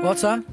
What's 0.00 0.22
that? 0.22 0.44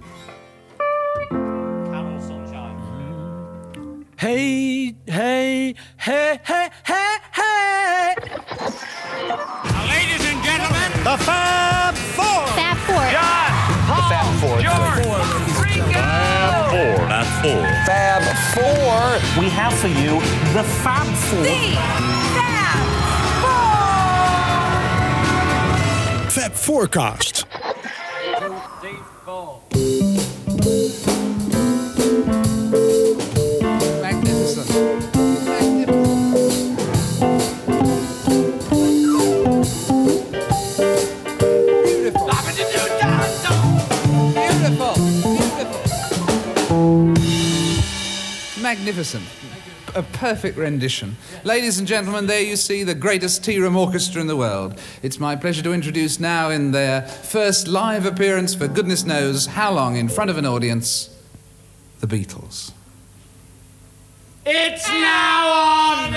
Hey, 4.18 4.96
hey, 5.06 5.76
hey, 5.98 6.40
hey, 6.44 6.70
hey, 6.84 7.18
hey. 7.32 8.16
Ladies 9.88 10.26
and 10.26 10.44
gentlemen, 10.44 10.92
The 11.04 11.18
Fab 11.24 11.94
Four. 11.94 12.48
Fab 12.58 12.78
Four. 12.88 13.06
John, 13.12 13.52
Paul, 13.86 14.10
Fab 14.10 14.28
Four. 14.42 14.58
George, 14.66 15.06
Ringo. 15.62 16.02
Four. 16.74 16.98
Fab 17.06 17.28
Four. 17.44 17.66
Fab 17.86 18.24
Four. 18.56 19.44
We 19.44 19.50
have 19.50 19.74
for 19.76 19.90
you 19.90 20.20
the 20.54 20.64
Fab 20.64 21.06
Four. 21.30 21.46
Fab 26.32 26.52
Forecast. 26.54 27.45
Magnificent. 48.96 49.26
A 49.94 50.04
perfect 50.04 50.58
rendition. 50.58 51.18
Ladies 51.44 51.80
and 51.80 51.86
gentlemen, 51.86 52.28
there 52.28 52.40
you 52.40 52.56
see 52.56 52.84
the 52.84 52.96
greatest 52.96 53.44
tea 53.44 53.60
room 53.60 53.76
orchestra 53.76 54.22
in 54.22 54.28
the 54.28 54.38
world. 54.38 54.80
It's 55.04 55.20
my 55.20 55.36
pleasure 55.36 55.62
to 55.64 55.74
introduce 55.74 56.18
now, 56.18 56.50
in 56.50 56.72
their 56.72 57.02
first 57.02 57.68
live 57.68 58.06
appearance 58.06 58.56
for 58.56 58.70
goodness 58.70 59.04
knows 59.04 59.48
how 59.48 59.74
long 59.74 59.98
in 59.98 60.08
front 60.08 60.30
of 60.30 60.38
an 60.38 60.46
audience, 60.46 61.14
the 62.00 62.08
Beatles. 62.08 62.72
It's 64.46 64.88
now 64.88 65.52
on. 65.52 66.14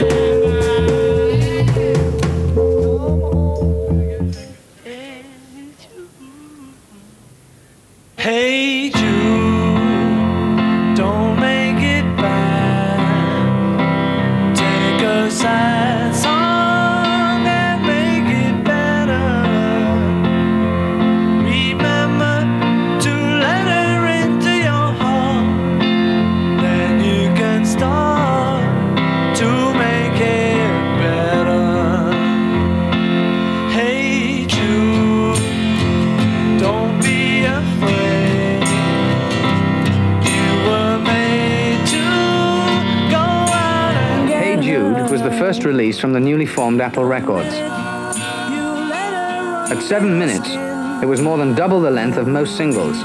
Hey 8.19 8.68
first 45.59 45.67
release 45.67 45.99
from 45.99 46.13
the 46.13 46.21
newly 46.21 46.47
formed 46.47 46.81
Apple 46.81 47.05
Records. 47.05 47.53
At 49.73 49.81
seven 49.83 50.17
minutes, 50.17 50.49
it 51.03 51.07
was 51.07 51.21
more 51.21 51.37
than 51.37 51.57
double 51.57 51.81
the 51.81 51.91
length 51.91 52.17
of 52.17 52.29
most 52.29 52.57
singles. 52.57 52.97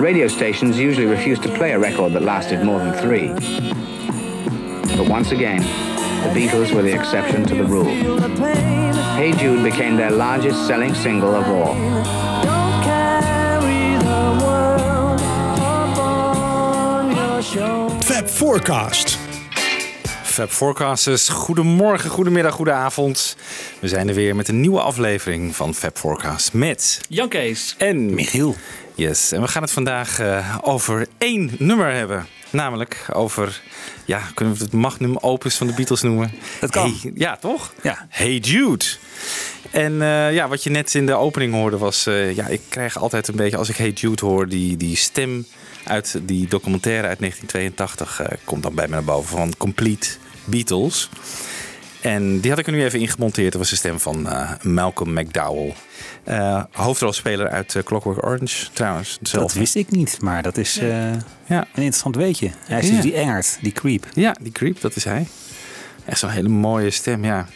Radio 0.00 0.26
stations 0.26 0.78
usually 0.78 1.04
refused 1.04 1.42
to 1.42 1.50
play 1.50 1.72
a 1.72 1.78
record 1.78 2.14
that 2.14 2.22
lasted 2.22 2.64
more 2.64 2.78
than 2.78 2.94
three. 2.94 3.28
But 4.96 5.06
once 5.10 5.32
again, 5.32 5.60
the 6.22 6.30
Beatles 6.40 6.72
were 6.74 6.80
the 6.80 6.98
exception 6.98 7.44
to 7.44 7.54
the 7.54 7.64
rule. 7.64 7.84
Hey 9.16 9.32
Jude 9.32 9.62
became 9.62 9.96
their 9.96 10.12
largest 10.12 10.66
selling 10.66 10.94
single 10.94 11.34
of 11.34 11.46
all. 11.46 11.74
Don't 12.42 12.82
carry 12.84 13.98
the 13.98 14.38
world 14.42 15.20
upon 15.90 17.14
your 17.14 17.42
shoulders. 17.42 18.06
Fab 18.06 18.26
Forecast. 18.26 19.19
Fab 20.30 20.50
Forecasters, 20.50 21.28
goedemorgen, 21.28 22.10
goedemiddag, 22.10 22.54
goedenavond. 22.54 23.36
We 23.80 23.88
zijn 23.88 24.08
er 24.08 24.14
weer 24.14 24.36
met 24.36 24.48
een 24.48 24.60
nieuwe 24.60 24.80
aflevering 24.80 25.56
van 25.56 25.74
Fab 25.74 25.98
Forecast 25.98 26.52
met 26.52 27.00
Jan 27.08 27.28
Kees. 27.28 27.74
en 27.78 28.14
Michiel. 28.14 28.56
Yes, 28.94 29.32
en 29.32 29.40
we 29.40 29.48
gaan 29.48 29.62
het 29.62 29.70
vandaag 29.70 30.18
eh, 30.18 30.56
over 30.62 31.06
één 31.18 31.50
nummer 31.58 31.92
hebben. 31.92 32.26
Namelijk 32.50 33.06
over, 33.12 33.60
ja, 34.04 34.20
kunnen 34.34 34.54
we 34.54 34.62
het 34.64 34.72
magnum 34.72 35.16
opus 35.16 35.56
van 35.56 35.66
de 35.66 35.72
Beatles 35.74 36.02
noemen? 36.02 36.32
Dat 36.60 36.70
kan. 36.70 36.98
Hey, 37.00 37.12
ja, 37.14 37.36
toch? 37.36 37.72
Ja. 37.82 38.06
Hey 38.08 38.36
Jude. 38.36 38.84
En 39.70 40.02
eh, 40.02 40.32
ja, 40.32 40.48
wat 40.48 40.62
je 40.62 40.70
net 40.70 40.94
in 40.94 41.06
de 41.06 41.14
opening 41.14 41.52
hoorde 41.52 41.78
was... 41.78 42.06
eh, 42.06 42.36
ja, 42.36 42.46
ik 42.46 42.60
krijg 42.68 42.98
altijd 42.98 43.28
een 43.28 43.36
beetje, 43.36 43.56
als 43.56 43.68
ik 43.68 43.76
Hey 43.76 43.90
Jude 43.90 44.26
hoor... 44.26 44.48
die, 44.48 44.76
die 44.76 44.96
stem 44.96 45.46
uit 45.84 46.20
die 46.22 46.48
documentaire 46.48 47.06
uit 47.08 47.18
1982 47.18 48.20
eh, 48.20 48.38
komt 48.44 48.62
dan 48.62 48.74
bij 48.74 48.86
me 48.86 48.92
naar 48.92 49.04
boven. 49.04 49.36
Van 49.36 49.54
Complete 49.56 50.08
Beatles. 50.44 51.08
En 52.00 52.40
die 52.40 52.50
had 52.50 52.58
ik 52.58 52.66
er 52.66 52.72
nu 52.72 52.84
even 52.84 53.00
ingemonteerd. 53.00 53.52
Dat 53.52 53.60
was 53.60 53.70
de 53.70 53.76
stem 53.76 54.00
van 54.00 54.28
eh, 54.28 54.50
Malcolm 54.62 55.12
McDowell. 55.12 55.74
Eh, 56.24 56.62
hoofdrolspeler 56.72 57.48
uit 57.48 57.76
Clockwork 57.84 58.24
Orange 58.24 58.70
trouwens. 58.72 59.18
Dat 59.20 59.52
wist 59.52 59.74
ik 59.74 59.90
niet, 59.90 60.18
maar 60.22 60.42
dat 60.42 60.56
is 60.56 60.74
Ja. 60.74 60.86
een 61.48 61.64
interessant 61.74 62.16
weetje. 62.16 62.50
Hij 62.66 62.78
is 62.78 62.86
Ja. 62.88 62.92
dus 62.94 63.02
die 63.02 63.14
Engert, 63.14 63.58
die 63.60 63.72
creep. 63.72 64.06
ja, 64.14 64.36
die 64.40 64.52
creep, 64.52 64.80
dat 64.80 64.96
is 64.96 65.04
hij. 65.04 65.26
Echt 66.04 66.18
zo'n 66.18 66.30
hele 66.30 66.48
mooie 66.48 66.90
stem, 66.90 67.24
ja. 67.24 67.46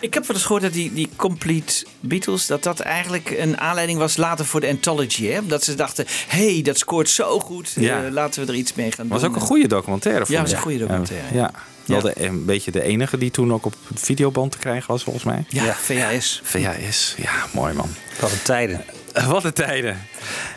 Ik 0.00 0.14
heb 0.14 0.26
wel 0.26 0.36
eens 0.36 0.44
gehoord 0.44 0.62
dat 0.62 0.72
die, 0.72 0.92
die 0.92 1.08
Complete 1.16 1.84
Beatles... 2.00 2.46
dat 2.46 2.62
dat 2.62 2.80
eigenlijk 2.80 3.30
een 3.38 3.60
aanleiding 3.60 3.98
was 3.98 4.16
later 4.16 4.44
voor 4.46 4.60
de 4.60 4.68
Anthology. 4.68 5.26
Hè? 5.26 5.46
Dat 5.46 5.64
ze 5.64 5.74
dachten, 5.74 6.04
hey, 6.28 6.62
dat 6.62 6.78
scoort 6.78 7.08
zo 7.08 7.38
goed. 7.40 7.72
Ja. 7.76 8.04
eh, 8.04 8.12
laten 8.12 8.44
we 8.46 8.52
er 8.52 8.58
iets 8.58 8.74
mee 8.74 8.92
gaan 8.92 9.08
was 9.08 9.20
doen. 9.20 9.30
ook 9.30 9.36
een 9.36 9.42
goede 9.42 9.68
documentaire. 9.68 10.24
Ja, 10.28 10.40
was 10.40 10.52
een 10.52 10.58
goede 10.58 10.78
documentaire, 10.78 11.26
Ja, 11.34 11.40
ja. 11.40 11.52
Wel 11.84 12.00
de, 12.00 12.12
een 12.24 12.44
beetje 12.44 12.70
de 12.70 12.82
enige 12.82 13.18
die 13.18 13.30
toen 13.30 13.52
ook 13.52 13.64
op 13.64 13.74
videoband 13.94 14.52
te 14.52 14.58
krijgen 14.58 14.90
was, 14.90 15.02
volgens 15.02 15.24
mij. 15.24 15.44
Ja, 15.48 15.74
VHS. 15.74 16.40
VHS, 16.44 17.14
ja, 17.18 17.32
mooi 17.52 17.74
man. 17.74 17.88
Wat 18.20 18.32
een 18.32 18.42
tijden. 18.42 18.84
Wat 19.28 19.44
een 19.44 19.52
tijden. 19.52 19.98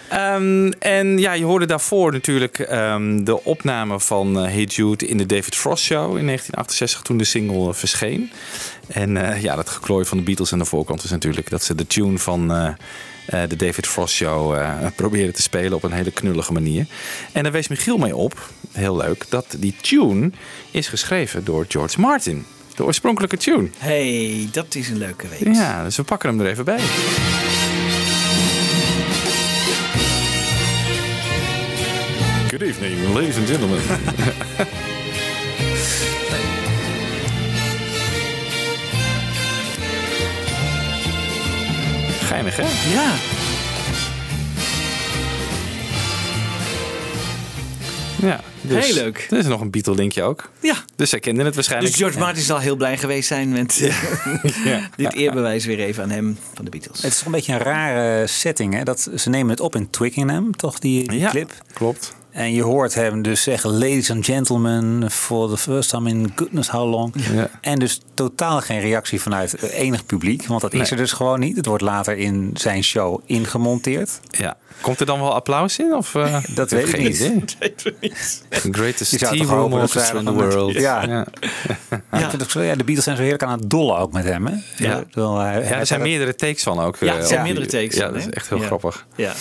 Ehm, 0.09 0.71
en 0.79 1.17
ja, 1.17 1.33
je 1.33 1.43
hoorde 1.43 1.65
daarvoor 1.65 2.11
natuurlijk 2.11 2.59
ehm, 2.59 3.23
de 3.23 3.43
opname 3.43 3.99
van 3.99 4.37
eh, 4.37 4.43
Hey 4.43 4.63
Jude 4.63 5.07
in 5.07 5.17
de 5.17 5.25
David 5.25 5.55
Frost 5.55 5.83
Show 5.83 6.17
in 6.17 6.25
1968 6.25 7.01
toen 7.01 7.17
de 7.17 7.23
single 7.23 7.67
eh, 7.67 7.73
verscheen. 7.73 8.31
En 8.87 9.17
eh, 9.17 9.41
ja, 9.41 9.55
dat 9.55 9.69
geklooi 9.69 10.05
van 10.05 10.17
de 10.17 10.23
Beatles 10.23 10.53
aan 10.53 10.59
de 10.59 10.65
voorkant 10.65 11.03
is 11.03 11.09
natuurlijk 11.09 11.49
dat 11.49 11.63
ze 11.63 11.75
de 11.75 11.87
tune 11.87 12.17
van 12.17 12.47
de 13.47 13.55
David 13.55 13.87
Frost 13.87 14.13
Show 14.13 14.57
probeerden 14.95 15.33
te 15.33 15.41
spelen 15.41 15.73
op 15.73 15.83
een 15.83 15.91
hele 15.91 16.11
knullige 16.11 16.53
manier. 16.53 16.85
En 17.31 17.43
daar 17.43 17.51
wees 17.51 17.67
Michiel 17.67 17.97
mee 17.97 18.15
op, 18.15 18.49
heel 18.71 18.97
leuk, 18.97 19.25
dat 19.29 19.55
die 19.57 19.75
tune 19.81 20.31
is 20.71 20.87
geschreven 20.87 21.43
door 21.43 21.65
George 21.67 21.99
Martin. 21.99 22.45
De 22.75 22.83
oorspronkelijke 22.83 23.37
tune. 23.37 23.69
hey, 23.77 24.49
dat 24.51 24.75
is 24.75 24.89
een 24.89 24.97
leuke 24.97 25.27
week. 25.27 25.55
Ja, 25.55 25.83
dus 25.83 25.95
we 25.95 26.03
pakken 26.03 26.29
hem 26.29 26.41
er 26.41 26.47
even 26.47 26.65
bij. 26.65 26.79
Good 32.53 32.61
evening, 32.61 33.13
ladies 33.15 33.37
and 33.37 33.47
gentlemen. 33.47 33.79
Geinig, 42.29 42.55
hè? 42.55 42.63
Ja. 42.93 43.13
Ja. 48.21 48.39
Dus, 48.61 48.85
Heel 48.85 48.93
leuk. 48.93 49.27
Er 49.29 49.37
is 49.37 49.45
nog 49.45 49.61
een 49.61 49.71
Beatle-linkje 49.71 50.23
ook. 50.23 50.49
ja. 50.59 50.75
Dus 50.95 51.09
zij 51.09 51.19
kenden 51.19 51.45
het 51.45 51.55
waarschijnlijk. 51.55 51.91
Dus 51.91 52.01
George 52.01 52.19
Martin 52.19 52.43
zal 52.43 52.59
heel 52.59 52.75
blij 52.75 52.97
geweest 52.97 53.27
zijn 53.27 53.49
met 53.49 53.75
Ja. 54.63 54.89
dit 54.95 55.13
eerbewijs 55.13 55.65
weer 55.65 55.79
even 55.79 56.03
aan 56.03 56.09
hem 56.09 56.37
van 56.53 56.65
de 56.65 56.71
Beatles. 56.71 57.01
Het 57.01 57.11
is 57.11 57.17
toch 57.17 57.25
een 57.25 57.31
beetje 57.31 57.53
een 57.53 57.59
rare 57.59 58.27
setting. 58.27 58.73
Hè? 58.73 58.83
Dat, 58.83 59.09
ze 59.15 59.29
nemen 59.29 59.49
het 59.49 59.59
op 59.59 59.75
in 59.75 59.89
Twickenham, 59.89 60.55
toch, 60.55 60.79
die, 60.79 61.07
die 61.07 61.19
Ja, 61.19 61.29
clip. 61.29 61.51
klopt. 61.73 62.15
En 62.33 62.53
je 62.53 62.61
hoort 62.63 62.93
hem 62.93 63.21
dus 63.21 63.43
zeggen, 63.43 63.69
ladies 63.71 64.11
and 64.11 64.25
gentlemen, 64.25 65.11
for 65.11 65.49
the 65.49 65.57
first 65.57 65.89
time 65.89 66.09
in 66.09 66.31
goodness 66.35 66.69
how 66.69 66.89
long. 66.89 67.13
Ja. 67.33 67.49
En 67.61 67.79
dus 67.79 68.01
totaal 68.13 68.61
geen 68.61 68.79
reactie 68.79 69.21
vanuit 69.21 69.61
enig 69.61 70.05
publiek. 70.05 70.45
Want 70.47 70.61
dat 70.61 70.73
is 70.73 70.91
er 70.91 70.97
dus 70.97 71.11
gewoon 71.11 71.39
niet. 71.39 71.57
Het 71.57 71.65
wordt 71.65 71.83
later 71.83 72.17
in 72.17 72.49
zijn 72.53 72.83
show 72.83 73.21
ingemonteerd. 73.25 74.19
Ja. 74.29 74.57
Komt 74.81 74.99
er 74.99 75.05
dan 75.05 75.19
wel 75.19 75.33
applaus 75.33 75.79
in? 75.79 75.93
Of, 75.95 76.15
eh, 76.15 76.37
Dat 76.55 76.71
weet 76.71 76.87
ik 76.87 76.97
niet. 76.97 77.15
idee. 77.19 77.43
Weten 77.59 77.91
we 77.91 77.95
niet. 77.99 78.43
Greatest 78.49 79.17
tea 79.19 79.29
dat 79.29 79.47
ze 79.47 79.53
orchestra 79.55 80.19
in 80.19 80.25
the 80.25 80.33
world. 80.33 80.73
Ja. 80.73 81.03
ja. 81.03 81.25
Ja. 82.11 82.19
Ik 82.19 82.29
vind 82.29 82.43
ook 82.43 82.49
zo, 82.49 82.61
ja, 82.61 82.75
de 82.75 82.83
Beatles 82.83 83.03
zijn 83.03 83.15
zo 83.15 83.21
heerlijk 83.21 83.43
aan 83.43 83.59
het 83.59 83.69
dollen 83.69 83.97
ook 83.97 84.11
met 84.11 84.23
hem. 84.23 84.45
Hè? 84.45 84.55
Ja. 84.77 85.03
Ja, 85.11 85.53
er 85.61 85.85
zijn 85.85 86.01
meerdere 86.01 86.35
takes 86.35 86.63
van 86.63 86.79
ook. 86.79 86.97
Ja, 86.99 87.13
eh, 87.13 87.19
er 87.19 87.27
zijn 87.27 87.43
meerdere 87.43 87.65
takes 87.65 87.95
Ja, 87.95 88.07
dat 88.07 88.15
is 88.15 88.29
echt 88.29 88.49
heel 88.49 88.57
Ja. 88.59 88.65
grappig. 88.65 89.05
Ja. 89.15 89.33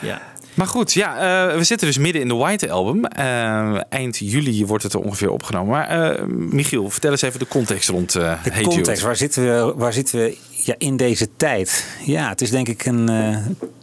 Ja. 0.00 0.22
Maar 0.54 0.66
goed, 0.66 0.92
ja, 0.92 1.16
eh, 1.16 1.56
we 1.56 1.64
zitten 1.64 1.86
dus 1.86 1.98
midden 1.98 2.22
in 2.22 2.28
de 2.28 2.34
White 2.34 2.70
Album. 2.70 3.04
Eh, 3.04 3.80
eind 3.88 4.18
juli 4.18 4.66
wordt 4.66 4.82
het 4.82 4.92
er 4.92 5.00
ongeveer 5.00 5.30
opgenomen. 5.30 5.70
Maar 5.70 5.88
eh, 5.88 6.24
Michiel, 6.26 6.90
vertel 6.90 7.10
eens 7.10 7.22
even 7.22 7.38
de 7.38 7.48
context 7.48 7.88
rond 7.88 8.12
De 8.12 8.20
Hey 8.20 8.62
context, 8.62 8.86
Jude. 8.86 9.00
waar 9.00 9.16
zitten 9.16 9.42
we, 9.42 9.72
waar 9.76 9.92
zitten 9.92 10.18
we 10.18 10.36
ja, 10.50 10.74
in 10.78 10.96
deze 10.96 11.28
tijd? 11.36 11.86
Ja, 12.04 12.28
het 12.28 12.40
is 12.40 12.50
denk 12.50 12.68
ik 12.68 12.86
een 12.86 13.10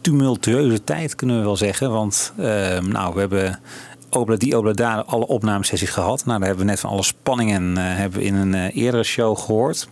tumultueuze 0.00 0.84
tijd, 0.84 1.14
kunnen 1.14 1.38
we 1.38 1.42
wel 1.42 1.56
zeggen. 1.56 1.90
Want 1.90 2.32
nou, 2.82 3.14
we 3.14 3.20
hebben 3.20 3.60
Obla 4.10 4.36
die 4.36 4.58
Oblada 4.58 5.04
alle 5.06 5.26
opnamesessies 5.26 5.90
gehad. 5.90 6.24
Nou, 6.24 6.38
daar 6.38 6.48
hebben 6.48 6.64
we 6.66 6.70
net 6.70 6.80
van 6.80 6.90
alle 6.90 7.02
spanningen 7.02 7.76
hebben 7.76 8.20
we 8.20 8.26
in 8.26 8.34
een 8.34 8.54
eerdere 8.54 9.04
show 9.04 9.38
gehoord. 9.38 9.88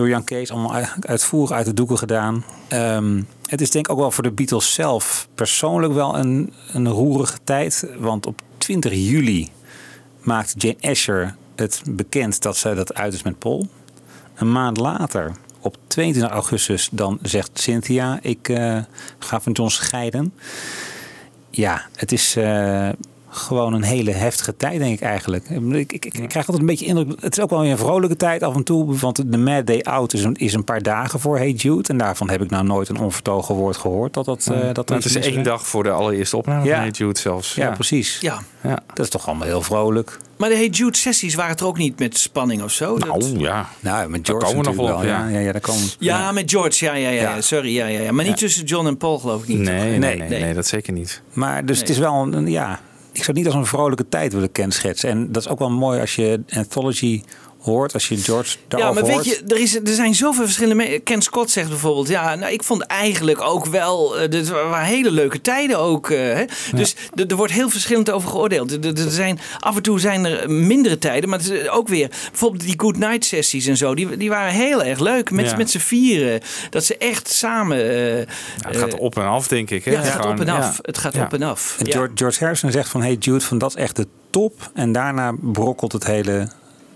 Door 0.00 0.08
Jan 0.08 0.24
Kees, 0.24 0.50
allemaal 0.50 0.74
uit- 0.74 1.06
uitvoerig 1.06 1.50
uit 1.50 1.66
de 1.66 1.74
doeken 1.74 1.98
gedaan. 1.98 2.44
Ehm, 2.68 3.22
het 3.46 3.60
is 3.60 3.70
denk 3.70 3.86
ik 3.86 3.92
ook 3.92 3.98
wel 3.98 4.10
voor 4.10 4.22
de 4.22 4.30
Beatles 4.30 4.74
zelf 4.74 5.28
persoonlijk 5.34 5.92
wel 5.92 6.18
een, 6.18 6.52
een 6.72 6.88
roerige 6.88 7.38
tijd. 7.44 7.86
Want 7.98 8.26
op 8.26 8.40
20 8.58 8.92
juli 8.92 9.48
maakt 10.20 10.54
Jane 10.56 10.76
Asher 10.80 11.34
het 11.56 11.82
bekend 11.86 12.42
dat 12.42 12.56
zij 12.56 12.74
dat 12.74 12.94
uit 12.94 13.14
is 13.14 13.22
met 13.22 13.38
Paul. 13.38 13.68
Een 14.34 14.52
maand 14.52 14.76
later, 14.76 15.32
op 15.60 15.76
22 15.86 16.32
augustus, 16.32 16.88
dan 16.92 17.18
zegt 17.22 17.50
Cynthia: 17.54 18.18
Ik 18.22 18.48
eh, 18.48 18.78
ga 19.18 19.40
van 19.40 19.52
John 19.52 19.70
scheiden. 19.70 20.34
Ja, 21.50 21.86
het 21.94 22.12
is 22.12 22.36
eh, 22.36 22.88
gewoon 23.32 23.72
een 23.72 23.82
hele 23.82 24.10
heftige 24.10 24.56
tijd, 24.56 24.78
denk 24.78 24.92
ik 24.92 25.00
eigenlijk. 25.00 25.48
Ik, 25.48 25.92
ik, 25.92 25.92
ik, 25.92 26.04
ik 26.04 26.12
krijg 26.28 26.34
altijd 26.34 26.58
een 26.58 26.66
beetje 26.66 26.86
indruk. 26.86 27.20
Het 27.20 27.36
is 27.36 27.42
ook 27.42 27.50
wel 27.50 27.60
weer 27.60 27.70
een 27.70 27.78
vrolijke 27.78 28.16
tijd 28.16 28.42
af 28.42 28.54
en 28.54 28.62
toe. 28.64 28.96
Want 28.96 29.32
de 29.32 29.38
Mad 29.38 29.66
Day 29.66 29.80
Out 29.82 30.12
is 30.12 30.24
een, 30.24 30.34
is 30.34 30.52
een 30.54 30.64
paar 30.64 30.82
dagen 30.82 31.20
voor 31.20 31.36
Hey 31.36 31.50
Jude. 31.50 31.88
En 31.88 31.98
daarvan 31.98 32.30
heb 32.30 32.42
ik 32.42 32.50
nou 32.50 32.64
nooit 32.64 32.88
een 32.88 32.98
onvertogen 32.98 33.54
woord 33.54 33.76
gehoord. 33.76 34.14
Dat 34.14 34.24
dat, 34.24 34.46
eh, 34.52 34.72
dat 34.72 34.88
het 34.88 35.04
is 35.04 35.16
één 35.16 35.42
dag 35.42 35.66
voor 35.66 35.82
de 35.82 35.90
allereerste 35.90 36.36
opname 36.36 36.64
Ja. 36.64 36.70
van 36.74 36.80
Hey 36.80 36.90
Jude 36.90 37.18
zelfs. 37.18 37.54
Ja, 37.54 37.70
precies. 37.70 38.18
Ja. 38.20 38.38
Ja. 38.62 38.78
Dat 38.94 39.04
is 39.04 39.10
toch 39.10 39.26
allemaal 39.28 39.46
heel 39.46 39.62
vrolijk. 39.62 40.18
Maar 40.36 40.48
de 40.48 40.54
Hey 40.54 40.68
Jude 40.68 40.96
sessies 40.96 41.34
waren 41.34 41.50
het 41.50 41.60
er 41.60 41.66
ook 41.66 41.78
niet 41.78 41.98
met 41.98 42.18
spanning 42.18 42.62
of 42.62 42.70
zo? 42.70 42.98
Dat- 42.98 43.08
Nou 43.08 43.38
ja, 43.38 43.68
Nou, 43.80 44.08
met 44.08 44.26
Daar 44.26 44.36
George 44.36 44.54
komen 44.54 44.64
we 44.64 44.70
nog 44.70 44.76
natuurlijk 44.76 44.76
wel 44.76 44.96
op, 44.96 45.02
ja. 45.30 45.38
ja. 45.38 45.38
Ja, 45.46 45.52
daar 45.52 45.60
komen 45.60 45.82
ja, 45.98 46.32
met 46.32 46.50
George, 46.50 46.84
ja, 46.84 46.94
ja, 46.94 47.08
ja, 47.08 47.22
Ja. 47.34 47.40
Sorry, 47.40 47.74
ja, 47.74 47.86
ja, 47.86 48.00
ja. 48.00 48.12
Maar 48.12 48.24
niet 48.24 48.36
tussen 48.36 48.64
John 48.64 48.86
en 48.86 48.96
Paul, 48.96 49.18
geloof 49.18 49.42
ik 49.42 49.48
niet. 49.48 49.58
nee, 49.58 49.98
nee, 49.98 49.98
nee, 49.98 50.28
Nee. 50.28 50.40
nee, 50.40 50.54
dat 50.54 50.66
zeker 50.66 50.92
niet. 50.92 51.22
Maar 51.32 51.64
dus 51.66 51.78
het 51.80 51.88
is 51.88 51.98
wel 51.98 52.14
een- 52.32 52.50
ja, 52.50 52.80
ik 53.12 53.16
zou 53.16 53.26
het 53.26 53.36
niet 53.36 53.46
als 53.46 53.54
een 53.54 53.66
vrolijke 53.66 54.08
tijd 54.08 54.32
willen 54.32 54.52
kenschetsen. 54.52 55.10
En 55.10 55.32
dat 55.32 55.42
is 55.42 55.48
ook 55.48 55.58
wel 55.58 55.70
mooi 55.70 56.00
als 56.00 56.14
je 56.14 56.42
Anthology 56.48 57.22
hoort, 57.70 57.92
als 57.92 58.08
je 58.08 58.16
George 58.16 58.50
Ja, 58.50 58.76
daarover 58.76 59.02
maar 59.02 59.12
hoort. 59.12 59.24
weet 59.26 59.34
je, 59.48 59.54
er, 59.54 59.60
is, 59.60 59.74
er 59.76 59.94
zijn 59.94 60.14
zoveel 60.14 60.44
verschillende... 60.44 60.98
Ken 60.98 61.22
Scott 61.22 61.50
zegt 61.50 61.68
bijvoorbeeld... 61.68 62.08
Ja, 62.08 62.34
nou, 62.34 62.52
ik 62.52 62.62
vond 62.62 62.82
eigenlijk 62.82 63.40
ook 63.40 63.66
wel... 63.66 64.18
eh, 64.18 64.30
Dit 64.30 64.48
waren 64.48 64.84
hele 64.86 65.10
leuke 65.10 65.40
tijden 65.40 65.78
ook. 65.78 66.10
eh, 66.10 66.18
hè? 66.18 66.44
Dus 66.74 66.94
er 67.14 67.26
er 67.26 67.36
wordt 67.36 67.52
heel 67.52 67.70
verschillend 67.70 68.10
over 68.10 68.28
geoordeeld. 68.30 68.72
Er, 68.72 68.84
er- 68.86 69.04
er 69.04 69.10
zijn, 69.10 69.38
af 69.58 69.76
en 69.76 69.82
toe 69.82 70.00
zijn 70.00 70.24
er 70.24 70.50
mindere 70.50 70.98
tijden. 70.98 71.28
Maar 71.30 71.38
het 71.38 71.48
is 71.50 71.68
ook 71.68 71.88
weer... 71.88 72.08
Bijvoorbeeld 72.30 72.62
die 72.62 72.74
Good 72.80 72.96
Night 72.96 73.24
sessies 73.24 73.66
en 73.66 73.76
zo. 73.76 73.94
Die, 73.94 74.16
die 74.16 74.28
waren 74.28 74.52
heel 74.52 74.82
erg 74.82 74.98
leuk. 74.98 75.30
Met, 75.30 75.50
Ja. 75.50 75.56
met 75.56 75.70
z'n 75.70 75.78
vieren. 75.78 76.40
Dat 76.70 76.84
ze 76.84 76.96
echt 76.96 77.28
samen... 77.30 77.76
eh, 77.90 78.18
Ja, 78.18 78.24
het 78.68 78.76
gaat 78.76 78.92
eh, 78.94 79.00
op 79.00 79.16
en 79.16 79.24
af, 79.26 79.48
denk 79.48 79.70
ik. 79.70 79.84
Hè? 79.84 79.90
ja, 79.90 80.00
het 80.00 80.08
gaat 80.10 80.26
op 80.26 80.40
en 80.40 80.48
af. 80.48 80.58
ja. 80.76 80.78
Het 80.82 80.98
gaat 80.98 81.14
Ja. 81.14 81.22
op 81.24 81.32
en 81.32 81.42
af. 81.42 81.76
En 81.78 81.86
Ja. 81.86 81.92
George, 81.92 82.12
George 82.14 82.38
Harrison 82.40 82.70
zegt 82.72 82.88
van 82.88 83.02
hey 83.02 83.14
Jude, 83.14 83.40
van 83.44 83.58
dat 83.58 83.70
is 83.76 83.82
echt 83.82 83.96
de 83.96 84.06
top. 84.30 84.70
En 84.74 84.92
daarna 84.92 85.32
brokkelt 85.40 85.92
het 85.92 86.04
hele 86.06 86.48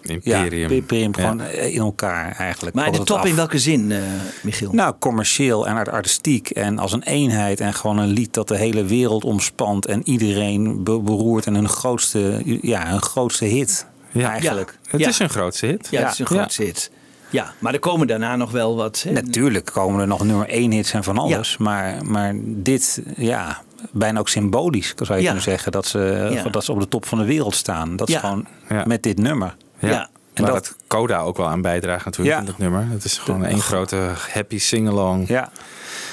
Imperium. 0.04 0.70
ja, 0.70 0.76
imperium 0.76 1.10
Ja. 1.16 1.20
gewoon 1.22 1.40
in 1.50 1.78
elkaar 1.80 2.36
eigenlijk. 2.36 2.76
Maar 2.76 2.92
de 2.92 3.02
top 3.02 3.16
af. 3.18 3.24
in 3.26 3.34
welke 3.36 3.58
zin, 3.58 3.92
eh, 3.92 3.98
Michiel? 4.42 4.72
Nou, 4.72 4.94
commercieel 4.98 5.66
en 5.66 5.76
artistiek 5.92 6.50
en 6.50 6.78
als 6.78 6.92
een 6.92 7.02
eenheid 7.02 7.60
en 7.60 7.74
gewoon 7.74 7.98
een 7.98 8.08
lied 8.08 8.34
dat 8.34 8.48
de 8.48 8.56
hele 8.56 8.84
wereld 8.84 9.24
omspant 9.24 9.86
en 9.86 10.08
iedereen 10.08 10.82
be- 10.84 11.00
beroert 11.00 11.46
en 11.46 11.54
hun 11.54 11.68
grootste, 11.68 12.42
ja, 12.62 12.86
hun 12.86 13.02
grootste 13.02 13.44
hit 13.44 13.86
Ja. 14.12 14.30
eigenlijk. 14.30 14.78
Het 14.86 15.00
Ja. 15.00 15.08
is 15.08 15.18
een 15.18 15.30
grootste 15.30 15.66
hit. 15.66 15.88
ja, 15.90 16.02
het 16.02 16.12
is 16.12 16.18
een 16.18 16.26
Ja. 16.28 16.36
groot 16.36 16.54
hit. 16.56 16.90
Ja, 17.30 17.52
maar 17.58 17.72
er 17.72 17.78
komen 17.78 18.06
daarna 18.06 18.36
nog 18.36 18.50
wel 18.50 18.76
wat... 18.76 19.02
hè. 19.08 19.12
Natuurlijk 19.12 19.70
komen 19.72 20.00
er 20.00 20.06
nog 20.06 20.24
nummer 20.24 20.48
één 20.48 20.70
hits 20.70 20.92
en 20.92 21.04
van 21.04 21.18
alles. 21.18 21.56
Maar, 21.56 22.06
maar 22.06 22.34
dit, 22.44 23.02
ja, 23.16 23.62
bijna 23.92 24.18
ook 24.18 24.28
symbolisch 24.28 24.92
zou 24.96 25.08
je 25.14 25.18
Ja. 25.18 25.24
kunnen 25.24 25.42
zeggen. 25.42 25.72
Dat 25.72 25.86
ze, 25.86 26.28
Ja. 26.32 26.48
dat 26.50 26.64
ze 26.64 26.72
op 26.72 26.80
de 26.80 26.88
top 26.88 27.06
van 27.06 27.18
de 27.18 27.24
wereld 27.24 27.54
staan. 27.54 27.96
Dat 27.96 28.08
Ja. 28.08 28.14
is 28.14 28.20
gewoon 28.20 28.46
Ja. 28.68 28.84
met 28.86 29.02
dit 29.02 29.18
nummer. 29.18 29.56
Ja. 29.86 29.92
Ja. 29.92 30.08
En 30.34 30.42
Waar 30.42 30.52
dat- 30.52 30.64
dat 30.64 30.76
Coda 30.86 31.20
ook 31.20 31.36
wel 31.36 31.46
aan 31.48 31.62
bijdraagt 31.62 32.04
natuurlijk 32.04 32.34
Ja. 32.34 32.40
in 32.40 32.46
dat 32.46 32.58
nummer. 32.58 32.86
Het 32.90 33.04
is 33.04 33.18
gewoon 33.18 33.44
één 33.44 33.60
grote 33.60 34.10
happy 34.32 34.58
sing-along. 34.58 35.28
Ja. 35.28 35.50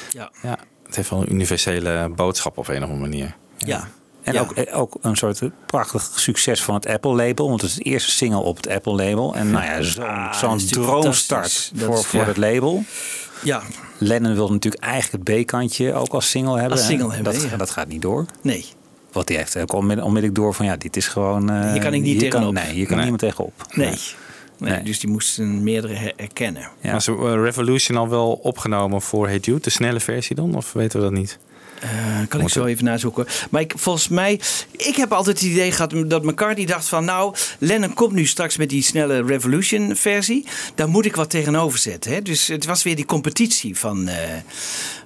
Ja. 0.09 0.29
Ja, 0.41 0.57
het 0.85 0.95
heeft 0.95 1.09
wel 1.09 1.21
een 1.21 1.31
universele 1.33 2.09
boodschap 2.15 2.57
op 2.57 2.67
een 2.67 2.75
of 2.83 2.89
andere 2.89 2.99
manier. 2.99 3.35
Ja. 3.57 3.87
En 4.23 4.33
Ja. 4.33 4.39
ook, 4.41 4.51
eh, 4.51 4.77
ook 4.79 4.97
een 5.01 5.15
soort 5.15 5.41
prachtig 5.65 6.09
succes 6.15 6.63
van 6.63 6.75
het 6.75 6.87
Apple-label. 6.87 7.47
Want 7.49 7.61
het 7.61 7.69
is 7.69 7.75
de 7.75 7.83
eerste 7.83 8.11
single 8.11 8.39
op 8.39 8.55
het 8.57 8.67
Apple-label. 8.69 9.35
En 9.35 9.51
nou 9.51 9.65
ja, 9.65 9.81
zo'n 9.81 10.03
Ah, 10.05 10.55
droomstart 10.57 11.71
voor, 11.75 11.93
is- 11.97 12.05
voor 12.05 12.19
ja. 12.19 12.25
het 12.25 12.37
label. 12.37 12.83
Ja, 13.43 13.61
Lennon 13.97 14.33
wil 14.33 14.51
natuurlijk 14.51 14.83
eigenlijk 14.83 15.27
het 15.29 15.43
B-kantje 15.45 15.93
ook 15.93 16.13
als 16.13 16.29
single 16.29 16.53
hebben. 16.59 16.77
Als 16.77 16.85
single 16.85 17.07
hè. 17.07 17.13
hebben, 17.15 17.33
dat, 17.33 17.49
ja. 17.49 17.57
dat 17.57 17.69
gaat 17.69 17.87
niet 17.87 18.01
door. 18.01 18.25
nee. 18.41 18.65
Want 19.11 19.27
die 19.27 19.37
heeft 19.37 19.57
ook 19.57 19.73
onmiddellijk, 19.73 20.07
onmiddellijk 20.07 20.39
door 20.41 20.53
van 20.53 20.65
ja, 20.65 20.75
dit 20.77 20.95
is 20.97 21.07
gewoon... 21.07 21.49
eh, 21.49 21.71
Hier 21.71 21.81
kan 21.81 21.93
ik 21.93 22.01
niet 22.01 22.21
hier 22.21 22.29
kan- 22.29 22.39
tegenop. 22.41 22.53
Nee, 22.63 22.73
hier 22.73 22.85
kan 22.85 22.95
Nee. 22.97 23.01
niemand 23.09 23.19
tegenop. 23.21 23.53
Nee. 23.73 23.87
Nee. 23.87 23.97
Nee. 24.71 24.83
Dus 24.83 24.99
die 24.99 25.09
moesten 25.09 25.63
meerdere 25.63 25.93
her- 25.93 26.13
herkennen. 26.15 26.69
Ja. 26.81 26.91
Was 26.91 27.07
eh, 27.07 27.15
Revolution 27.33 27.97
al 27.97 28.09
wel 28.09 28.31
opgenomen 28.31 29.01
voor 29.01 29.27
Hey 29.27 29.37
Jude? 29.37 29.59
De 29.61 29.69
snelle 29.69 29.99
versie 29.99 30.35
dan? 30.35 30.55
Of 30.55 30.73
weten 30.73 30.99
we 30.99 31.05
dat 31.05 31.13
niet? 31.15 31.37
Eh, 31.79 31.89
kan 32.27 32.41
ik 32.41 32.49
zo 32.49 32.65
even 32.65 32.83
nazoeken. 32.85 33.25
Maar 33.49 33.61
ik, 33.61 33.73
volgens 33.77 34.07
mij, 34.07 34.39
ik 34.71 34.95
heb 34.95 35.11
altijd 35.11 35.39
het 35.39 35.49
idee 35.49 35.71
gehad 35.71 35.93
dat 36.07 36.23
McCartney 36.23 36.65
dacht 36.65 36.85
van... 36.87 37.05
nou, 37.05 37.35
Lennon 37.57 37.93
komt 37.93 38.11
nu 38.13 38.25
straks 38.25 38.57
met 38.57 38.69
die 38.69 38.83
snelle 38.83 39.23
Revolution 39.23 39.95
versie. 39.95 40.45
Daar 40.75 40.89
moet 40.89 41.05
ik 41.05 41.15
wat 41.15 41.29
tegenover 41.29 41.79
zetten. 41.79 42.11
Hè? 42.11 42.21
Dus 42.21 42.47
het 42.47 42.65
was 42.65 42.83
weer 42.83 42.95
die 42.95 43.05
competitie 43.05 43.77
van... 43.77 44.07
eh, 44.07 44.15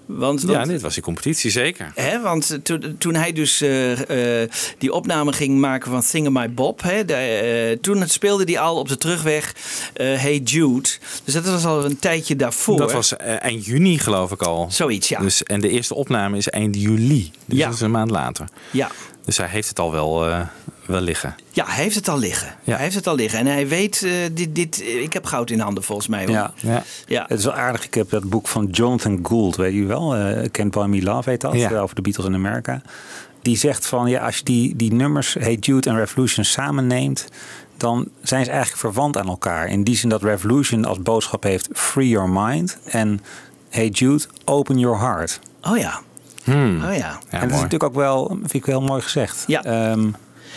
want, 0.06 0.42
want, 0.44 0.58
Ja, 0.58 0.66
dit 0.74 0.82
was 0.82 0.94
die 0.94 1.04
competitie 1.04 1.52
zeker. 1.52 1.92
Hè, 1.96 2.22
want 2.22 2.60
toen, 2.64 2.96
toen 2.98 3.16
hij 3.16 3.34
dus 3.34 3.62
eh, 3.62 4.42
eh, 4.44 4.50
die 4.78 4.94
opname 4.94 5.34
ging 5.34 5.58
maken 5.60 5.92
van 5.92 6.02
Thing 6.02 6.30
My 6.30 6.54
Bob, 6.54 6.82
hè, 6.82 7.06
de, 7.06 7.14
eh, 7.14 7.78
toen 7.82 8.08
speelde 8.08 8.44
hij 8.44 8.60
al 8.60 8.78
op 8.80 8.88
de 8.88 8.98
terugweg 8.98 9.56
eh, 9.94 10.06
Hey 10.22 10.38
Jude. 10.38 10.90
Dus 11.24 11.34
dat 11.34 11.46
was 11.46 11.66
al 11.66 11.86
een 11.86 12.00
tijdje 12.00 12.36
daarvoor. 12.36 12.78
Dat 12.78 12.92
was 12.92 13.16
eh, 13.16 13.44
eind 13.44 13.66
juni 13.66 14.00
geloof 14.00 14.32
ik 14.32 14.42
al. 14.42 14.68
Zoiets, 14.72 15.10
ja. 15.10 15.20
Dus, 15.20 15.44
en 15.44 15.62
de 15.62 15.70
eerste 15.70 15.96
opname 15.96 16.38
is 16.38 16.50
eind 16.50 16.76
juli. 16.82 17.32
Dus 17.46 17.58
Ja. 17.58 17.66
dat 17.66 17.74
is 17.76 17.82
een 17.82 17.92
maand 17.92 18.12
later. 18.12 18.46
Ja. 18.72 18.92
Dus 19.26 19.38
hij 19.38 19.48
heeft 19.48 19.70
het 19.70 19.80
al 19.80 19.92
wel, 19.92 20.28
eh, 20.28 20.40
wel 20.86 21.02
liggen. 21.02 21.36
ja, 21.52 21.66
hij 21.66 21.84
heeft 21.84 21.96
het 21.96 22.08
al 22.08 22.18
liggen. 22.20 22.56
Ja. 22.64 22.74
Hij 22.74 22.84
heeft 22.84 22.96
het 22.96 23.08
al 23.08 23.16
liggen. 23.16 23.40
En 23.40 23.46
hij 23.46 23.68
weet, 23.68 24.04
eh, 24.04 24.12
dit, 24.34 24.56
dit, 24.56 24.82
ik 24.82 25.14
heb 25.14 25.26
goud 25.26 25.50
in 25.50 25.60
handen 25.60 25.84
volgens 25.84 26.08
mij. 26.08 26.26
Hoor. 26.26 26.36
Ja. 26.36 26.54
Ja. 26.56 26.84
ja. 27.08 27.26
Het 27.28 27.40
is 27.40 27.46
wel 27.46 27.54
aardig. 27.54 27.86
Ik 27.86 27.94
heb 27.94 28.10
dat 28.10 28.30
boek 28.30 28.48
van 28.48 28.66
Jonathan 28.72 29.20
Gould, 29.24 29.56
weet 29.56 29.74
je 29.74 29.86
wel. 29.86 30.16
eh 30.16 30.50
Can't 30.52 30.72
Buy 30.72 30.86
Me 30.86 31.02
Love 31.04 31.30
heet 31.30 31.42
dat. 31.42 31.54
Ja. 31.54 31.80
Over 31.80 31.96
de 31.96 32.02
Beatles 32.02 32.26
in 32.26 32.34
Amerika. 32.34 32.82
Die 33.42 33.58
zegt 33.58 33.86
van, 33.86 34.08
ja, 34.10 34.26
als 34.26 34.38
je 34.38 34.44
die, 34.44 34.76
die 34.76 34.94
nummers, 34.94 35.34
Hey 35.34 35.54
Jude 35.60 35.90
en 35.90 35.96
Revolution 35.96 36.46
samen 36.46 36.88
neemt... 36.88 37.28
dan 37.78 38.08
zijn 38.24 38.44
ze 38.46 38.50
eigenlijk 38.52 38.80
verwant 38.80 39.18
aan 39.18 39.28
elkaar. 39.28 39.68
In 39.68 39.84
die 39.84 39.96
zin 39.96 40.10
dat 40.10 40.24
Revolution 40.24 40.86
als 40.86 41.00
boodschap 41.02 41.44
heeft 41.44 41.70
free 41.74 42.10
your 42.10 42.30
mind. 42.30 42.78
En 42.86 43.22
Hey 43.70 43.88
Jude, 43.88 44.24
open 44.46 44.80
your 44.80 45.00
heart. 45.00 45.40
Oh 45.62 45.78
ja. 45.78 46.02
Hmm. 46.46 46.76
Oh 46.76 46.82
ja. 46.82 46.98
Ja, 46.98 47.10
en 47.10 47.20
dat 47.30 47.32
is 47.32 47.40
mooi. 47.40 47.50
natuurlijk 47.52 47.84
ook 47.84 47.96
wel, 47.96 48.28
vind 48.40 48.54
ik 48.54 48.66
heel 48.66 48.82
mooi 48.82 49.02
gezegd. 49.02 49.44
Ja. 49.48 49.64
Ehm, 49.64 50.08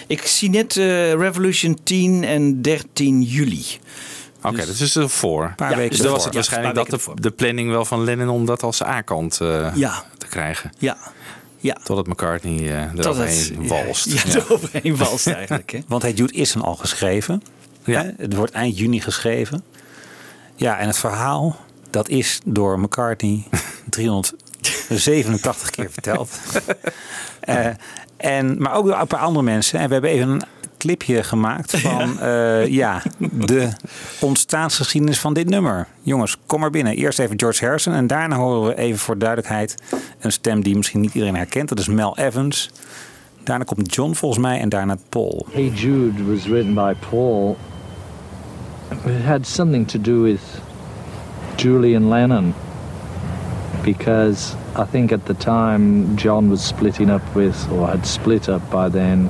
Ik 0.07 0.23
zie 0.23 0.51
net 0.51 0.77
eh, 0.77 1.13
Revolution 1.13 1.79
10 1.83 2.25
en 2.25 2.63
13 2.63 3.23
juli. 3.23 3.65
Oké, 4.43 4.57
dat 4.57 4.69
is 4.81 4.95
er 4.95 5.09
voor. 5.09 5.45
een 5.45 5.55
paar 5.55 5.71
Ja, 5.71 5.77
weken 5.77 5.91
Dus 5.91 6.01
dan 6.01 6.13
was 6.13 6.25
het 6.25 6.35
waarschijnlijk 6.35 6.75
dat 6.91 7.11
de, 7.15 7.31
planning 7.31 7.71
wel 7.71 7.85
van 7.85 8.05
Lennon 8.05 8.29
om 8.29 8.47
dat 8.47 8.63
als 8.63 8.83
A-kant 8.83 9.41
eh, 9.41 9.71
Ja. 9.75 10.05
te 10.19 10.27
krijgen. 10.27 10.71
Ja. 10.79 10.97
Ja. 11.61 11.77
Totdat 11.83 12.07
McCartney 12.07 12.77
eh 12.77 12.91
Tot 12.95 13.05
eroverheen 13.05 13.59
het- 13.61 13.69
walst. 13.85 14.05
Ja, 14.13 14.21
Ja. 14.27 14.35
eroverheen 14.47 14.97
walst 14.97 15.27
eigenlijk. 15.27 15.71
Hè? 15.71 15.79
Want 15.89 16.03
Hey 16.03 16.13
Jude 16.13 16.33
is 16.33 16.53
dan 16.53 16.63
al 16.63 16.75
geschreven. 16.77 17.43
Ja. 17.85 18.03
Hè? 18.03 18.11
Het 18.17 18.35
wordt 18.35 18.53
eind 18.53 18.79
juni 18.79 19.01
geschreven. 19.01 19.65
Ja, 20.57 20.79
en 20.79 20.87
het 20.87 20.99
verhaal, 20.99 21.57
dat 21.91 22.09
is 22.09 22.41
door 22.45 22.81
McCartney 22.81 23.45
387 24.89 25.71
keer 25.71 25.91
verteld. 25.91 26.31
Eh, 27.41 27.67
en, 28.17 28.63
maar 28.63 28.75
ook 28.75 28.87
door 28.87 29.01
een 29.01 29.07
paar 29.07 29.21
andere 29.21 29.45
mensen. 29.45 29.79
En 29.79 29.87
we 29.87 29.93
hebben 29.93 30.11
even 30.11 30.29
een 30.29 30.43
clipje 30.79 31.23
gemaakt 31.23 31.81
van 31.81 32.21
eh, 32.21 32.67
ja, 32.67 33.03
de 33.33 33.69
ontstaansgeschiedenis 34.21 35.19
van 35.19 35.35
dit 35.35 35.49
nummer. 35.49 35.87
Jongens, 36.03 36.37
kom 36.47 36.61
maar 36.61 36.71
binnen. 36.71 36.97
Eerst 36.97 37.19
even 37.19 37.39
George 37.39 37.65
Harrison 37.65 37.95
en 37.95 38.07
daarna 38.07 38.37
horen 38.37 38.69
we 38.69 38.77
even 38.77 38.99
voor 38.99 39.19
duidelijkheid 39.19 39.75
een 40.21 40.33
stem 40.33 40.63
die 40.63 40.77
misschien 40.77 41.01
niet 41.01 41.15
iedereen 41.15 41.37
herkent. 41.37 41.69
Dat 41.69 41.79
is 41.79 41.89
Mel 41.89 42.19
Evans. 42.19 42.71
Daarna 43.43 43.65
komt 43.65 43.95
John 43.95 44.13
volgens 44.13 44.43
mij 44.43 44.61
en 44.61 44.69
daarna 44.69 44.97
Paul. 45.09 45.47
Hey 45.53 45.69
Jude 45.69 46.25
was 46.25 46.47
written 46.47 46.75
by 46.75 46.95
Paul. 47.11 47.57
It 48.91 49.25
had 49.25 49.47
something 49.47 49.89
to 49.89 50.01
do 50.01 50.23
with 50.23 50.41
Julian 51.57 52.09
Lennon 52.09 52.55
because 53.83 54.55
I 54.79 54.85
think 54.85 55.11
at 55.11 55.27
the 55.27 55.35
time 55.35 56.17
John 56.17 56.49
was 56.49 56.63
splitting 56.63 57.11
up 57.11 57.35
with, 57.35 57.69
or 57.73 57.89
had 57.89 58.07
split 58.07 58.49
up 58.49 58.71
by 58.71 58.89
then, 58.89 59.29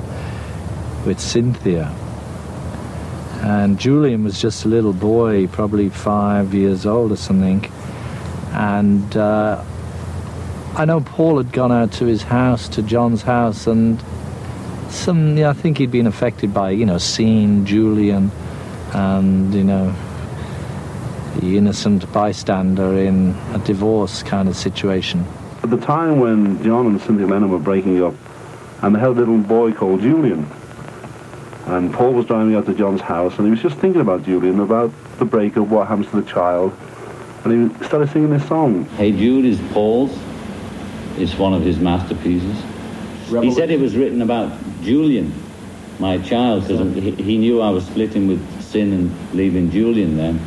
with 1.07 1.19
Cynthia. 1.19 1.85
And 3.41 3.79
Julian 3.79 4.23
was 4.23 4.39
just 4.39 4.65
a 4.65 4.67
little 4.67 4.93
boy, 4.93 5.47
probably 5.47 5.89
five 5.89 6.53
years 6.53 6.85
old 6.85 7.11
or 7.11 7.15
something. 7.15 7.65
And 8.51 9.17
uh, 9.17 9.63
I 10.75 10.85
know 10.85 11.01
Paul 11.01 11.37
had 11.37 11.51
gone 11.51 11.71
out 11.71 11.93
to 11.93 12.05
his 12.05 12.21
house, 12.21 12.69
to 12.69 12.83
John's 12.83 13.23
house, 13.23 13.65
and 13.65 13.99
some, 14.89 15.35
yeah, 15.35 15.49
I 15.49 15.53
think 15.53 15.79
he'd 15.79 15.89
been 15.89 16.05
affected 16.05 16.53
by, 16.53 16.69
you 16.69 16.85
know, 16.85 16.99
seeing 16.99 17.65
Julian 17.65 18.29
and, 18.93 19.51
you 19.51 19.63
know, 19.63 19.95
the 21.39 21.57
innocent 21.57 22.11
bystander 22.13 22.99
in 22.99 23.31
a 23.53 23.57
divorce 23.65 24.21
kind 24.21 24.47
of 24.47 24.55
situation. 24.55 25.25
At 25.63 25.69
the 25.69 25.77
time 25.77 26.19
when 26.19 26.63
John 26.63 26.87
and 26.87 27.01
Cynthia 27.01 27.27
Lennon 27.27 27.49
were 27.49 27.59
breaking 27.59 28.01
up, 28.03 28.13
and 28.81 28.95
they 28.95 28.99
had 28.99 29.09
a 29.09 29.11
little 29.11 29.37
boy 29.37 29.73
called 29.73 30.01
Julian. 30.01 30.49
And 31.65 31.93
Paul 31.93 32.13
was 32.13 32.25
driving 32.25 32.55
out 32.55 32.65
to 32.65 32.73
John's 32.73 33.01
house, 33.01 33.37
and 33.37 33.45
he 33.45 33.51
was 33.51 33.61
just 33.61 33.77
thinking 33.77 34.01
about 34.01 34.23
Julian, 34.23 34.59
about 34.59 34.91
the 35.19 35.25
breakup, 35.25 35.67
what 35.67 35.87
happens 35.87 36.09
to 36.11 36.21
the 36.21 36.29
child. 36.29 36.75
And 37.43 37.71
he 37.71 37.85
started 37.85 38.09
singing 38.09 38.31
this 38.31 38.47
song. 38.47 38.85
Hey 38.97 39.11
Jude 39.11 39.45
is 39.45 39.59
Paul's. 39.71 40.17
It's 41.17 41.37
one 41.37 41.53
of 41.53 41.61
his 41.61 41.77
masterpieces. 41.79 42.57
He 43.27 43.51
said 43.51 43.69
it 43.69 43.79
was 43.79 43.95
written 43.95 44.21
about 44.21 44.57
Julian, 44.81 45.33
my 45.99 46.17
child, 46.17 46.67
because 46.67 46.95
he, 46.95 47.11
he 47.11 47.37
knew 47.37 47.61
I 47.61 47.69
was 47.69 47.85
splitting 47.85 48.27
with 48.27 48.61
Sin 48.63 48.93
and 48.93 49.33
leaving 49.33 49.69
Julian 49.69 50.17
then. 50.17 50.39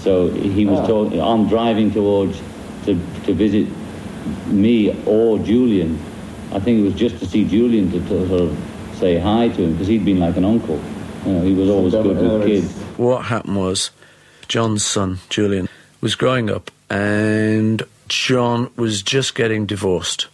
So 0.00 0.30
he 0.30 0.66
was 0.66 0.80
oh. 0.80 0.86
talking, 1.04 1.20
I'm 1.20 1.48
driving 1.48 1.90
towards 1.90 2.40
to, 2.84 2.94
to 3.24 3.34
visit 3.34 3.68
me 4.46 4.94
or 5.04 5.38
Julian. 5.38 5.98
I 6.52 6.60
think 6.60 6.80
it 6.80 6.82
was 6.82 6.94
just 6.94 7.18
to 7.18 7.26
see 7.26 7.44
Julian 7.44 7.90
to, 7.90 8.00
to 8.00 8.28
sort 8.28 8.40
of 8.42 8.58
say 8.94 9.18
hi 9.18 9.48
to 9.48 9.62
him 9.62 9.72
because 9.72 9.86
he'd 9.86 10.04
been 10.04 10.18
like 10.18 10.36
an 10.36 10.44
uncle. 10.44 10.80
You 11.26 11.32
know, 11.32 11.42
he 11.42 11.54
was 11.54 11.68
always 11.68 11.92
good 11.92 12.16
with 12.16 12.46
kids. 12.46 12.72
What 12.96 13.26
happened 13.26 13.56
was 13.56 13.90
John's 14.48 14.84
son, 14.84 15.18
Julian, 15.28 15.68
was 16.00 16.14
growing 16.14 16.50
up 16.50 16.70
and 16.88 17.82
John 18.08 18.70
was 18.76 19.02
just 19.02 19.34
getting 19.34 19.66
divorced. 19.66 20.28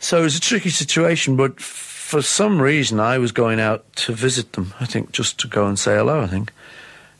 So 0.00 0.20
it 0.20 0.22
was 0.22 0.36
a 0.36 0.40
tricky 0.40 0.70
situation, 0.70 1.36
but 1.36 1.60
for 1.60 2.22
some 2.22 2.62
reason 2.62 3.00
I 3.00 3.18
was 3.18 3.32
going 3.32 3.60
out 3.60 3.84
to 3.96 4.12
visit 4.12 4.54
them, 4.54 4.72
I 4.80 4.86
think 4.86 5.12
just 5.12 5.38
to 5.40 5.48
go 5.48 5.66
and 5.66 5.78
say 5.78 5.96
hello, 5.96 6.20
I 6.22 6.26
think. 6.26 6.52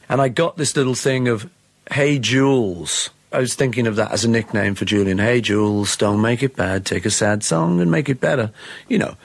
And 0.09 0.23
I 0.23 0.29
got 0.29 0.57
this 0.57 0.75
little 0.75 0.95
thing 0.95 1.29
of, 1.29 1.51
hey, 1.93 2.19
Jules. 2.19 3.11
I 3.31 3.41
was 3.41 3.55
thinking 3.55 3.87
of 3.87 3.97
that 3.97 4.11
as 4.13 4.25
a 4.25 4.29
nickname 4.29 4.75
for 4.75 4.87
Julian. 4.87 5.19
Hey, 5.19 5.41
Jules, 5.41 5.97
don't 5.97 6.21
make 6.21 6.43
it 6.43 6.57
bad. 6.57 6.85
Take 6.85 7.05
a 7.05 7.11
sad 7.11 7.45
song 7.45 7.81
and 7.81 7.91
make 7.91 8.09
it 8.09 8.21
better. 8.21 8.51
You 8.89 8.99
know, 8.99 9.17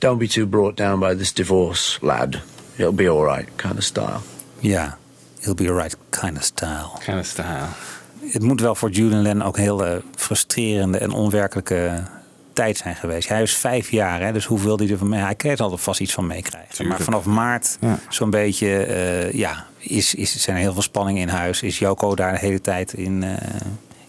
don't 0.00 0.18
be 0.18 0.28
too 0.28 0.46
brought 0.46 0.76
down 0.76 1.00
by 1.00 1.14
this 1.14 1.32
divorce, 1.32 2.02
lad. 2.02 2.40
It'll 2.78 2.92
be 2.92 3.08
all 3.08 3.24
right, 3.24 3.48
kind 3.56 3.78
of 3.78 3.84
style. 3.84 4.22
Ja, 4.60 4.92
it'll 5.40 5.54
be 5.54 5.68
alright 5.68 5.94
kind 6.10 6.36
of 6.36 6.44
style. 6.44 6.98
Kind 7.00 7.18
of 7.18 7.26
style. 7.26 7.68
Het 8.32 8.42
moet 8.42 8.60
wel 8.60 8.74
voor 8.74 8.90
Julian 8.90 9.22
Lennon 9.22 9.46
ook 9.46 9.56
een 9.56 9.62
heel 9.62 9.84
eh, 9.84 9.96
frustrerende 10.14 10.98
en 10.98 11.10
onwerkelijke 11.10 12.02
tijd 12.58 12.76
zijn 12.76 12.96
geweest. 12.96 13.28
Hij 13.28 13.42
is 13.42 13.56
vijf 13.56 13.90
jaar, 13.90 14.20
hè, 14.20 14.32
dus 14.32 14.44
hoeveel 14.44 14.76
hij 14.78 14.88
er 14.90 14.98
van 14.98 15.08
mee... 15.08 15.20
Hij 15.20 15.34
kreeg 15.34 15.58
altijd 15.58 15.80
vast 15.80 16.00
iets 16.00 16.12
van 16.12 16.26
meekrijgen. 16.26 16.86
Maar 16.88 17.00
vanaf 17.00 17.24
maart 17.24 17.76
Ja. 17.80 17.98
zo'n 18.08 18.30
beetje... 18.30 18.84
eh, 18.84 19.32
ja, 19.32 19.66
is, 19.78 20.14
is, 20.14 20.42
zijn 20.42 20.56
er 20.56 20.62
heel 20.62 20.72
veel 20.72 20.82
spanningen 20.82 21.22
in 21.22 21.28
huis. 21.28 21.62
Is 21.62 21.78
Joko 21.78 22.14
daar 22.14 22.32
de 22.32 22.38
hele 22.38 22.60
tijd 22.60 22.92
in 22.92 23.22
eh 23.22 23.60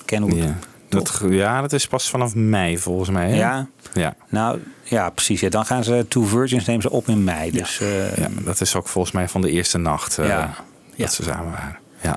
Kenwood? 0.06 0.36
Ja. 0.36 0.56
Dat, 0.90 1.22
ja, 1.30 1.62
dat 1.62 1.74
is 1.74 1.88
pas 1.88 2.10
vanaf 2.10 2.36
mei 2.36 2.78
volgens 2.78 3.10
mij. 3.10 3.30
Hè? 3.30 3.36
Ja? 3.36 3.68
Ja. 3.94 4.16
Nou, 4.30 4.60
ja, 4.84 5.10
precies. 5.10 5.40
Ja, 5.40 5.50
dan 5.50 5.66
gaan 5.66 5.84
ze 5.84 6.06
Two 6.08 6.24
Virgins 6.24 6.66
nemen 6.66 6.82
ze 6.82 6.90
op 6.90 7.08
in 7.08 7.24
mei. 7.24 7.52
Dus 7.52 7.80
eh, 7.82 8.18
ja, 8.18 8.28
dat 8.42 8.62
is 8.62 8.76
ook 8.76 8.88
volgens 8.88 9.14
mij 9.14 9.28
van 9.28 9.42
de 9.42 9.52
eerste 9.52 9.78
nacht 9.78 10.16
dat 10.98 11.14
ze 11.14 11.24
samen 11.24 11.52
waren. 11.52 11.78
Ja. 12.02 12.16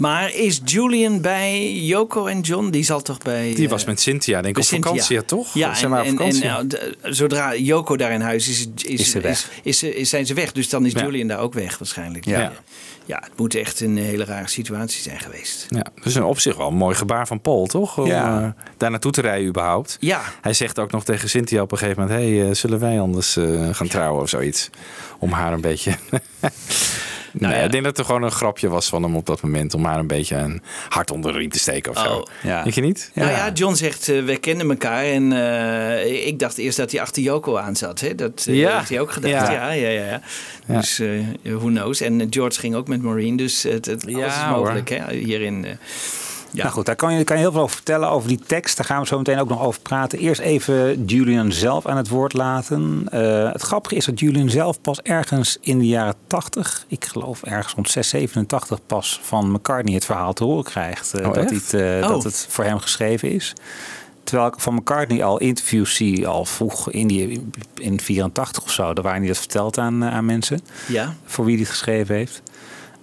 Maar 0.00 0.34
is 0.34 0.60
Julian 0.64 1.20
bij 1.20 1.72
Yoko 1.72 2.26
en 2.26 2.40
John? 2.40 2.70
Die 2.70 2.82
zal 2.84 3.02
toch 3.02 3.18
bij... 3.18 3.52
Die 3.54 3.64
eh, 3.64 3.70
was 3.70 3.84
met 3.84 4.00
Cynthia, 4.00 4.42
denk 4.42 4.54
ik, 4.56 4.62
op 4.62 4.68
Cynthia. 4.68 4.90
vakantie, 4.90 5.16
ja, 5.16 5.22
toch? 5.22 5.54
Ja, 5.54 5.80
en, 5.82 5.90
waren 5.90 6.12
op 6.12 6.18
en, 6.20 6.26
en 6.26 6.32
vakantie. 6.34 6.44
nou, 6.44 6.66
de- 6.66 6.96
zodra 7.14 7.54
Yoko 7.54 7.96
daar 7.96 8.12
in 8.12 8.20
huis 8.20 8.48
is, 8.48 8.66
is, 8.76 8.84
Is 9.00 9.10
ze 9.10 9.20
weg. 9.20 9.50
Is, 9.62 9.82
is, 9.82 9.94
is- 9.94 10.08
zijn 10.10 10.26
ze 10.26 10.34
weg. 10.34 10.52
Dus 10.52 10.68
dan 10.68 10.86
is 10.86 10.92
Ja. 10.92 11.00
Julian 11.02 11.28
daar 11.28 11.38
ook 11.38 11.54
weg 11.54 11.78
waarschijnlijk. 11.78 12.24
Ja. 12.24 12.52
ja. 13.04 13.18
Het 13.24 13.32
moet 13.38 13.54
echt 13.54 13.80
een 13.80 13.96
hele 13.96 14.24
rare 14.24 14.48
situatie 14.48 15.02
zijn 15.02 15.20
geweest. 15.20 15.66
Ja, 15.68 15.86
dus 16.02 16.14
een 16.14 16.22
op 16.24 16.38
zich 16.40 16.56
wel 16.56 16.68
een 16.68 16.74
mooi 16.74 16.94
gebaar 16.96 17.26
van 17.26 17.40
Paul, 17.40 17.66
toch? 17.66 17.98
Om 17.98 18.06
Ja. 18.06 18.42
eh, 18.42 18.62
daar 18.76 18.90
naartoe 18.90 19.12
te 19.12 19.20
rijden 19.20 19.48
überhaupt. 19.48 19.96
Ja, 20.00 20.20
Hij 20.40 20.52
zegt 20.52 20.78
ook 20.78 20.90
nog 20.90 21.04
tegen 21.04 21.28
Cynthia 21.28 21.62
op 21.62 21.72
een 21.72 21.78
gegeven 21.78 22.02
moment... 22.02 22.20
hey, 22.20 22.48
eh, 22.48 22.54
zullen 22.54 22.78
wij 22.78 23.00
anders 23.00 23.36
eh, 23.36 23.68
gaan 23.74 23.88
trouwen 23.88 24.22
of 24.22 24.28
zoiets? 24.28 24.70
Om 25.18 25.30
haar 25.32 25.52
een 25.52 25.60
beetje... 25.60 25.94
nou 27.32 27.54
ja, 27.54 27.60
ik 27.60 27.70
denk 27.72 27.84
dat 27.84 27.96
het 27.96 28.06
gewoon 28.06 28.22
een 28.22 28.30
grapje 28.30 28.68
was 28.68 28.88
van 28.88 29.02
hem 29.02 29.16
op 29.16 29.26
dat 29.26 29.42
moment... 29.42 29.74
om 29.74 29.84
haar 29.84 29.98
een 29.98 30.06
beetje 30.06 30.36
een 30.36 30.62
hart 30.88 31.10
onder 31.10 31.32
de 31.32 31.38
riem 31.38 31.50
te 31.50 31.58
steken 31.58 31.92
of 31.92 31.98
zo. 31.98 32.12
Oh. 32.14 32.22
Ja. 32.42 32.62
Denk 32.62 32.74
je 32.74 32.80
niet? 32.80 33.10
Nou 33.14 33.30
ja, 33.30 33.50
John 33.52 33.74
zegt, 33.74 34.08
eh, 34.08 34.24
we 34.24 34.36
kenden 34.36 34.70
elkaar. 34.70 35.04
En 35.04 35.32
eh, 35.32 36.26
ik 36.26 36.38
dacht 36.38 36.58
eerst 36.58 36.76
dat 36.76 36.90
hij 36.90 37.00
achter 37.00 37.22
Yoko 37.22 37.56
aan 37.56 37.76
zat. 37.76 38.00
Hè? 38.00 38.14
Dat 38.14 38.44
Ja. 38.46 38.76
heeft 38.76 38.88
hij 38.88 39.00
ook 39.00 39.12
gedaan. 39.12 39.30
Ja. 39.30 39.50
Ja, 39.52 39.70
ja, 39.72 39.88
ja. 39.88 40.04
ja. 40.04 40.20
Ja. 40.66 40.76
Dus 40.76 40.98
eh, 40.98 41.08
who 41.42 41.66
knows. 41.66 42.00
En 42.00 42.26
George 42.30 42.60
ging 42.60 42.74
ook 42.74 42.88
met 42.88 43.02
Maureen. 43.02 43.36
Dus 43.36 43.62
het, 43.62 43.86
het, 43.86 44.04
alles 44.06 44.16
Ja, 44.18 44.26
is 44.26 44.34
hoor. 44.34 44.58
mogelijk 44.58 44.88
hè? 44.88 45.12
hierin. 45.14 45.66
Ja. 46.52 46.62
Nou 46.62 46.74
goed, 46.74 46.86
daar 46.86 46.96
kan 46.96 47.14
je, 47.14 47.24
kan 47.24 47.36
je 47.36 47.42
heel 47.42 47.52
veel 47.52 47.60
over 47.60 47.74
vertellen 47.76 48.08
over 48.08 48.28
die 48.28 48.40
tekst. 48.46 48.76
Daar 48.76 48.86
gaan 48.86 49.00
we 49.00 49.06
zo 49.06 49.16
meteen 49.18 49.38
ook 49.38 49.48
nog 49.48 49.62
over 49.62 49.80
praten. 49.80 50.18
Eerst 50.18 50.40
even 50.40 51.04
Julian 51.04 51.52
zelf 51.52 51.86
aan 51.86 51.96
het 51.96 52.08
woord 52.08 52.32
laten. 52.32 53.06
Eh, 53.10 53.52
het 53.52 53.62
grappige 53.62 53.94
is 53.94 54.04
dat 54.04 54.20
Julian 54.20 54.50
zelf 54.50 54.80
pas 54.80 55.00
ergens 55.00 55.58
in 55.60 55.78
de 55.78 55.86
jaren 55.86 56.14
80, 56.26 56.84
ik 56.88 57.04
geloof 57.04 57.42
ergens 57.42 57.74
rond 57.74 57.90
6, 57.90 58.08
87 58.08 58.78
pas 58.86 59.20
van 59.22 59.50
McCartney 59.52 59.94
het 59.94 60.04
verhaal 60.04 60.32
te 60.32 60.44
horen 60.44 60.64
krijgt. 60.64 61.14
eh, 61.14 61.26
Oh, 61.28 61.34
dat, 61.34 61.50
het, 61.50 61.74
eh, 61.74 61.80
Oh. 62.02 62.08
dat 62.08 62.22
het 62.24 62.46
voor 62.50 62.64
hem 62.64 62.78
geschreven 62.78 63.30
is. 63.32 63.52
Terwijl 64.24 64.48
ik 64.48 64.60
van 64.60 64.74
McCartney 64.74 65.24
al 65.24 65.38
interviews 65.38 65.94
zie, 65.94 66.26
al 66.26 66.44
vroeg 66.44 66.90
in, 66.90 67.06
die, 67.06 67.46
in 67.74 68.00
84 68.00 68.62
of 68.62 68.70
zo. 68.70 68.92
Daar 68.92 69.04
waar 69.04 69.16
hij 69.16 69.26
dat 69.26 69.38
vertelt 69.38 69.78
aan, 69.78 70.04
aan 70.04 70.24
mensen. 70.24 70.60
ja. 70.86 71.14
Voor 71.24 71.44
wie 71.44 71.54
hij 71.54 71.62
het 71.62 71.72
geschreven 71.72 72.14
heeft. 72.14 72.42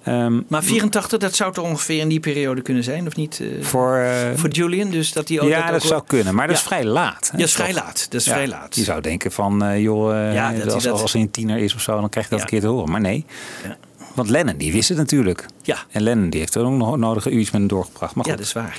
Ehm, 0.07 0.41
Maar 0.47 0.63
84, 0.63 1.19
dat 1.19 1.35
zou 1.35 1.53
toch 1.53 1.65
ongeveer 1.65 1.99
in 1.99 2.07
die 2.07 2.19
periode 2.19 2.61
kunnen 2.61 2.83
zijn, 2.83 3.07
of 3.07 3.15
niet? 3.15 3.39
eh, 3.39 3.63
voor, 3.65 3.95
eh, 3.97 4.31
voor 4.35 4.49
Julian, 4.49 4.89
dus 4.89 5.13
dat 5.13 5.27
hij 5.29 5.39
ook 5.39 5.49
ja, 5.49 5.65
dat, 5.71 5.75
ook 5.81 5.87
zou 5.87 6.03
kunnen. 6.07 6.35
Maar 6.35 6.47
dat 6.47 6.55
Ja. 6.55 6.61
is 6.61 6.67
vrij 6.67 6.85
laat. 6.85 7.25
hè, 7.31 7.31
Ja, 7.31 7.37
dat 7.37 7.47
is 7.47 7.53
vrij 7.53 7.73
laat. 7.73 8.05
Dat 8.09 8.19
is 8.21 8.25
Ja, 8.25 8.33
vrij 8.33 8.47
laat. 8.47 8.75
Je 8.75 8.83
zou 8.83 9.01
denken 9.01 9.31
van, 9.31 9.63
eh, 9.63 9.81
joh, 9.81 10.11
Ja, 10.33 10.51
dat 10.51 10.63
hij 10.63 10.73
als, 10.73 10.83
dat- 10.83 11.01
als 11.01 11.13
hij 11.13 11.21
een 11.21 11.31
tiener 11.31 11.57
is 11.57 11.75
of 11.75 11.81
zo, 11.81 11.99
dan 11.99 12.09
krijg 12.09 12.25
je 12.29 12.31
dat 12.31 12.39
Ja. 12.39 12.45
een 12.45 12.51
keer 12.51 12.69
te 12.69 12.75
horen. 12.75 12.91
Maar 12.91 13.01
nee, 13.01 13.25
Ja. 13.63 13.77
want 14.15 14.29
Lennon, 14.29 14.57
die 14.57 14.71
wist 14.71 14.89
het 14.89 14.97
natuurlijk. 14.97 15.45
Ja. 15.61 15.77
En 15.91 16.01
Lennon, 16.01 16.29
die 16.29 16.39
heeft 16.39 16.55
er 16.55 16.63
ook 16.65 16.71
nog 16.71 16.97
nodige 16.97 17.29
uurtjes 17.29 17.51
met 17.51 17.59
hem 17.59 17.69
doorgebracht. 17.69 18.15
Maar 18.15 18.25
Ja, 18.25 18.31
goed, 18.31 18.39
dat 18.39 18.47
is 18.47 18.53
waar. 18.53 18.77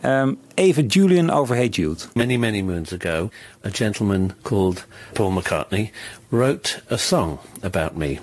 Ehm, 0.00 0.32
even 0.54 0.86
Julian 0.86 1.30
over 1.30 1.54
Hey 1.56 1.68
Jude. 1.68 2.00
Many, 2.14 2.36
many 2.36 2.60
moons 2.60 2.94
ago, 3.00 3.30
a 3.66 3.68
gentleman 3.72 4.30
called 4.42 4.86
Paul 5.12 5.30
McCartney 5.30 5.90
wrote 6.28 6.80
a 6.92 6.96
song 6.96 7.38
about 7.60 7.94
me. 7.96 8.18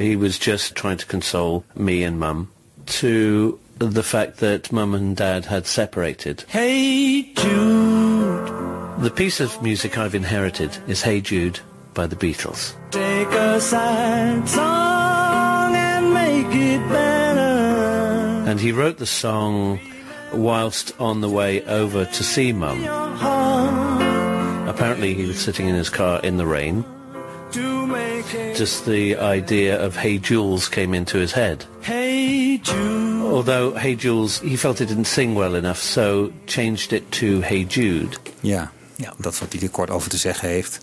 He 0.00 0.16
was 0.16 0.38
just 0.38 0.74
trying 0.74 0.96
to 0.96 1.04
console 1.04 1.62
me 1.76 2.02
and 2.04 2.18
Mum 2.18 2.50
to 2.86 3.60
the 3.78 4.02
fact 4.02 4.38
that 4.38 4.72
Mum 4.72 4.94
and 4.94 5.14
Dad 5.14 5.44
had 5.44 5.66
separated. 5.66 6.44
Hey 6.48 7.30
Jude, 7.34 9.02
The 9.02 9.12
piece 9.14 9.40
of 9.40 9.62
music 9.62 9.98
I've 9.98 10.14
inherited 10.14 10.78
is 10.88 11.02
Hey 11.02 11.20
Jude 11.20 11.60
by 11.92 12.06
the 12.06 12.16
Beatles. 12.16 12.74
take 12.90 13.28
a 13.28 13.60
sad 13.60 14.48
song 14.48 15.74
and 15.74 16.14
make 16.14 16.46
it 16.54 16.80
better. 16.88 18.48
And 18.50 18.58
he 18.58 18.72
wrote 18.72 18.96
the 18.96 19.06
song 19.06 19.78
whilst 20.32 20.98
on 20.98 21.20
the 21.20 21.28
way 21.28 21.62
over 21.64 22.06
to 22.06 22.24
see 22.24 22.52
Mum. 22.54 22.82
Apparently 24.66 25.12
he 25.12 25.26
was 25.26 25.38
sitting 25.38 25.68
in 25.68 25.74
his 25.74 25.90
car 25.90 26.20
in 26.22 26.38
the 26.38 26.46
rain. 26.46 26.84
To 27.52 27.86
make 27.86 28.34
it. 28.50 28.56
Just 28.58 28.84
the 28.84 29.16
idea 29.34 29.86
of 29.86 29.96
Hey 29.96 30.18
Jules 30.22 30.68
came 30.68 30.96
into 30.96 31.18
his 31.18 31.32
head. 31.32 31.66
Hey 31.80 32.58
Jude, 32.62 33.22
Although 33.32 33.78
Hey 33.78 33.94
Jules, 33.96 34.40
he 34.40 34.56
felt 34.56 34.80
it 34.80 34.88
didn't 34.88 35.06
sing 35.06 35.36
well 35.36 35.54
enough, 35.54 35.78
so 35.80 36.30
changed 36.46 36.92
it 36.92 37.02
to 37.10 37.26
Hey 37.40 37.64
Jude. 37.68 38.16
Ja, 38.40 38.70
Ja. 38.96 39.12
dat 39.18 39.32
is 39.32 39.38
wat 39.40 39.52
hij 39.52 39.62
er 39.62 39.70
kort 39.70 39.90
over 39.90 40.10
te 40.10 40.16
zeggen 40.16 40.48
heeft. 40.48 40.78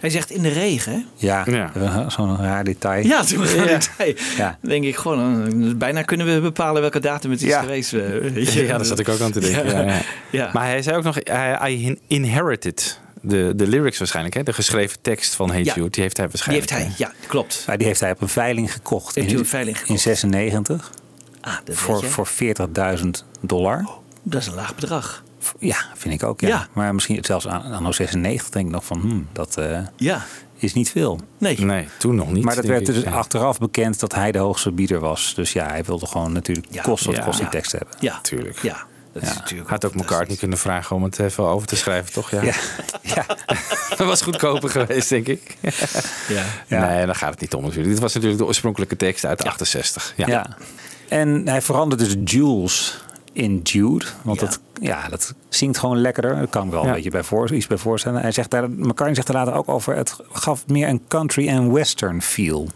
Hij 0.00 0.10
zegt 0.10 0.30
in 0.30 0.42
de 0.42 0.48
regen, 0.48 0.92
hè? 0.92 0.98
Ja, 1.16 1.44
Ja. 1.50 2.08
zo'n 2.10 2.36
raar 2.36 2.64
detail. 2.64 3.06
Ja, 3.06 3.24
toen 3.24 3.46
gaan 3.46 3.66
we 3.66 3.78
tijd. 3.96 4.20
Ja. 4.36 4.58
Dan 4.60 4.70
denk 4.70 4.84
ik 4.84 4.96
gewoon, 4.96 5.78
bijna 5.78 6.02
kunnen 6.02 6.34
we 6.34 6.40
bepalen 6.40 6.80
welke 6.80 7.00
datum 7.00 7.30
het 7.30 7.42
is 7.42 7.48
Ja. 7.48 7.60
geweest. 7.60 7.92
eh. 7.92 8.66
Ja, 8.66 8.76
daar 8.76 8.84
zat 8.84 8.98
ik 8.98 9.08
ook 9.08 9.20
aan 9.20 9.32
te 9.32 9.40
denken. 9.40 9.66
Ja. 9.66 9.82
Ja, 9.92 10.00
Ja. 10.30 10.50
Maar 10.52 10.66
hij 10.66 10.82
zei 10.82 10.96
ook 10.96 11.02
nog, 11.02 11.16
hij 11.24 11.70
I 11.70 11.98
inherited 12.06 13.00
de, 13.22 13.52
de 13.56 13.66
lyrics 13.66 13.98
waarschijnlijk. 13.98 14.34
Hè? 14.34 14.42
De 14.42 14.52
geschreven 14.52 15.00
tekst 15.00 15.34
van 15.34 15.50
Hey 15.50 15.64
Ja. 15.64 15.74
Jude, 15.74 15.90
die 15.90 16.02
heeft 16.02 16.16
hij 16.16 16.26
Die 16.26 16.34
waarschijnlijk. 16.36 16.70
heeft 16.70 16.98
hij, 16.98 17.06
ja, 17.06 17.12
klopt. 17.28 17.64
Ja, 17.66 17.76
die 17.76 17.86
heeft 17.86 18.00
hij 18.00 18.10
op 18.10 18.20
een 18.20 18.28
veiling 18.28 18.72
gekocht. 18.72 19.14
Heeft 19.14 19.30
in, 19.32 19.38
een 19.38 19.46
veiling 19.46 19.76
In 19.76 19.82
gekocht? 19.82 20.00
96. 20.02 20.90
Ah, 21.40 21.56
dat 21.64 21.76
Voor, 21.76 21.92
weet 21.94 22.02
je. 22.02 22.08
voor 22.08 22.28
40.000 22.98 23.08
dollar. 23.40 23.88
Dat 24.22 24.40
is 24.40 24.46
een 24.46 24.54
laag 24.54 24.74
bedrag. 24.74 25.22
Ja, 25.58 25.76
vind 25.94 26.14
ik 26.14 26.22
ook. 26.22 26.40
Ja. 26.40 26.48
Ja. 26.48 26.66
Maar 26.72 26.94
misschien 26.94 27.24
zelfs 27.24 27.48
aan 27.48 27.72
anno 27.72 27.92
96 27.92 28.48
denk 28.50 28.66
ik 28.66 28.72
nog 28.72 28.84
van, 28.84 29.00
hmm, 29.00 29.28
dat 29.32 29.56
eh, 29.56 29.78
Ja. 29.96 30.24
is 30.56 30.74
niet 30.74 30.90
veel. 30.90 31.20
Nee. 31.38 31.58
Nee, 31.60 31.88
toen 31.98 32.14
nog 32.14 32.32
niet. 32.32 32.44
Maar 32.44 32.54
dat 32.54 32.64
werd 32.64 32.86
dus 32.86 33.02
Ja. 33.02 33.10
achteraf 33.10 33.58
bekend 33.58 34.00
dat 34.00 34.14
hij 34.14 34.32
de 34.32 34.38
hoogste 34.38 34.72
bieder 34.72 35.00
was. 35.00 35.34
Dus 35.34 35.52
ja, 35.52 35.66
hij 35.68 35.84
wilde 35.84 36.06
gewoon 36.06 36.32
natuurlijk 36.32 36.66
Ja. 36.70 36.82
kost 36.82 37.04
wat 37.04 37.16
Ja. 37.16 37.22
kost 37.22 37.36
die 37.36 37.44
Ja. 37.44 37.50
tekst 37.52 37.72
hebben. 37.72 37.94
Ja. 38.00 38.18
Tuurlijk. 38.20 38.58
Ja. 38.62 38.86
Dat 39.12 39.22
is 39.22 39.28
Ja. 39.28 39.34
natuurlijk 39.34 39.70
Had 39.70 39.84
ook 39.84 39.94
McCartney 39.94 40.36
kunnen 40.36 40.58
vragen 40.58 40.96
om 40.96 41.02
het 41.02 41.18
even 41.18 41.44
over 41.44 41.66
te 41.66 41.76
schrijven, 41.76 42.12
toch? 42.12 42.30
Ja. 42.30 42.42
Ja. 43.02 43.26
dat 43.96 44.06
was 44.06 44.22
goedkoper 44.22 44.70
geweest, 44.80 45.08
denk 45.08 45.26
ik. 45.26 45.56
Ja. 46.28 46.44
Nee, 46.68 47.06
daar 47.06 47.14
gaat 47.14 47.30
het 47.30 47.40
niet 47.40 47.54
om 47.54 47.62
natuurlijk. 47.62 47.88
Dit 47.90 47.98
was 48.00 48.14
natuurlijk 48.14 48.40
de 48.40 48.46
oorspronkelijke 48.46 48.96
tekst 48.96 49.24
uit 49.24 49.44
68. 49.44 50.12
Ja. 50.16 50.56
En 51.08 51.42
hij 51.48 51.62
veranderde 51.62 52.04
dus 52.16 52.32
Jules 52.34 53.00
in 53.32 53.60
Jude. 53.62 54.04
Want 54.22 54.40
Ja. 54.40 54.46
dat, 54.46 54.60
ja, 54.80 55.08
dat 55.08 55.34
zingt 55.48 55.78
gewoon 55.78 56.00
lekkerder. 56.00 56.36
Dat 56.38 56.50
kan 56.50 56.70
wel 56.70 56.82
Ja. 56.82 56.88
een 56.88 56.94
beetje 56.94 57.10
bij 57.10 57.22
voor, 57.22 57.52
iets 57.52 57.66
bij 57.66 57.76
voorstellen. 57.78 58.20
Hij 58.20 58.32
zegt 58.32 58.50
daar, 58.50 58.70
McCartney 58.70 59.14
zegt 59.14 59.28
er 59.28 59.34
later 59.34 59.54
ook 59.54 59.68
over... 59.68 59.96
het 59.96 60.16
gaf 60.32 60.66
meer 60.66 60.88
een 60.88 61.02
country 61.08 61.48
en 61.48 61.72
western 61.72 62.22
feel. 62.22 62.68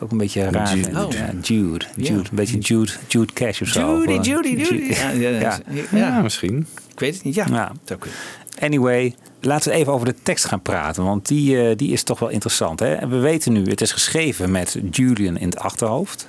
Ook 0.00 0.10
een 0.10 0.18
beetje 0.18 0.50
raar. 0.50 0.76
Jude. 0.76 1.04
Oh. 1.04 1.12
Ja, 1.12 1.30
Jude. 1.42 1.42
Jude. 1.42 1.86
Ja. 1.96 2.14
Een 2.14 2.24
beetje 2.30 2.58
Jude, 2.58 2.92
Jude 3.08 3.32
Cash 3.32 3.60
of 3.60 3.68
zo. 3.68 3.98
Judy, 3.98 4.12
eh, 4.12 4.22
Judy, 4.22 4.48
Judy. 4.48 4.74
Jude. 4.74 4.94
Ja, 4.94 5.10
ja, 5.10 5.28
ja. 5.28 5.40
Ja. 5.40 5.60
ja. 5.90 5.98
Ja, 5.98 6.20
misschien. 6.20 6.66
Ik 6.92 7.00
weet 7.00 7.14
het 7.14 7.24
niet. 7.24 7.34
Ja. 7.34 7.46
Ja. 7.50 7.72
Kunnen. 7.84 8.18
Anyway, 8.60 9.14
laten 9.40 9.70
we 9.70 9.76
even 9.76 9.92
over 9.92 10.06
de 10.06 10.14
tekst 10.22 10.44
gaan 10.44 10.62
praten. 10.62 11.04
Want 11.04 11.26
die, 11.26 11.68
eh, 11.68 11.76
die 11.76 11.92
is 11.92 12.02
toch 12.02 12.18
wel 12.18 12.28
interessant. 12.28 12.80
Hè? 12.80 12.94
En 12.94 13.10
we 13.10 13.18
weten 13.18 13.52
nu, 13.52 13.64
het 13.64 13.80
is 13.80 13.92
geschreven 13.92 14.50
met 14.50 14.78
Julian 14.90 15.38
in 15.38 15.48
het 15.48 15.58
achterhoofd. 15.58 16.26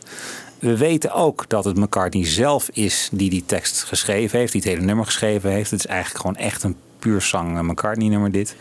We 0.59 0.77
weten 0.77 1.13
ook 1.13 1.45
dat 1.47 1.65
het 1.65 1.77
McCartney 1.77 2.25
zelf 2.25 2.69
is 2.73 3.09
die 3.11 3.29
die 3.29 3.43
tekst 3.45 3.83
geschreven 3.83 4.39
heeft. 4.39 4.51
Die 4.51 4.61
het 4.61 4.69
hele 4.69 4.85
nummer 4.85 5.05
geschreven 5.05 5.51
heeft. 5.51 5.71
Het 5.71 5.79
is 5.79 5.85
eigenlijk 5.85 6.21
gewoon 6.21 6.35
echt 6.35 6.63
een 6.63 6.75
puur 6.99 7.21
zang 7.21 7.57
eh, 7.57 7.63
McCartney 7.63 8.07
nummer 8.07 8.31
dit. 8.31 8.55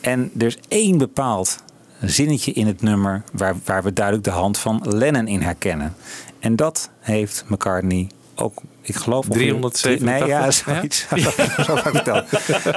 En 0.00 0.30
er 0.38 0.46
is 0.46 0.58
één 0.68 0.98
bepaald 0.98 1.62
zinnetje 2.00 2.52
in 2.52 2.66
het 2.66 2.82
nummer... 2.82 3.22
Waar, 3.32 3.54
waar 3.64 3.82
we 3.82 3.92
duidelijk 3.92 4.24
de 4.26 4.30
hand 4.32 4.58
van 4.58 4.82
Lennon 4.84 5.26
in 5.28 5.40
herkennen. 5.40 5.94
En 6.38 6.56
dat 6.56 6.90
heeft 7.00 7.44
McCartney 7.48 8.08
ook, 8.34 8.58
ik 8.82 8.94
geloof... 8.94 9.26
ongeveer- 9.28 9.46
387? 9.60 10.06
Nee, 10.08 10.28
ja, 10.28 10.44
Ja? 10.44 10.50
zoiets. 10.50 11.06
Zo 11.66 11.76
vertellen. 11.76 12.24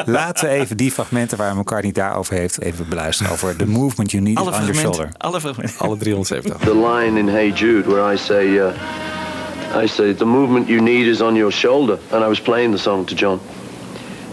Laten 0.05 0.47
we 0.49 0.53
even 0.55 0.77
die 0.77 0.91
fragmenten 0.91 1.37
waar 1.37 1.55
McCartney 1.57 1.91
daarover 1.91 2.33
heeft... 2.35 2.61
even 2.61 2.89
beluisteren. 2.89 3.31
Over 3.31 3.55
the 3.55 3.65
movement 3.67 4.11
you 4.11 4.23
need 4.23 4.37
Alle 4.37 4.51
on 4.51 4.57
your 4.59 4.73
shoulder. 4.75 4.93
fragmenten. 4.93 5.19
Alle 5.21 5.39
fragmenten. 5.39 5.79
Alle 5.79 5.97
370. 5.97 6.57
The 6.67 6.75
line 6.87 7.19
in 7.19 7.27
Hey 7.27 7.51
Jude 7.51 7.89
where 7.89 8.13
I 8.13 8.17
say, 8.17 8.59
uh, 8.59 9.83
I 9.83 9.87
say, 9.87 10.13
the 10.15 10.25
movement 10.25 10.67
you 10.67 10.81
need 10.81 11.07
is 11.07 11.21
on 11.21 11.35
your 11.35 11.51
shoulder. 11.51 11.97
And 12.11 12.23
I 12.23 12.27
was 12.27 12.41
playing 12.41 12.71
the 12.75 12.81
song 12.81 13.05
to 13.07 13.15
John. 13.15 13.39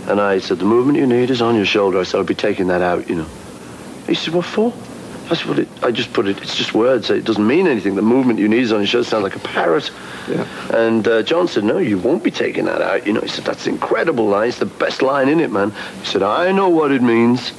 And 0.08 0.20
I 0.36 0.40
said, 0.40 0.58
the 0.58 0.64
movement 0.64 0.98
you 0.98 1.06
need 1.06 1.30
is 1.30 1.40
on 1.40 1.54
your 1.54 1.66
shoulder. 1.66 2.00
I 2.00 2.04
said, 2.04 2.18
I'll 2.20 2.26
be 2.26 2.34
taking 2.48 2.66
that 2.68 2.80
out, 2.82 3.08
you 3.08 3.14
know. 3.14 3.26
He 4.10 4.16
said, 4.16 4.34
what 4.34 4.44
for? 4.44 4.72
I 5.30 5.34
said, 5.36 5.46
well, 5.46 5.58
it, 5.60 5.68
I 5.84 5.92
just 5.92 6.12
put 6.12 6.26
it, 6.26 6.36
it's 6.42 6.56
just 6.56 6.74
words. 6.74 7.08
It 7.10 7.24
doesn't 7.24 7.46
mean 7.46 7.68
anything. 7.68 7.94
The 7.94 8.02
movement 8.02 8.40
you 8.40 8.48
need 8.48 8.64
is 8.64 8.72
on 8.72 8.80
your 8.80 8.88
shoulder. 8.88 9.08
Sounds 9.08 9.22
like 9.22 9.36
a 9.36 9.38
parrot. 9.38 9.88
And 10.74 11.06
uh, 11.06 11.22
John 11.22 11.46
said, 11.46 11.62
no, 11.62 11.78
you 11.78 11.96
won't 11.96 12.24
be 12.24 12.32
taking 12.32 12.64
that 12.64 12.82
out. 12.82 13.06
You 13.06 13.12
know, 13.12 13.20
he 13.20 13.28
said, 13.28 13.44
that's 13.44 13.68
an 13.68 13.74
incredible 13.74 14.26
line. 14.26 14.48
It's 14.48 14.58
the 14.58 14.66
best 14.66 15.02
line 15.02 15.28
in 15.28 15.38
it, 15.38 15.52
man. 15.52 15.70
He 16.00 16.06
said, 16.06 16.24
I 16.24 16.50
know 16.50 16.68
what 16.68 16.90
it 16.90 17.00
means. 17.02 17.52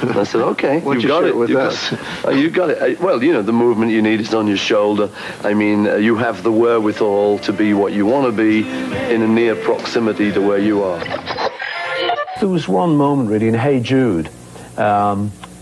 And 0.00 0.12
I 0.16 0.24
said, 0.24 0.40
okay, 0.40 0.80
What'd 0.80 1.02
you 1.02 1.10
you 1.10 1.14
got 1.14 1.24
it. 1.24 1.36
with 1.36 1.50
you 1.50 1.56
that? 1.56 1.98
got- 2.22 2.28
uh, 2.28 2.30
you 2.30 2.48
got 2.48 2.70
it. 2.70 2.98
Uh, 2.98 3.04
well, 3.04 3.22
you 3.22 3.34
know, 3.34 3.42
the 3.42 3.52
movement 3.52 3.92
you 3.92 4.00
need 4.00 4.20
is 4.20 4.32
on 4.32 4.46
your 4.48 4.56
shoulder. 4.56 5.10
I 5.44 5.52
mean, 5.52 5.86
uh, 5.86 5.96
you 5.96 6.16
have 6.16 6.42
the 6.42 6.50
wherewithal 6.50 7.40
to 7.40 7.52
be 7.52 7.74
what 7.74 7.92
you 7.92 8.06
want 8.06 8.24
to 8.26 8.32
be 8.32 8.66
in 9.12 9.20
a 9.20 9.28
near 9.28 9.54
proximity 9.56 10.32
to 10.32 10.40
where 10.40 10.58
you 10.58 10.82
are. 10.82 10.98
There 12.40 12.48
was 12.48 12.66
one 12.66 12.96
moment 12.96 13.28
really 13.28 13.48
in 13.48 13.54
Hey 13.54 13.80
Jude, 13.80 14.30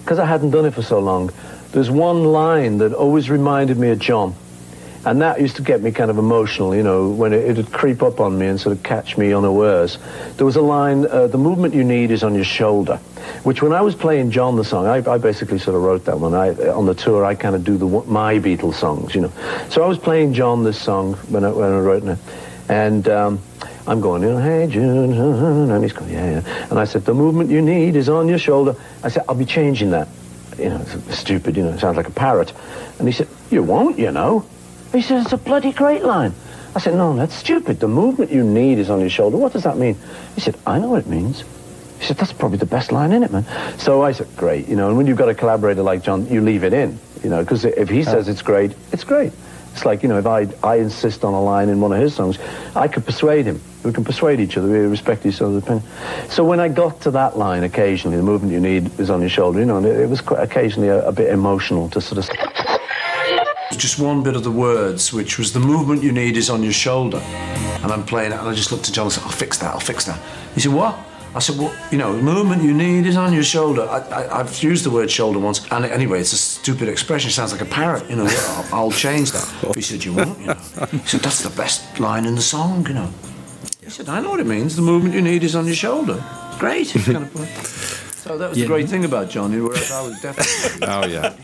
because 0.08 0.18
I 0.18 0.24
hadn't 0.24 0.52
done 0.52 0.64
it 0.64 0.70
for 0.70 0.80
so 0.80 1.00
long. 1.00 1.30
There's 1.72 1.90
one 1.90 2.24
line 2.24 2.78
that 2.78 2.94
always 2.94 3.28
reminded 3.28 3.76
me 3.76 3.90
of 3.90 3.98
John. 3.98 4.35
And 5.04 5.20
that 5.20 5.38
used 5.38 5.56
to 5.56 5.62
get 5.62 5.83
me 5.83 5.92
kind 5.92 6.11
of 6.11 6.16
emotional, 6.16 6.74
you 6.74 6.83
know, 6.83 7.11
when 7.11 7.35
it, 7.35 7.44
it'd 7.44 7.70
creep 7.72 8.02
up 8.02 8.18
on 8.18 8.38
me 8.38 8.46
and 8.46 8.59
sort 8.59 8.74
of 8.74 8.83
catch 8.83 9.18
me 9.18 9.35
unawares. 9.35 9.98
There 10.38 10.46
was 10.46 10.56
a 10.56 10.62
line, 10.62 11.06
uh, 11.06 11.26
the 11.26 11.37
movement 11.37 11.74
you 11.74 11.85
need 11.85 12.11
is 12.11 12.22
on 12.22 12.35
your 12.35 12.44
shoulder, 12.44 12.96
which 13.42 13.61
when 13.61 13.74
I 13.74 13.83
was 13.83 13.94
playing 13.94 14.30
John 14.30 14.56
the 14.56 14.64
song, 14.64 14.87
I, 14.87 14.96
I 15.06 15.18
basically 15.18 15.59
sort 15.59 15.76
of 15.76 15.83
wrote 15.83 16.06
that 16.06 16.18
one. 16.18 16.33
I, 16.33 16.54
on 16.70 16.87
the 16.87 16.94
tour, 16.94 17.26
I 17.26 17.35
kind 17.35 17.54
of 17.54 17.62
do 17.62 17.76
the 17.76 17.85
my 18.06 18.38
Beatles 18.38 18.76
songs, 18.76 19.14
you 19.14 19.20
know. 19.20 19.33
So 19.68 19.83
I 19.83 19.88
was 19.88 19.98
playing 19.98 20.33
John 20.33 20.64
this 20.64 20.80
song 20.80 21.16
when 21.28 21.44
I, 21.44 21.50
when 21.50 21.70
I 21.70 21.80
wrote 21.80 22.04
it. 22.04 22.18
And 22.70 23.06
um, 23.09 23.40
I'm 23.88 24.03
going, 24.03 24.22
you 24.22 24.29
know, 24.29 24.38
hey, 24.38 24.66
June, 24.66 25.14
and 25.70 25.83
he's 25.83 25.94
going, 25.94 26.11
yeah, 26.11 26.42
yeah. 26.42 26.66
And 26.68 26.79
I 26.79 26.85
said, 26.85 27.07
the 27.07 27.14
movement 27.14 27.48
you 27.48 27.62
need 27.62 27.96
is 27.96 28.11
on 28.11 28.29
your 28.29 28.38
shoulder. 28.38 28.77
I 29.03 29.09
said, 29.09 29.24
I'll 29.27 29.35
be 29.35 29.46
changing 29.46 29.92
that. 29.92 30.09
You 30.59 30.68
know, 30.68 30.81
it's 30.81 31.18
stupid, 31.18 31.57
you 31.57 31.62
know, 31.62 31.70
it 31.70 31.81
sounds 31.81 31.96
like 31.96 32.07
a 32.07 32.12
parrot. 32.12 32.53
And 32.98 33.09
he 33.09 33.12
said, 33.12 33.29
you 33.51 33.62
won't, 33.62 33.98
you 33.98 34.12
know. 34.12 34.44
He 34.92 35.01
said, 35.01 35.22
it's 35.22 35.33
a 35.33 35.38
bloody 35.38 35.72
great 35.72 36.05
line. 36.05 36.35
I 36.77 36.81
said, 36.81 36.96
no, 36.96 37.16
that's 37.16 37.35
stupid. 37.35 37.81
The 37.81 37.88
movement 37.88 38.31
you 38.31 38.44
need 38.44 38.79
is 38.79 38.90
on 38.90 39.01
your 39.01 39.09
shoulder. 39.09 39.38
What 39.38 39.55
does 39.55 39.62
that 39.62 39.79
mean? 39.79 39.96
He 40.35 40.42
said, 40.42 40.57
I 40.66 40.79
know 40.79 40.88
what 40.88 41.01
it 41.01 41.07
means. 41.07 41.44
He 41.98 42.05
said, 42.05 42.18
that's 42.18 42.35
probably 42.35 42.59
the 42.59 42.66
best 42.66 42.92
line 42.92 43.12
in 43.12 43.22
it, 43.22 43.33
man. 43.33 43.46
So 43.79 44.03
I 44.03 44.12
said, 44.12 44.29
great. 44.37 44.68
You 44.68 44.77
know, 44.77 44.88
and 44.88 44.98
when 44.98 45.07
you've 45.07 45.16
got 45.16 45.31
a 45.31 45.35
collaborator 45.35 45.83
like 45.83 46.03
John, 46.03 46.27
you 46.29 46.42
leave 46.42 46.62
it 46.62 46.74
in, 46.74 46.98
you 47.24 47.31
know, 47.31 47.42
because 47.42 47.64
if 47.64 47.88
he 47.88 48.05
says 48.05 48.29
it's 48.29 48.42
great, 48.42 48.72
it's 48.92 49.05
great. 49.05 49.33
It's 49.78 49.84
like, 49.84 50.02
you 50.02 50.08
know, 50.08 50.18
if 50.18 50.26
I, 50.26 50.48
I 50.64 50.78
insist 50.78 51.22
on 51.22 51.34
a 51.34 51.40
line 51.40 51.68
in 51.68 51.80
one 51.80 51.92
of 51.92 52.00
his 52.00 52.12
songs, 52.12 52.36
I 52.74 52.88
could 52.88 53.06
persuade 53.06 53.46
him. 53.46 53.60
We 53.84 53.92
can 53.92 54.02
persuade 54.02 54.40
each 54.40 54.56
other. 54.56 54.66
We 54.66 54.78
respect 54.78 55.24
each 55.24 55.40
other's 55.40 55.62
opinion. 55.62 55.84
So 56.28 56.42
when 56.44 56.58
I 56.58 56.66
got 56.66 57.00
to 57.02 57.12
that 57.12 57.38
line, 57.38 57.62
occasionally, 57.62 58.16
the 58.16 58.24
movement 58.24 58.52
you 58.52 58.58
need 58.58 58.98
is 58.98 59.08
on 59.08 59.20
your 59.20 59.30
shoulder, 59.30 59.60
you 59.60 59.66
know, 59.66 59.76
and 59.76 59.86
it, 59.86 60.00
it 60.00 60.08
was 60.08 60.20
quite 60.20 60.42
occasionally 60.42 60.88
a, 60.88 61.06
a 61.06 61.12
bit 61.12 61.30
emotional 61.30 61.88
to 61.90 62.00
sort 62.00 62.18
of... 62.18 62.28
Just 63.78 64.00
one 64.00 64.24
bit 64.24 64.34
of 64.34 64.42
the 64.42 64.50
words, 64.50 65.12
which 65.12 65.38
was 65.38 65.52
the 65.52 65.60
movement 65.60 66.02
you 66.02 66.10
need 66.10 66.36
is 66.36 66.50
on 66.50 66.64
your 66.64 66.72
shoulder. 66.72 67.18
And 67.18 67.92
I'm 67.92 68.04
playing 68.04 68.32
it, 68.32 68.40
and 68.40 68.48
I 68.48 68.54
just 68.54 68.72
looked 68.72 68.88
at 68.88 68.94
John 68.94 69.06
and 69.06 69.12
said, 69.12 69.22
I'll 69.22 69.30
fix 69.30 69.58
that, 69.58 69.74
I'll 69.74 69.78
fix 69.78 70.06
that. 70.06 70.18
He 70.56 70.60
said, 70.60 70.72
what? 70.72 70.98
I 71.34 71.40
said, 71.40 71.58
well, 71.58 71.74
you 71.90 71.98
know, 71.98 72.16
the 72.16 72.22
movement 72.22 72.62
you 72.62 72.72
need 72.72 73.06
is 73.06 73.16
on 73.16 73.32
your 73.32 73.42
shoulder. 73.42 73.82
I, 73.82 73.98
I, 73.98 74.40
I've 74.40 74.62
used 74.62 74.84
the 74.84 74.90
word 74.90 75.10
shoulder 75.10 75.38
once, 75.38 75.66
and 75.70 75.84
anyway, 75.84 76.20
it's 76.20 76.32
a 76.32 76.38
stupid 76.38 76.88
expression. 76.88 77.28
It 77.28 77.32
sounds 77.34 77.52
like 77.52 77.60
a 77.60 77.66
parrot, 77.66 78.08
you 78.08 78.16
know. 78.16 78.26
I'll, 78.26 78.74
I'll 78.74 78.90
change 78.90 79.32
that. 79.32 79.46
He 79.74 79.82
said, 79.82 80.04
you 80.04 80.14
won't, 80.14 80.38
you 80.40 80.46
know. 80.46 80.54
He 80.90 80.98
said, 80.98 81.20
that's 81.20 81.42
the 81.42 81.54
best 81.56 82.00
line 82.00 82.24
in 82.24 82.34
the 82.34 82.42
song, 82.42 82.86
you 82.86 82.94
know. 82.94 83.10
He 83.82 83.90
said, 83.90 84.08
I 84.08 84.20
know 84.20 84.30
what 84.30 84.40
it 84.40 84.46
means. 84.46 84.74
The 84.74 84.82
movement 84.82 85.14
you 85.14 85.22
need 85.22 85.44
is 85.44 85.54
on 85.54 85.66
your 85.66 85.76
shoulder. 85.76 86.22
Great. 86.58 86.88
kind 87.04 87.18
of 87.18 88.08
so 88.24 88.37
that 88.38 88.48
was 88.48 88.59
the 88.59 88.64
great 88.66 88.88
thing 88.88 89.04
about 89.04 89.33
Johnny, 89.33 89.59
whereas 89.61 89.90
I 89.90 90.09
was 90.11 90.20
definitely... 90.20 90.87
Oh 90.96 91.11
ja. 91.11 91.35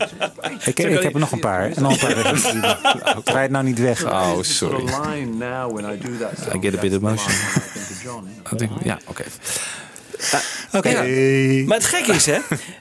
Ik, 0.65 0.79
ik 0.79 1.01
heb 1.03 1.13
er 1.13 1.19
nog 1.19 1.31
een 1.31 1.39
paar. 1.39 1.71
En 1.71 1.81
nog 1.83 2.01
een 2.01 2.13
paar. 2.13 2.23
Draai 3.23 3.41
het 3.41 3.51
nou 3.57 3.65
niet 3.65 3.79
weg. 3.79 4.05
Oh, 4.05 4.37
sorry. 4.41 4.83
I 6.55 6.59
get 6.61 6.75
a 6.77 6.79
bit 6.79 6.93
emotional. 6.93 7.37
John. 8.03 8.27
I 8.53 8.55
think- 8.55 8.71
Ja, 8.83 8.99
oké. 9.07 9.23
Oké. 10.71 11.03
Maar 11.67 11.77
het 11.77 11.85
gek 11.85 12.05
is, 12.07 12.25
hè? 12.25 12.37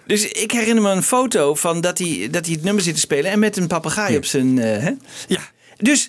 Dus 0.07 0.29
ik 0.29 0.51
herinner 0.53 0.83
me 0.83 0.91
een 0.91 1.03
foto 1.03 1.55
van 1.55 1.81
dat 1.81 1.99
hij, 1.99 2.29
dat 2.31 2.45
hij 2.47 2.55
het 2.55 2.65
nummer 2.65 2.83
zit 2.83 2.95
te 2.95 3.01
spelen 3.01 3.31
en 3.31 3.39
met 3.39 3.57
een 3.57 3.67
papegaai 3.67 4.17
op 4.17 4.25
zijn. 4.25 4.59
eh, 4.59 4.83
hè? 4.83 4.91
Ja. 5.27 5.41
Dus 5.77 6.09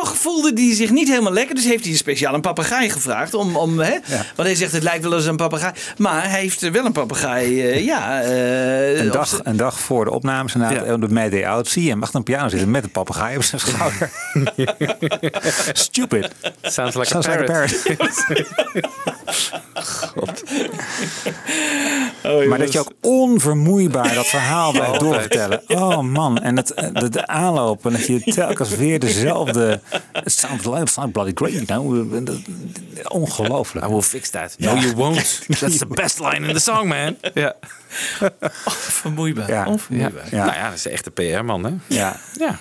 toch 0.00 0.16
voelde 0.16 0.50
hij 0.54 0.74
zich 0.74 0.90
niet 0.90 1.08
helemaal 1.08 1.32
lekker. 1.32 1.54
Dus 1.54 1.64
heeft 1.64 1.82
hij 1.82 1.92
een 1.92 1.98
speciaal 1.98 2.34
een 2.34 2.40
papegaai 2.40 2.90
gevraagd. 2.90 3.34
Om, 3.34 3.56
om, 3.56 3.78
hè? 3.78 3.90
Want 4.36 4.48
hij 4.48 4.54
zegt 4.54 4.72
het 4.72 4.82
lijkt 4.82 5.02
wel 5.02 5.14
eens 5.14 5.26
een 5.26 5.36
papegaai. 5.36 5.72
Maar 5.96 6.30
hij 6.30 6.40
heeft 6.40 6.70
wel 6.70 6.84
een 6.84 6.92
papegaai. 6.92 7.62
eh, 7.62 7.84
ja, 7.84 8.22
eh, 8.22 8.98
Een 8.98 9.10
dag, 9.10 9.40
een 9.42 9.56
dag 9.56 9.80
voor 9.80 10.04
de 10.04 10.10
opnames 10.10 10.54
inderdaad, 10.54 10.92
op 10.92 11.00
de 11.00 11.08
Mayday 11.08 11.46
Out, 11.46 11.68
zie 11.68 11.82
je 11.82 11.90
hem 11.90 12.02
achter 12.02 12.16
een 12.16 12.22
piano 12.22 12.48
zitten 12.48 12.70
met 12.70 12.84
een 12.84 12.90
papegaai 12.90 13.36
op 13.36 13.42
zijn 13.42 13.60
schouder. 13.60 14.10
Stupid. 15.72 16.28
Sounds 16.62 16.96
like 16.96 17.08
Sounds 17.08 17.28
a 17.28 17.30
like 17.30 17.42
a 17.42 17.46
parrot. 17.46 17.82
Oh, 22.26 22.48
Maar 22.48 22.58
dat 22.58 22.72
je 22.72 22.78
ook 22.78 22.92
onvermoeibaar 23.00 24.14
dat 24.14 24.26
verhaal 24.26 24.72
blijft 24.72 25.00
doorvertellen. 25.00 25.62
Oh 25.66 26.00
man, 26.00 26.38
en 26.38 26.56
het, 26.56 26.90
de, 26.92 27.08
de 27.08 27.26
aanloop 27.26 27.86
en 27.86 27.92
dat 27.92 28.06
je 28.06 28.20
telkens 28.20 28.76
weer 28.76 28.98
dezelfde... 28.98 29.80
It 30.26 30.32
sounds, 30.32 30.64
like- 30.64 30.80
it 30.82 30.88
sounds 30.90 31.12
bloody 31.12 31.32
great, 31.34 31.52
you 31.52 31.64
know. 31.64 32.04
Ongelooflijk. 33.08 33.86
I 33.86 33.88
will 33.88 34.02
fix 34.02 34.30
that. 34.30 34.54
No, 34.58 34.74
you 34.74 34.94
won't. 34.94 35.42
That's 35.60 35.78
the 35.78 35.86
best 35.86 36.18
line 36.20 36.46
in 36.48 36.54
the 36.54 36.60
song, 36.60 36.88
man. 36.88 37.16
Ja. 37.34 37.54
Vermoeibaar. 38.66 39.50
Ja. 39.50 39.66
Onvermoeibaar. 39.66 40.24
Ja. 40.30 40.44
Nou 40.44 40.56
ja, 40.56 40.68
dat 40.68 40.78
is 40.78 40.84
een 40.84 40.90
echte 40.90 41.10
PR-man, 41.10 41.64
hè? 41.64 41.70
Ja. 41.86 42.16
Ja. 42.38 42.58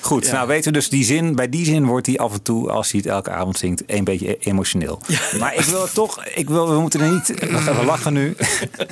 Goed, 0.00 0.32
nou 0.32 0.46
weten 0.48 0.72
we 0.72 0.78
dus 0.78 0.88
die 0.88 1.04
zin. 1.04 1.34
Bij 1.34 1.48
die 1.48 1.64
zin 1.64 1.84
wordt 1.86 2.06
hij 2.06 2.16
af 2.18 2.32
en 2.32 2.42
toe, 2.42 2.70
als 2.70 2.90
hij 2.90 3.00
het 3.04 3.10
elke 3.12 3.30
avond 3.30 3.58
zingt, 3.58 3.82
een 3.86 4.04
beetje 4.04 4.30
e- 4.30 4.36
emotioneel. 4.40 5.00
Maar 5.38 5.54
ik 5.54 5.64
wil 5.64 5.82
het 5.82 5.94
toch, 5.94 6.24
ik 6.24 6.48
wil, 6.48 6.68
we 6.70 6.80
moeten 6.80 7.00
er 7.00 7.12
niet, 7.12 7.26
we 7.64 7.82
lachen 7.86 8.12
nu, 8.12 8.36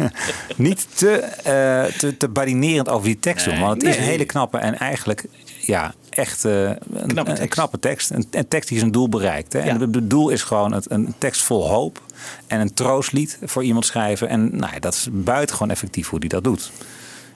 niet 0.57 0.87
te, 0.95 1.11
eh, 1.19 1.85
te, 1.99 2.17
te 2.17 2.29
badinerend 2.29 2.89
over 2.89 3.07
die 3.07 3.19
tekst 3.19 3.45
doen. 3.45 3.61
Want 3.61 3.83
het 3.83 3.91
is 3.91 3.97
een 3.97 4.03
hele 4.03 4.25
knappe 4.25 4.59
en 4.59 4.79
eigenlijk, 4.79 5.25
ja, 5.61 5.95
echt 6.15 6.45
eh, 6.45 6.63
een, 6.65 6.77
Knappe 7.07 7.11
een- 7.11 7.19
een 7.19 7.35
tekst. 7.35 7.49
knappe 7.49 7.79
tekst. 7.79 8.11
Een, 8.11 8.27
een 8.31 8.49
tekst 8.49 8.69
die 8.69 8.79
zijn 8.79 8.91
doel 8.91 9.09
bereikt. 9.09 9.53
Hè. 9.53 9.59
En 9.59 9.81
het 9.81 9.95
het 9.95 10.11
doel 10.11 10.29
is 10.29 10.43
gewoon 10.43 10.73
het, 10.73 10.91
een 10.91 11.15
tekst 11.19 11.43
vol 11.43 11.69
hoop 11.69 12.03
en 12.47 12.61
een 12.61 12.75
troostlied 12.75 13.39
voor 13.45 13.65
iemand 13.65 13.87
schrijven. 13.87 14.29
En 14.29 14.57
nou 14.57 14.73
ja, 14.73 14.79
dat 14.79 14.95
is 14.95 15.09
buitengewoon 15.13 15.71
effectief 15.71 16.09
hoe 16.09 16.19
hij 16.19 16.29
dat 16.29 16.45
doet. 16.45 16.71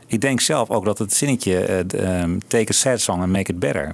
Ik 0.06 0.20
denk 0.20 0.40
zelf 0.40 0.70
ook 0.70 0.84
dat 0.84 0.98
het 0.98 1.14
zinnetje 1.14 1.64
ehm, 1.64 2.38
Take 2.46 2.68
a 2.70 2.72
sad 2.72 3.00
song 3.00 3.20
and 3.20 3.32
make 3.32 3.50
it 3.52 3.58
better... 3.58 3.90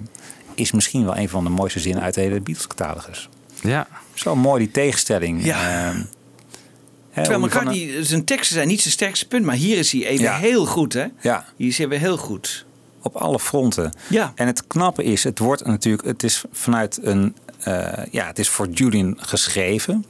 is 0.54 0.72
misschien 0.72 1.04
wel 1.04 1.16
een 1.16 1.28
van 1.28 1.44
de 1.44 1.50
mooiste 1.50 1.80
zinnen 1.80 2.02
uit 2.02 2.14
de 2.14 2.20
hele 2.20 2.40
Beatles-catalogus. 2.40 3.28
Ja. 3.62 3.86
Zo 4.14 4.36
mooi 4.36 4.58
die 4.64 4.70
tegenstelling. 4.72 5.44
Ja. 5.44 5.88
Ehm, 5.88 6.02
hè, 7.10 7.22
Terwijl 7.22 7.44
McCartney, 7.44 8.04
zijn 8.04 8.24
teksten 8.24 8.54
zijn 8.56 8.68
niet 8.68 8.80
zijn 8.80 8.92
sterkste 8.92 9.26
punt, 9.28 9.44
maar 9.44 9.54
hier 9.54 9.78
is 9.78 9.92
hij 9.92 10.06
even 10.06 10.24
Ja. 10.24 10.36
heel 10.36 10.66
goed, 10.66 10.92
hè? 10.92 11.06
Ja. 11.20 11.44
Hier 11.56 11.68
is 11.68 11.78
hij 11.78 11.88
weer 11.88 11.98
heel 11.98 12.16
goed. 12.16 12.64
Op 13.02 13.16
alle 13.16 13.38
fronten. 13.40 13.92
Ja. 14.08 14.32
En 14.34 14.46
het 14.46 14.66
knappe 14.66 15.04
is, 15.04 15.24
het 15.24 15.38
wordt 15.38 15.66
natuurlijk, 15.66 16.04
het 16.08 16.22
is 16.22 16.44
vanuit 16.52 16.98
een, 17.02 17.34
eh, 17.62 17.92
ja, 18.10 18.26
het 18.26 18.38
is 18.38 18.48
voor 18.48 18.68
Julian 18.68 19.16
geschreven. 19.20 20.04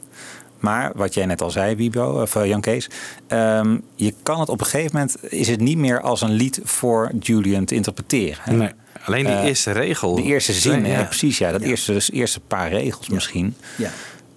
Maar 0.59 0.91
wat 0.95 1.13
jij 1.13 1.25
net 1.25 1.41
al 1.41 1.49
zei, 1.51 1.75
Wibo, 1.75 2.21
of 2.21 2.35
eh, 2.35 2.45
Jan 2.45 2.61
Kees, 2.61 2.89
ehm, 3.27 3.77
je 3.95 4.13
kan 4.23 4.39
het 4.39 4.49
op 4.49 4.59
een 4.59 4.65
gegeven 4.65 4.91
moment, 4.93 5.17
is 5.33 5.47
het 5.47 5.59
niet 5.59 5.77
meer 5.77 6.01
als 6.01 6.21
een 6.21 6.31
lied 6.31 6.59
voor 6.63 7.11
Julian 7.19 7.65
te 7.65 7.75
interpreteren. 7.75 8.37
hè. 8.43 8.53
Nee, 8.53 8.69
alleen 9.05 9.25
die 9.25 9.33
Eh, 9.35 9.43
eerste 9.43 9.71
regel. 9.71 10.15
De 10.15 10.23
eerste 10.23 10.53
zin, 10.53 10.85
Ja. 10.85 11.03
precies, 11.03 11.37
ja. 11.37 11.51
Dat 11.51 11.61
Eerste, 11.61 11.93
dus 11.93 12.11
eerste 12.11 12.39
paar 12.39 12.69
regels 12.69 13.09
misschien. 13.09 13.55
Ja. 13.77 13.89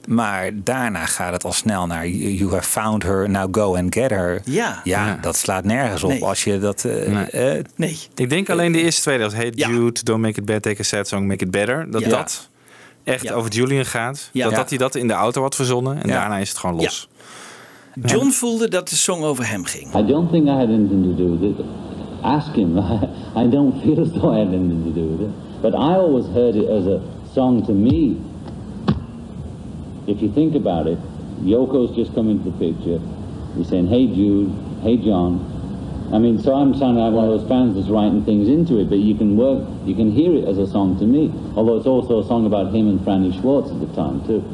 Maar 0.07 0.51
daarna 0.55 1.07
gaat 1.07 1.33
het 1.33 1.45
al 1.45 1.53
snel 1.53 1.87
naar 1.87 2.09
You 2.09 2.51
have 2.51 2.69
found 2.69 3.03
her, 3.03 3.31
now 3.31 3.55
go 3.57 3.77
and 3.77 3.95
get 3.95 4.11
her. 4.11 4.41
Ja. 4.45 4.81
Ja, 4.85 5.19
dat 5.21 5.37
slaat 5.37 5.65
nergens 5.65 6.05
op 6.05 6.11
Nee. 6.11 6.25
als 6.25 6.45
je 6.45 6.59
dat... 6.59 6.85
eh, 6.85 7.13
Nee. 7.13 7.25
eh, 7.25 7.65
Nee. 7.77 7.99
Ik 8.15 8.31
denk 8.31 8.51
alleen 8.51 8.73
de 8.73 8.83
eerste 8.83 9.01
twee, 9.01 9.19
dat 9.19 9.35
Hey 9.35 9.51
Jude, 9.55 10.03
Don't 10.03 10.21
Make 10.21 10.41
It 10.41 10.45
Bad, 10.47 10.63
Take 10.63 10.81
a 10.81 10.85
Sad 10.85 11.09
Song, 11.09 11.27
Make 11.27 11.45
It 11.45 11.51
Better. 11.51 11.91
Dat 11.91 12.01
Ja. 12.01 12.09
dat 12.09 12.49
echt 13.05 13.23
Ja. 13.23 13.33
over 13.33 13.51
Julian 13.51 13.85
gaat. 13.87 14.29
Ja. 14.33 14.43
Dat, 14.43 14.51
Ja. 14.53 14.57
dat 14.59 14.69
hij 14.69 14.79
dat 14.79 14.95
in 14.95 15.07
de 15.09 15.15
auto 15.15 15.43
had 15.43 15.55
verzonnen. 15.55 16.03
En 16.03 16.09
Ja. 16.09 16.19
daarna 16.19 16.39
is 16.39 16.49
het 16.49 16.59
gewoon 16.59 16.77
los. 16.77 17.09
John 18.05 18.29
voelde 18.31 18.69
dat 18.69 18.89
de 18.89 18.97
song 18.97 19.23
over 19.23 19.49
hem 19.49 19.65
ging. 19.65 19.95
I 19.95 20.07
don't 20.07 20.31
think 20.31 20.47
I 20.47 20.51
had 20.51 20.69
anything 20.69 21.05
to 21.05 21.25
do 21.25 21.31
with 21.39 21.51
it. 21.59 21.65
Ask 22.23 22.55
him. 22.55 22.79
I 23.43 23.49
don't 23.51 23.83
feel 23.83 24.01
as 24.01 24.09
though 24.13 24.35
I 24.35 24.39
had 24.39 24.47
anything 24.53 24.85
to 24.85 24.93
do 25.01 25.09
with 25.11 25.21
it. 25.21 25.61
But 25.63 25.73
I 25.73 25.77
always 25.97 26.25
heard 26.35 26.55
it 26.55 26.69
as 26.69 26.87
a 26.87 26.99
song 27.35 27.65
to 27.67 27.73
me. 27.73 28.17
If 30.07 30.23
you 30.23 30.31
think 30.31 30.55
about 30.55 30.87
it, 30.87 30.99
Yoko's 31.43 31.95
just 31.95 32.15
come 32.15 32.31
into 32.31 32.51
the 32.51 32.59
picture. 32.59 33.01
He's 33.57 33.69
saying, 33.69 33.89
hey 33.89 34.07
Jude, 34.07 34.53
hey 34.83 34.97
John. 34.97 35.53
I 36.13 36.19
mean, 36.19 36.39
so 36.41 36.55
I'm 36.55 36.73
sounding 36.75 37.03
like 37.03 37.13
one 37.13 37.25
of 37.29 37.41
those 37.41 37.49
fans 37.49 37.75
that's 37.75 37.89
writing 37.89 38.25
things 38.25 38.49
into 38.49 38.79
it, 38.79 38.89
but 38.89 38.99
you 38.99 39.17
can 39.17 39.37
work, 39.37 39.67
you 39.85 39.95
can 39.95 40.13
hear 40.13 40.33
it 40.35 40.45
as 40.47 40.59
a 40.59 40.67
song 40.67 40.99
to 41.01 41.05
me. 41.05 41.33
Although 41.57 41.77
it's 41.79 41.87
also 41.87 42.21
a 42.21 42.27
song 42.27 42.47
about 42.47 42.73
him 42.73 42.89
and 42.89 43.01
Franny 43.01 43.35
Schwartz 43.41 43.71
at 43.71 43.81
the 43.81 43.93
time 43.95 44.25
too. 44.27 44.45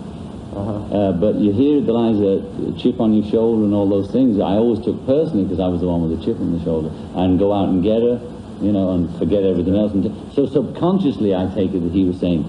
Uh, 0.52 1.12
but 1.12 1.36
you 1.36 1.52
hear 1.52 1.80
the 1.80 1.92
lines 1.92 2.20
of 2.20 2.78
chip 2.78 3.00
on 3.00 3.14
your 3.14 3.24
shoulder 3.30 3.64
and 3.64 3.72
all 3.72 3.88
those 3.88 4.10
things. 4.10 4.38
I 4.38 4.56
always 4.60 4.84
took 4.84 5.04
personally 5.06 5.44
because 5.44 5.60
I 5.60 5.66
was 5.66 5.80
the 5.80 5.88
one 5.88 6.08
with 6.08 6.18
the 6.18 6.24
chip 6.24 6.38
on 6.40 6.56
the 6.56 6.62
shoulder 6.62 6.90
and 7.16 7.38
go 7.38 7.52
out 7.52 7.68
and 7.68 7.82
get 7.82 8.02
her, 8.02 8.20
you 8.60 8.72
know, 8.72 8.92
and 8.92 9.08
forget 9.18 9.44
everything 9.44 9.76
else. 9.76 9.92
And 9.92 10.12
so 10.32 10.46
subconsciously, 10.46 11.34
I 11.34 11.52
take 11.54 11.72
it 11.72 11.80
that 11.80 11.92
he 11.92 12.04
was 12.04 12.20
saying, 12.20 12.44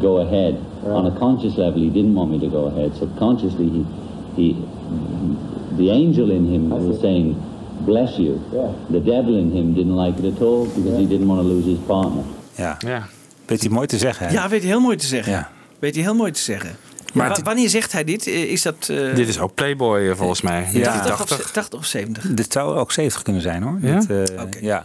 "Go 0.00 0.18
ahead." 0.18 0.64
On 0.82 1.06
a 1.06 1.18
conscious 1.18 1.56
level, 1.56 1.80
he 1.82 1.88
didn't 1.90 2.14
want 2.14 2.30
me 2.30 2.38
to 2.38 2.48
go 2.48 2.66
ahead. 2.66 2.90
Subconsciously, 2.98 3.68
he, 3.70 3.84
he, 4.34 4.56
the 5.76 5.90
angel 5.90 6.30
in 6.30 6.46
him 6.46 6.68
was 6.86 7.00
saying, 7.00 7.36
"Bless 7.84 8.16
you." 8.16 8.38
The 8.90 9.02
devil 9.02 9.36
in 9.36 9.50
him 9.52 9.74
didn't 9.74 9.96
like 10.04 10.18
it 10.26 10.34
at 10.34 10.42
all 10.42 10.66
because 10.74 10.96
he 10.98 11.06
didn't 11.06 11.26
want 11.26 11.40
to 11.40 11.46
lose 11.46 11.68
his 11.68 11.78
partner. 11.86 12.22
ja. 12.54 12.76
Ja. 12.86 13.06
Weet 13.46 13.60
hij 13.60 13.70
mooi 13.70 13.86
te 13.86 13.98
zeggen. 13.98 14.26
hè? 14.26 14.32
Ja, 14.32 14.48
weet 14.48 14.60
hij 14.60 14.70
heel 14.70 14.80
mooi 14.80 14.96
te 14.96 15.06
zeggen. 15.06 15.32
Ja. 15.32 15.50
Weet 15.78 15.94
hij 15.94 16.04
heel 16.04 16.14
mooi 16.14 16.30
te 16.32 16.40
zeggen. 16.40 16.70
Maar 17.14 17.38
wanneer 17.42 17.68
zegt 17.68 17.92
hij 17.92 18.04
dit? 18.04 18.26
Eh, 18.26 18.42
Is 18.52 18.62
dat 18.62 18.88
eh, 18.90 19.14
Dit 19.14 19.28
is 19.28 19.38
ook 19.38 19.54
Playboy 19.54 20.08
eh, 20.08 20.16
volgens 20.16 20.40
mij. 20.40 20.68
Ja. 20.72 20.92
80 20.92 21.20
of, 21.20 21.28
80. 21.28 21.50
80 21.50 21.78
of 21.78 21.84
70? 21.86 22.22
Dit 22.34 22.52
zou 22.52 22.76
ook 22.76 22.92
70 22.92 23.22
kunnen 23.22 23.42
zijn 23.42 23.62
hoor. 23.62 23.78
Ja? 23.82 23.98
Dit, 23.98 24.10
eh, 24.30 24.42
Oké. 24.42 24.58
ja. 24.60 24.84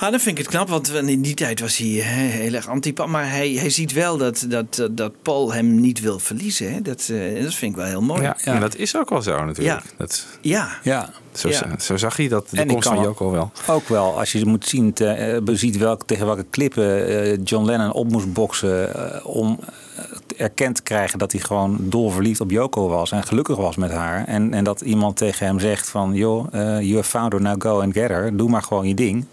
Ah, 0.00 0.10
dan 0.10 0.20
vind 0.20 0.38
ik 0.38 0.44
het 0.44 0.46
knap, 0.54 0.68
want 0.68 0.92
in 0.92 1.22
die 1.22 1.34
tijd 1.34 1.60
was 1.60 1.76
hij 1.76 1.86
hè, 1.88 2.20
heel 2.22 2.52
erg 2.54 2.68
anti 2.68 2.92
Maar 3.06 3.30
hij, 3.30 3.50
hij 3.50 3.70
ziet 3.70 3.92
wel 3.92 4.16
dat, 4.16 4.46
dat, 4.48 4.88
dat, 4.90 5.12
Paul 5.22 5.52
hem 5.52 5.80
niet 5.80 6.00
wil 6.00 6.18
verliezen. 6.18 6.72
Hè? 6.72 6.82
Dat, 6.82 7.08
eh, 7.12 7.42
dat 7.42 7.54
vind 7.54 7.70
ik 7.70 7.76
wel 7.76 7.86
heel 7.86 8.02
mooi. 8.02 8.22
Ja, 8.22 8.36
en 8.44 8.60
dat 8.60 8.76
is 8.76 8.96
ook 8.96 9.08
wel 9.10 9.22
zo 9.22 9.44
natuurlijk. 9.44 9.84
Ja. 9.84 9.90
Dat, 9.96 10.26
Ja. 10.40 10.68
ja. 10.82 11.10
zo, 11.32 11.48
Ja. 11.48 11.78
zo 11.78 11.96
zag 11.96 12.16
hij 12.16 12.28
dat, 12.28 12.50
de 12.50 12.56
En 12.56 12.62
ik 12.62 12.68
komst 12.68 12.86
van 12.88 12.96
kan- 12.96 13.04
Joko 13.04 13.30
wel. 13.30 13.50
Ook 13.66 13.88
wel, 13.88 14.18
als 14.18 14.32
je 14.32 14.46
moet 14.46 14.66
zien, 14.66 14.92
te, 14.92 15.06
eh, 15.06 15.54
ziet 15.54 15.76
welk, 15.76 16.02
tegen 16.06 16.26
welke 16.26 16.44
klippen 16.50 17.06
eh, 17.08 17.38
John 17.44 17.64
Lennon 17.64 17.92
op 17.92 18.10
moest 18.10 18.32
boksen 18.32 18.94
eh, 19.14 19.26
om 19.26 19.58
eh, 19.96 20.04
erkend 20.36 20.76
te 20.76 20.82
krijgen 20.82 21.18
dat 21.18 21.32
hij 21.32 21.40
gewoon 21.40 21.76
dolverliefd 21.80 22.40
op 22.40 22.50
Yoko 22.50 22.88
was 22.88 23.10
en 23.12 23.22
gelukkig 23.22 23.56
was 23.56 23.76
met 23.76 23.90
haar. 23.90 24.24
En, 24.24 24.54
en 24.54 24.64
dat 24.64 24.80
iemand 24.80 25.16
tegen 25.16 25.46
hem 25.46 25.60
zegt 25.60 25.88
van, 25.88 26.14
joh, 26.14 26.46
eh, 26.52 26.60
you 26.80 26.94
have 26.94 27.08
found 27.10 27.32
her, 27.32 27.40
now 27.42 27.62
go 27.62 27.80
and 27.80 27.92
get 27.92 28.08
her. 28.08 28.36
Doe 28.36 28.48
maar 28.50 28.62
gewoon 28.62 28.88
je 28.88 28.94
ding. 28.94 29.24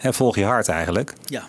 Hè, 0.00 0.12
volg 0.12 0.36
je 0.36 0.44
hart 0.44 0.68
eigenlijk. 0.68 1.12
Ja. 1.24 1.42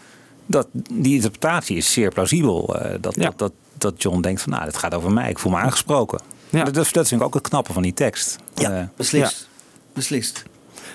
Dat, 0.46 0.68
die 0.92 1.16
interpretatie 1.16 1.78
is 1.78 1.92
zeer 1.94 2.10
plausibel. 2.12 2.76
eh, 2.80 2.96
dat, 3.02 3.16
Ja. 3.16 3.22
dat, 3.24 3.38
dat, 3.38 3.52
dat 3.78 4.02
John 4.02 4.22
denkt 4.22 4.42
van, 4.42 4.52
nou, 4.52 4.66
dit 4.66 4.78
gaat 4.78 4.94
over 4.94 5.12
mij. 5.12 5.30
Ik 5.30 5.40
voel 5.40 5.52
me 5.52 5.58
aangesproken. 5.58 6.20
Ja. 6.50 6.64
Dat, 6.64 6.74
dat 6.92 7.08
vind 7.08 7.22
ik 7.22 7.28
ook 7.28 7.34
het 7.34 7.48
knappe 7.48 7.74
van 7.74 7.82
die 7.82 7.94
tekst. 7.94 8.36
Ja, 8.56 8.72
Eh, 8.72 8.84
beslist. 8.96 9.48
Beslist. 9.94 10.44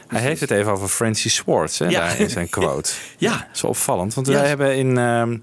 Hij 0.07 0.21
heeft 0.21 0.40
het 0.40 0.51
even 0.51 0.73
over 0.73 0.88
Francie 0.88 1.31
Swartz 1.31 1.79
hè, 1.79 1.87
Ja. 1.88 2.01
daar 2.01 2.21
in 2.21 2.31
zijn 2.31 2.49
quote. 2.59 2.90
Ja. 3.19 3.31
Dat 3.31 3.47
is 3.55 3.61
wel 3.62 3.71
opvallend. 3.71 4.14
Want 4.14 4.27
wij 4.27 4.49
hebben 4.49 4.77
in 4.77 4.99
ehm, 4.99 5.37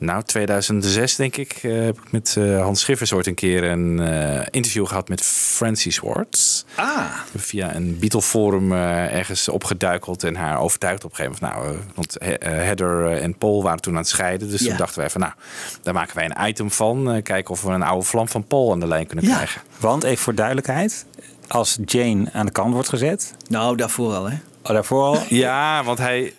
nou, 0.00 0.22
2006, 0.22 1.16
denk 1.16 1.36
ik, 1.36 1.52
eh, 1.62 1.72
heb 1.84 1.96
ik 1.98 2.12
met 2.12 2.34
eh, 2.38 2.62
Hans 2.62 2.80
Schiffers 2.80 3.12
ooit 3.12 3.26
een 3.26 3.34
keer 3.34 3.64
een 3.64 4.00
eh, 4.00 4.46
interview 4.50 4.86
gehad 4.86 5.08
met 5.08 5.22
Francie 5.22 5.92
Swartz. 5.92 6.64
Ah, 6.74 7.04
Via 7.36 7.74
een 7.74 7.98
Beatle 7.98 8.22
forum 8.22 8.72
ergens 8.72 9.48
opgeduikeld 9.48 10.24
en 10.24 10.34
haar 10.36 10.58
overtuigd 10.60 11.04
op 11.04 11.10
een 11.10 11.16
gegeven 11.16 11.38
moment. 11.48 11.62
Nou, 11.64 11.78
want 11.94 12.16
He- 12.18 12.48
Heather 12.64 13.12
en 13.20 13.38
Paul 13.38 13.62
waren 13.62 13.80
toen 13.80 13.92
aan 13.92 13.98
het 13.98 14.08
scheiden. 14.08 14.48
Dus 14.50 14.60
Ja. 14.60 14.68
toen 14.68 14.76
dachten 14.76 14.98
wij 15.00 15.10
van, 15.10 15.20
nou, 15.20 15.32
daar 15.82 15.94
maken 15.94 16.16
wij 16.16 16.24
een 16.24 16.48
item 16.48 16.70
van. 16.70 17.20
Kijken 17.22 17.50
of 17.54 17.62
we 17.62 17.70
een 17.70 17.82
oude 17.82 18.06
vlam 18.06 18.28
van 18.28 18.44
Paul 18.44 18.72
aan 18.72 18.80
de 18.80 18.86
lijn 18.86 19.06
kunnen 19.06 19.24
Ja. 19.24 19.34
krijgen. 19.34 19.60
Want 19.78 20.04
even 20.04 20.22
voor 20.24 20.34
duidelijkheid, 20.34 21.06
als 21.48 21.78
Jane 21.84 22.28
aan 22.32 22.46
de 22.46 22.52
kant 22.52 22.72
wordt 22.72 22.88
gezet, 22.88 23.34
nou 23.48 23.76
daarvoor 23.76 24.14
al 24.14 24.30
hè. 24.30 24.36
oh, 24.62 24.70
daarvoor 24.72 25.02
al. 25.02 25.18
Ja, 25.44 25.84
want 25.84 25.98
hij, 25.98 26.34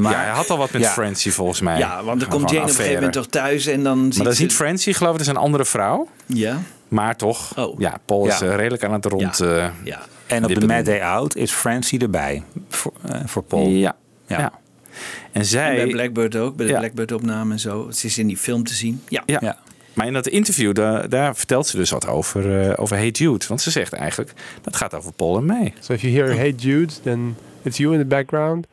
Maar- 0.00 0.12
ja, 0.12 0.18
hij 0.18 0.30
had 0.30 0.50
al 0.50 0.58
wat 0.58 0.70
met 0.70 0.82
Ja. 0.82 0.88
Francie 0.90 1.32
volgens 1.32 1.60
mij. 1.60 1.78
Ja, 1.78 2.04
want 2.04 2.20
dan 2.20 2.28
komt 2.28 2.50
Jane 2.50 2.62
op 2.62 2.68
een 2.68 2.74
gegeven 2.74 2.94
moment 2.94 3.12
toch 3.12 3.26
thuis 3.26 3.66
en 3.66 3.82
dan 3.82 4.04
ziet 4.04 4.14
Maar 4.14 4.22
dat 4.24 4.32
is 4.32 4.38
ze- 4.38 4.42
niet 4.44 4.54
Francie, 4.54 4.94
geloof 4.94 5.12
ik. 5.12 5.18
Dat 5.18 5.26
is 5.26 5.32
een 5.34 5.40
andere 5.42 5.64
vrouw. 5.64 6.08
Ja, 6.26 6.58
Maar 6.88 7.16
toch, 7.16 7.58
Oh. 7.58 7.80
ja, 7.80 7.98
Paul 8.04 8.26
is 8.26 8.38
Ja. 8.38 8.46
eh, 8.46 8.54
redelijk 8.56 8.84
aan 8.84 8.92
het 8.92 9.04
rond. 9.04 9.38
Ja. 9.38 9.46
eh, 9.46 9.68
ja. 9.84 10.00
En 10.26 10.44
op 10.44 10.54
de 10.54 10.66
Mad. 10.66 10.84
Day 10.84 11.02
Out 11.02 11.36
is 11.36 11.52
Francie 11.52 11.98
erbij 12.00 12.42
voor, 12.68 12.92
eh, 13.08 13.20
voor 13.26 13.42
Paul. 13.42 13.66
ja. 13.68 13.96
Ja. 14.26 14.38
ja. 14.38 14.52
En 14.92 15.40
En 15.40 15.44
zij... 15.44 15.76
bij 15.76 15.86
Blackbird 15.86 16.36
ook, 16.36 16.56
bij 16.56 16.66
de 16.66 16.72
Ja. 16.72 16.78
Blackbird 16.78 17.12
opname 17.12 17.52
en 17.52 17.58
zo. 17.60 17.86
Het 17.86 18.04
is 18.04 18.18
in 18.18 18.26
die 18.26 18.36
film 18.36 18.64
te 18.64 18.74
zien. 18.74 19.02
Ja. 19.08 19.22
ja. 19.26 19.38
Ja. 19.40 19.58
Maar 19.92 20.06
in 20.06 20.12
dat 20.12 20.26
interview, 20.26 20.74
daar, 20.74 21.08
daar 21.08 21.36
vertelt 21.36 21.66
ze 21.66 21.76
dus 21.76 21.90
wat 21.90 22.06
over, 22.06 22.60
eh, 22.70 22.72
over 22.76 22.96
Hey 22.96 23.08
Jude. 23.08 23.44
Want 23.48 23.60
ze 23.60 23.70
zegt 23.70 23.92
eigenlijk, 23.92 24.32
dat 24.62 24.76
gaat 24.76 24.94
over 24.94 25.12
Paul 25.12 25.36
en 25.36 25.44
mij. 25.44 25.74
So 25.80 25.92
if 25.92 26.00
you 26.02 26.14
hear 26.14 26.34
Hey 26.36 26.50
Jude, 26.56 26.92
then 27.02 27.36
it's 27.62 27.76
you 27.78 27.92
in 27.92 27.98
the 28.00 28.06
background. 28.06 28.66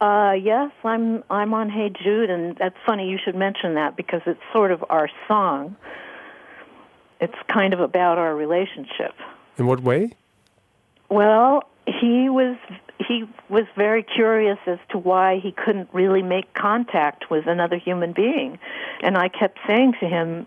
Uh, 0.00 0.32
yes, 0.32 0.70
I'm 0.84 1.24
I'm 1.30 1.54
on 1.54 1.70
Hey 1.70 1.90
Jude, 2.02 2.28
and 2.28 2.54
that's 2.56 2.76
funny 2.84 3.08
you 3.08 3.18
should 3.24 3.34
mention 3.34 3.74
that 3.74 3.96
because 3.96 4.20
it's 4.26 4.40
sort 4.52 4.70
of 4.70 4.84
our 4.90 5.08
song. 5.26 5.76
It's 7.18 7.34
kind 7.48 7.72
of 7.72 7.80
about 7.80 8.18
our 8.18 8.36
relationship. 8.36 9.14
In 9.56 9.66
what 9.66 9.82
way? 9.82 10.10
Well, 11.08 11.62
he 11.86 12.28
was 12.28 12.56
he 13.08 13.24
was 13.48 13.64
very 13.74 14.02
curious 14.02 14.58
as 14.66 14.78
to 14.90 14.98
why 14.98 15.40
he 15.42 15.52
couldn't 15.52 15.88
really 15.94 16.22
make 16.22 16.52
contact 16.52 17.30
with 17.30 17.46
another 17.46 17.78
human 17.78 18.12
being, 18.12 18.58
and 19.02 19.16
I 19.16 19.28
kept 19.28 19.58
saying 19.66 19.94
to 20.00 20.06
him, 20.06 20.46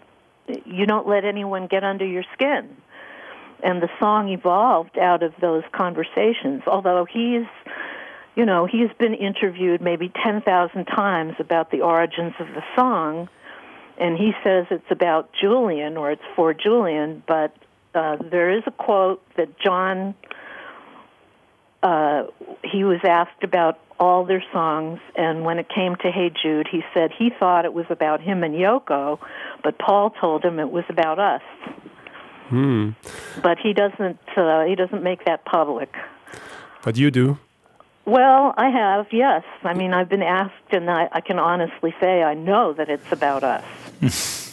"You 0.66 0.86
don't 0.86 1.08
let 1.08 1.26
anyone 1.26 1.66
get 1.66 1.84
under 1.84 2.06
your 2.06 2.24
skin." 2.34 2.78
And 3.64 3.82
the 3.82 3.90
song 4.00 4.30
evolved 4.30 4.98
out 4.98 5.24
of 5.24 5.34
those 5.42 5.64
conversations. 5.72 6.62
Although 6.68 7.06
he's 7.06 7.48
you 8.40 8.46
know, 8.46 8.66
he's 8.66 8.90
been 8.98 9.16
interviewed 9.16 9.82
maybe 9.82 10.10
10,000 10.24 10.86
times 10.86 11.34
about 11.40 11.72
the 11.72 11.82
origins 11.82 12.34
of 12.40 12.48
the 12.48 12.64
song, 12.74 13.28
and 13.98 14.18
he 14.18 14.32
says 14.46 14.66
it's 14.72 14.90
about 14.90 15.30
Julian 15.34 15.98
or 15.98 16.10
it's 16.12 16.24
for 16.38 16.54
Julian, 16.54 17.22
but 17.28 17.54
uh, 17.94 18.16
there 18.32 18.58
is 18.58 18.64
a 18.66 18.72
quote 18.72 19.22
that 19.36 19.60
John, 19.60 20.16
uh, 21.84 22.28
he 22.64 22.86
was 22.86 23.00
asked 23.04 23.44
about 23.44 23.78
all 24.00 24.24
their 24.24 24.42
songs, 24.54 25.02
and 25.18 25.44
when 25.44 25.60
it 25.60 25.68
came 25.68 25.98
to 25.98 26.10
Hey 26.10 26.32
Jude, 26.42 26.70
he 26.72 26.80
said 26.94 27.12
he 27.12 27.32
thought 27.38 27.66
it 27.66 27.74
was 27.74 27.88
about 27.90 28.22
him 28.22 28.46
and 28.46 28.56
Yoko, 28.56 29.20
but 29.66 29.78
Paul 29.78 30.12
told 30.12 30.46
him 30.46 30.60
it 30.60 30.72
was 30.72 30.86
about 30.88 31.20
us. 31.20 31.42
Hmm. 32.48 32.92
But 33.44 33.58
he 33.62 33.74
doesn't, 33.74 34.20
uh, 34.38 34.64
he 34.64 34.76
doesn't 34.76 35.04
make 35.04 35.26
that 35.26 35.44
public. 35.44 35.94
But 36.84 36.96
you 36.96 37.12
do. 37.12 37.38
Well, 38.10 38.54
I 38.58 38.72
have, 38.72 39.06
yes. 39.10 39.44
I 39.64 39.74
mean, 39.78 39.94
I've 39.94 40.08
been 40.08 40.24
asked, 40.24 40.72
and 40.72 40.90
I, 40.90 41.18
I 41.18 41.22
can 41.22 41.40
honestly 41.40 41.94
say 42.00 42.32
I 42.32 42.36
know 42.36 42.76
that 42.78 42.88
it's 42.88 43.12
about 43.12 43.44
us. 43.44 43.62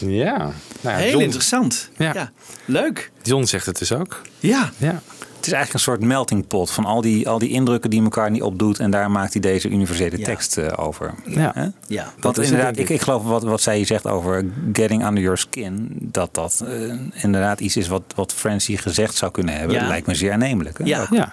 Ja. 0.00 0.36
Nou 0.36 0.52
ja, 0.82 0.90
Heel 0.96 1.10
John- 1.10 1.22
interessant. 1.22 1.90
Ja. 1.96 2.30
Leuk. 2.64 3.10
John 3.22 3.44
zegt 3.44 3.66
het 3.66 3.78
dus 3.78 3.92
ook. 3.92 4.20
Ja. 4.38 4.70
ja. 4.76 5.00
Het 5.36 5.46
is 5.46 5.52
eigenlijk 5.52 5.72
een 5.72 5.92
soort 5.92 6.00
melting 6.10 6.46
pot 6.46 6.70
van 6.70 6.84
al 6.84 7.00
die, 7.00 7.28
al 7.28 7.38
die 7.38 7.48
indrukken 7.48 7.90
die 7.90 8.02
elkaar 8.02 8.30
niet 8.30 8.42
opdoet. 8.42 8.78
En 8.78 8.90
daar 8.90 9.10
maakt 9.10 9.32
hij 9.32 9.42
deze 9.42 9.68
universele 9.68 10.18
tekst 10.18 10.58
eh, 10.58 10.66
over. 10.76 11.14
Ja. 11.24 11.50
Hè? 11.54 11.66
Ja, 11.86 12.02
Want 12.02 12.22
dat 12.22 12.38
is 12.38 12.44
het, 12.50 12.58
inderdaad, 12.58 12.78
ik, 12.78 12.88
ik 12.88 13.00
geloof 13.00 13.22
wat, 13.22 13.42
wat 13.42 13.60
zij 13.60 13.76
hier 13.76 13.86
zegt 13.86 14.06
over 14.06 14.44
getting 14.72 15.06
under 15.06 15.22
your 15.22 15.38
skin. 15.38 15.88
Dat 16.00 16.34
dat 16.34 16.64
eh, 16.68 17.22
inderdaad 17.22 17.60
iets 17.60 17.76
is 17.76 17.88
wat, 17.88 18.02
wat 18.14 18.32
Francie 18.32 18.78
gezegd 18.78 19.14
zou 19.14 19.30
kunnen 19.32 19.54
hebben. 19.56 19.72
Ja. 19.74 19.80
Dat 19.80 19.88
lijkt 19.90 20.06
me 20.06 20.14
zeer 20.14 20.32
aannemelijk. 20.32 20.78
Hè? 20.78 20.84
Ja. 20.84 21.00
Ook. 21.02 21.08
Ja. 21.10 21.32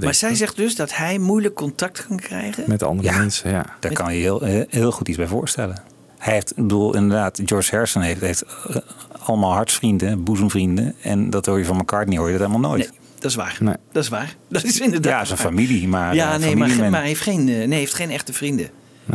Maar 0.00 0.14
zij 0.14 0.34
zegt 0.34 0.56
dus 0.56 0.76
dat 0.76 0.94
hij 0.94 1.18
moeilijk 1.18 1.54
contact 1.54 2.06
kan 2.06 2.16
krijgen. 2.16 2.64
Met 2.66 2.82
andere 2.82 3.08
Ja. 3.08 3.18
mensen, 3.18 3.50
ja. 3.50 3.64
Daar 3.80 3.92
kan 3.92 4.14
je 4.14 4.20
heel, 4.20 4.42
heel- 4.68 4.90
goed 4.92 5.08
iets 5.08 5.16
bij 5.16 5.26
voorstellen. 5.26 5.82
Hij 6.18 6.32
heeft, 6.34 6.50
ik 6.50 6.56
bedoel, 6.56 6.94
inderdaad, 6.96 7.40
George 7.44 7.70
Harrison 7.70 8.02
heeft, 8.02 8.20
heeft 8.20 8.42
eh, 8.68 8.76
allemaal 9.18 9.52
hartsvrienden, 9.52 10.22
boezemvrienden. 10.24 10.94
En 11.02 11.30
dat 11.30 11.46
hoor 11.46 11.58
je 11.58 11.64
van 11.64 11.76
McCartney, 11.76 12.18
hoor 12.18 12.30
je 12.30 12.38
dat 12.38 12.46
helemaal 12.46 12.70
nooit. 12.70 12.88
Nee, 12.90 12.98
dat 13.18 13.30
is 13.30 13.36
waar. 13.36 13.56
Nee. 13.60 13.74
Dat 13.92 14.02
is 14.02 14.08
waar. 14.08 14.34
Dat 14.48 14.64
is 14.64 14.80
inderdaad 14.80 15.12
Ja, 15.12 15.24
zijn 15.24 15.38
familie, 15.38 15.88
maar 15.88 16.14
Ja, 16.14 16.32
eh, 16.34 16.38
nee, 16.38 16.56
maar, 16.56 16.68
hij 16.90 17.06
heeft 17.06 17.20
geen, 17.20 17.48
eh, 17.48 17.54
nee, 17.68 17.78
heeft 17.78 17.94
geen 17.94 18.10
echte 18.10 18.32
vrienden. 18.32 18.68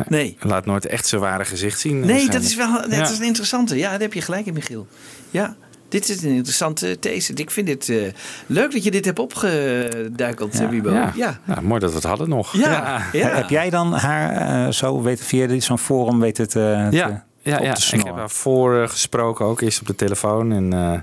Nee. 0.08 0.38
Laat 0.40 0.66
nooit 0.66 0.86
echt 0.86 1.08
zijn 1.08 1.22
ware 1.22 1.46
gezicht 1.46 1.80
zien. 1.80 2.00
Nee, 2.00 2.30
dat 2.30 2.42
is 2.42 2.56
wel 2.56 2.74
dat 2.82 2.92
Ja. 2.92 3.10
is 3.10 3.18
een 3.20 3.26
interessante. 3.26 3.78
Ja, 3.78 3.90
daar 3.90 4.00
heb 4.00 4.14
je 4.14 4.22
gelijk 4.22 4.46
in, 4.46 4.54
Michiel. 4.54 4.88
Ja, 5.32 5.56
dit 5.90 6.10
is 6.10 6.24
een 6.24 6.30
interessante 6.30 7.00
these. 7.00 7.34
Ik 7.34 7.52
vind 7.52 7.68
het 7.68 7.90
eh, 7.90 7.98
leuk 8.46 8.72
dat 8.72 8.84
je 8.84 8.92
dit 8.92 9.06
hebt 9.06 9.20
opgeduikeld, 9.20 10.54
Ja. 10.58 10.62
ja. 10.62 10.70
Wibo. 10.70 10.92
Ja. 10.92 11.12
Ja. 11.16 11.40
Nou, 11.46 11.62
mooi 11.62 11.80
dat 11.80 11.90
we 11.90 11.96
het 11.96 12.06
hadden 12.06 12.30
nog. 12.30 12.54
Ja. 12.58 13.02
ja. 13.12 13.28
Heb 13.36 13.50
jij 13.50 13.70
dan 13.70 13.94
haar 13.94 14.32
eh, 14.66 14.72
zo 14.72 15.02
weten, 15.02 15.26
via 15.26 15.48
dit- 15.48 15.64
zo'n 15.64 15.78
forum 15.80 16.20
weten 16.20 16.48
te, 16.50 16.88
te- 16.92 17.22
Ja, 17.42 17.62
ja, 17.62 17.76
ik 17.92 18.04
heb 18.04 18.16
haar 18.16 18.30
voor 18.30 18.82
eh, 18.82 18.90
gesproken, 18.90 19.46
ook 19.46 19.62
eerst 19.62 19.82
op 19.82 19.88
de 19.88 19.96
telefoon. 19.96 20.52
En 20.52 20.74
eh, 20.74 21.00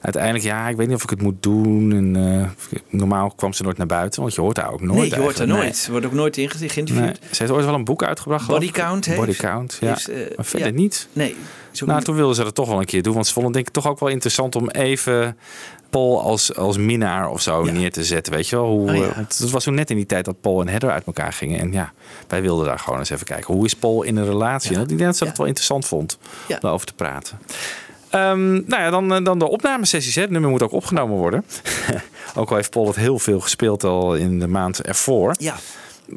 uiteindelijk, 0.00 0.44
ja, 0.44 0.68
ik 0.68 0.76
weet 0.76 0.86
niet 0.86 0.96
of 0.96 1.02
ik 1.02 1.10
het 1.10 1.22
moet 1.22 1.42
doen. 1.42 1.92
En, 1.92 2.16
eh, 2.70 2.78
normaal 2.88 3.30
kwam 3.30 3.52
ze 3.52 3.62
nooit 3.62 3.76
naar 3.76 3.86
buiten, 3.86 4.20
want 4.20 4.34
je 4.34 4.40
hoort 4.40 4.56
haar 4.56 4.72
ook 4.72 4.80
nooit. 4.80 4.98
nee, 4.98 5.08
je 5.08 5.14
hoort 5.16 5.24
eigenlijk. 5.38 5.62
nooit. 5.62 5.76
Ze 5.76 5.90
wordt 5.90 6.06
ook 6.06 6.12
nooit 6.12 6.34
geïnterviewd. 6.34 7.04
Nee. 7.20 7.30
Ze 7.30 7.36
heeft 7.42 7.50
ooit 7.50 7.64
wel 7.64 7.74
een 7.74 7.84
boek 7.84 8.02
uitgebracht. 8.04 8.44
geloof 8.44 8.60
Body 8.60 8.70
ik. 8.72 8.78
Count 8.78 9.04
heeft- 9.04 9.18
Body 9.18 9.36
Count, 9.36 9.78
ja. 9.80 9.88
heeft, 9.88 10.08
eh, 10.08 10.36
maar 10.36 10.44
verder 10.44 10.68
ja. 10.68 10.74
niet. 10.74 11.08
Nee. 11.12 11.36
Nou, 11.80 11.92
niet- 11.96 12.04
toen 12.04 12.14
wilden 12.16 12.34
ze 12.36 12.42
dat 12.44 12.54
toch 12.54 12.68
wel 12.68 12.78
een 12.78 12.84
keer 12.84 13.02
doen. 13.02 13.14
Want 13.14 13.26
ze 13.26 13.32
vonden 13.32 13.52
het 13.52 13.62
denk 13.64 13.76
ik 13.76 13.82
toch 13.82 13.92
ook 13.92 14.00
wel 14.00 14.08
interessant 14.08 14.56
om 14.56 14.68
even 14.70 15.36
Paul 15.90 16.20
als, 16.22 16.54
als 16.56 16.76
minnaar 16.76 17.28
of 17.30 17.40
zo 17.42 17.64
neer 17.64 17.92
te 17.92 18.04
zetten. 18.04 18.32
Weet 18.32 18.48
je 18.48 18.56
wel? 18.56 18.66
Hoe, 18.66 18.90
Oh, 18.90 18.96
ja. 18.96 19.02
eh, 19.08 19.16
het 19.16 19.50
was 19.50 19.64
toen 19.64 19.74
net 19.74 19.90
in 19.90 19.96
die 19.96 20.06
tijd 20.06 20.24
dat 20.24 20.40
Paul 20.40 20.60
en 20.60 20.68
Heather 20.68 20.90
uit 20.90 21.04
elkaar 21.06 21.32
gingen. 21.32 21.60
En 21.60 21.72
ja, 21.72 21.92
wij 22.28 22.42
wilden 22.42 22.66
daar 22.66 22.78
gewoon 22.78 22.98
eens 22.98 23.10
even 23.10 23.26
kijken. 23.26 23.54
Hoe 23.54 23.64
is 23.64 23.74
Paul 23.74 24.02
in 24.02 24.16
een 24.16 24.24
relatie? 24.26 24.74
En 24.76 24.80
ik 24.82 24.88
denk 24.88 25.00
dat 25.00 25.16
ze 25.16 25.24
dat 25.24 25.36
wel 25.36 25.46
interessant 25.46 25.86
vond 25.86 26.18
Ja. 26.46 26.54
om 26.54 26.60
daarover 26.60 26.86
te 26.86 26.94
praten. 26.94 27.38
Ehm, 28.10 28.52
nou 28.52 28.82
ja, 28.82 28.90
dan, 28.90 29.14
eh, 29.14 29.24
dan 29.24 29.38
de 29.38 29.48
opnamesessies. 29.48 30.14
Hè. 30.14 30.20
Het 30.20 30.30
nummer 30.30 30.50
moet 30.50 30.62
ook 30.62 30.72
opgenomen 30.72 31.16
worden. 31.16 31.44
ook 32.34 32.50
al 32.50 32.56
heeft 32.56 32.70
Paul 32.70 32.86
het 32.86 32.96
heel 32.96 33.18
veel 33.18 33.40
gespeeld 33.40 33.84
al 33.84 34.14
in 34.14 34.38
de 34.38 34.46
maand 34.48 34.80
ervoor. 34.82 35.34
Ja. 35.38 35.54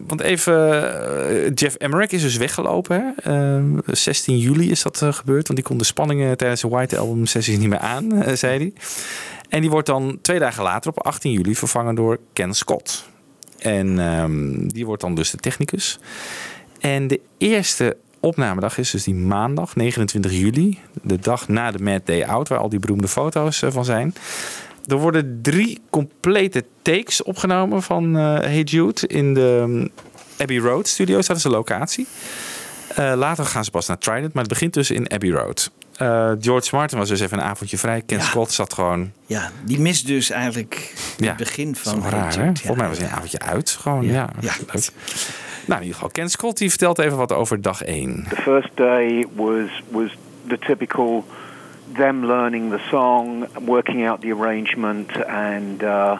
Want 0.07 0.21
even, 0.21 0.55
eh, 1.45 1.51
Jeff 1.53 1.75
Emmerich 1.75 2.11
is 2.11 2.21
dus 2.21 2.37
weggelopen. 2.37 3.13
Hè? 3.15 3.31
Ehm, 3.31 3.77
16 3.85 4.37
juli 4.37 4.71
is 4.71 4.81
dat 4.83 4.97
gebeurd. 5.09 5.47
Want 5.47 5.59
die 5.59 5.67
kon 5.67 5.77
de 5.77 5.83
spanningen 5.83 6.37
tijdens 6.37 6.61
de 6.61 6.67
White 6.67 6.97
Album 6.97 7.25
sessies 7.25 7.57
niet 7.57 7.69
meer 7.69 7.79
aan, 7.79 8.23
zei 8.33 8.57
hij. 8.57 8.73
En 9.53 9.61
die 9.61 9.69
wordt 9.69 9.87
dan 9.87 10.17
twee 10.21 10.39
dagen 10.39 10.63
later 10.63 10.91
op 10.91 11.05
18 11.05 11.31
juli 11.31 11.55
vervangen 11.55 11.95
door 11.95 12.19
Ken 12.33 12.53
Scott. 12.53 13.09
En 13.59 13.99
ehm, 13.99 14.67
die 14.67 14.85
wordt 14.85 15.01
dan 15.01 15.15
dus 15.15 15.31
de 15.31 15.37
technicus. 15.37 15.99
En 16.79 17.07
de 17.07 17.19
eerste 17.37 17.97
opnamedag 18.19 18.77
is 18.77 18.91
dus 18.91 19.03
die 19.03 19.15
maandag, 19.15 19.75
29 19.75 20.31
juli. 20.31 20.79
De 21.01 21.19
dag 21.19 21.47
na 21.47 21.71
de 21.71 21.83
Mad 21.83 22.05
Day 22.05 22.23
Out, 22.23 22.47
waar 22.47 22.59
al 22.59 22.69
die 22.69 22.79
beroemde 22.79 23.07
foto's 23.07 23.61
eh, 23.61 23.71
van 23.71 23.85
zijn. 23.85 24.15
Er 24.85 24.97
worden 24.97 25.39
drie 25.41 25.81
complete 25.89 26.65
takes 26.81 27.23
opgenomen 27.23 27.83
van 27.83 28.17
eh 28.17 28.39
Hey 28.39 28.61
Jude 28.61 29.07
in 29.07 29.33
de 29.33 29.59
um, 29.61 29.89
Abbey 30.37 30.57
Road 30.57 30.87
Studios. 30.87 31.27
Dat 31.27 31.37
is 31.37 31.43
de 31.43 31.49
locatie. 31.49 32.07
Eh, 32.87 33.13
later 33.15 33.45
gaan 33.45 33.63
ze 33.63 33.71
pas 33.71 33.87
naar 33.87 33.97
Trident, 33.97 34.33
maar 34.33 34.43
het 34.43 34.51
begint 34.51 34.73
dus 34.73 34.91
in 34.91 35.11
Abbey 35.11 35.29
Road. 35.29 35.71
Eh, 35.97 36.31
George 36.39 36.75
Martin 36.75 36.97
was 36.97 37.09
dus 37.09 37.19
even 37.19 37.37
een 37.37 37.43
avondje 37.43 37.77
vrij. 37.77 38.01
Ken 38.01 38.21
Scott 38.21 38.51
zat 38.51 38.73
gewoon... 38.73 39.11
Ja, 39.25 39.51
die 39.65 39.79
mist 39.79 40.07
dus 40.07 40.29
eigenlijk 40.29 40.93
het 41.17 41.37
begin 41.37 41.75
van 41.75 42.01
raar, 42.01 42.11
Hey 42.11 42.21
hè? 42.21 42.43
Jude. 42.43 42.59
Volgens 42.59 42.77
mij 42.77 42.87
was 42.87 42.97
hij 42.97 43.07
een 43.07 43.13
avondje 43.13 43.39
uit. 43.39 43.69
Gewoon, 43.69 44.05
ja. 44.05 44.29
Ja. 44.39 44.53
leuk. 44.71 44.89
Nou, 45.65 45.79
in 45.79 45.87
ieder 45.87 45.93
geval, 45.93 46.09
Ken 46.09 46.29
Scott 46.29 46.57
die 46.57 46.69
vertelt 46.69 46.99
even 46.99 47.17
wat 47.17 47.31
over 47.31 47.61
dag 47.61 47.83
1. 47.83 48.25
The 48.29 48.35
first 48.35 48.69
day 48.75 49.27
was 49.35 49.69
was 49.89 50.15
the 50.47 50.57
typical 50.59 51.23
them 51.95 52.25
learning 52.25 52.71
the 52.71 52.81
song, 52.89 53.45
working 53.65 54.07
out 54.07 54.21
the 54.21 54.31
arrangement, 54.31 55.25
and 55.25 55.83
uh, 55.83 56.17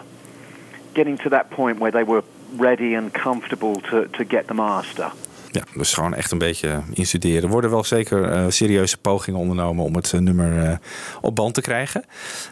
getting 0.92 1.18
to 1.18 1.28
that 1.28 1.48
point 1.48 1.78
where 1.78 1.92
they 1.92 2.04
were 2.04 2.22
ready 2.56 2.96
and 2.96 3.12
comfortable 3.12 3.80
to, 3.90 4.08
to 4.10 4.24
get 4.24 4.46
the 4.46 4.54
master. 4.54 5.10
Ja, 5.54 5.62
dus 5.74 5.94
gewoon 5.94 6.14
echt 6.14 6.30
een 6.30 6.38
beetje 6.38 6.82
instuderen. 6.92 7.42
Er 7.42 7.48
worden 7.48 7.70
wel 7.70 7.84
zeker 7.84 8.24
eh, 8.24 8.44
serieuze 8.48 8.98
pogingen 8.98 9.40
ondernomen 9.40 9.84
om 9.84 9.94
het 9.94 10.12
eh, 10.12 10.20
nummer 10.20 10.66
eh, 10.66 10.76
op 11.20 11.34
band 11.34 11.54
te 11.54 11.60
krijgen. 11.60 12.04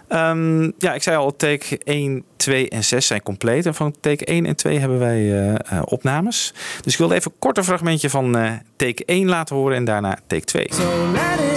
Ehm, 0.09 0.71
ja, 0.79 0.95
ik 0.95 1.03
zei 1.03 1.17
al, 1.17 1.37
take 1.37 1.79
1, 1.85 2.25
2 2.37 2.69
en 2.69 2.85
6 2.85 3.07
zijn 3.07 3.23
compleet. 3.23 3.67
En 3.67 3.75
van 3.75 3.95
take 4.01 4.25
1 4.25 4.47
en 4.47 4.57
2 4.57 4.79
hebben 4.79 4.99
wij 4.99 5.57
opnames. 5.85 6.55
Dus 6.83 6.93
ik 6.93 6.99
wilde 6.99 7.15
even 7.15 7.31
een 7.31 7.39
korte 7.39 7.65
fragmentje 7.65 8.11
van 8.11 8.37
take 8.77 9.05
1 9.05 9.29
laten 9.29 9.57
horen 9.57 9.77
en 9.77 9.85
daarna 9.85 10.19
take 10.27 10.45
2. 10.45 10.67
So 10.71 11.52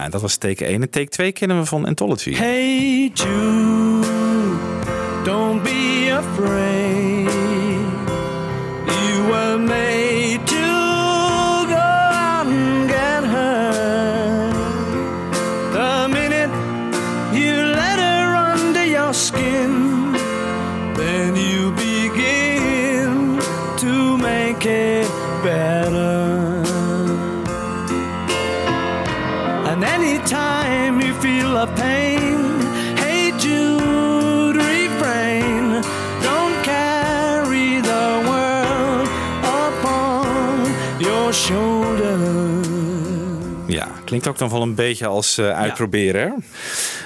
Ja, 0.00 0.08
dat 0.08 0.20
was 0.20 0.36
take 0.36 0.64
1. 0.64 0.82
En 0.82 0.90
take 0.90 1.08
2 1.08 1.32
kennen 1.32 1.58
we 1.58 1.64
van 1.64 1.86
Anthology. 1.86 2.34
Hey 2.34 3.10
Jude, 3.14 4.06
don't 5.24 5.62
be 5.62 6.10
afraid. 6.18 7.19
A 31.60 31.66
pain, 31.66 32.38
hey 32.96 33.32
Jude, 33.38 34.56
refrain. 34.56 35.82
Don't 36.22 36.62
carry 36.62 37.80
the 37.82 38.22
world 38.24 39.08
upon 39.44 40.74
your 40.98 41.32
shoulders. 41.32 42.66
Ja, 43.66 43.88
klinkt 44.04 44.28
ook 44.28 44.38
dan 44.38 44.50
wel 44.50 44.62
een 44.62 44.74
beetje 44.74 45.06
als 45.06 45.38
eh, 45.38 45.58
uitproberen. 45.58 46.20
hè? 46.20 46.28
Maar 46.28 46.38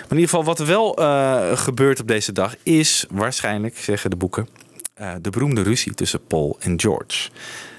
in 0.08 0.16
ieder 0.16 0.28
geval, 0.28 0.44
wat 0.44 0.58
er 0.58 0.66
wel 0.66 0.96
eh, 0.96 1.56
gebeurt 1.56 2.00
op 2.00 2.08
deze 2.08 2.32
dag 2.32 2.54
is 2.62 3.06
waarschijnlijk, 3.10 3.78
zeggen 3.78 4.10
de 4.10 4.16
boeken, 4.16 4.48
eh, 4.94 5.12
de 5.20 5.30
beroemde 5.30 5.62
ruzie 5.62 5.94
tussen 5.94 6.26
Paul 6.26 6.56
en 6.60 6.80
George. 6.80 7.30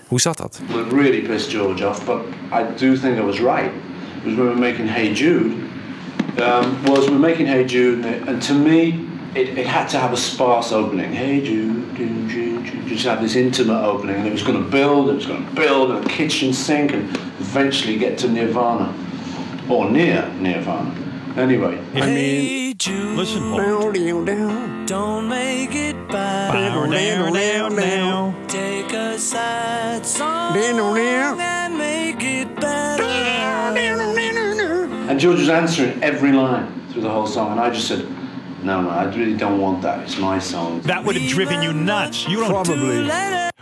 Hoe 0.07 0.21
zat 0.21 0.37
dat? 0.37 0.59
What 0.67 0.91
really 0.91 1.21
pissed 1.21 1.51
George 1.51 1.87
off, 1.87 2.05
but 2.05 2.19
I 2.51 2.85
do 2.85 2.95
think 2.95 3.17
I 3.17 3.21
was 3.21 3.37
right, 3.39 3.71
was 4.23 4.33
when 4.33 4.35
we 4.35 4.43
were 4.43 4.59
making 4.59 4.89
Hey 4.89 5.11
Jude, 5.13 5.55
um, 6.41 6.83
was 6.85 7.09
we're 7.09 7.17
making 7.19 7.47
Hey 7.47 7.65
Jude, 7.65 8.05
and, 8.05 8.29
and 8.29 8.41
to 8.43 8.53
me, 8.53 9.07
it, 9.35 9.57
it 9.57 9.67
had 9.67 9.87
to 9.89 9.99
have 9.99 10.13
a 10.13 10.17
sparse 10.17 10.71
opening. 10.71 11.11
Hey 11.11 11.43
Jude, 11.43 11.95
Jude, 11.95 12.29
Jude, 12.29 12.65
Jude, 12.65 12.87
just 12.87 13.05
have 13.05 13.21
this 13.21 13.35
intimate 13.35 13.83
opening, 13.83 14.15
and 14.17 14.27
it 14.27 14.31
was 14.31 14.43
going 14.43 14.61
to 14.63 14.69
build, 14.69 15.09
and 15.09 15.13
it 15.13 15.15
was 15.15 15.25
going 15.25 15.45
to 15.45 15.51
build, 15.53 15.91
and 15.91 16.05
a 16.05 16.09
kitchen 16.09 16.53
sink, 16.53 16.93
and 16.93 17.09
eventually 17.39 17.97
get 17.97 18.17
to 18.19 18.27
Nirvana, 18.27 18.93
or 19.69 19.89
near 19.89 20.27
Nirvana. 20.39 20.93
Anyway, 21.37 21.77
Hey 21.93 22.73
Jude. 22.73 23.17
Listen, 23.17 23.41
Paul. 23.51 23.91
Don't 24.85 25.27
make 25.27 25.73
it 25.73 26.07
bad. 26.09 26.53
Down, 26.53 26.91
down, 26.91 27.33
down, 27.33 27.75
down. 27.75 28.47
Take 28.47 28.93
a 28.93 29.17
sad 29.17 30.05
song 30.05 30.55
and 30.57 31.77
make 31.77 32.23
it 32.23 32.55
better. 32.55 33.24
And 35.15 35.21
George 35.21 35.39
was 35.39 35.47
answering 35.47 36.03
every 36.03 36.33
line 36.33 36.89
through 36.89 37.03
the 37.03 37.09
whole 37.09 37.25
song, 37.25 37.51
and 37.51 37.59
I 37.61 37.69
just 37.69 37.87
said, 37.87 38.05
"No, 38.65 38.81
no, 38.81 38.89
I 38.89 39.05
really 39.05 39.37
don't 39.37 39.61
want 39.61 39.81
that. 39.83 40.03
It's 40.03 40.17
my 40.17 40.39
song." 40.39 40.81
That 40.81 41.05
would 41.05 41.15
have 41.15 41.29
driven 41.29 41.61
you 41.61 41.71
nuts. 41.71 42.27
You 42.27 42.41
don't 42.41 42.49
Probably. 42.49 43.09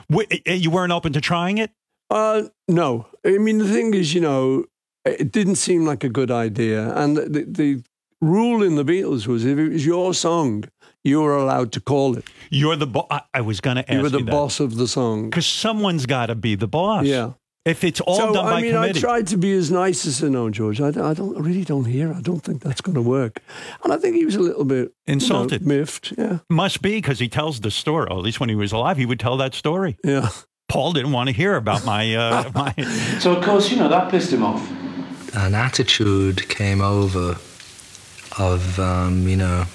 Wait, 0.10 0.42
eh, 0.48 0.56
you 0.56 0.72
weren't 0.72 0.92
open 0.92 1.14
to 1.14 1.22
trying 1.22 1.60
it. 1.60 1.70
Uh, 2.10 2.46
no. 2.68 3.06
I 3.24 3.38
mean, 3.38 3.60
the 3.60 3.68
thing 3.68 3.94
is, 3.94 4.16
you 4.16 4.22
know, 4.22 4.66
it 5.06 5.32
didn't 5.32 5.58
seem 5.58 5.86
like 5.86 6.04
a 6.04 6.10
good 6.10 6.32
idea. 6.32 6.92
And 6.96 7.18
the, 7.18 7.46
the 7.48 7.84
rule 8.20 8.64
in 8.64 8.76
the 8.76 8.84
Beatles 8.84 9.28
was 9.28 9.46
if 9.46 9.60
it 9.60 9.74
was 9.74 9.86
your 9.86 10.16
song, 10.16 10.64
you 11.04 11.22
were 11.22 11.38
allowed 11.38 11.72
to 11.74 11.82
call 11.82 12.18
it. 12.18 12.26
You're 12.50 12.78
the 12.78 12.88
boss. 12.88 13.06
I, 13.12 13.22
I 13.32 13.42
was 13.42 13.62
going 13.62 13.76
to 13.76 13.84
ask 13.84 13.92
You 13.92 14.02
were 14.02 14.18
you 14.18 14.26
the 14.26 14.32
boss 14.32 14.60
of 14.60 14.78
the 14.78 14.88
song. 14.88 15.30
Because 15.30 15.46
someone's 15.46 16.08
got 16.08 16.28
to 16.28 16.36
be 16.36 16.56
the 16.56 16.68
boss. 16.68 17.06
Yeah. 17.06 17.34
If 17.66 17.86
it's 17.86 18.02
all 18.02 18.18
so, 18.18 18.34
done 18.34 18.44
by 18.46 18.54
I 18.54 18.62
mean, 18.62 18.74
committee. 18.74 19.00
I 19.00 19.02
tried 19.02 19.28
to 19.28 19.38
be 19.38 19.54
as 19.54 19.72
nice 19.72 20.06
as 20.06 20.22
I 20.22 20.28
know, 20.28 20.50
George. 20.50 20.82
I, 20.82 20.88
I 20.90 21.14
don't, 21.14 21.38
I 21.38 21.40
really 21.40 21.64
don't 21.64 21.86
hear. 21.86 22.14
I 22.14 22.20
don't 22.20 22.42
think 22.42 22.62
that's 22.62 22.82
going 22.82 22.96
to 22.96 23.02
work. 23.02 23.42
And 23.86 23.94
I 23.94 23.98
think 23.98 24.18
he 24.18 24.26
was 24.26 24.36
a 24.36 24.42
little 24.42 24.66
bit 24.66 24.76
you 24.78 24.84
know, 24.84 25.14
Insulted. 25.14 25.66
miffed. 25.66 26.14
Yeah. 26.18 26.40
Must 26.50 26.82
be 26.82 26.96
because 26.98 27.20
he 27.20 27.30
tells 27.30 27.62
the 27.62 27.72
story. 27.72 28.08
Or 28.10 28.18
at 28.18 28.24
least 28.24 28.42
when 28.42 28.50
he 28.50 28.56
was 28.56 28.74
alive, 28.74 28.98
he 28.98 29.06
would 29.06 29.20
tell 29.20 29.38
that 29.38 29.54
story. 29.56 29.98
Yeah. 30.04 30.30
Paul 30.68 30.92
didn't 30.92 31.14
want 31.14 31.28
to 31.30 31.34
hear 31.34 31.56
about 31.56 31.86
my 31.86 32.14
uh, 32.16 32.52
my. 32.56 32.74
So 33.20 33.34
of 33.36 33.44
course, 33.46 33.72
you 33.72 33.78
know 33.78 33.88
that 33.88 34.10
pissed 34.12 34.34
him 34.34 34.44
off. 34.44 34.70
an 35.36 35.56
attitude 35.56 36.50
came 36.50 36.82
over 36.82 37.38
of, 38.40 38.80
um, 38.80 39.28
you 39.28 39.38
know, 39.38 39.66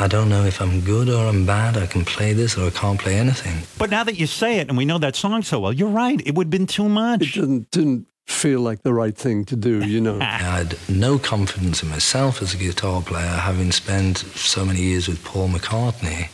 I 0.00 0.08
don't 0.08 0.28
know 0.28 0.44
if 0.44 0.60
I'm 0.60 0.80
good 0.80 1.08
or 1.08 1.28
I'm 1.28 1.46
bad. 1.46 1.76
I 1.76 1.86
can 1.86 2.04
play 2.04 2.34
this 2.34 2.58
or 2.58 2.66
I 2.66 2.70
can't 2.70 2.98
play 2.98 3.14
anything. 3.14 3.62
But 3.78 3.90
now 3.90 4.02
that 4.02 4.18
you 4.18 4.26
say 4.26 4.58
it, 4.58 4.68
and 4.68 4.76
we 4.76 4.84
know 4.84 4.98
that 4.98 5.14
song 5.14 5.42
so 5.44 5.60
well, 5.60 5.72
you're 5.72 5.88
right. 5.88 6.20
It 6.26 6.34
would 6.34 6.46
have 6.46 6.50
been 6.50 6.66
too 6.66 6.88
much. 6.88 7.22
It 7.22 7.40
didn't, 7.40 7.70
didn't 7.70 8.06
feel 8.26 8.60
like 8.60 8.82
the 8.82 8.92
right 8.92 9.16
thing 9.16 9.44
to 9.44 9.56
do, 9.56 9.86
you 9.86 10.00
know. 10.00 10.18
I 10.20 10.24
had 10.24 10.76
no 10.88 11.18
confidence 11.18 11.82
in 11.84 11.90
myself 11.90 12.42
as 12.42 12.54
a 12.54 12.56
guitar 12.56 13.02
player, 13.02 13.36
having 13.38 13.72
spent 13.72 14.18
so 14.34 14.64
many 14.64 14.80
years 14.80 15.06
with 15.06 15.22
Paul 15.22 15.48
McCartney, 15.48 16.28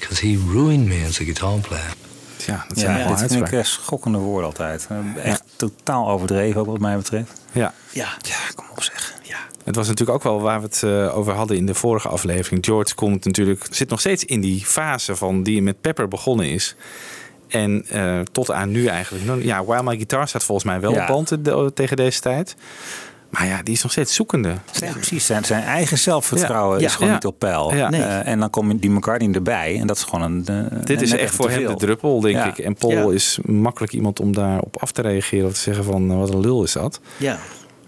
because 0.00 0.18
he 0.18 0.36
ruined 0.36 0.88
me 0.88 1.02
as 1.04 1.20
a 1.20 1.24
guitar 1.24 1.60
player. 1.60 1.92
Ja, 2.46 2.64
dat 2.68 2.80
Ja, 2.80 3.14
dit 3.14 3.32
vind 3.32 3.52
ik 3.52 3.64
schokkende 3.64 4.18
woorden 4.18 4.46
altijd. 4.46 4.88
Echt 5.16 5.42
totaal 5.56 6.08
overdreven, 6.08 6.60
ook 6.60 6.66
wat 6.66 6.80
mij 6.80 6.96
betreft. 6.96 7.40
Ja. 7.52 7.74
Ja. 7.92 8.08
ja, 8.22 8.36
kom 8.54 8.66
op 8.70 8.82
zeg. 8.82 9.14
Het 9.64 9.76
was 9.76 9.88
natuurlijk 9.88 10.16
ook 10.18 10.22
wel 10.24 10.40
waar 10.40 10.60
we 10.60 10.66
het 10.66 10.82
eh, 10.82 11.16
over 11.18 11.32
hadden 11.32 11.56
in 11.56 11.66
de 11.66 11.74
vorige 11.74 12.08
aflevering. 12.08 12.64
George 12.64 12.94
komt 12.94 13.24
natuurlijk, 13.24 13.66
zit 13.70 13.88
nog 13.88 14.00
steeds 14.00 14.24
in 14.24 14.40
die 14.40 14.64
fase 14.64 15.16
van 15.16 15.42
die 15.42 15.62
met 15.62 15.80
Pepper 15.80 16.08
begonnen 16.08 16.46
is. 16.50 16.76
En 17.48 17.84
eh, 17.88 18.20
tot 18.32 18.50
aan 18.50 18.70
nu 18.70 18.86
eigenlijk. 18.86 19.24
Nou, 19.24 19.44
Ja, 19.44 19.64
While 19.64 19.82
My 19.82 19.94
Guitar 19.96 20.28
staat 20.28 20.44
volgens 20.44 20.66
mij 20.66 20.80
wel 20.80 20.92
Ja. 20.92 21.00
op 21.00 21.06
band 21.06 21.30
eh, 21.48 21.66
tegen 21.66 21.96
deze 21.96 22.20
tijd. 22.20 22.56
Maar 23.30 23.46
ja, 23.46 23.62
die 23.62 23.74
is 23.74 23.82
nog 23.82 23.92
steeds 23.92 24.14
zoekende. 24.14 24.54
Ja, 24.72 24.92
precies. 24.92 25.26
Zijn, 25.26 25.44
zijn 25.44 25.62
eigen 25.62 25.98
zelfvertrouwen 25.98 26.80
Ja. 26.80 26.86
is 26.86 26.92
gewoon 26.92 27.08
Ja. 27.08 27.14
niet 27.14 27.26
op 27.26 27.38
peil. 27.38 27.74
Ja. 27.74 27.88
Nee. 27.90 28.00
En 28.02 28.40
dan 28.40 28.50
komt 28.50 28.80
die 28.82 28.90
McCartney 28.90 29.34
erbij. 29.34 29.78
En 29.80 29.86
dat 29.86 29.96
is 29.96 30.02
gewoon 30.02 30.22
een. 30.22 30.68
Dit 30.84 31.02
is 31.02 31.10
net 31.10 31.20
echt 31.20 31.34
voor 31.34 31.50
hem 31.50 31.66
de 31.66 31.74
druppel, 31.74 32.20
denk 32.20 32.36
Ja. 32.36 32.46
ik. 32.46 32.58
En 32.58 32.74
Paul 32.74 32.92
Ja. 33.10 33.14
is 33.14 33.38
makkelijk 33.44 33.92
iemand 33.92 34.20
om 34.20 34.32
daarop 34.34 34.76
af 34.82 34.92
te 34.92 35.02
reageren. 35.02 35.46
Of 35.46 35.52
te 35.52 35.58
zeggen 35.60 35.84
van, 35.84 36.18
wat 36.18 36.30
een 36.34 36.40
lul 36.40 36.62
is 36.62 36.72
dat. 36.72 37.00
Ja. 37.16 37.38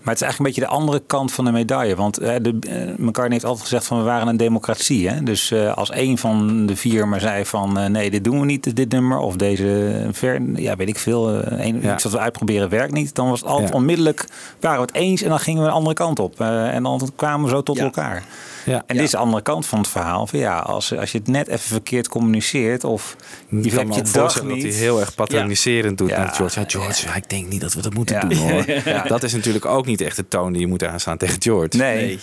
Maar 0.05 0.15
het 0.15 0.23
is 0.23 0.29
eigenlijk 0.29 0.39
een 0.39 0.63
beetje 0.63 0.73
de 0.75 0.81
andere 0.83 1.03
kant 1.07 1.33
van 1.33 1.45
de 1.45 1.53
medaille. 1.53 1.97
Want 1.97 2.19
eh, 2.19 2.35
de, 2.43 2.59
McCartney 2.97 3.33
heeft 3.33 3.45
altijd 3.45 3.63
gezegd 3.63 3.87
van 3.87 3.99
we 3.99 4.05
waren 4.05 4.29
een 4.29 4.37
democratie. 4.37 5.09
Hè? 5.09 5.23
Dus 5.23 5.51
eh, 5.51 5.77
als 5.77 5.91
één 5.91 6.19
van 6.19 6.67
de 6.67 6.77
vier 6.77 7.09
maar 7.09 7.21
zei 7.21 7.45
van 7.45 7.79
eh, 7.79 7.87
nee, 7.87 8.11
dit 8.11 8.25
doen 8.25 8.41
we 8.41 8.47
niet, 8.47 8.77
dit 8.77 8.93
nummer. 8.93 9.19
Of 9.19 9.37
deze 9.37 10.09
ver, 10.13 10.43
ja, 10.55 10.77
weet 10.77 10.89
ik 10.89 10.99
veel. 10.99 11.31
een, 11.35 11.93
Iets 11.93 12.03
wat 12.03 12.13
we 12.13 12.19
uitproberen 12.19 12.69
werkt 12.69 12.93
niet. 12.93 13.15
Dan 13.15 13.29
was 13.29 13.41
het 13.41 13.49
altijd 13.49 13.69
Ja. 13.69 13.75
onmiddellijk, 13.75 14.25
waren 14.61 14.81
we 14.81 14.87
het 14.87 14.95
eens 14.95 15.23
en 15.23 15.29
dan 15.29 15.41
gingen 15.41 15.63
we 15.63 15.69
de 15.69 15.75
andere 15.75 15.95
kant 15.95 16.19
op. 16.19 16.41
Eh, 16.41 16.75
en 16.75 16.83
dan 16.83 17.11
kwamen 17.17 17.45
we 17.45 17.51
zo 17.51 17.63
tot 17.63 17.79
elkaar. 17.79 18.23
Ja. 18.65 18.83
En 18.87 18.95
dit 18.97 19.05
is 19.05 19.11
de 19.11 19.17
andere 19.17 19.43
kant 19.43 19.67
van 19.67 19.79
het 19.79 19.89
verhaal. 19.89 20.27
Van 20.27 20.39
ja, 20.39 20.59
als, 20.59 20.97
als 20.97 21.13
je 21.13 21.19
het 21.19 21.29
net 21.29 21.49
even 21.49 21.61
verkeerd 21.61 22.09
communiceert 22.09 22.85
of 22.85 23.17
je 23.49 23.57
Ik 23.59 23.73
hebt 23.73 23.95
je 23.95 24.03
dag 24.13 24.43
niet. 24.43 24.63
dat 24.63 24.63
hij 24.63 24.71
heel 24.81 25.01
erg 25.01 25.15
patroniserend 25.15 25.99
doet 25.99 26.09
Ja. 26.11 26.19
naar 26.19 26.35
George. 26.35 26.61
Ja, 26.61 26.67
George, 26.69 27.07
ja, 27.07 27.15
ik 27.15 27.29
denk 27.29 27.49
niet 27.49 27.61
dat 27.61 27.75
we 27.75 27.83
dat 27.83 27.95
moeten 27.95 28.15
Ja. 28.17 28.21
doen 28.21 28.37
hoor. 28.39 28.65
Ja. 28.85 29.03
Dat 29.03 29.23
is 29.23 29.33
natuurlijk 29.33 29.65
ook 29.65 29.87
niet 29.87 30.01
echt 30.01 30.17
de 30.17 30.29
toon 30.29 30.53
die 30.53 30.61
je 30.61 30.67
moet 30.67 30.85
aanslaan 30.85 31.17
tegen 31.19 31.43
George. 31.43 31.77
Nee. 31.77 31.97
Nee. 32.07 32.19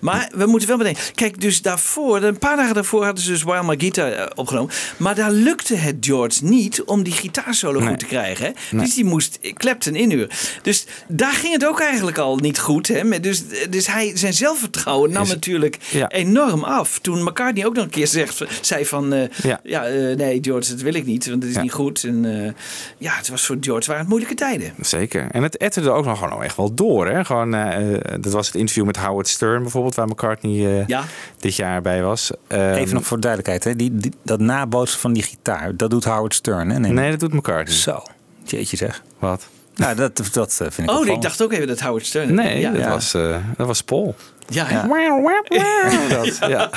Maar 0.00 0.30
we 0.34 0.46
moeten 0.46 0.68
wel 0.68 0.76
bedenken. 0.78 1.02
Kijk, 1.14 1.40
dus 1.40 1.62
daarvoor, 1.62 2.22
een 2.22 2.38
paar 2.38 2.56
dagen 2.56 2.74
daarvoor 2.74 3.04
hadden 3.04 3.24
ze 3.24 3.30
dus 3.30 3.42
While 3.42 3.62
My 3.64 3.74
Guitar 3.78 4.12
eh, 4.12 4.26
opgenomen. 4.34 4.70
Maar 4.96 5.14
daar 5.14 5.30
lukte 5.30 5.74
het 5.76 5.96
George 6.00 6.44
niet 6.44 6.82
om 6.82 7.02
die 7.02 7.12
gitaarsolo 7.12 7.78
Nee. 7.78 7.88
goed 7.88 7.98
te 7.98 8.06
krijgen. 8.06 8.44
Hè? 8.46 8.52
Nee. 8.76 8.84
Dus 8.84 8.94
die 8.94 9.04
moest 9.04 9.38
Clapton 9.54 9.94
inhuren. 9.94 10.28
Dus 10.62 10.86
daar 11.08 11.32
ging 11.32 11.52
het 11.52 11.66
ook 11.66 11.80
eigenlijk 11.80 12.18
al 12.18 12.36
niet 12.36 12.58
goed. 12.58 12.88
Hè? 12.88 13.20
Dus, 13.20 13.42
dus 13.70 13.86
hij, 13.86 14.12
zijn 14.14 14.32
zelfvertrouwen 14.34 15.10
nam 15.12 15.22
Is- 15.22 15.28
natuurlijk 15.28 15.78
Ja. 15.90 16.08
enorm 16.10 16.64
af. 16.64 16.98
Toen 16.98 17.22
McCartney 17.22 17.66
ook 17.66 17.74
nog 17.74 17.84
een 17.84 17.90
keer 17.90 18.06
zegt, 18.06 18.42
zei 18.60 18.86
van... 18.86 19.12
eh, 19.12 19.28
Ja. 19.42 19.60
ja, 19.62 19.84
eh, 19.86 20.16
nee 20.16 20.38
George, 20.42 20.70
dat 20.70 20.80
wil 20.80 20.94
ik 20.94 21.06
niet. 21.06 21.28
Want 21.28 21.40
het 21.42 21.50
is 21.50 21.56
Ja. 21.56 21.62
niet 21.62 21.72
goed. 21.72 22.04
En 22.04 22.44
eh, 22.44 22.52
ja, 22.98 23.12
het 23.16 23.28
was 23.28 23.46
voor 23.46 23.56
George 23.60 23.86
waren 23.86 24.00
het 24.00 24.08
moeilijke 24.08 24.34
tijden. 24.36 24.72
Zeker. 24.80 25.26
En 25.30 25.42
het 25.42 25.56
etterde 25.56 25.90
ook 25.90 26.04
nog 26.04 26.18
gewoon 26.18 26.42
echt 26.42 26.56
wel 26.56 26.74
door. 26.74 27.08
Hè? 27.08 27.24
Gewoon, 27.24 27.54
eh, 27.54 27.94
eh, 27.94 28.00
dat 28.20 28.32
was 28.32 28.46
het 28.46 28.54
interview 28.56 28.84
met 28.84 28.96
Howard 28.96 29.17
Stern 29.26 29.62
bijvoorbeeld, 29.62 29.94
waar 29.94 30.06
McCartney 30.08 30.78
eh, 30.80 30.86
Ja. 30.86 31.04
dit 31.38 31.54
jaar 31.54 31.82
bij 31.82 32.02
was. 32.02 32.30
Ehm, 32.46 32.72
Even 32.72 32.94
nog 32.94 33.06
voor 33.06 33.20
duidelijkheid, 33.20 33.64
hè? 33.64 33.76
Die, 33.76 33.96
die- 33.96 34.12
dat 34.22 34.40
nabootsen 34.40 35.00
van 35.00 35.12
die 35.12 35.22
gitaar, 35.22 35.76
dat 35.76 35.90
doet 35.90 36.04
Howard 36.04 36.34
Stern. 36.34 36.70
Hè? 36.70 36.78
Nee, 36.78 37.10
dat 37.10 37.20
doet 37.20 37.32
McCartney. 37.32 37.76
Zo, 37.76 38.02
jeetje 38.44 38.76
zeg. 38.76 39.02
Wat? 39.18 39.46
Nou, 39.74 39.94
dat, 39.96 40.28
dat 40.32 40.50
eh, 40.60 40.66
vind 40.70 40.90
ik 40.90 40.96
Oh, 40.96 41.06
ik 41.06 41.22
dacht 41.22 41.42
ook 41.42 41.52
even 41.52 41.66
dat 41.66 41.80
Howard 41.80 42.06
Stern... 42.06 42.34
Nee, 42.34 42.60
ja, 42.60 42.70
dat. 42.72 42.84
Was, 42.88 43.14
eh, 43.14 43.36
dat 43.56 43.66
was 43.66 43.82
Paul. 43.82 44.14
Ja, 44.50 44.66
hè? 44.68 44.88
Dat, 46.16 46.38
ja. 46.48 46.70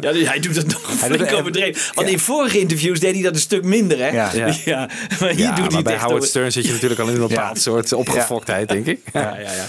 Ja, 0.00 0.12
dus 0.12 0.28
hij 0.28 0.40
doet 0.40 0.56
het 0.56 0.66
nog 0.72 0.86
Hij 0.88 0.96
flink 0.96 1.18
doet 1.18 1.30
het- 1.30 1.38
overdreven. 1.38 1.94
Want 1.94 2.08
in 2.08 2.18
vorige 2.18 2.58
interviews 2.58 3.00
deed 3.00 3.14
hij 3.14 3.22
dat 3.22 3.34
een 3.34 3.40
stuk 3.40 3.64
minder, 3.64 3.98
hè? 3.98 4.08
Ja. 4.08 4.30
Ja. 4.64 4.88
maar 5.20 5.28
hier 5.28 5.38
Ja, 5.38 5.54
doet 5.54 5.72
hij 5.72 5.82
bij 5.82 5.94
Howard 5.94 6.12
over- 6.12 6.26
Stern 6.28 6.52
zit 6.52 6.66
je 6.66 6.72
natuurlijk 6.72 7.00
al 7.00 7.08
in 7.08 7.14
een 7.20 7.28
bepaald 7.28 7.60
soort 7.60 7.92
opgefoktheid, 7.92 8.68
denk 8.68 8.86
ik. 8.86 9.00
Ja, 9.12 9.20
ja, 9.20 9.52
ja. 9.52 9.64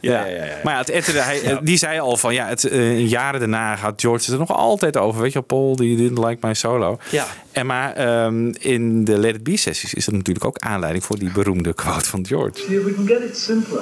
Ja, 0.00 0.26
ja, 0.26 0.26
ja, 0.36 0.44
ja. 0.44 0.56
Maar 0.64 0.72
ja, 0.72 0.78
het 0.78 0.90
etterde, 0.90 1.20
hij, 1.20 1.58
die 1.62 1.76
zei 1.76 2.00
al 2.00 2.16
van 2.16 2.34
ja, 2.34 2.46
het, 2.46 2.64
eh, 2.64 3.08
jaren 3.08 3.40
daarna 3.40 3.76
gaat 3.76 4.00
George 4.00 4.24
het 4.24 4.32
er 4.32 4.38
nog 4.38 4.52
altijd 4.52 4.96
over. 4.96 5.20
Weet 5.22 5.32
je, 5.32 5.42
Paul, 5.42 5.76
die 5.76 5.96
didn't 5.96 6.18
like 6.26 6.46
my 6.46 6.54
solo. 6.54 6.98
Ja. 7.10 7.26
En 7.52 7.66
maar 7.66 7.92
ehm, 7.94 8.52
in 8.58 9.04
de 9.04 9.18
Let 9.18 9.34
It 9.34 9.42
Be 9.42 9.56
sessies 9.56 9.94
is 9.94 10.04
dat 10.04 10.14
natuurlijk 10.14 10.44
ook 10.44 10.58
aanleiding 10.58 11.04
voor 11.04 11.18
die 11.18 11.30
beroemde 11.30 11.74
quote 11.74 12.08
van 12.08 12.26
George. 12.26 12.52
We 12.68 12.94
can 12.94 13.06
get 13.06 13.20
it 13.30 13.38
simpler 13.38 13.80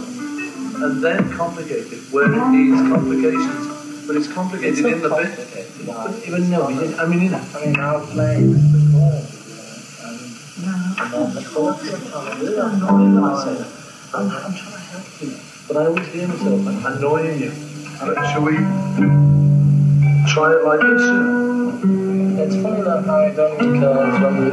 and 0.84 1.02
then 1.02 1.30
complicate 1.32 1.86
mm-hmm. 1.86 1.94
it 1.94 2.12
where 2.12 2.28
it 2.32 2.48
needs 2.52 2.80
complications. 2.92 4.06
But 4.06 4.16
it's 4.16 4.30
complicated 4.30 4.84
in 4.84 5.00
the 5.00 5.08
bit. 5.08 5.86
But 5.86 6.26
even 6.26 6.50
no, 6.50 6.68
didn't- 6.68 7.00
I 7.00 7.06
mean, 7.06 7.20
you 7.22 7.30
know. 7.30 7.40
I 7.54 7.64
mean, 7.64 7.80
I'll 7.80 8.06
play 8.06 8.36
with 8.46 8.72
the 8.72 8.80
chord. 8.92 9.24
I'm 14.14 14.30
I'm 14.30 14.54
trying 14.54 14.72
to 14.72 14.78
help 14.92 15.22
you, 15.22 15.32
but 15.66 15.76
I 15.76 15.86
always 15.86 16.08
hear 16.08 16.28
myself 16.28 16.84
annoying 16.84 17.40
you. 17.40 17.52
Shall 17.98 18.42
we 18.42 19.43
try 20.34 20.50
it 20.50 20.64
like 20.66 20.80
this? 20.82 21.02
It's 22.42 22.56
funny 22.58 22.82
that 22.82 23.06
I 23.06 23.30
don't 23.30 23.54
because 23.54 24.18
when 24.18 24.34
we 24.42 24.50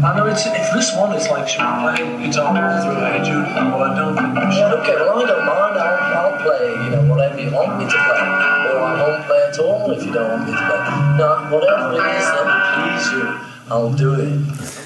I 0.00 0.16
know 0.16 0.24
it's 0.26 0.46
if 0.46 0.72
this 0.72 0.96
one 0.96 1.14
is 1.14 1.28
like 1.28 1.46
should 1.46 1.60
we 1.60 1.92
play 1.92 2.24
guitar 2.24 2.56
all 2.56 2.80
through 2.80 3.04
Hey 3.04 3.20
Jude? 3.20 3.44
Well, 3.44 3.82
I 3.84 3.94
don't 3.94 4.16
think 4.16 4.32
we 4.34 4.52
should. 4.56 4.72
Okay, 4.80 4.96
well 4.96 5.20
I 5.20 5.26
don't 5.28 5.44
mind. 5.44 5.76
I'll, 5.76 6.32
I'll 6.32 6.40
play 6.40 6.72
you 6.72 6.90
know 6.90 7.04
whatever 7.04 7.38
you 7.38 7.50
want 7.52 7.78
me 7.78 7.84
to 7.84 7.90
play, 7.90 8.20
or 8.72 8.80
I 8.80 8.96
won't 8.96 9.26
play 9.26 9.42
at 9.44 9.58
all 9.58 9.90
if 9.90 10.06
you 10.06 10.12
don't 10.12 10.30
want 10.30 10.46
me 10.48 10.52
to 10.52 10.64
play. 10.64 10.80
No, 11.20 11.28
whatever 11.52 11.92
it 11.92 12.16
is 12.16 12.24
that 12.24 12.44
will 12.48 12.64
please 12.80 13.12
you, 13.12 13.24
I'll 13.68 13.92
do 13.92 14.14
it. 14.14 14.79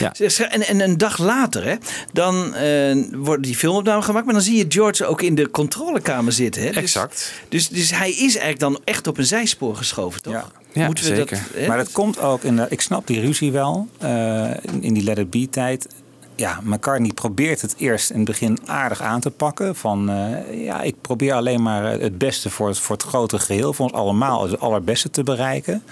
En, 0.00 0.66
en 0.66 0.80
een 0.80 0.98
dag 0.98 1.18
later, 1.18 1.64
hè, 1.64 1.74
dan 2.12 2.54
eh, 2.54 2.96
wordt 3.12 3.42
die 3.42 3.56
filmopname 3.56 4.02
gemaakt. 4.02 4.24
Maar 4.24 4.34
dan 4.34 4.42
zie 4.42 4.56
je 4.56 4.64
George 4.68 5.06
ook 5.06 5.22
in 5.22 5.34
de 5.34 5.50
controlekamer 5.50 6.32
zitten. 6.32 6.62
Hè? 6.62 6.68
Dus- 6.68 6.76
Exact. 6.76 7.32
Dus, 7.48 7.68
dus 7.68 7.90
hij 7.90 8.10
is 8.10 8.18
eigenlijk 8.18 8.58
dan 8.58 8.80
echt 8.84 9.06
op 9.06 9.18
een 9.18 9.26
zijspoor 9.26 9.76
geschoven, 9.76 10.22
toch? 10.22 10.50
Ja, 10.72 10.86
Moeten 10.86 11.04
we 11.04 11.14
zeker. 11.14 11.36
Dat, 11.36 11.60
hè? 11.60 11.66
maar 11.66 11.76
dat 11.76 11.92
komt 11.92 12.20
ook 12.20 12.42
in 12.42 12.56
de, 12.56 12.66
ik 12.68 12.80
snap 12.80 13.06
die 13.06 13.20
ruzie 13.20 13.52
wel 13.52 13.88
eh, 13.98 14.50
in, 14.80 14.94
die 14.94 15.02
Let 15.02 15.18
It 15.18 15.30
Be 15.30 15.48
tijd. 15.50 15.86
Ja, 16.34 16.60
McCartney 16.62 17.10
probeert 17.14 17.60
het 17.60 17.74
eerst 17.78 18.10
in 18.10 18.16
het 18.16 18.26
begin 18.26 18.58
aardig 18.66 19.02
aan 19.02 19.20
te 19.20 19.30
pakken. 19.30 19.76
Van 19.76 20.10
eh, 20.10 20.64
ja, 20.64 20.82
ik 20.82 20.94
probeer 21.00 21.32
alleen 21.32 21.62
maar 21.62 21.84
het 21.84 22.18
beste 22.18 22.50
voor 22.50 22.68
het, 22.68 22.78
voor 22.78 22.96
het 22.96 23.04
grotere 23.04 23.42
geheel, 23.42 23.72
voor 23.72 23.84
ons 23.84 23.94
allemaal 23.94 24.42
het 24.42 24.60
allerbeste 24.60 25.10
te 25.10 25.22
bereiken. 25.22 25.82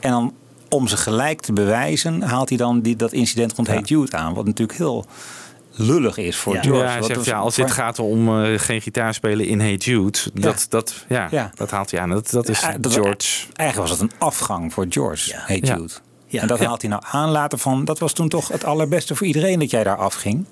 En 0.00 0.10
dan 0.10 0.34
om 0.68 0.88
ze 0.88 0.96
gelijk 0.96 1.40
te 1.40 1.52
bewijzen, 1.52 2.22
haalt 2.22 2.48
hij 2.48 2.58
dan 2.58 2.80
die, 2.80 2.96
dat 2.96 3.12
incident 3.12 3.52
rond 3.52 3.68
Hey 3.68 3.80
Jude 3.80 4.16
aan. 4.16 4.34
Wat 4.34 4.44
natuurlijk 4.44 4.78
heel 4.78 5.04
lullig 5.78 6.16
is 6.16 6.36
voor 6.36 6.54
Ja, 6.54 6.62
George. 6.62 6.84
hij 6.86 6.96
Wat 6.98 7.04
zegt, 7.06 7.18
was- 7.18 7.26
ja, 7.28 7.38
als 7.38 7.56
het 7.56 7.70
gaat 7.70 7.98
om 7.98 8.42
eh, 8.44 8.58
geen 8.58 8.80
gitaar 8.80 9.14
spelen 9.14 9.46
in 9.46 9.60
Hey 9.60 9.74
Jude, 9.74 10.18
dat, 10.34 10.66
dat, 10.68 11.04
ja, 11.08 11.28
Ja. 11.30 11.50
dat 11.54 11.70
haalt 11.70 11.90
hij 11.90 12.00
aan. 12.00 12.10
Dat, 12.10 12.30
dat 12.30 12.48
is 12.48 12.60
Ja, 12.60 12.78
dat- 12.78 12.92
George. 12.92 13.46
Eigenlijk 13.54 13.88
was 13.88 13.90
het 13.90 14.00
een 14.00 14.18
afgang 14.18 14.72
voor 14.72 14.86
George, 14.88 15.32
Hey 15.36 15.60
Ja. 15.62 15.76
Jude. 15.76 15.92
Ja. 16.26 16.40
En 16.42 16.48
dat 16.48 16.58
Ja. 16.58 16.66
haalt 16.66 16.80
hij 16.80 16.90
nou 16.90 17.02
aan 17.10 17.30
later 17.30 17.58
van, 17.58 17.84
dat 17.84 17.98
was 17.98 18.12
toen 18.12 18.28
toch 18.28 18.48
het 18.48 18.64
allerbeste 18.64 19.14
voor 19.16 19.26
iedereen 19.26 19.58
dat 19.58 19.70
jij 19.70 19.84
daar 19.84 19.96
afging. 19.96 20.44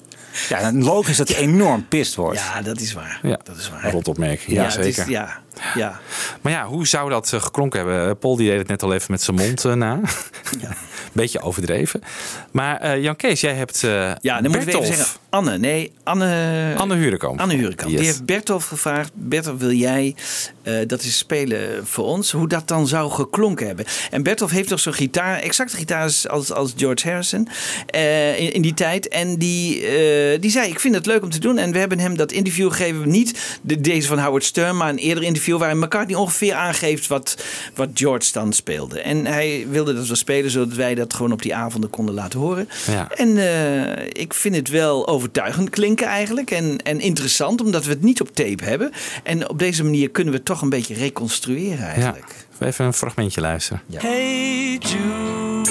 Ja, 0.48 0.58
en 0.58 0.84
logisch 0.84 1.16
dat 1.16 1.28
hij 1.28 1.36
enorm 1.36 1.88
pist 1.88 2.14
wordt. 2.14 2.38
Ja, 2.38 2.62
dat 2.62 2.80
is 2.80 2.92
waar. 2.92 3.18
Ja, 3.22 3.38
dat 3.42 3.56
is 3.56 3.70
waar. 3.70 3.90
rotopmerking. 3.90 4.56
Ja, 4.56 4.62
Ja, 4.62 4.68
het 4.76 4.84
is- 4.86 4.94
zeker. 4.94 5.10
ja, 5.10 5.38
ja. 5.74 6.00
Maar 6.40 6.52
ja, 6.52 6.66
hoe 6.66 6.86
zou 6.86 7.10
dat 7.10 7.32
eh, 7.32 7.42
geklonken 7.42 7.78
hebben? 7.80 8.08
Eh, 8.08 8.14
Paul 8.20 8.36
die 8.36 8.48
deed 8.48 8.58
het 8.58 8.68
net 8.68 8.82
al 8.82 8.94
even 8.94 9.10
met 9.10 9.22
zijn 9.22 9.36
mond 9.36 9.64
eh, 9.64 9.72
na. 9.72 10.00
Beetje 11.12 11.40
overdreven. 11.40 12.02
Maar 12.50 12.80
eh, 12.80 13.02
Jan 13.02 13.16
Kees, 13.16 13.40
jij 13.40 13.54
hebt 13.54 13.84
eh 13.84 13.90
Ja, 14.20 14.40
dan 14.40 14.50
moeten 14.50 14.50
we 14.50 14.58
even 14.58 14.64
Bertolf. 14.64 14.86
zeggen. 14.96 15.16
Anne, 15.30 15.58
nee, 15.58 15.92
Anne... 16.04 16.74
Anne 16.76 16.94
Hurenkamp. 16.94 17.40
Anne 17.40 17.54
Hurenkamp. 17.54 17.90
Yes. 17.90 17.98
Die 18.00 18.08
heeft 18.08 18.24
Bertolf 18.24 18.66
gevraagd. 18.66 19.10
Bertolf, 19.14 19.58
wil 19.58 19.70
jij 19.72 20.14
eh, 20.62 20.74
dat 20.86 21.02
eens 21.02 21.18
spelen 21.18 21.86
voor 21.86 22.04
ons? 22.04 22.30
Hoe 22.32 22.48
dat 22.48 22.68
dan 22.68 22.86
zou 22.88 23.10
geklonken 23.10 23.66
hebben. 23.66 23.84
En 24.10 24.22
Bertolf 24.22 24.50
heeft 24.50 24.68
toch 24.68 24.80
zo'n 24.80 24.92
gitaar, 24.94 25.38
exacte 25.38 25.76
gitaar 25.76 26.02
als, 26.02 26.28
als, 26.28 26.52
als 26.52 26.72
George 26.76 27.08
Harrison 27.08 27.48
eh, 27.86 28.38
in, 28.40 28.52
in 28.52 28.62
die 28.62 28.74
tijd. 28.74 29.08
En 29.08 29.36
die, 29.38 29.86
eh, 29.86 29.92
die 30.40 30.50
zei, 30.50 30.68
ik 30.70 30.80
vind 30.80 30.94
het 30.94 31.06
leuk 31.06 31.22
om 31.22 31.30
te 31.30 31.38
doen. 31.38 31.58
En 31.58 31.72
we 31.72 31.78
hebben 31.78 31.98
hem 31.98 32.16
dat 32.16 32.32
interview 32.32 32.70
gegeven. 32.70 33.08
Niet 33.08 33.58
de, 33.62 33.80
deze 33.80 34.08
van 34.08 34.18
Howard 34.18 34.44
Stern, 34.44 34.76
maar 34.76 34.88
een 34.88 34.98
eerder 34.98 35.24
interview... 35.24 35.58
waarin 35.58 35.78
McCartney 35.78 36.16
ongeveer 36.16 36.54
aangeeft 36.54 37.06
wat, 37.06 37.44
wat 37.74 37.88
George 37.94 38.32
dan 38.32 38.52
speelde. 38.52 39.00
En 39.00 39.26
hij 39.26 39.66
wilde 39.68 39.94
dat 39.94 40.06
we 40.06 40.14
spelen, 40.14 40.50
zodat 40.50 40.74
wij 40.74 40.94
dat 40.94 41.14
gewoon 41.14 41.32
op 41.32 41.42
die 41.42 41.54
avonden 41.54 41.90
konden 41.90 42.14
laten 42.14 42.38
horen. 42.40 42.68
Ja. 42.86 43.10
En 43.10 43.38
eh, 43.38 44.22
ik 44.22 44.34
vind 44.34 44.56
het 44.56 44.68
wel 44.68 45.08
overtuigend 45.08 45.70
klinken 45.70 46.06
eigenlijk. 46.06 46.50
En, 46.50 46.82
en 46.82 47.00
interessant, 47.00 47.60
omdat 47.60 47.84
we 47.84 47.90
het 47.90 48.02
niet 48.02 48.20
op 48.20 48.34
tape 48.34 48.64
hebben. 48.64 48.90
En 49.22 49.48
op 49.48 49.58
deze 49.58 49.84
manier 49.84 50.10
kunnen 50.10 50.32
we 50.32 50.38
het 50.38 50.46
toch 50.46 50.62
een 50.62 50.68
beetje 50.68 50.94
reconstrueren 50.94 51.86
eigenlijk. 51.86 52.46
Ja, 52.58 52.66
even 52.66 52.84
een 52.84 52.92
fragmentje 52.92 53.40
luisteren. 53.40 53.82
Hey 53.94 54.78
Jude, 54.78 55.70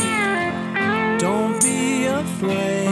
don't 1.17 1.59
be 1.59 2.21
afraid. 2.23 2.82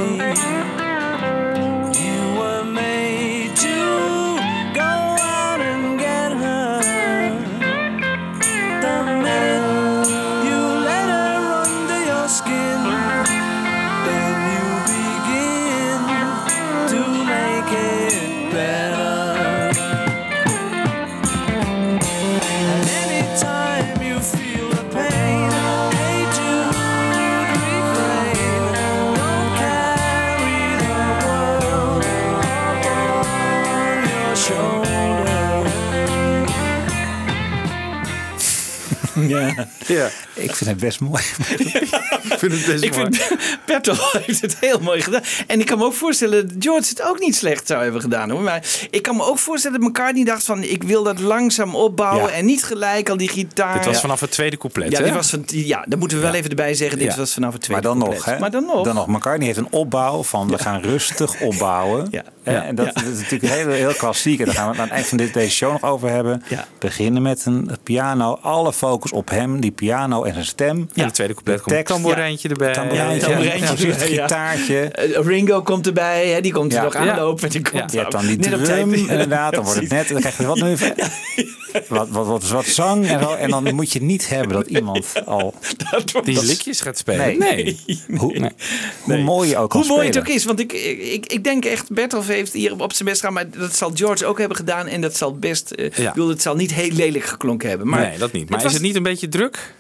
Ja. 39.40 39.68
ja. 39.88 40.10
Ik 40.34 40.56
vind 40.56 40.70
het 40.70 40.80
best 40.80 41.00
mooi. 41.00 41.24
ik 41.58 42.38
vind 42.38 42.52
het 42.54 42.66
best 42.66 42.84
Ik 42.84 42.94
vind 42.94 43.28
Bertolf 43.66 44.12
heeft 44.26 44.42
het 44.42 44.58
heel 44.60 44.80
mooi 44.80 45.02
gedaan. 45.02 45.22
En 45.48 45.60
ik 45.60 45.66
kan 45.66 45.78
me 45.78 45.84
ook 45.86 45.94
voorstellen 45.94 46.48
dat 46.48 46.56
George 46.60 46.90
het 46.90 47.02
ook 47.02 47.20
niet 47.20 47.36
slecht 47.36 47.68
zou 47.68 47.84
hebben 47.84 48.02
gedaan. 48.02 48.30
Hoor. 48.30 48.42
Maar 48.42 48.64
ik 48.90 49.02
kan 49.02 49.16
me 49.16 49.24
ook 49.24 49.40
voorstellen 49.40 49.80
dat 49.80 49.90
McCartney 49.90 50.24
dacht 50.24 50.44
van... 50.44 50.64
ik 50.64 50.84
wil 50.84 51.04
dat 51.04 51.20
langzaam 51.20 51.76
opbouwen 51.76 52.30
Ja. 52.30 52.36
en 52.38 52.46
niet 52.46 52.64
gelijk 52.64 53.10
al 53.10 53.18
die 53.18 53.30
gitaar. 53.30 53.74
Dit 53.78 53.86
was 53.86 54.00
vanaf 54.02 54.20
het 54.20 54.32
tweede 54.32 54.58
couplet, 54.58 54.92
Ja, 54.92 54.98
hè? 54.98 55.04
dit 55.04 55.14
was 55.14 55.30
van, 55.30 55.44
ja, 55.48 55.86
dat 55.88 56.00
moeten 56.00 56.18
we 56.18 56.24
wel 56.24 56.34
even 56.34 56.50
erbij 56.50 56.74
zeggen. 56.74 56.98
Dit 57.00 57.08
Ja. 57.12 57.16
was 57.18 57.34
vanaf 57.34 57.54
het 57.54 57.70
Maar 57.70 57.82
tweede 57.82 57.88
dan 57.88 57.98
nog, 57.98 58.08
couplet. 58.08 58.34
hè? 58.36 58.40
Maar 58.40 58.52
dan 58.52 58.66
nog. 58.66 58.84
Dan 58.86 58.96
nog. 58.96 59.08
McCartney 59.08 59.46
heeft 59.46 59.60
een 59.60 59.68
opbouw 59.72 60.24
van 60.24 60.48
we 60.50 60.58
gaan 60.58 60.82
rustig 60.82 61.42
opbouwen. 61.42 62.08
Ja. 62.12 62.24
Ja. 62.44 62.64
En 62.64 62.76
dat, 62.76 62.86
Ja. 62.86 62.92
dat 62.92 63.04
is 63.14 63.18
natuurlijk 63.20 63.54
heel, 63.54 63.70
heel 63.70 63.94
klassiek. 63.94 64.40
En 64.40 64.46
daar 64.46 64.54
gaan 64.56 64.66
we 64.66 64.72
het 64.72 64.80
aan 64.82 64.86
het 64.88 64.96
eind 64.96 65.08
van 65.08 65.18
dit, 65.18 65.34
deze 65.34 65.52
show 65.52 65.72
nog 65.72 65.84
over 65.84 66.10
hebben. 66.10 66.44
Beginnen 66.80 67.22
met 67.22 67.46
een 67.46 67.70
piano. 67.84 68.38
Alle 68.42 68.74
focus 68.74 69.12
op 69.12 69.30
hem. 69.30 69.60
Die 69.62 69.72
piano 69.72 70.24
en 70.24 70.34
zijn 70.34 70.46
stem. 70.46 70.90
Ja, 70.94 71.06
de 71.06 71.12
tweede 71.12 71.34
couplet 71.34 71.62
komt 71.62 71.76
een 71.78 71.84
tamboerijntje 71.84 72.50
erbij. 72.50 72.74
Tamboerijntje. 72.74 73.30
Ja, 73.30 73.40
Ja, 73.40 73.54
ja. 73.54 73.94
gitaartje. 73.94 74.80
Eh, 74.82 75.26
Ringo 75.26 75.62
komt 75.62 75.88
erbij, 75.88 76.28
hè, 76.28 76.42
die 76.42 76.52
komt 76.52 76.72
er 76.72 76.78
Ja. 76.78 76.84
nog 76.84 76.94
Ja. 76.94 77.00
aanlopen. 77.00 77.50
Die 77.50 77.62
komt 77.72 77.92
Je 77.92 77.98
hebt 78.00 78.12
dan 78.12 78.26
die 78.26 78.38
drum, 78.38 78.94
inderdaad. 78.94 79.54
Dan 79.54 79.64
wordt 79.64 79.80
het 79.80 79.90
net, 79.90 80.08
dan 80.08 80.20
krijg 80.20 80.38
je 80.38 80.46
wat 80.46 80.62
nu 80.62 80.76
wat, 81.88 82.10
wat, 82.10 82.26
wat, 82.28 82.48
wat 82.50 82.66
zang 82.66 83.08
en, 83.08 83.20
zo. 83.20 83.34
en 83.34 83.50
dan 83.50 83.76
moet 83.76 83.92
je 83.92 84.02
niet 84.02 84.30
hebben 84.30 84.56
dat 84.56 84.68
iemand 84.68 85.14
al 85.26 85.54
Die 86.24 86.44
likjes 86.46 86.82
gaat 86.82 86.98
spelen. 86.98 87.38
Nee. 87.40 87.64
Nee. 87.64 87.80
Hoe, 88.18 88.52
hoe 89.02 89.18
mooi 89.18 89.50
je 89.50 89.58
ook 89.58 89.74
Hoe 89.74 89.86
mooi 89.86 90.08
het 90.08 90.18
ook 90.18 90.28
is, 90.28 90.46
want 90.46 90.60
ik, 90.60 90.74
ik, 90.74 91.26
ik 91.26 91.44
denk 91.44 91.66
echt, 91.66 91.92
Bertolf 91.92 92.30
heeft 92.32 92.54
hier 92.54 92.82
op 92.82 92.94
zijn 92.94 93.08
best 93.10 93.20
gedaan, 93.20 93.34
maar 93.36 93.50
dat 93.50 93.76
zal 93.76 93.92
George 93.94 94.26
ook 94.26 94.38
hebben 94.40 94.58
gedaan 94.58 94.88
en 94.88 95.02
dat 95.02 95.18
zal 95.18 95.36
best, 95.36 95.72
ik 95.76 95.96
bedoel, 95.96 96.30
het 96.30 96.42
zal 96.42 96.56
niet 96.56 96.74
heel 96.74 96.92
lelijk 96.92 97.24
geklonken 97.26 97.70
hebben. 97.70 97.88
Maar 97.88 98.00
nee, 98.10 98.18
dat 98.18 98.32
niet. 98.32 98.50
Maar 98.50 98.58
het 98.60 98.68
is 98.68 98.74
was- 98.74 98.74
het 98.74 98.82
niet 98.82 98.96
een 98.96 99.04
beetje 99.04 99.30
druk? 99.30 99.74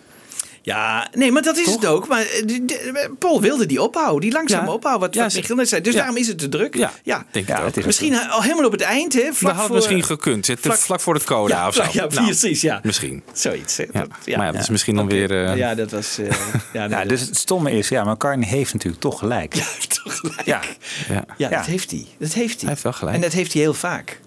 Ja, 0.63 1.07
nee, 1.13 1.31
maar 1.31 1.41
dat 1.41 1.57
is 1.57 1.71
het 1.71 1.85
ook. 1.85 2.07
Maar 2.07 2.21
eh, 2.21 2.45
de- 2.45 2.65
de- 2.65 3.11
Paul 3.19 3.41
wilde 3.41 3.65
die 3.65 3.81
opbouw, 3.81 4.19
die 4.19 4.31
langzame 4.31 4.65
Ja. 4.67 4.73
opbouw, 4.73 4.99
wat, 4.99 5.13
Ja, 5.13 5.21
wat 5.21 5.31
ze- 5.31 5.37
Michiel 5.37 5.55
net 5.55 5.69
zei. 5.69 5.81
Dus 5.81 5.93
Ja. 5.93 5.97
daarom 5.99 6.17
is 6.17 6.27
het 6.27 6.37
te 6.37 6.49
druk. 6.49 6.75
Ja, 6.77 6.91
ja. 7.03 7.25
denk 7.31 7.49
ik 7.49 7.59
ook. 7.77 7.85
Misschien 7.85 8.29
al 8.29 8.41
helemaal 8.41 8.65
op 8.65 8.71
het 8.71 8.81
eind, 8.81 9.13
hè? 9.13 9.23
Dat 9.23 9.35
Vlak 9.35 9.55
had 9.55 9.65
voor, 9.65 9.75
misschien 9.75 10.03
gekund. 10.03 10.47
Het- 10.47 10.59
vlak- 10.59 10.77
vlak, 10.77 11.01
voor 11.01 11.13
de 11.13 11.23
coda 11.23 11.55
Ja, 11.55 11.67
of 11.67 11.73
zo. 11.75 11.83
ja, 11.91 12.07
Nou, 12.07 12.25
precies, 12.25 12.61
ja. 12.61 12.79
Misschien. 12.83 13.23
Zoiets. 13.33 13.77
Hè? 13.77 13.83
Ja. 13.83 13.99
Dat- 13.99 14.09
Maar 14.37 14.45
ja, 14.45 14.51
dat 14.51 14.61
is 14.61 14.69
misschien 14.69 14.95
dan 14.95 15.07
weer... 15.07 15.45
eh, 15.45 15.57
Ja, 15.57 15.75
dat 15.75 15.91
was... 15.91 16.17
eh, 16.17 16.25
ja, 16.73 16.87
nee, 16.87 16.99
Ja, 16.99 17.05
dus 17.05 17.21
het 17.21 17.37
stomme 17.37 17.71
is, 17.71 17.89
ja, 17.89 18.03
McCartney 18.03 18.47
heeft 18.47 18.73
natuurlijk 18.73 19.01
toch 19.01 19.19
gelijk. 19.19 19.55
Ja, 19.55 19.63
toch 20.03 20.15
gelijk. 20.19 20.45
Ja, 20.45 20.61
ja. 21.09 21.25
Ja, 21.37 21.49
dat 21.49 21.65
heeft 21.65 21.91
hij. 21.91 22.05
Dat 22.19 22.33
heeft 22.33 22.49
hij. 22.53 22.59
Hij 22.59 22.69
heeft 22.69 22.83
wel 22.83 22.93
gelijk. 22.93 23.15
En 23.15 23.21
dat 23.21 23.31
heeft 23.31 23.53
hij 23.53 23.61
heel 23.61 23.73
vaak. 23.73 24.19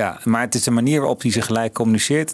Ja, 0.00 0.18
maar 0.24 0.40
het 0.40 0.54
is 0.54 0.62
de 0.62 0.70
manier 0.70 0.98
waarop 0.98 1.22
hij 1.22 1.30
zich 1.30 1.46
gelijk 1.46 1.72
communiceert. 1.72 2.32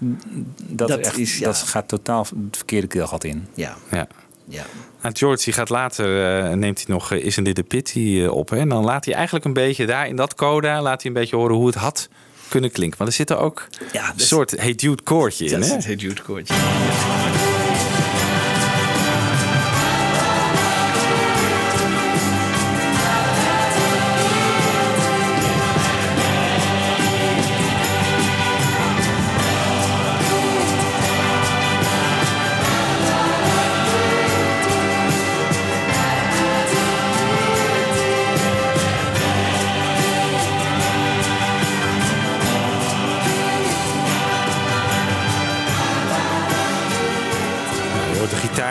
Dat, 0.63 0.89
Dat 0.89 0.99
echt, 0.99 1.19
is, 1.19 1.39
ja. 1.39 1.45
dat 1.45 1.57
gaat 1.57 1.89
totaal 1.89 2.27
het 2.47 2.57
verkeerde 2.57 2.87
keelgat 2.87 3.25
in. 3.25 3.47
Ja. 3.55 3.77
Ja. 3.91 4.07
Ja. 4.49 4.63
Nou, 5.03 5.15
George 5.17 5.45
die 5.45 5.53
gaat 5.53 5.69
later, 5.69 6.41
eh, 6.47 6.53
neemt 6.55 6.77
hij 6.79 6.95
nog 6.95 7.13
eh, 7.13 7.25
Isn't 7.25 7.45
Dit 7.47 7.59
a 7.59 7.63
Pity 7.63 8.21
eh, 8.23 8.31
op. 8.33 8.49
Hè? 8.51 8.57
En 8.59 8.69
dan 8.69 8.85
laat 8.85 9.05
hij 9.05 9.15
eigenlijk 9.15 9.45
een 9.45 9.53
beetje 9.53 9.87
daar 9.87 10.09
in 10.09 10.17
dat 10.17 10.35
coda, 10.35 10.83
laat 10.83 11.03
hij 11.03 11.11
een 11.11 11.21
beetje 11.21 11.37
horen 11.37 11.57
hoe 11.57 11.67
het 11.67 11.75
had 11.75 12.09
kunnen 12.49 12.71
klinken. 12.71 12.99
Maar 12.99 13.07
er 13.07 13.13
zit 13.13 13.31
er 13.31 13.39
ook 13.39 13.67
Ja, 13.93 14.13
een 14.13 14.21
soort 14.21 14.51
Hey 14.51 14.73
Jude 14.73 15.03
koortje 15.03 15.45
in. 15.45 15.51
Dat 15.51 15.61
is 15.61 15.69
Hè? 15.69 15.75
het 15.75 15.85
Hey 15.85 15.95
Jude 15.95 16.23
koortje. 16.23 16.55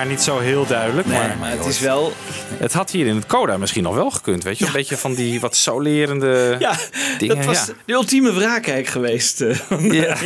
Niet 0.07 0.21
zo 0.21 0.39
heel 0.39 0.65
duidelijk. 0.65 1.07
Nee, 1.07 1.35
maar, 1.39 1.51
het 1.51 1.65
is 1.65 1.79
wel... 1.79 2.13
Het 2.57 2.73
had 2.73 2.91
hier 2.91 3.07
in 3.07 3.15
het 3.15 3.25
coda 3.25 3.57
misschien 3.57 3.83
nog 3.83 3.95
wel 3.95 4.11
gekund. 4.11 4.43
Weet 4.43 4.57
je? 4.59 4.65
Een 4.65 4.71
beetje 4.71 4.97
van 4.97 5.13
die 5.13 5.39
wat 5.39 5.55
solerende 5.55 6.55
Ja, 6.59 6.75
dingen. 7.17 7.35
dat 7.35 7.45
was 7.45 7.65
ja. 7.65 7.73
de 7.85 7.93
ultieme 7.93 8.33
wraak 8.33 8.67
eigenlijk 8.67 8.87
geweest. 8.87 9.41
eh. 9.41 9.91
Ja. 9.91 10.15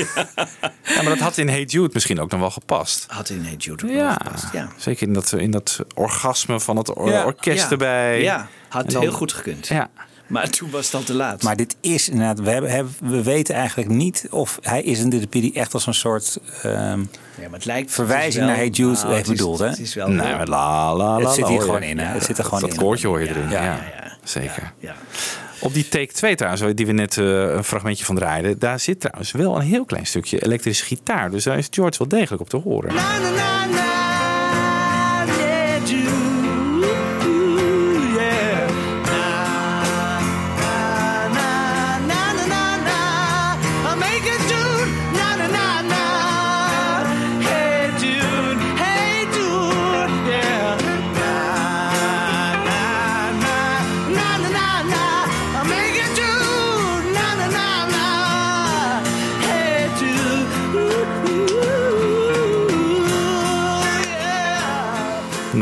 Ja, 0.95 0.95
maar 1.01 1.13
dat 1.13 1.19
had 1.19 1.37
in 1.37 1.49
Hey 1.49 1.63
Jude 1.63 1.89
misschien 1.93 2.19
ook 2.19 2.31
nog 2.31 2.39
wel 2.39 2.51
gepast. 2.51 3.05
Had 3.07 3.29
in 3.29 3.43
Hey 3.43 3.55
Jude 3.57 3.85
ook 3.85 3.93
wel 3.93 4.11
gepast, 4.11 4.45
ja. 4.53 4.67
zeker 4.77 5.07
in 5.07 5.13
dat, 5.13 5.31
in 5.31 5.51
dat 5.51 5.79
orgasme 5.95 6.59
van 6.59 6.77
het 6.77 6.93
or- 6.95 7.25
orkest 7.25 7.71
erbij. 7.71 8.21
Ja, 8.21 8.47
had 8.69 8.93
heel 8.93 9.11
goed 9.11 9.33
gekund. 9.33 9.67
Ja. 9.67 9.89
Maar 10.29 10.49
toen 10.49 10.69
was 10.69 10.85
het 10.85 10.95
al 10.95 11.03
te 11.03 11.13
laat. 11.13 11.43
Maar 11.43 11.55
dit 11.55 11.75
is 11.81 12.09
inderdaad, 12.09 12.39
we, 12.39 12.49
hebben, 12.49 12.71
hebben- 12.71 12.93
we 12.99 13.23
weten 13.23 13.55
eigenlijk 13.55 13.89
niet 13.89 14.27
of 14.29 14.59
hij 14.61 14.81
is 14.81 14.99
in 14.99 15.09
dit 15.09 15.29
PD 15.29 15.55
echt 15.55 15.73
als 15.73 15.87
een 15.87 15.93
soort 15.93 16.37
ehm, 16.61 16.71
ja, 16.71 16.95
maar 17.41 17.49
het 17.51 17.65
lijkt, 17.65 17.91
verwijzing 17.91 18.25
het 18.25 18.33
is 18.33 18.37
wel- 18.39 18.47
naar 18.47 18.55
Hey 18.55 18.67
Jude 18.67 18.91
Nou, 18.91 19.07
heeft 19.07 19.17
het 19.27 19.35
is- 19.35 19.41
bedoeld. 19.41 19.59
Hè? 19.59 19.67
Het 19.67 19.79
is 19.79 19.93
wel 19.93 20.07
Nee, 20.07 20.35
maar 20.35 20.47
la 20.47 20.95
la 20.95 21.19
la. 21.19 21.25
Het 21.25 21.33
zit 21.35 21.47
hier 21.47 21.61
gewoon 21.61 21.83
in, 21.83 21.97
hè? 21.99 22.05
Het 22.05 22.23
zit 22.23 22.37
er 22.37 22.43
gewoon 22.43 22.61
dat 22.61 22.73
in. 22.73 22.77
koortje 22.79 23.07
hoor 23.07 23.21
je 23.21 23.27
erin. 23.29 23.49
Ja, 23.49 23.63
Ja, 23.63 23.71
ja, 23.73 24.17
zeker. 24.23 24.73
ja. 24.79 24.95
Op 25.61 25.73
die 25.73 25.87
take 25.89 26.13
2 26.13 26.35
trouwens, 26.35 26.63
die 26.75 26.85
we 26.85 26.91
net 26.91 27.17
eh, 27.17 27.25
een 27.41 27.63
fragmentje 27.63 28.05
van 28.05 28.15
draaiden, 28.15 28.59
daar 28.59 28.79
zit 28.79 28.99
trouwens 28.99 29.31
wel 29.31 29.55
een 29.55 29.61
heel 29.61 29.85
klein 29.85 30.05
stukje 30.05 30.43
elektrische 30.45 30.85
gitaar. 30.85 31.31
Dus 31.31 31.43
daar 31.43 31.57
is 31.57 31.67
George 31.69 31.97
wel 31.97 32.07
degelijk 32.07 32.41
op 32.41 32.49
te 32.49 32.57
horen. 32.57 32.93
Na, 32.93 33.17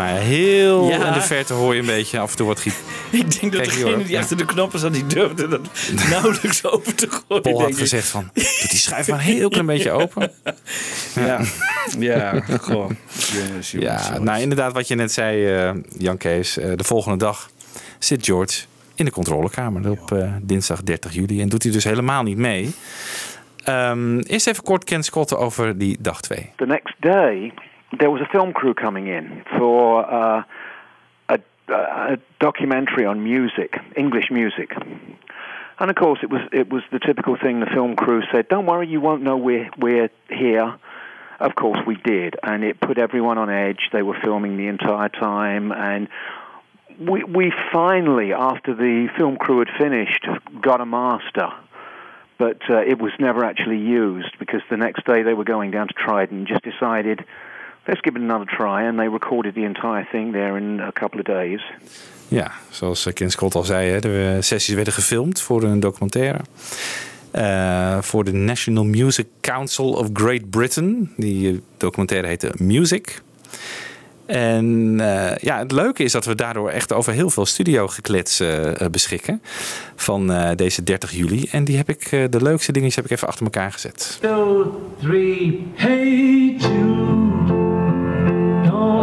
Ja, 0.08 0.16
heel 0.22 0.88
Ja. 0.90 1.08
in 1.08 1.14
de 1.14 1.22
verte 1.22 1.54
hoor 1.54 1.74
je 1.74 1.80
een 1.80 1.86
beetje 1.86 2.20
af 2.20 2.32
en 2.32 2.38
toe 2.38 2.48
wat 2.48 2.60
giet. 2.60 2.74
Ik 3.12 3.40
denk 3.40 3.54
dat 3.54 3.62
Kijk 3.62 3.74
degene 3.74 4.04
die 4.04 4.18
achter 4.20 4.38
de 4.38 4.46
knoppen 4.46 4.80
zat, 4.80 4.94
die 4.94 5.08
durfde 5.08 5.48
dat 5.48 5.62
nauwelijks 6.10 6.66
open 6.66 6.96
te 6.96 7.08
gooien. 7.10 7.42
Paul 7.44 7.62
had 7.62 7.76
gezegd 7.78 8.08
van, 8.08 8.30
doe 8.34 8.44
die 8.70 8.78
schuif 8.80 9.08
maar 9.08 9.20
een 9.20 9.26
heel 9.26 9.50
klein 9.50 9.66
beetje 9.66 9.92
open. 9.92 10.32
Ja, 11.16 11.42
ja. 12.00 12.34
Jongens, 12.34 13.32
jongens, 13.32 13.72
Ja, 13.72 14.18
nou 14.20 14.42
inderdaad 14.42 14.74
wat 14.74 14.88
je 14.88 14.96
net 14.96 15.12
zei, 15.12 15.48
eh, 15.56 15.72
Jan 15.98 16.18
Kees. 16.18 16.58
eh, 16.58 16.72
de 16.76 16.84
volgende 16.84 17.18
dag 17.18 17.50
zit 18.00 18.26
George 18.26 18.62
in 18.96 19.06
de 19.06 19.12
controlekamer 19.12 19.90
op 19.92 20.12
eh, 20.12 20.32
dinsdag 20.42 20.84
30 20.84 21.14
juli. 21.14 21.42
En 21.42 21.50
doet 21.50 21.64
hij 21.64 21.72
dus 21.72 21.84
helemaal 21.84 22.24
niet 22.24 22.38
mee. 22.38 22.72
Ehm, 23.64 24.20
eerst 24.20 24.48
even 24.48 24.64
kort 24.64 24.84
Ken 24.84 25.04
Scott 25.04 25.36
over 25.36 25.78
die 25.78 25.98
dag 26.00 26.22
2. 26.22 26.50
The 26.56 26.66
next 26.66 26.96
day, 27.00 27.54
there 27.98 28.10
was 28.12 28.22
a 28.22 28.28
film 28.32 28.54
crew 28.54 28.74
coming 28.74 29.08
in 29.08 29.44
for 29.58 30.06
uh, 30.06 30.44
a, 31.30 31.40
a 31.70 32.18
documentary 32.40 33.06
on 33.06 33.24
music, 33.24 33.78
English 33.96 34.30
music. 34.32 34.72
And 35.80 35.90
of 35.90 35.96
course, 35.96 36.20
it 36.24 36.30
was 36.30 36.42
it 36.52 36.70
was 36.70 36.84
the 36.92 37.00
typical 37.00 37.38
thing. 37.38 37.60
The 37.60 37.68
film 37.68 37.96
crew 37.96 38.24
said, 38.32 38.48
"Don't 38.48 38.66
worry, 38.66 38.88
you 38.88 39.00
won't 39.00 39.22
know 39.22 39.38
we're 39.38 39.70
we're 39.78 40.10
here." 40.30 40.76
Of 41.40 41.54
course, 41.54 41.78
we 41.86 41.96
did, 41.96 42.36
and 42.42 42.64
it 42.64 42.80
put 42.80 42.98
everyone 42.98 43.38
on 43.38 43.52
edge. 43.52 43.90
They 43.94 44.02
were 44.02 44.18
filming 44.24 44.58
the 44.58 44.68
entire 44.68 45.10
time, 45.10 45.72
and 45.72 46.08
we 47.00 47.24
we 47.24 47.54
finally, 47.72 48.34
after 48.34 48.74
the 48.74 49.08
film 49.16 49.38
crew 49.38 49.60
had 49.60 49.70
finished, 49.78 50.26
got 50.62 50.82
a 50.82 50.86
master 50.86 51.52
but 52.38 52.62
uh, 52.70 52.78
it 52.78 53.00
was 53.00 53.12
never 53.20 53.44
actually 53.44 53.80
used 53.80 54.38
because 54.40 54.62
the 54.70 54.78
next 54.78 55.06
day 55.06 55.24
they 55.24 55.34
were 55.34 55.44
going 55.44 55.72
down 55.72 55.88
to 55.88 55.94
Trident 55.94 56.38
and 56.38 56.48
just 56.48 56.64
decided, 56.64 57.26
let's 57.88 58.02
give 58.02 58.16
it 58.16 58.22
another 58.22 58.46
try. 58.46 58.88
And 58.88 58.98
they 58.98 59.10
recorded 59.10 59.54
the 59.54 59.64
entire 59.64 60.08
thing 60.12 60.32
there 60.32 60.58
in 60.58 60.80
a 60.80 60.92
couple 60.92 61.20
of 61.20 61.26
days. 61.26 61.62
Ja, 62.28 62.52
zoals 62.70 63.06
eh, 63.06 63.14
Ken 63.14 63.32
Scott 63.32 63.56
al 63.56 63.64
zei, 63.64 63.90
hè, 63.90 64.00
de 64.00 64.34
eh, 64.36 64.42
sessies 64.42 64.76
werden 64.76 64.94
gefilmd 64.94 65.42
voor 65.42 65.64
een 65.64 65.80
documentaire. 65.80 66.40
Eh, 67.32 67.98
voor 68.02 68.24
de 68.24 68.34
National 68.34 68.84
Music 68.84 69.28
Council 69.42 69.94
of 69.94 70.10
Great 70.14 70.50
Britain. 70.50 71.12
Die 71.18 71.62
documentaire 71.78 72.28
heette 72.28 72.52
Music. 72.58 73.22
En 74.28 74.96
eh, 75.00 75.38
ja, 75.38 75.58
het 75.58 75.72
leuke 75.72 76.04
is 76.04 76.12
dat 76.12 76.26
we 76.26 76.36
daardoor 76.36 76.70
echt 76.70 76.94
over 76.94 77.14
heel 77.14 77.30
veel 77.30 77.46
studiogeklets 77.46 78.40
eh, 78.40 78.72
beschikken. 78.92 79.42
Van 79.96 80.32
eh, 80.32 80.56
deze 80.56 80.84
30 80.84 81.12
juli. 81.12 81.48
En 81.52 81.64
die 81.64 81.78
heb 81.78 81.90
ik, 81.90 82.02
eh, 82.02 82.24
de 82.30 82.42
leukste 82.42 82.72
dingetjes 82.72 82.96
heb 82.96 83.06
ik 83.06 83.12
even 83.12 83.28
achter 83.28 83.46
elkaar 83.46 83.72
gezet. 83.72 84.18
Two, 84.22 84.82
three. 85.02 85.68
Hey 85.76 86.56
Jude. 86.58 87.37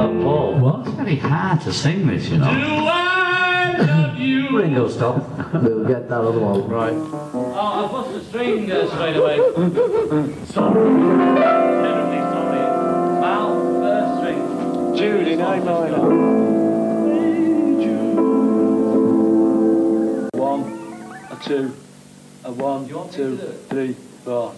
Oh, 0.05 0.23
Paul. 0.23 0.59
What? 0.59 0.87
It's 0.87 0.97
very 0.97 1.17
hard 1.17 1.63
to 1.63 1.73
sing 1.73 2.07
this, 2.07 2.29
you 2.29 2.37
know. 2.37 2.53
Do 2.53 2.61
I 2.61 3.77
love 3.79 4.19
you? 4.19 4.59
Ringo, 4.59 4.87
stop. 4.89 5.17
we'll 5.55 5.87
get 5.87 6.11
that 6.11 6.21
other 6.21 6.39
one. 6.41 6.69
Right. 6.69 6.93
Oh, 6.93 7.55
I 7.57 7.91
bust 7.91 8.13
the 8.13 8.23
string 8.25 8.71
uh, 8.71 8.87
straight 8.91 9.17
away. 9.17 9.39
sorry. 10.49 10.91
Terribly 11.41 12.21
sorry. 12.35 12.59
Val, 13.23 13.49
first 13.81 14.19
string. 14.21 14.95
Jude 14.95 15.29
in 15.29 15.41
A 15.41 15.43
minor. 15.65 16.35
One, 20.39 20.63
a 21.31 21.37
two, 21.43 21.75
a 22.45 22.53
one, 22.53 22.89
two, 23.11 23.37
three, 23.71 23.95
four. 24.23 24.55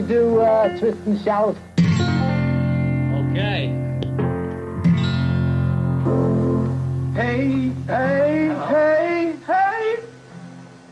You 0.00 0.06
do 0.06 0.40
uh, 0.40 0.78
twist 0.78 0.98
and 1.04 1.20
shout. 1.20 1.56
Okay. 3.30 3.68
Hey, 7.14 7.70
hey, 7.86 8.48
hey, 8.68 9.36
hey, 9.46 9.98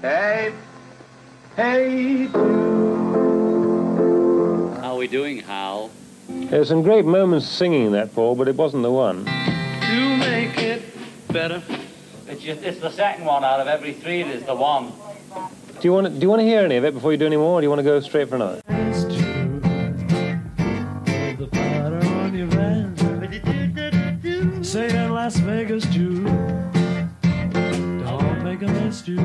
hey, 0.02 0.52
hey. 1.56 2.26
How 4.76 4.92
are 4.92 4.96
we 4.96 5.08
doing, 5.08 5.38
Hal? 5.38 5.90
There's 6.28 6.68
some 6.68 6.82
great 6.82 7.06
moments 7.06 7.48
singing 7.48 7.92
that, 7.92 8.14
Paul, 8.14 8.34
but 8.36 8.46
it 8.46 8.56
wasn't 8.56 8.82
the 8.82 8.92
one. 8.92 9.24
To 9.24 10.16
make 10.18 10.58
it 10.58 10.82
better. 11.32 11.62
It's, 12.26 12.42
just, 12.42 12.62
it's 12.62 12.80
the 12.80 12.90
second 12.90 13.24
one 13.24 13.42
out 13.42 13.60
of 13.60 13.68
every 13.68 13.94
three. 13.94 14.20
It 14.20 14.28
is 14.28 14.42
the 14.44 14.54
one. 14.54 14.92
Do 15.80 15.88
you 15.88 15.92
want 15.94 16.08
to, 16.08 16.12
do 16.12 16.20
you 16.20 16.28
want 16.28 16.40
to 16.40 16.46
hear 16.46 16.60
any 16.60 16.76
of 16.76 16.84
it 16.84 16.92
before 16.92 17.12
you 17.12 17.18
do 17.18 17.24
any 17.24 17.38
more, 17.38 17.58
or 17.58 17.60
do 17.62 17.64
you 17.64 17.70
want 17.70 17.78
to 17.78 17.84
go 17.84 18.00
straight 18.00 18.28
for 18.28 18.34
another? 18.34 18.60
Las 25.28 25.40
Vegas 25.40 25.84
Jew. 25.92 26.24
Don't 28.02 28.42
make 28.42 28.62
a 28.62 28.66
mess, 28.66 29.02
Jew. 29.02 29.20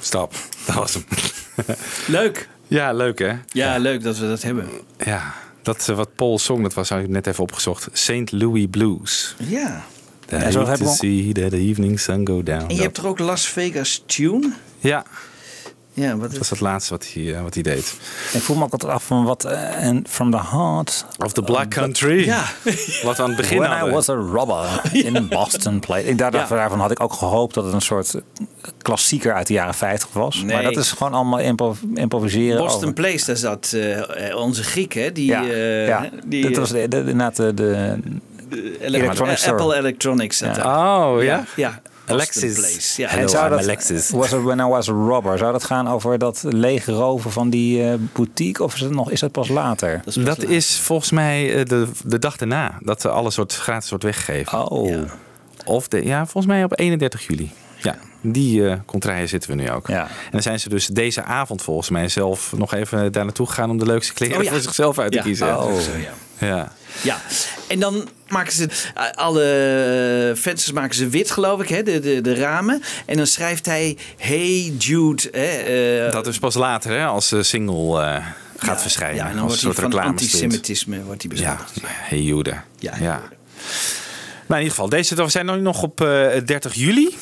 Stop, 0.00 0.32
dat 0.66 0.74
was 0.74 0.94
hem. 0.94 1.04
Leuk. 2.06 2.48
Ja, 2.66 2.92
leuk 2.92 3.18
hè? 3.18 3.32
Ja, 3.48 3.78
leuk 3.78 4.02
dat 4.02 4.18
we 4.18 4.28
dat 4.28 4.42
hebben. 4.42 4.68
Ja, 5.04 5.34
dat 5.62 5.88
eh, 5.88 5.96
wat 5.96 6.14
Paul 6.14 6.38
zong, 6.38 6.62
dat 6.62 6.74
was 6.74 6.90
ik 6.90 7.08
net 7.08 7.26
even 7.26 7.42
opgezocht. 7.42 7.88
St. 7.92 8.32
Louis 8.32 8.66
Blues. 8.70 9.34
Ja. 9.38 9.84
The 10.26 10.36
Ja, 10.36 10.50
zo 10.50 10.64
to 10.74 10.92
see 10.92 11.32
that 11.32 11.52
evening 11.52 12.00
sun 12.00 12.26
go 12.26 12.42
down. 12.42 12.60
En 12.60 12.68
je 12.68 12.74
Dat- 12.74 12.84
hebt 12.84 12.96
er 12.98 13.06
ook 13.06 13.18
Las 13.18 13.46
Vegas 13.48 14.02
Tune. 14.06 14.52
Ja. 14.78 15.04
Ja, 15.96 16.16
wat 16.16 16.28
Dat 16.30 16.38
was 16.38 16.50
het 16.50 16.60
laatste 16.60 16.92
wat 16.92 17.06
hij, 17.12 17.34
eh, 17.34 17.42
wat 17.42 17.54
hij 17.54 17.62
deed. 17.62 17.96
Ik 18.32 18.40
voel 18.40 18.56
me 18.56 18.64
ook 18.64 18.72
altijd 18.72 18.92
af 18.92 19.04
van 19.04 19.24
wat... 19.24 19.44
En 19.44 20.04
from 20.08 20.30
the 20.30 20.40
heart... 20.50 21.06
Of 21.24 21.32
the 21.32 21.42
Black 21.42 21.68
Country. 21.70 22.24
Ja. 22.24 22.44
Wat 23.02 23.20
aan 23.20 23.28
het 23.28 23.36
begin 23.36 23.58
When 23.58 23.70
hadden. 23.70 23.88
I 23.88 23.92
was 23.92 24.08
a 24.08 24.14
robber 24.14 24.80
in 25.14 25.28
Boston 25.28 25.80
Play. 25.80 26.02
Ik, 26.02 26.18
daar, 26.18 26.32
Ja. 26.34 26.46
Daarvan 26.46 26.80
had 26.80 26.90
ik 26.90 27.00
ook 27.02 27.12
gehoopt 27.12 27.54
dat 27.54 27.64
het 27.64 27.72
een 27.74 27.80
soort 27.80 28.14
klassieker 28.82 29.34
uit 29.34 29.46
de 29.46 29.52
jaren 29.52 29.74
50 29.74 30.08
was. 30.12 30.36
Nee. 30.42 30.54
Maar 30.54 30.62
dat 30.62 30.76
is 30.76 30.92
gewoon 30.92 31.14
allemaal 31.14 31.38
improv- 31.38 31.82
improviseren. 31.94 32.58
Boston 32.58 32.80
over- 32.82 32.92
Place, 32.92 33.24
daar 33.26 33.36
zat 33.36 33.72
eh, 33.72 34.36
onze 34.36 34.62
Griek, 34.62 34.92
hè? 34.92 35.12
Die, 35.12 35.26
Ja, 35.26 35.40
ja. 35.42 36.08
die, 36.26 36.42
dat 36.42 36.56
was 36.56 36.70
de, 36.70 36.88
de, 36.88 36.96
inderdaad 36.98 37.36
de, 37.36 37.54
de. 37.54 37.96
Apple 39.46 39.76
Electronics 39.76 40.38
Ja. 40.38 41.06
Oh, 41.10 41.22
ja? 41.22 41.44
Ja. 41.56 41.80
Alexis. 42.06 42.54
Place. 42.54 43.02
Ja. 43.02 43.08
en 43.08 43.28
zou 43.28 43.48
dat, 43.50 44.10
Was 44.10 44.32
it 44.32 44.42
when 44.42 44.58
I 44.58 44.64
was 44.64 44.88
a 44.88 44.92
robber? 44.92 45.38
Zou 45.38 45.52
dat 45.52 45.64
gaan 45.64 45.88
over 45.88 46.18
dat 46.18 46.42
lege 46.46 46.92
roven 46.92 47.30
van 47.30 47.50
die 47.50 47.82
eh, 47.88 47.94
boutique? 48.12 48.64
Of 48.64 48.74
is 48.74 48.80
het, 48.80 48.90
nog, 48.90 49.10
is 49.10 49.20
dat 49.20 49.32
pas 49.32 49.48
later? 49.48 50.02
Dat 50.14 50.42
is 50.42 50.78
volgens 50.78 51.10
mij 51.10 51.54
eh, 51.54 51.64
de, 51.64 51.88
de 52.04 52.18
dag 52.18 52.36
daarna. 52.36 52.78
Dat 52.80 53.06
alles 53.06 53.36
wordt 53.36 53.56
gratis 53.56 53.88
wordt 53.88 54.04
weggegeven. 54.04 54.70
Oh. 54.70 55.02
Of 55.64 55.88
de, 55.88 56.04
ja, 56.04 56.26
volgens 56.26 56.46
mij 56.52 56.64
op 56.64 56.78
31 56.78 57.26
juli. 57.26 57.50
Ja. 57.82 57.96
die 58.20 58.68
eh 58.68 58.76
contraien 58.86 59.28
zitten 59.28 59.50
we 59.50 59.56
nu 59.56 59.70
ook. 59.70 59.86
Ja. 59.88 60.02
En 60.02 60.30
dan 60.30 60.42
zijn 60.42 60.60
ze 60.60 60.68
dus 60.68 60.86
deze 60.86 61.22
avond 61.22 61.62
volgens 61.62 61.88
mij 61.90 62.08
zelf 62.08 62.52
nog 62.56 62.74
even 62.74 63.12
daar 63.12 63.24
naartoe 63.24 63.46
gegaan 63.46 63.70
om 63.70 63.78
de 63.78 63.86
leukste 63.86 64.12
kleren 64.14 64.36
Oh 64.36 64.42
ja. 64.42 64.50
voor 64.50 64.60
zichzelf 64.60 64.98
uit 64.98 65.10
te 65.10 65.16
Ja. 65.16 65.22
kiezen. 65.22 65.58
Oh. 65.58 65.78
Zo, 65.78 65.90
ja. 66.38 66.46
ja. 66.46 66.72
Ja, 67.02 67.16
en 67.68 67.80
dan 67.80 68.08
maken 68.34 68.52
ze 68.52 68.68
eh, 68.94 69.04
alle 69.14 70.32
vensters 70.34 70.72
maken 70.72 70.94
ze 70.94 71.08
wit, 71.08 71.30
geloof 71.30 71.62
ik, 71.62 71.68
hè, 71.68 71.82
de, 71.82 72.00
de, 72.00 72.20
de 72.20 72.34
ramen. 72.34 72.82
En 73.06 73.16
dan 73.16 73.26
schrijft 73.26 73.66
hij 73.66 73.96
Hey 74.16 74.72
Jude. 74.78 75.28
Hè, 75.32 75.46
eh, 76.06 76.12
Dat 76.12 76.26
is 76.26 76.38
pas 76.38 76.54
later 76.54 76.90
hè, 76.90 77.04
als 77.04 77.28
de 77.28 77.42
single 77.42 78.02
eh, 78.02 78.26
gaat 78.58 78.82
verschijnen. 78.82 79.16
ja, 79.16 79.28
en 79.28 79.34
dan 79.36 79.42
als 79.48 79.62
wordt 79.62 79.78
hij 79.80 79.90
van 79.90 80.00
antisemitisme 80.00 81.02
wordt 81.02 81.22
hij 81.22 81.36
Ja, 81.36 81.56
beschuldigd. 81.56 81.92
hey 82.08 82.20
Jude. 82.20 82.54
Ja, 82.78 82.92
ja. 83.00 83.22
Maar 84.46 84.58
in 84.58 84.64
ieder 84.64 84.70
geval, 84.70 84.88
deze, 84.88 85.14
we 85.14 85.28
zijn 85.28 85.46
nu 85.46 85.60
nog 85.60 85.82
op 85.82 86.00
eh 86.00 86.44
30 86.44 86.74
juli. 86.74 87.14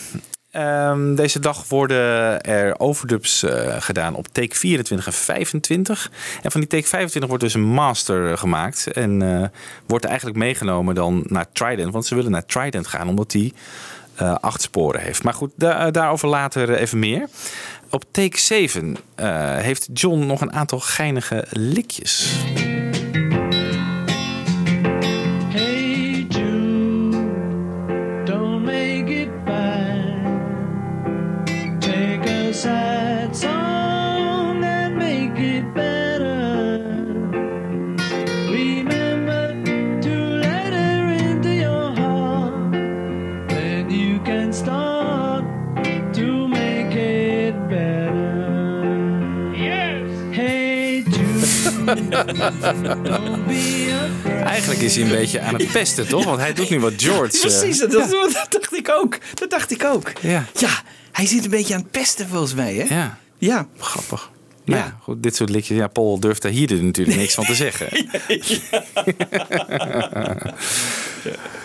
Ehm, 0.53 1.15
deze 1.15 1.39
dag 1.39 1.69
worden 1.69 2.41
er 2.43 2.81
overdubs 2.81 3.43
eh, 3.43 3.77
gedaan 3.79 4.15
op 4.15 4.27
take 4.33 4.57
24 4.57 5.07
en 5.07 5.13
25. 5.13 6.11
En 6.43 6.51
van 6.51 6.61
die 6.61 6.71
take 6.71 6.87
25 6.87 7.29
wordt 7.31 7.45
dus 7.45 7.55
een 7.55 7.69
master 7.69 8.39
gemaakt. 8.39 8.87
En 8.93 9.23
eh, 9.23 9.49
wordt 9.87 10.05
eigenlijk 10.05 10.37
meegenomen 10.39 10.95
dan 10.95 11.25
naar 11.29 11.47
Trident. 11.53 11.93
Want 11.93 12.07
ze 12.07 12.15
willen 12.15 12.31
naar 12.31 12.47
Trident 12.47 12.87
gaan, 12.87 13.09
omdat 13.09 13.31
die 13.31 13.55
eh, 14.15 14.35
acht 14.41 14.63
sporen 14.63 15.01
heeft. 15.01 15.23
Maar 15.23 15.35
goed, 15.35 15.51
da- 15.57 15.91
daarover 15.91 16.29
later 16.29 16.75
even 16.75 16.99
meer. 16.99 17.29
Op 17.91 18.05
take 18.11 18.39
7 18.39 18.97
eh, 19.15 19.57
heeft 19.57 19.89
John 19.93 20.27
nog 20.27 20.41
een 20.41 20.53
aantal 20.53 20.81
geinige 20.81 21.45
likjes. 21.51 22.37
Eigenlijk 54.45 54.81
is 54.81 54.95
hij 54.97 55.05
een 55.05 55.11
beetje 55.11 55.41
aan 55.41 55.55
het 55.55 55.73
pesten, 55.73 56.09
toch? 56.09 56.25
Want 56.25 56.39
hij 56.41 56.53
doet 56.53 56.71
nu 56.71 56.81
wat 56.81 56.93
George. 56.97 57.35
eh, 57.37 57.41
Precies, 57.41 57.79
dat, 57.79 57.91
dat 57.91 58.47
dacht 58.51 58.77
ik 58.77 58.89
ook. 58.91 59.19
Dat 59.35 59.51
dacht 59.51 59.71
ik 59.71 59.85
ook. 59.85 60.13
Ja. 60.21 60.45
Ja, 60.59 60.83
hij 61.13 61.27
zit 61.27 61.45
een 61.45 61.51
beetje 61.51 61.75
aan 61.75 61.81
het 61.81 61.91
pesten 61.91 62.29
volgens 62.29 62.55
mij, 62.55 62.75
hè? 62.75 62.95
Ja. 62.95 63.19
Ja. 63.39 63.67
Grappig. 63.79 64.31
Ja. 64.65 64.77
ja, 64.77 64.97
goed, 65.03 65.23
dit 65.23 65.37
soort 65.37 65.51
liedjes. 65.51 65.77
Ja, 65.77 65.87
Paul 65.87 66.21
durft 66.21 66.43
daar 66.43 66.53
hier 66.53 66.83
natuurlijk 66.83 67.17
niks 67.17 67.35
van 67.35 67.45
te 67.45 67.55
zeggen. 67.65 67.87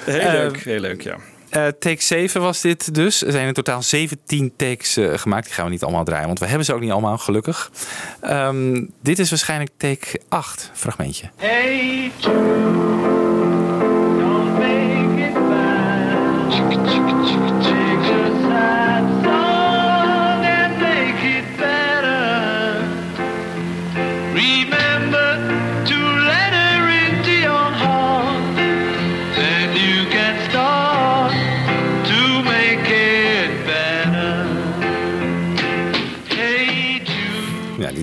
Heel 0.05 0.19
Eh, 0.19 0.32
leuk, 0.32 0.63
heel 0.63 0.80
leuk, 0.80 1.01
ja. 1.01 1.17
Eh, 1.50 1.68
take 1.68 2.02
7 2.02 2.41
was 2.41 2.62
dit 2.62 2.93
dus. 2.93 3.24
Er 3.24 3.32
zijn 3.32 3.48
in 3.48 3.54
totaal 3.54 3.82
17 3.82 4.54
takes 4.56 4.98
eh, 4.98 5.14
gemaakt. 5.16 5.45
Die 5.45 5.54
gaan 5.54 5.66
we 5.66 5.72
niet 5.72 5.84
allemaal 5.84 6.04
draaien, 6.04 6.28
want 6.28 6.39
we 6.39 6.45
hebben 6.45 6.66
ze 6.66 6.74
ook 6.74 6.80
niet 6.80 6.91
allemaal, 6.91 7.18
gelukkig. 7.18 7.72
Ehm, 8.22 8.86
dit 9.02 9.20
is 9.20 9.30
waarschijnlijk 9.30 9.72
take 9.78 10.20
8, 10.30 10.72
fragmentje. 10.74 11.30
Hey 11.36 12.12
don't 14.18 14.60
make 14.60 15.20
it 15.20 15.34
bad. 15.34 15.68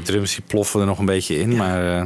Drums 0.05 0.35
die 0.35 0.45
ploffen 0.47 0.81
er 0.81 0.87
nog 0.87 0.99
een 0.99 1.05
beetje 1.07 1.39
in, 1.39 1.57
maar 1.57 1.95
eh, 1.95 1.99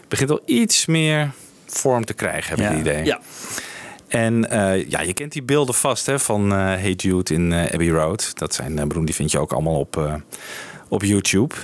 het 0.00 0.08
begint 0.08 0.30
al 0.30 0.40
iets 0.46 0.86
meer 0.86 1.30
vorm 1.66 2.04
te 2.04 2.14
krijgen, 2.14 2.48
heb 2.50 2.58
ik 2.58 2.64
Ja. 2.64 2.70
het 2.70 2.80
idee. 2.80 3.04
Ja. 3.04 3.20
En 4.08 4.50
eh, 4.50 4.88
ja, 4.88 5.00
je 5.00 5.12
kent 5.12 5.32
die 5.32 5.42
beelden 5.42 5.74
vast 5.74 6.06
hè, 6.06 6.18
van 6.18 6.52
eh 6.52 6.58
Hey 6.58 6.92
Jude 6.92 7.34
in 7.34 7.52
Abbey 7.52 7.88
Road. 7.88 8.32
Dat 8.38 8.54
zijn 8.54 8.88
beroemd, 8.88 9.06
die 9.06 9.14
vind 9.14 9.30
je 9.30 9.38
ook 9.38 9.52
allemaal 9.52 9.78
op, 9.78 9.96
eh, 9.96 10.14
op 10.88 11.02
YouTube. 11.02 11.54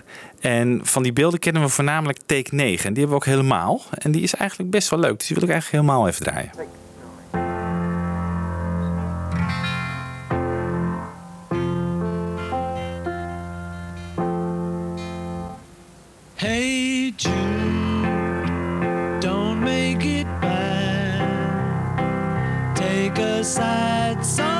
En 0.41 0.81
van 0.83 1.03
die 1.03 1.13
beelden 1.13 1.39
kennen 1.39 1.63
we 1.63 1.69
voornamelijk 1.69 2.19
take 2.27 2.55
9. 2.55 2.87
En 2.87 2.93
die 2.95 3.03
hebben 3.03 3.09
we 3.09 3.15
ook 3.15 3.25
helemaal. 3.37 3.83
En 3.99 4.11
die 4.13 4.23
is 4.23 4.35
eigenlijk 4.35 4.71
best 4.71 4.89
wel 4.91 4.99
leuk. 4.99 5.19
Dus 5.19 5.27
die 5.27 5.37
wil 5.37 5.45
ik 5.45 5.53
eigenlijk 5.53 5.83
helemaal 5.85 6.09
even 6.09 6.25
draaien. 6.25 6.51
A 23.19 23.43
sad 23.43 24.25
song 24.25 24.56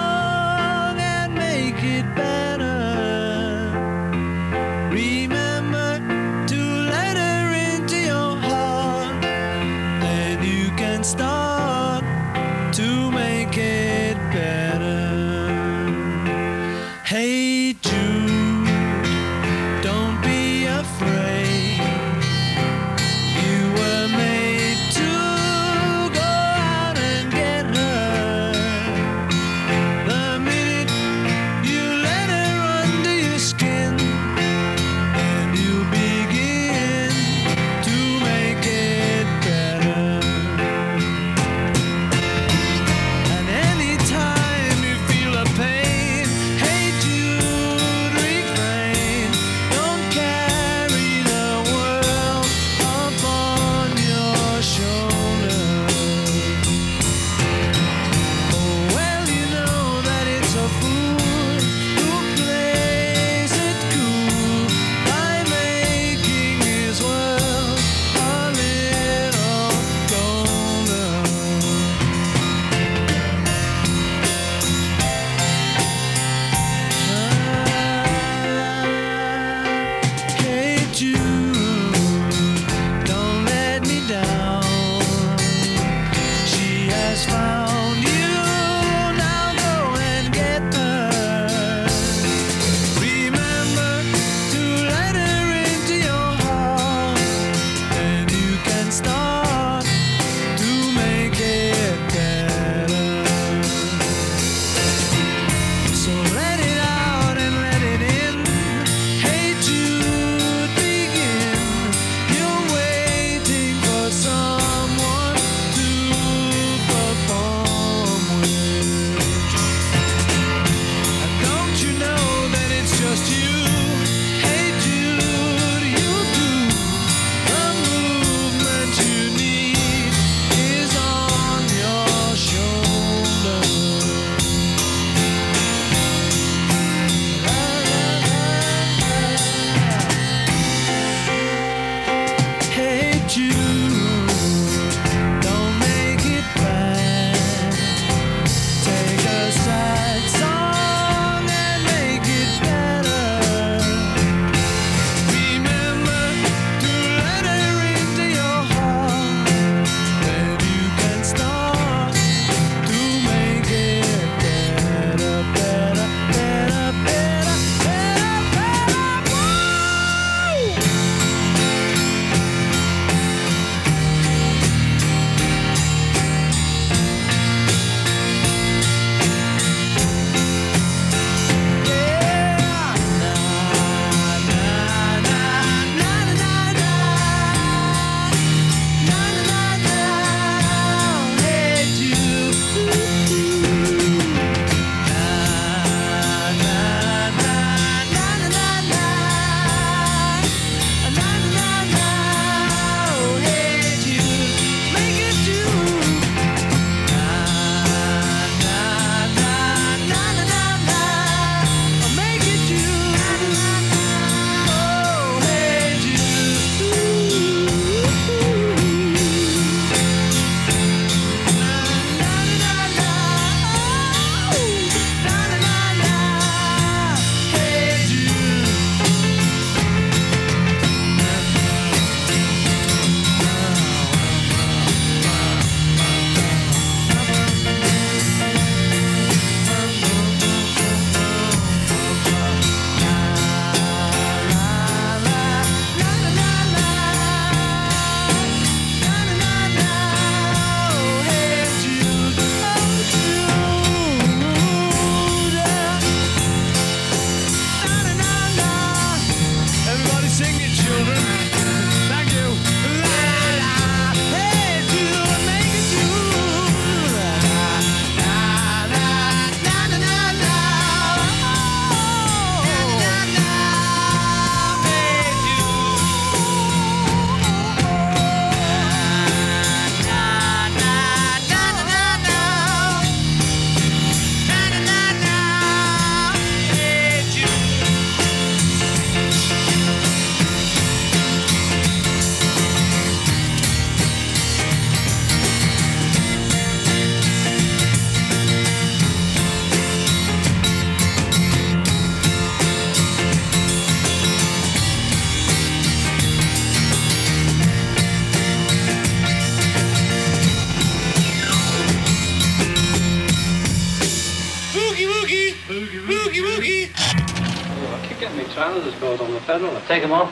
pedal. 319.59 319.81
Take 319.87 320.01
them 320.01 320.13
off. 320.13 320.31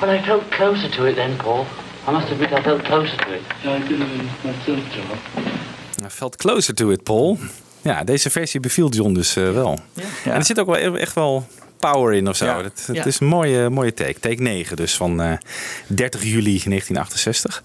well, 0.00 0.10
I 0.10 0.22
felt 0.22 0.50
closer 0.50 0.90
to 0.90 1.04
it 1.04 1.14
then, 1.14 1.36
Paul. 1.36 1.66
I 2.08 2.10
must 2.12 2.30
admit 2.30 2.52
I 2.52 2.62
felt 2.62 2.82
closer 2.82 3.16
to 3.16 3.32
it. 3.32 3.42
Ja, 3.62 3.74
ik 3.74 3.84
wil 3.84 3.98
hem 3.98 4.28
myself, 4.42 4.94
John. 4.94 5.06
Hij 6.00 6.10
felt 6.10 6.36
closer 6.36 6.74
to 6.74 6.90
it, 6.90 7.02
Paul. 7.02 7.38
Ja, 7.82 8.04
deze 8.04 8.30
versie 8.30 8.60
beviel 8.60 8.88
John 8.88 9.12
dus 9.12 9.36
eh, 9.36 9.52
wel. 9.52 9.78
En 10.24 10.32
er 10.32 10.44
zit 10.44 10.60
ook 10.60 10.66
wel 10.66 10.96
echt 10.96 11.14
wel 11.14 11.46
power 11.78 12.14
in 12.14 12.28
of 12.28 12.36
zo. 12.36 12.44
Ja. 12.44 12.62
Ja. 12.92 13.04
is 13.04 13.20
een 13.20 13.26
mooie, 13.26 13.68
mooie 13.68 13.94
take. 13.94 14.20
Take 14.20 14.42
9 14.42 14.76
dus 14.76 14.96
van 14.96 15.20
eh, 15.20 15.32
30 15.86 16.22
juli 16.22 16.60
1968. 16.64 17.62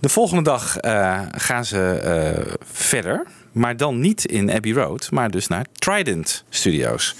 De 0.00 0.08
volgende 0.08 0.42
dag 0.42 0.76
eh, 0.76 1.22
gaan 1.30 1.64
ze 1.64 1.90
eh, 1.90 2.52
verder. 2.72 3.26
Maar 3.52 3.76
dan 3.76 4.00
niet 4.00 4.24
in 4.24 4.52
Abbey 4.52 4.72
Road, 4.72 5.10
maar 5.10 5.30
dus 5.30 5.46
naar 5.46 5.66
Trident 5.72 6.44
Studios. 6.48 7.14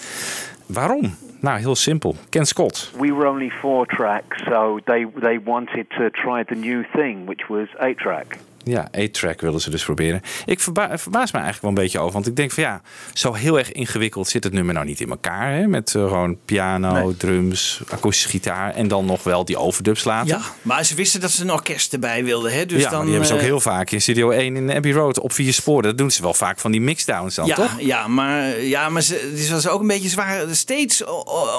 Waarom? 0.67 1.17
Nou, 1.41 1.59
heel 1.59 1.77
simpel. 1.77 2.17
Ken 2.31 2.47
Scott. 2.47 2.91
We 2.99 3.13
were 3.13 3.27
only 3.27 3.51
four 3.51 3.87
tracks, 3.87 4.37
so 4.45 4.81
they 4.87 5.05
they 5.05 5.39
wanted 5.39 5.87
to 5.99 6.11
try 6.11 6.43
the 6.43 6.57
new 6.57 6.85
thing, 6.93 7.27
which 7.27 7.49
was 7.49 7.69
eight 7.81 7.99
track. 7.99 8.39
Ja, 8.69 8.89
A-track 8.99 9.41
wilden 9.41 9.61
ze 9.61 9.71
dus 9.71 9.85
proberen. 9.85 10.21
Ik 10.47 10.61
verba 10.61 10.99
verbaas 10.99 11.33
me 11.33 11.39
eigenlijk 11.39 11.61
wel 11.61 11.71
een 11.71 11.83
beetje 11.83 11.99
over. 11.99 12.13
Want 12.13 12.27
ik 12.27 12.37
denk 12.37 12.51
van 12.51 12.63
ja, 12.63 12.81
zo 13.13 13.33
heel 13.33 13.59
erg 13.59 13.73
ingewikkeld 13.73 14.29
zit 14.29 14.45
het 14.45 14.53
nummer 14.53 14.75
nou 14.75 14.87
niet 14.87 15.01
in 15.01 15.11
elkaar. 15.11 15.53
Hè? 15.53 15.67
Met 15.67 15.95
eh, 15.95 16.03
gewoon 16.03 16.39
piano, 16.45 17.15
drums, 17.17 17.81
akoestische 17.89 18.29
gitaar. 18.29 18.75
En 18.75 18.89
dan 18.89 19.05
nog 19.05 19.23
wel 19.23 19.45
die 19.45 19.59
overdubs 19.59 20.05
laten. 20.05 20.29
Ja, 20.29 20.41
maar 20.63 20.85
ze 20.85 20.95
wisten 20.95 21.21
dat 21.21 21.31
ze 21.31 21.43
een 21.43 21.53
orkest 21.53 21.93
erbij 21.93 22.25
wilden. 22.25 22.53
Hè? 22.53 22.67
Dus 22.67 22.83
ja, 22.83 22.91
dan, 22.91 23.01
die 23.01 23.11
hebben 23.11 23.29
ze 23.29 23.35
ook 23.35 23.41
eh, 23.41 23.47
heel 23.47 23.61
vaak 23.61 23.91
in 23.91 24.01
Studio 24.01 24.31
1 24.31 24.57
in 24.57 24.71
Abbey 24.71 24.93
Road 24.93 25.21
op 25.21 25.33
vier 25.33 25.53
sporen. 25.53 25.83
Dat 25.83 25.99
doen 25.99 26.11
ze 26.11 26.23
wel 26.23 26.35
vaak 26.35 26.59
van 26.59 26.71
die 26.71 26.81
mixdowns 26.81 27.35
dan, 27.35 27.47
ja, 27.47 27.55
toch? 27.55 27.81
Ja, 27.81 28.09
maar, 28.09 28.61
ja, 28.61 28.89
maar 28.89 29.03
ze, 29.03 29.31
het 29.35 29.51
was 29.51 29.69
ook 29.69 29.81
een 29.81 29.87
beetje 29.87 30.09
zwaar. 30.09 30.45
Steeds 30.51 31.05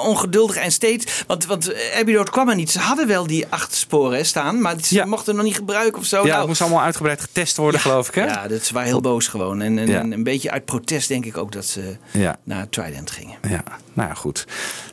ongeduldig 0.02 0.56
en 0.56 0.72
steeds... 0.72 1.24
Want, 1.26 1.46
want 1.46 1.74
Abbey 1.98 2.14
Road 2.14 2.30
kwam 2.30 2.48
er 2.48 2.54
niet. 2.54 2.70
Ze 2.70 2.78
hadden 2.78 3.06
wel 3.06 3.26
die 3.26 3.46
acht 3.48 3.74
sporen 3.74 4.16
hè, 4.16 4.24
staan. 4.24 4.60
Maar 4.60 4.74
ze 4.82 5.04
mochten 5.06 5.34
nog 5.34 5.44
niet 5.44 5.54
gebruiken 5.54 6.00
of 6.00 6.06
zo. 6.06 6.16
Ja, 6.16 6.22
Nou, 6.22 6.38
dat 6.38 6.46
moest 6.46 6.60
allemaal 6.60 6.82
uitgebreid 7.00 7.20
getest 7.20 7.56
worden, 7.56 7.80
geloof 7.80 8.08
ik. 8.08 8.14
Hè? 8.14 8.24
Ja, 8.24 8.48
dat 8.48 8.62
ze 8.64 8.72
waren 8.74 8.88
heel 8.88 9.00
boos 9.00 9.26
gewoon. 9.28 9.62
En, 9.62 9.78
en, 9.78 9.86
Ja. 9.88 10.00
en 10.00 10.12
een 10.12 10.22
beetje 10.22 10.50
uit 10.50 10.64
protest 10.64 11.08
denk 11.08 11.24
ik 11.24 11.36
ook 11.36 11.52
dat 11.52 11.64
ze 11.66 11.96
Ja. 12.12 12.38
naar 12.44 12.68
Trident 12.68 13.10
gingen. 13.10 13.36
Ja, 13.48 13.62
nou 13.92 14.08
ja, 14.08 14.14
goed. 14.14 14.46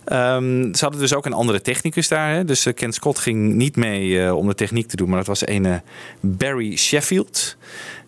Ehm, 0.05 0.73
ze 0.73 0.79
hadden 0.83 0.99
dus 0.99 1.13
ook 1.13 1.25
een 1.25 1.33
andere 1.33 1.61
technicus 1.61 2.07
daar. 2.07 2.33
Hè? 2.33 2.45
Dus 2.45 2.65
eh, 2.65 2.73
Ken 2.73 2.93
Scott 2.93 3.19
ging 3.19 3.53
niet 3.53 3.75
mee 3.75 4.23
eh, 4.23 4.35
om 4.35 4.47
de 4.47 4.55
techniek 4.55 4.87
te 4.87 4.95
doen. 4.95 5.07
Maar 5.07 5.17
dat 5.17 5.27
was 5.27 5.47
een 5.47 5.81
Barry 6.19 6.75
Sheffield. 6.77 7.57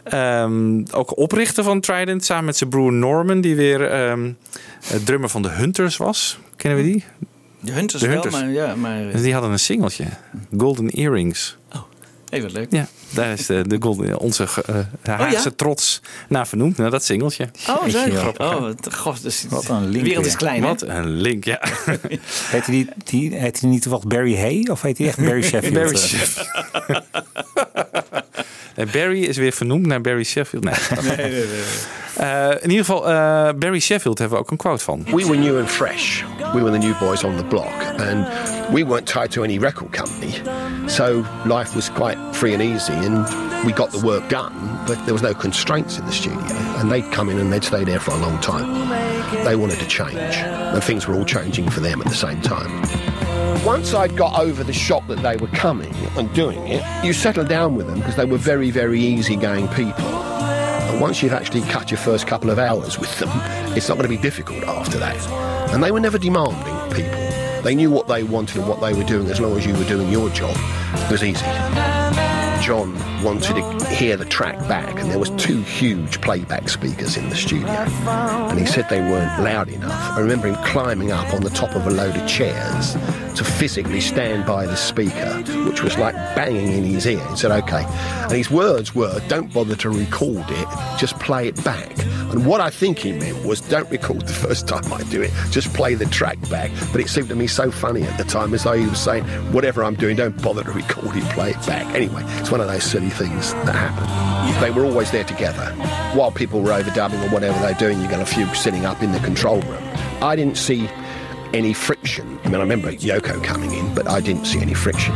Ehm, 0.03 0.83
ook 0.91 1.17
oprichter 1.17 1.63
van 1.63 1.79
Trident. 1.81 2.25
Samen 2.25 2.45
met 2.45 2.57
zijn 2.57 2.69
broer 2.69 2.93
Norman. 2.93 3.41
Die 3.41 3.55
weer 3.55 3.91
eh, 3.91 4.13
drummer 5.05 5.29
van 5.29 5.41
de 5.41 5.49
Hunters 5.49 5.97
was. 5.97 6.39
Kennen 6.55 6.83
we 6.83 6.91
die? 6.91 7.03
De 7.61 7.71
Hunters, 7.71 8.01
De 8.01 8.07
wel, 8.07 8.21
Hunters. 8.21 8.41
maar... 8.43 8.51
Ja, 8.51 8.75
maar 8.75 9.11
Dus 9.11 9.21
die 9.21 9.33
hadden 9.33 9.51
een 9.51 9.59
singeltje. 9.59 10.05
Golden 10.57 10.89
Earrings. 10.89 11.57
Even 12.29 12.51
leuk. 12.51 12.67
Ja, 12.71 12.87
daar 13.13 13.31
is 13.31 13.45
de, 13.45 13.67
de 13.67 13.77
Golden, 13.79 14.19
onze 14.19 14.43
eh 15.03 15.17
Haagse 15.17 15.55
trots 15.55 16.01
naar 16.29 16.47
vernoemd. 16.47 16.77
Nou, 16.77 16.89
dat 16.89 17.03
singeltje. 17.03 17.49
Oh, 17.69 17.85
leuk. 17.85 18.13
grappig? 18.17 18.53
Oh, 18.55 18.59
wat, 18.61 18.95
god, 18.95 19.23
dus 19.23 19.45
Wat 19.49 19.67
een 19.69 19.81
link 19.89 19.93
de 19.93 20.01
wereld 20.09 20.25
is 20.25 20.35
klein, 20.35 20.61
hè? 20.61 20.67
Wat 20.67 20.81
een 20.81 21.09
link, 21.09 21.43
ja. 21.43 21.59
Heet 22.51 22.65
hij, 22.65 22.75
die, 22.75 22.87
die, 23.03 23.35
heet 23.35 23.59
hij 23.59 23.69
niet 23.69 23.81
toevallig 23.81 24.07
Barry 24.07 24.35
Hay? 24.37 24.67
Of 24.71 24.81
heet 24.81 24.97
hij 24.97 25.07
echt 25.07 25.17
Barry 25.17 25.43
Sheffield? 25.43 25.73
Barry 25.73 25.93
Eh, 25.93 25.97
Sheffield. 25.99 26.47
Nee, 28.75 28.85
Barry 29.01 29.23
is 29.23 29.37
weer 29.37 29.51
vernoemd 29.51 29.85
naar 29.85 30.01
Barry 30.01 30.23
Sheffield. 30.23 30.63
Nee, 30.63 30.73
Eh, 32.15 32.49
in 32.49 32.69
ieder 32.69 32.85
geval, 32.85 33.09
eh, 33.09 33.49
Barry 33.55 33.79
Sheffield 33.79 34.17
hebben 34.17 34.37
we 34.37 34.43
ook 34.43 34.51
een 34.51 34.57
quote 34.57 34.83
van. 34.83 35.03
We 35.03 35.11
were 35.25 35.35
new 35.37 35.57
and 35.59 35.69
fresh. 35.69 36.21
We 36.53 36.61
were 36.61 36.71
the 36.79 36.87
new 36.87 36.99
boys 36.99 37.23
on 37.23 37.37
the 37.37 37.43
block, 37.43 37.73
and 37.97 38.27
we 38.71 38.83
weren't 38.83 39.07
tied 39.07 39.31
to 39.31 39.43
any 39.43 39.59
record 39.59 39.91
company. 39.91 40.31
So 40.87 41.25
life 41.45 41.75
was 41.75 41.89
quite 41.89 42.17
free 42.35 42.53
and 42.53 42.61
easy, 42.61 42.93
and 42.93 43.25
we 43.65 43.73
got 43.73 43.91
the 43.91 43.99
work 44.05 44.29
done, 44.29 44.53
but 44.87 45.03
there 45.05 45.13
was 45.13 45.23
no 45.23 45.33
constraints 45.33 45.97
in 45.97 46.05
the 46.05 46.11
studio. 46.11 46.39
And 46.77 46.91
they'd 46.91 47.09
come 47.11 47.29
in 47.29 47.39
and 47.39 47.51
they'd 47.51 47.63
stay 47.63 47.83
there 47.83 47.99
for 47.99 48.11
a 48.11 48.17
long 48.17 48.39
time. 48.41 48.89
They 49.43 49.55
wanted 49.55 49.79
to 49.79 49.87
change, 49.87 50.15
and 50.15 50.83
things 50.83 51.07
were 51.07 51.15
all 51.15 51.25
changing 51.25 51.69
for 51.69 51.79
them 51.79 52.01
at 52.01 52.07
the 52.07 52.15
same 52.15 52.41
time. 52.41 52.69
Once 53.65 53.93
I'd 53.93 54.15
got 54.15 54.39
over 54.39 54.63
the 54.63 54.73
shock 54.73 55.05
that 55.07 55.21
they 55.21 55.35
were 55.35 55.47
coming 55.47 55.93
and 56.17 56.33
doing 56.33 56.65
it, 56.67 56.83
you 57.03 57.11
settle 57.13 57.43
down 57.43 57.75
with 57.75 57.87
them 57.87 57.99
because 57.99 58.15
they 58.15 58.25
were 58.25 58.37
very, 58.37 58.71
very 58.71 59.01
easygoing 59.01 59.67
people. 59.69 60.05
And 60.05 61.01
once 61.01 61.21
you've 61.21 61.33
actually 61.33 61.61
cut 61.61 61.91
your 61.91 61.97
first 61.97 62.25
couple 62.25 62.49
of 62.49 62.57
hours 62.57 62.97
with 62.97 63.19
them, 63.19 63.29
it's 63.75 63.89
not 63.89 63.95
going 63.95 64.09
to 64.09 64.15
be 64.15 64.21
difficult 64.21 64.63
after 64.63 64.97
that. 64.99 65.17
And 65.73 65.83
they 65.83 65.91
were 65.91 65.99
never 65.99 66.17
demanding 66.17 66.95
people. 66.95 67.28
They 67.63 67.75
knew 67.75 67.91
what 67.91 68.07
they 68.07 68.23
wanted 68.23 68.57
and 68.57 68.67
what 68.67 68.79
they 68.81 68.93
were 68.93 69.03
doing 69.03 69.27
as 69.27 69.39
long 69.39 69.57
as 69.57 69.65
you 69.65 69.73
were 69.73 69.83
doing 69.83 70.09
your 70.09 70.29
job. 70.29 70.55
It 70.93 71.11
was 71.11 71.23
easy. 71.23 71.45
John 72.61 72.93
wanted 73.23 73.55
to 73.55 73.85
hear 73.87 74.17
the 74.17 74.25
track 74.25 74.57
back, 74.67 74.99
and 74.99 75.09
there 75.09 75.19
was 75.19 75.29
two 75.31 75.61
huge 75.61 76.21
playback 76.21 76.69
speakers 76.69 77.17
in 77.17 77.29
the 77.29 77.35
studio. 77.35 77.67
And 77.67 78.59
he 78.59 78.65
said 78.65 78.87
they 78.89 79.01
weren't 79.01 79.43
loud 79.43 79.69
enough. 79.69 80.17
I 80.17 80.19
remember 80.19 80.47
him 80.47 80.55
climbing 80.65 81.11
up 81.11 81.33
on 81.33 81.41
the 81.41 81.49
top 81.49 81.75
of 81.75 81.87
a 81.87 81.89
load 81.89 82.15
of 82.15 82.27
chairs 82.27 82.95
to 83.39 83.45
physically 83.45 84.01
stand 84.01 84.45
by 84.45 84.65
the 84.65 84.75
speaker, 84.75 85.41
which 85.63 85.81
was 85.81 85.97
like 85.97 86.13
banging 86.35 86.73
in 86.73 86.83
his 86.83 87.05
ear. 87.07 87.25
He 87.29 87.37
said, 87.37 87.51
okay. 87.63 87.85
And 88.23 88.33
his 88.33 88.51
words 88.51 88.93
were, 88.93 89.21
don't 89.29 89.53
bother 89.53 89.77
to 89.77 89.89
record 89.89 90.43
it, 90.49 90.67
just 90.99 91.17
play 91.19 91.47
it 91.47 91.63
back. 91.63 91.97
And 92.31 92.45
what 92.45 92.59
I 92.59 92.69
think 92.69 92.99
he 92.99 93.13
meant 93.13 93.45
was, 93.45 93.61
don't 93.61 93.89
record 93.89 94.27
the 94.27 94.33
first 94.33 94.67
time 94.67 94.91
I 94.91 95.03
do 95.03 95.21
it, 95.21 95.31
just 95.51 95.73
play 95.73 95.95
the 95.95 96.05
track 96.07 96.37
back. 96.49 96.69
But 96.91 96.99
it 96.99 97.07
seemed 97.07 97.29
to 97.29 97.35
me 97.35 97.47
so 97.47 97.71
funny 97.71 98.03
at 98.03 98.17
the 98.17 98.25
time, 98.25 98.53
as 98.53 98.65
though 98.65 98.73
he 98.73 98.85
was 98.85 98.99
saying, 98.99 99.23
whatever 99.53 99.85
I'm 99.85 99.95
doing, 99.95 100.17
don't 100.17 100.39
bother 100.41 100.65
to 100.65 100.71
record 100.71 101.15
it, 101.15 101.23
play 101.29 101.51
it 101.51 101.65
back. 101.65 101.85
Anyway, 101.95 102.23
it's 102.39 102.51
one 102.51 102.59
of 102.59 102.67
those 102.67 102.83
silly 102.83 103.09
things 103.09 103.53
that 103.53 103.73
happen. 103.73 104.61
They 104.61 104.71
were 104.71 104.85
always 104.85 105.11
there 105.11 105.23
together. 105.23 105.71
While 106.13 106.31
people 106.31 106.59
were 106.59 106.71
overdubbing 106.71 107.25
or 107.25 107.33
whatever 107.33 107.57
they're 107.59 107.73
doing, 107.75 108.01
you 108.01 108.09
got 108.09 108.19
a 108.19 108.25
few 108.25 108.53
sitting 108.53 108.85
up 108.85 109.01
in 109.01 109.13
the 109.13 109.19
control 109.19 109.61
room. 109.61 109.83
I 110.21 110.35
didn't 110.35 110.57
see 110.57 110.89
any 111.53 111.73
friction. 111.73 112.25
I 112.45 112.49
mean, 112.49 112.53
I 112.55 112.57
remember 112.57 112.91
Yoko 112.93 113.39
coming 113.41 113.71
in, 113.71 113.93
but 113.93 114.07
I 114.17 114.21
didn't 114.21 114.45
see 114.47 114.61
any 114.61 114.75
friction. 114.75 115.13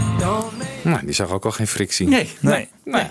Nou, 0.81 0.99
die 1.05 1.13
zag 1.13 1.31
ook 1.31 1.45
al 1.45 1.51
geen 1.51 1.67
frictie. 1.67 2.07
Nee, 2.07 2.29
nee. 2.39 2.69
Nou 2.85 3.03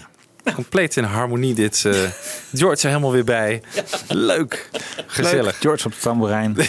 ja, 0.45 0.53
compleet 0.55 0.97
in 0.97 1.05
harmonie 1.05 1.55
dit. 1.55 1.85
eh, 1.85 1.93
George 2.61 2.83
er 2.83 2.89
helemaal 2.89 3.13
weer 3.13 3.25
bij. 3.25 3.63
Leuk. 4.09 4.71
Gezellig. 5.07 5.45
Leuk. 5.45 5.55
George 5.61 5.87
op 5.87 5.93
de 5.93 5.99
tamboerijn. 6.01 6.57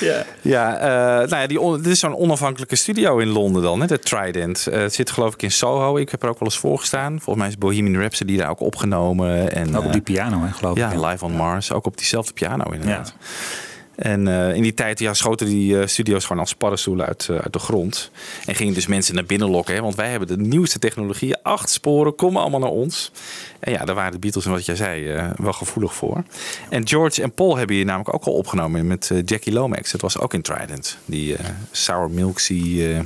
Ja. 0.00 0.24
Ja, 0.42 0.76
eh, 0.78 1.28
nou 1.28 1.42
ja, 1.42 1.46
die 1.46 1.76
dit 1.76 1.86
is 1.86 1.98
zo'n 2.00 2.16
onafhankelijke 2.16 2.76
studio 2.76 3.18
in 3.18 3.28
Londen 3.28 3.62
dan, 3.62 3.80
hè, 3.80 3.86
de 3.86 3.98
Trident. 3.98 4.66
Eh, 4.66 4.80
het 4.80 4.94
zit 4.94 5.10
geloof 5.10 5.34
ik 5.34 5.42
in 5.42 5.50
Soho. 5.52 5.96
Ik 5.96 6.10
heb 6.10 6.22
er 6.22 6.28
ook 6.28 6.38
wel 6.38 6.48
eens 6.48 6.58
voor 6.58 6.78
gestaan. 6.78 7.12
Volgens 7.20 7.36
mij 7.36 7.48
is 7.48 7.58
Bohemian 7.58 8.00
Rhapsody 8.00 8.36
daar 8.36 8.50
ook 8.50 8.60
opgenomen. 8.60 9.52
En, 9.52 9.76
Ook 9.76 9.84
op 9.84 9.92
die 9.92 10.00
piano, 10.00 10.40
hè, 10.42 10.52
geloof 10.52 10.76
ik. 10.76 10.92
Ja, 10.92 11.08
Live 11.08 11.24
on 11.24 11.32
Mars. 11.32 11.72
Ook 11.72 11.86
op 11.86 11.96
diezelfde 11.96 12.32
piano 12.32 12.70
inderdaad. 12.72 13.14
En 13.96 14.28
eh, 14.28 14.54
in 14.54 14.62
die 14.62 14.74
tijd 14.74 14.98
ja, 14.98 15.14
schoten 15.14 15.46
die 15.46 15.80
eh, 15.80 15.86
studio's 15.86 16.24
gewoon 16.24 16.42
als 16.42 16.54
paddenstoelen 16.54 17.06
uit, 17.06 17.28
eh, 17.30 17.36
uit 17.36 17.52
de 17.52 17.58
grond. 17.58 18.10
En 18.46 18.54
gingen 18.54 18.74
dus 18.74 18.86
mensen 18.86 19.14
naar 19.14 19.24
binnen 19.24 19.50
lokken. 19.50 19.74
Hè, 19.74 19.80
want 19.80 19.94
wij 19.94 20.10
hebben 20.10 20.28
de 20.28 20.36
nieuwste 20.36 20.78
technologieën. 20.78 21.36
Acht 21.42 21.70
sporen, 21.70 22.14
komen 22.14 22.40
allemaal 22.40 22.60
naar 22.60 22.68
ons. 22.68 23.12
En 23.60 23.72
ja, 23.72 23.84
daar 23.84 23.94
waren 23.94 24.12
de 24.12 24.18
Beatles 24.18 24.44
en 24.44 24.50
wat 24.50 24.66
jij 24.66 24.76
zei 24.76 25.32
wel 25.36 25.52
gevoelig 25.52 25.94
voor. 25.94 26.24
En 26.68 26.88
George 26.88 27.22
en 27.22 27.32
Paul 27.32 27.56
hebben 27.56 27.76
hier 27.76 27.84
namelijk 27.84 28.14
ook 28.14 28.24
al 28.24 28.32
opgenomen 28.32 28.86
met 28.86 29.10
Jackie 29.24 29.52
Lomax. 29.52 29.90
Dat 29.90 30.00
was 30.00 30.18
ook 30.18 30.34
in 30.34 30.42
Trident. 30.42 30.98
Die 31.04 31.36
Sour 31.70 32.10
Milksy 32.10 32.82
eh, 32.82 33.00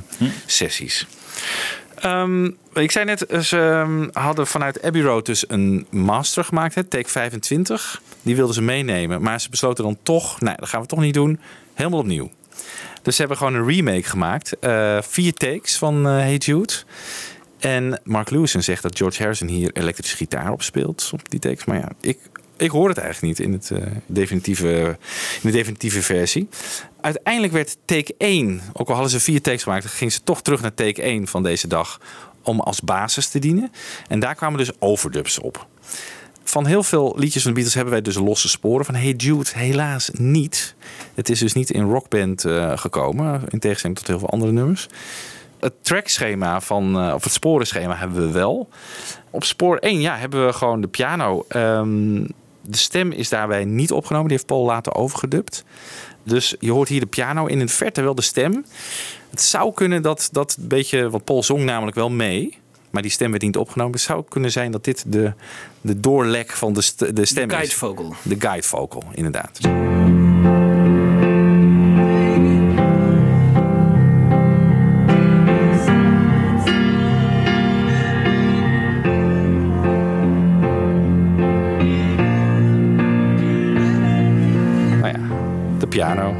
sessies. 0.45 1.07
Ehm, 2.01 2.45
ik 2.73 2.91
zei 2.91 3.05
net, 3.05 3.25
ze 3.41 3.57
ehm, 3.59 4.07
hadden 4.23 4.47
vanuit 4.47 4.81
Abbey 4.81 5.01
Road 5.01 5.25
dus 5.25 5.49
een 5.49 5.85
master 5.89 6.43
gemaakt, 6.43 6.75
hè, 6.75 6.83
take 6.83 7.09
25. 7.09 8.01
Die 8.21 8.35
wilden 8.35 8.55
ze 8.55 8.61
meenemen, 8.61 9.21
maar 9.21 9.41
ze 9.41 9.49
besloten 9.49 9.83
dan 9.83 9.97
toch, 10.03 10.41
nee, 10.41 10.55
dat 10.55 10.69
gaan 10.69 10.81
we 10.81 10.87
toch 10.87 10.99
niet 10.99 11.13
doen, 11.13 11.39
helemaal 11.73 11.99
opnieuw. 11.99 12.29
Dus 13.01 13.15
ze 13.15 13.19
hebben 13.21 13.37
gewoon 13.37 13.53
een 13.53 13.67
remake 13.67 14.03
gemaakt. 14.03 14.59
eh, 14.59 14.97
vier 15.01 15.33
takes 15.33 15.77
van 15.77 16.07
eh 16.07 16.11
Hey 16.11 16.35
Jude. 16.35 16.73
En 17.59 18.01
Mark 18.03 18.29
Lewison 18.29 18.61
zegt 18.61 18.81
dat 18.81 18.97
George 18.97 19.21
Harrison 19.21 19.47
hier 19.47 19.71
elektrische 19.73 20.15
gitaar 20.15 20.51
op 20.51 20.61
speelt 20.61 21.09
op 21.13 21.29
die 21.29 21.39
takes. 21.39 21.65
Maar 21.65 21.77
ja, 21.77 21.89
ik, 22.01 22.17
ik 22.61 22.71
hoor 22.71 22.89
het 22.89 22.97
eigenlijk 22.97 23.39
niet 23.39 23.47
in, 23.47 23.53
het, 23.53 23.71
eh, 23.71 23.91
definitieve, 24.05 24.97
in 25.41 25.49
de 25.49 25.51
definitieve 25.51 26.01
versie. 26.01 26.47
Uiteindelijk 27.01 27.53
werd 27.53 27.77
take 27.85 28.15
1, 28.17 28.61
ook 28.73 28.87
al 28.87 28.93
hadden 28.93 29.11
ze 29.11 29.19
vier 29.19 29.41
takes 29.41 29.63
gemaakt, 29.63 29.85
gingen 29.85 30.13
ze 30.13 30.23
toch 30.23 30.41
terug 30.41 30.61
naar 30.61 30.73
take 30.73 31.03
1 31.03 31.27
van 31.27 31.43
deze 31.43 31.67
dag 31.67 31.99
om 32.43 32.59
als 32.59 32.81
basis 32.81 33.27
te 33.27 33.39
dienen. 33.39 33.71
En 34.07 34.19
daar 34.19 34.35
kwamen 34.35 34.57
dus 34.57 34.71
overdubs 34.79 35.39
op. 35.39 35.67
Van 36.43 36.65
heel 36.65 36.83
veel 36.83 37.15
liedjes 37.17 37.41
van 37.41 37.51
de 37.51 37.55
Beatles 37.55 37.75
hebben 37.75 37.93
wij 37.93 38.01
dus 38.01 38.15
losse 38.15 38.49
sporen. 38.49 38.85
Van 38.85 38.95
Hey 38.95 39.11
Jude 39.11 39.49
helaas 39.53 40.09
niet. 40.13 40.75
Het 41.13 41.29
is 41.29 41.39
dus 41.39 41.53
niet 41.53 41.69
in 41.69 41.83
rockband 41.83 42.45
eh, 42.45 42.77
gekomen. 42.77 43.41
In 43.49 43.59
tegenstelling 43.59 43.97
tot 43.97 44.07
heel 44.07 44.19
veel 44.19 44.29
andere 44.29 44.51
nummers. 44.51 44.87
Het 45.59 45.73
trackschema 45.81 46.61
van, 46.61 46.99
eh, 46.99 47.13
of 47.13 47.23
het 47.23 47.33
sporenschema 47.33 47.95
hebben 47.95 48.21
we 48.21 48.31
wel. 48.31 48.69
Op 49.29 49.43
spoor 49.43 49.77
1 49.77 50.01
ja, 50.01 50.17
hebben 50.17 50.45
we 50.45 50.53
gewoon 50.53 50.81
de 50.81 50.87
piano. 50.87 51.45
Ehm, 51.47 52.25
de 52.71 52.77
stem 52.77 53.11
is 53.11 53.29
daarbij 53.29 53.65
niet 53.65 53.91
opgenomen. 53.91 54.27
Die 54.27 54.35
heeft 54.37 54.49
Paul 54.49 54.65
later 54.65 54.93
overgedubt. 54.95 55.63
Dus 56.23 56.55
je 56.59 56.71
hoort 56.71 56.89
hier 56.89 56.99
de 56.99 57.05
piano 57.05 57.45
in 57.45 57.59
het 57.59 57.71
verte 57.71 58.01
wel 58.01 58.15
de 58.15 58.21
stem. 58.21 58.65
Het 59.29 59.41
zou 59.41 59.73
kunnen 59.73 60.01
dat 60.01 60.29
dat 60.31 60.55
beetje, 60.59 61.09
want 61.09 61.23
Paul 61.23 61.43
zong 61.43 61.63
namelijk 61.63 61.95
wel 61.95 62.09
mee, 62.09 62.57
maar 62.89 63.01
die 63.01 63.11
stem 63.11 63.31
werd 63.31 63.43
niet 63.43 63.57
opgenomen. 63.57 63.93
Het 63.93 64.01
zou 64.01 64.23
kunnen 64.29 64.51
zijn 64.51 64.71
dat 64.71 64.83
dit 64.83 65.03
de, 65.07 65.33
de 65.81 65.99
doorlek 65.99 66.51
van 66.51 66.73
de, 66.73 66.81
st- 66.81 67.15
de 67.15 67.25
stem 67.25 67.47
De 67.47 67.53
guide 67.53 67.71
is. 67.71 67.77
vocal. 67.77 68.13
De 68.23 68.35
guide 68.39 68.67
vocal, 68.67 69.03
inderdaad. 69.13 69.59
Piano. 85.99 86.35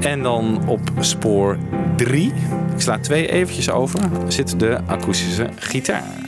En 0.00 0.22
dan 0.22 0.68
op 0.68 0.80
spoor 1.00 1.58
3, 1.96 2.32
ik 2.74 2.80
sla 2.80 2.98
twee 2.98 3.30
eventjes 3.30 3.70
over, 3.70 4.00
zit 4.28 4.60
de 4.60 4.78
akoestische 4.86 5.48
gitaar. 5.56 6.24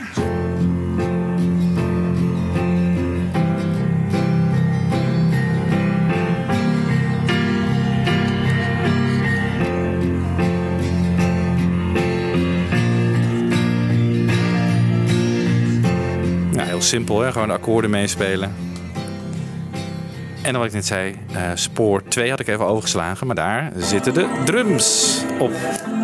Ja, 16.52 16.64
heel 16.64 16.82
simpel, 16.82 17.20
hè? 17.20 17.32
gewoon 17.32 17.48
de 17.48 17.54
akkoorden 17.54 17.90
meespelen. 17.90 18.67
En 20.48 20.54
dan 20.54 20.62
wat 20.62 20.72
ik 20.72 20.76
net 20.76 20.86
zei, 20.86 21.16
eh, 21.32 21.50
spoor 21.54 22.02
2 22.08 22.30
had 22.30 22.40
ik 22.40 22.48
even 22.48 22.66
overgeslagen, 22.66 23.26
maar 23.26 23.36
daar 23.36 23.72
zitten 23.76 24.14
de 24.14 24.28
drums 24.44 25.18
op. 25.38 25.52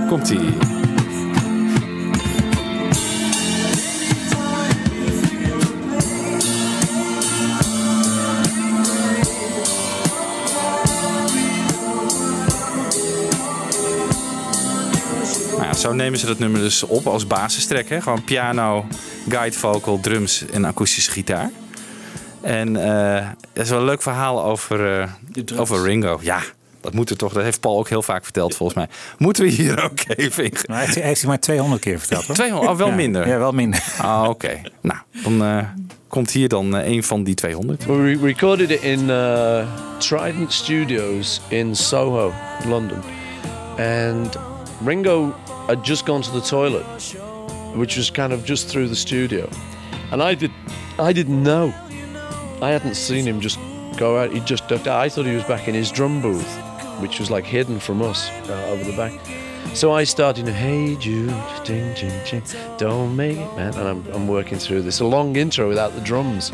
Komt-ie. 0.08 0.38
Nou 15.58 15.74
zo 15.76 15.92
nemen 15.92 16.18
ze 16.18 16.26
dat 16.26 16.38
nummer 16.38 16.60
dus 16.60 16.82
op 16.82 17.06
als 17.06 17.26
basistrek. 17.26 17.88
Hè? 17.88 18.00
Gewoon 18.00 18.24
piano, 18.24 18.86
guide 19.28 19.56
vocal, 19.56 20.00
drums 20.00 20.46
en 20.46 20.64
akoestische 20.64 21.10
gitaar. 21.10 21.50
En 22.44 22.76
eh 22.76 23.26
dat 23.52 23.64
is 23.64 23.70
wel 23.70 23.78
een 23.78 23.84
leuk 23.84 24.02
verhaal 24.02 24.44
over, 24.44 25.00
eh, 25.00 25.58
over 25.60 25.82
Ringo. 25.82 26.18
Ja, 26.22 26.40
dat 26.80 26.92
moet 26.92 27.10
er 27.10 27.16
toch. 27.16 27.32
Dat 27.32 27.42
heeft 27.42 27.60
Paul 27.60 27.78
ook 27.78 27.88
heel 27.88 28.02
vaak 28.02 28.24
verteld 28.24 28.54
volgens 28.56 28.78
mij. 28.78 28.88
Moeten 29.18 29.42
we 29.44 29.48
hier 29.50 29.82
ook 29.84 29.98
even 30.16 30.44
in... 30.44 30.50
Maar 30.66 30.76
hij 30.76 30.84
heeft, 30.84 30.94
hij 30.98 31.06
heeft 31.06 31.20
hij 31.20 31.28
maar 31.30 31.40
200 31.40 31.80
keer 31.82 31.98
verteld. 31.98 32.26
Hoor. 32.26 32.34
200, 32.36 32.70
oh, 32.70 32.76
wel 32.78 32.88
Ja. 32.88 32.94
minder. 32.94 33.28
Ja, 33.28 33.38
wel 33.38 33.52
minder. 33.52 33.84
Ah, 33.98 34.28
oké. 34.28 34.60
Nou, 34.80 34.98
dan 35.22 35.44
eh, 35.44 35.58
komt 36.08 36.30
hier 36.30 36.48
dan 36.48 36.76
eh, 36.76 36.86
een 36.90 37.02
van 37.04 37.24
die 37.24 37.34
200. 37.34 37.84
We 37.86 38.02
re- 38.02 38.18
recorded 38.26 38.70
it 38.70 38.82
in 38.82 39.00
uh, 39.08 39.66
Trident 39.98 40.52
Studios 40.52 41.40
in 41.48 41.76
Soho, 41.76 42.32
London. 42.68 42.98
And 43.78 44.36
Ringo 44.84 45.34
had 45.66 45.86
just 45.86 46.06
gone 46.06 46.20
to 46.20 46.30
the 46.30 46.40
toilet, 46.48 46.84
which 47.74 47.96
was 47.96 48.10
kind 48.10 48.32
of 48.32 48.44
just 48.46 48.68
through 48.68 48.88
the 48.88 48.94
studio. 48.96 49.48
And 50.10 50.22
I 50.22 50.36
did, 50.36 50.50
I 51.08 51.12
didn't 51.12 51.42
know. 51.42 51.72
I 52.60 52.70
hadn't 52.70 52.94
seen 52.94 53.26
him 53.26 53.40
just 53.40 53.58
go 53.96 54.18
out. 54.18 54.32
He 54.32 54.40
just 54.40 54.68
ducked 54.68 54.86
out. 54.86 55.00
I 55.00 55.08
thought 55.08 55.26
he 55.26 55.34
was 55.34 55.44
back 55.44 55.68
in 55.68 55.74
his 55.74 55.90
drum 55.90 56.20
booth, 56.20 56.58
which 57.00 57.18
was 57.18 57.30
like 57.30 57.44
hidden 57.44 57.78
from 57.78 58.02
us 58.02 58.30
uh, 58.48 58.68
over 58.70 58.84
the 58.84 58.96
back. 58.96 59.12
So 59.72 59.90
I 59.92 60.04
started, 60.04 60.46
hey 60.46 60.94
Jude, 60.94 61.34
ding, 61.64 61.94
ding, 61.94 62.12
ding, 62.24 62.42
don't 62.78 63.16
make 63.16 63.38
it, 63.38 63.56
man. 63.56 63.74
And 63.74 63.88
I'm, 63.88 64.06
I'm 64.12 64.28
working 64.28 64.56
through 64.56 64.82
this. 64.82 65.00
A 65.00 65.04
long 65.04 65.34
intro 65.34 65.68
without 65.68 65.94
the 65.94 66.00
drums. 66.00 66.52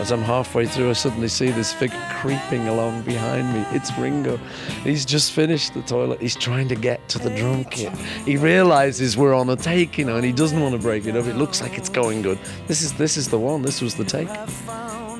As 0.00 0.10
I'm 0.10 0.22
halfway 0.22 0.64
through, 0.66 0.88
I 0.88 0.94
suddenly 0.94 1.28
see 1.28 1.50
this 1.50 1.74
figure 1.74 2.00
creeping 2.20 2.66
along 2.68 3.02
behind 3.02 3.52
me. 3.52 3.66
It's 3.76 3.96
Ringo. 3.98 4.38
He's 4.82 5.04
just 5.04 5.32
finished 5.32 5.74
the 5.74 5.82
toilet. 5.82 6.22
He's 6.22 6.36
trying 6.36 6.68
to 6.68 6.74
get 6.74 7.06
to 7.10 7.18
the 7.18 7.30
drum 7.36 7.64
kit. 7.64 7.92
He 8.24 8.38
realizes 8.38 9.14
we're 9.14 9.34
on 9.34 9.50
a 9.50 9.56
take, 9.56 9.98
you 9.98 10.06
know, 10.06 10.16
and 10.16 10.24
he 10.24 10.32
doesn't 10.32 10.60
want 10.60 10.74
to 10.74 10.80
break 10.80 11.04
it 11.04 11.16
up. 11.16 11.26
It 11.26 11.36
looks 11.36 11.60
like 11.60 11.76
it's 11.76 11.90
going 11.90 12.22
good. 12.22 12.38
This 12.66 12.80
is 12.80 12.94
this 12.94 13.18
is 13.18 13.28
the 13.28 13.38
one. 13.38 13.60
This 13.60 13.82
was 13.82 13.94
the 13.94 14.04
take. 14.04 14.28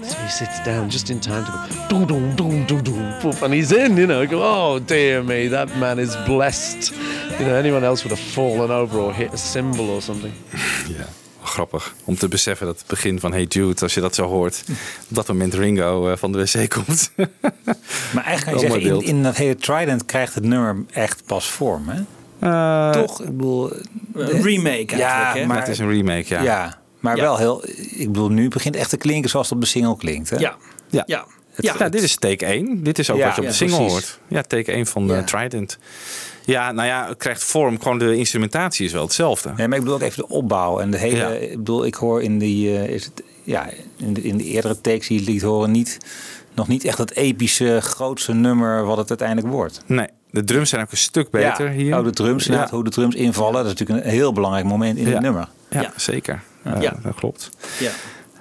So 0.09 0.19
he 0.19 0.29
sits 0.29 0.61
down 0.65 0.91
just 0.91 1.11
in 1.11 1.21
time 1.21 1.45
to 1.45 1.51
go, 1.51 1.89
doom, 1.89 2.37
doom, 2.37 2.67
doom, 2.67 2.83
doom, 2.83 3.15
poof, 3.21 3.43
and 3.43 3.55
he's 3.55 3.73
in, 3.73 3.97
you 3.97 4.07
know. 4.07 4.27
Go, 4.27 4.43
oh 4.43 4.79
dear 4.79 5.23
me, 5.25 5.49
that 5.49 5.77
man 5.79 5.99
is 5.99 6.17
blessed. 6.27 6.93
You 7.39 7.47
know, 7.47 7.55
anyone 7.55 7.85
else 7.87 8.05
would 8.05 8.19
have 8.19 8.33
fallen 8.33 8.71
over 8.71 8.99
or 8.99 9.13
hit 9.15 9.33
a 9.33 9.37
cymbal 9.37 9.91
or 9.91 10.03
something. 10.03 10.33
Ja. 10.99 11.07
Grappig 11.43 11.95
om 12.05 12.17
te 12.17 12.29
beseffen 12.29 12.67
dat 12.67 12.79
het 12.79 12.87
begin 12.87 13.21
van 13.21 13.33
Hey 13.33 13.45
Jude, 13.45 13.81
als 13.81 13.95
je 13.95 14.01
dat 14.01 14.15
zo 14.15 14.27
hoort, 14.27 14.65
op 15.09 15.17
dat 15.17 15.29
moment 15.29 15.55
Ringo 15.55 16.11
eh, 16.11 16.17
van 16.17 16.33
de 16.33 16.39
wc 16.39 16.71
komt. 16.71 17.11
Maar 18.15 18.25
eigenlijk 18.25 18.59
kan 18.59 18.71
je 18.71 18.81
zeggen, 18.81 19.01
in, 19.03 19.17
in 19.17 19.23
dat 19.23 19.37
hele 19.37 19.57
Trident 19.57 20.05
krijgt 20.05 20.35
het 20.35 20.45
nummer 20.45 20.77
echt 20.93 21.23
pas 21.27 21.47
vorm. 21.51 21.89
Hè? 21.89 22.03
Toch? 22.93 23.21
Ik 23.21 23.37
bedoel, 23.37 23.73
Een 24.15 24.43
remake 24.43 24.73
eigenlijk, 24.73 24.99
ja, 24.99 25.33
hè? 25.35 25.47
maar 25.47 25.59
het 25.59 25.69
is 25.69 25.79
een 25.79 25.91
remake, 25.91 26.35
ja. 26.35 26.43
Ja, 26.43 26.79
maar 27.05 27.17
Ja. 27.17 27.23
wel 27.23 27.37
heel. 27.37 27.65
Ik 27.97 28.07
bedoel, 28.13 28.29
nu 28.29 28.49
begint 28.49 28.75
het 28.75 28.83
echt 28.83 28.91
te 28.93 28.97
klinken 28.97 29.31
zoals 29.31 29.47
het 29.49 29.55
op 29.57 29.63
de 29.63 29.69
single 29.71 29.97
klinkt. 29.97 30.31
Hè? 30.31 30.37
Ja. 30.37 30.55
Ja. 30.89 31.03
Ja. 31.07 31.25
Het- 31.55 31.65
ja, 31.79 31.89
dit 31.89 32.03
is 32.03 32.17
take 32.17 32.47
1. 32.47 32.83
Dit 32.83 32.99
is 32.99 33.11
ook 33.11 33.19
Ja, 33.19 33.27
wat 33.27 33.35
je 33.35 33.41
op 33.41 33.47
de 33.47 33.53
single 33.55 33.77
precies. 33.77 33.93
hoort. 33.93 34.19
Ja, 34.29 34.43
take 34.43 34.73
1 34.73 34.87
van 34.87 35.07
de 35.07 35.15
Ja. 35.15 35.23
Trident. 35.23 35.79
Ja, 36.45 36.73
nou 36.73 36.89
ja, 36.89 37.09
het 37.09 37.17
krijgt 37.19 37.45
vorm. 37.45 37.81
Gewoon 37.83 37.99
de 37.99 38.17
instrumentatie 38.17 38.87
is 38.87 38.93
wel 38.93 39.03
hetzelfde. 39.03 39.53
Nee, 39.57 39.69
maar 39.69 39.77
ik 39.79 39.83
bedoel 39.85 39.95
ook 39.99 40.03
even 40.05 40.23
de 40.29 40.35
opbouw 40.35 40.79
en 40.81 40.91
de 40.91 40.99
hele. 40.99 41.17
Ja. 41.17 41.29
Ik 41.29 41.57
bedoel, 41.57 41.85
ik 41.87 41.95
hoor 41.95 42.23
in 42.23 42.39
die. 42.39 42.77
eh, 42.79 42.89
is 42.89 43.05
het, 43.05 43.23
ja, 43.43 43.69
in 43.97 44.15
de, 44.15 44.23
in 44.23 44.37
de 44.37 44.45
eerdere 44.45 44.81
takes 44.81 45.07
die 45.07 45.19
je 45.21 45.25
liet 45.31 45.43
horen 45.43 45.71
niet. 45.71 45.99
Nog 46.55 46.69
niet 46.69 46.85
echt 46.85 46.99
het 46.99 47.15
epische, 47.17 47.79
grootste 47.81 48.33
nummer 48.33 48.85
wat 48.85 48.97
het 48.97 49.09
uiteindelijk 49.09 49.49
wordt. 49.49 49.83
Nee, 49.87 50.07
de 50.31 50.45
drums 50.45 50.69
zijn 50.71 50.83
ook 50.83 50.91
een 50.91 50.97
stuk 50.97 51.31
beter 51.31 51.67
ja, 51.71 51.73
hier. 51.77 51.97
Ook 51.97 52.05
de 52.05 52.11
drums, 52.11 52.43
Ja. 52.45 52.51
inderdaad, 52.51 52.71
hoe 52.75 52.85
de 52.85 52.91
drums 52.91 53.15
invallen. 53.15 53.65
Dat 53.65 53.73
is 53.73 53.79
natuurlijk 53.79 54.07
een 54.07 54.13
heel 54.13 54.33
belangrijk 54.33 54.67
moment 54.67 54.99
in 54.99 55.07
Ja. 55.07 55.11
het 55.13 55.21
nummer. 55.21 55.49
Ja, 55.75 55.81
Ja. 55.81 55.93
zeker. 55.97 56.43
Ja. 56.81 56.95
Dat 57.03 57.15
klopt. 57.15 57.51
Ja. 57.79 57.91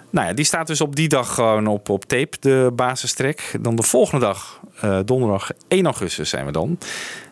Nou 0.10 0.28
ja, 0.28 0.34
die 0.34 0.46
staat 0.46 0.68
dus 0.68 0.82
op 0.82 0.96
die 0.96 1.08
dag 1.10 1.34
gewoon 1.34 1.68
op, 1.68 1.90
op 1.90 2.06
tape, 2.06 2.38
de 2.40 2.72
basistrek. 2.76 3.56
Dan 3.60 3.76
de 3.76 3.84
volgende 3.84 4.26
dag, 4.26 4.60
eh, 4.82 5.00
donderdag 5.06 5.52
1 5.68 5.86
augustus 5.86 6.30
zijn 6.30 6.46
we 6.46 6.52
dan, 6.52 6.78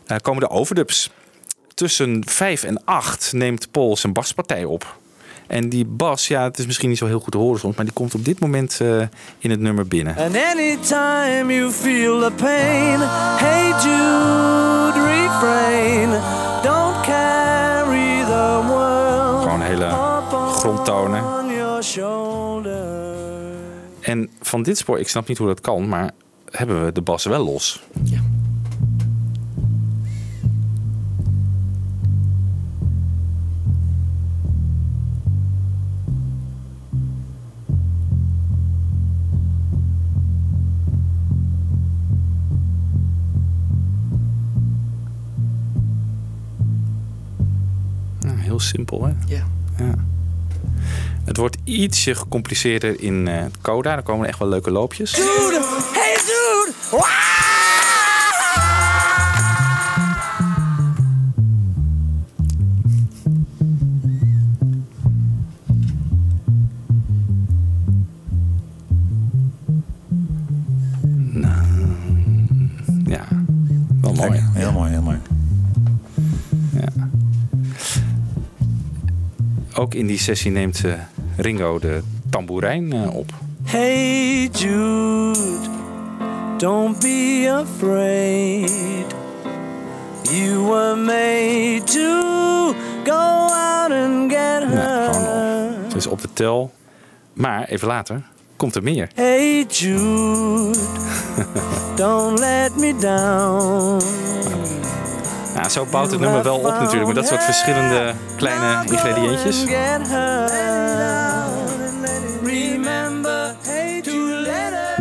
eh, 0.06 0.18
komen 0.22 0.42
de 0.42 0.50
overdubs. 0.50 1.10
Tussen 1.74 2.22
5 2.26 2.64
en 2.64 2.82
8 2.86 3.34
neemt 3.34 3.72
Paul 3.72 3.98
zijn 3.98 4.14
baspartij 4.14 4.64
op. 4.66 4.96
En 5.48 5.70
die 5.70 5.86
bas, 5.86 6.28
ja, 6.28 6.44
het 6.44 6.58
is 6.60 6.66
misschien 6.66 6.90
niet 6.90 6.98
zo 6.98 7.06
heel 7.06 7.20
goed 7.20 7.32
te 7.32 7.38
horen 7.38 7.60
soms, 7.60 7.76
maar 7.76 7.86
die 7.86 7.94
komt 7.94 8.16
op 8.16 8.26
dit 8.26 8.40
moment 8.40 8.78
eh, 8.82 9.02
in 9.38 9.50
het 9.50 9.60
nummer 9.60 9.88
binnen. 9.88 10.18
And 10.18 10.36
anytime 10.38 11.54
you 11.54 11.72
feel 11.72 12.20
the 12.20 12.32
pain, 12.36 13.00
hey 13.40 13.68
Jude, 13.70 15.06
refrain. 15.08 16.10
Don't 16.64 17.06
Gewoon 17.06 17.51
hele 19.72 19.90
grondtonen. 20.52 21.24
En 24.02 24.30
van 24.42 24.64
dit 24.64 24.78
spoor, 24.78 25.00
ik 25.00 25.08
snap 25.08 25.28
niet 25.28 25.38
hoe 25.38 25.48
dat 25.48 25.62
kan, 25.62 25.90
maar 25.90 26.12
hebben 26.50 26.86
we 26.86 26.92
de 26.92 27.02
bas 27.02 27.24
wel 27.24 27.44
los. 27.44 27.84
Nou, 48.20 48.38
heel 48.38 48.60
simpel, 48.60 49.06
hè? 49.06 49.14
Ja. 49.28 49.51
Ja. 49.82 49.94
Het 51.26 51.38
wordt 51.38 51.58
ietsje 51.64 52.16
gecompliceerder 52.16 53.02
in 53.02 53.28
eh, 53.28 53.42
het 53.42 53.62
coda. 53.62 53.96
Er 53.96 54.04
komen 54.04 54.28
echt 54.28 54.40
wel 54.40 54.48
leuke 54.48 54.72
loopjes. 54.72 55.12
Jude, 55.12 55.60
hey 55.94 56.18
Jude. 56.26 56.72
Ja, 73.06 73.28
wel 74.02 74.14
mooi. 74.14 74.40
Heel 74.54 74.72
mooi, 74.72 74.92
heel 74.92 75.02
mooi. 75.02 75.11
Ook 79.76 79.94
in 79.94 80.06
die 80.08 80.18
sessie 80.18 80.52
neemt 80.52 80.84
eh, 80.86 80.94
Ringo 81.38 81.80
de 81.80 82.02
tamboerijn 82.30 82.94
eh, 82.94 83.16
op. 83.16 83.34
Hey 83.64 84.50
Jude, 84.52 85.58
don't 86.58 87.00
be 87.00 87.48
afraid. 87.52 89.06
You 90.32 90.68
were 90.68 90.96
made 90.96 91.82
to 91.84 92.74
go 93.04 93.48
out 93.54 93.92
and 93.92 94.32
get 94.32 94.64
her. 94.64 95.10
Het 95.84 95.96
is 95.96 96.08
op 96.08 96.22
de 96.22 96.30
tel. 96.34 96.72
Maar 97.34 97.68
even 97.68 97.88
later 97.88 98.22
komt 98.56 98.76
er 98.76 98.84
meer. 98.84 99.10
Hey 99.16 99.66
Jude, 99.70 100.78
don't 101.96 102.40
let 102.40 102.78
me 102.78 102.96
down. 103.00 104.02
Ja, 105.56 105.70
zo 105.70 105.86
bouwt 105.86 106.12
het 106.12 106.20
nummer 106.20 106.44
wel 106.44 106.58
op 106.58 106.64
natuurlijk. 106.64 107.06
Met 107.06 107.16
dat 107.16 107.28
soort 107.28 107.44
verschillende 107.44 108.14
kleine 108.38 108.92
ingrediëntjes. 108.92 109.64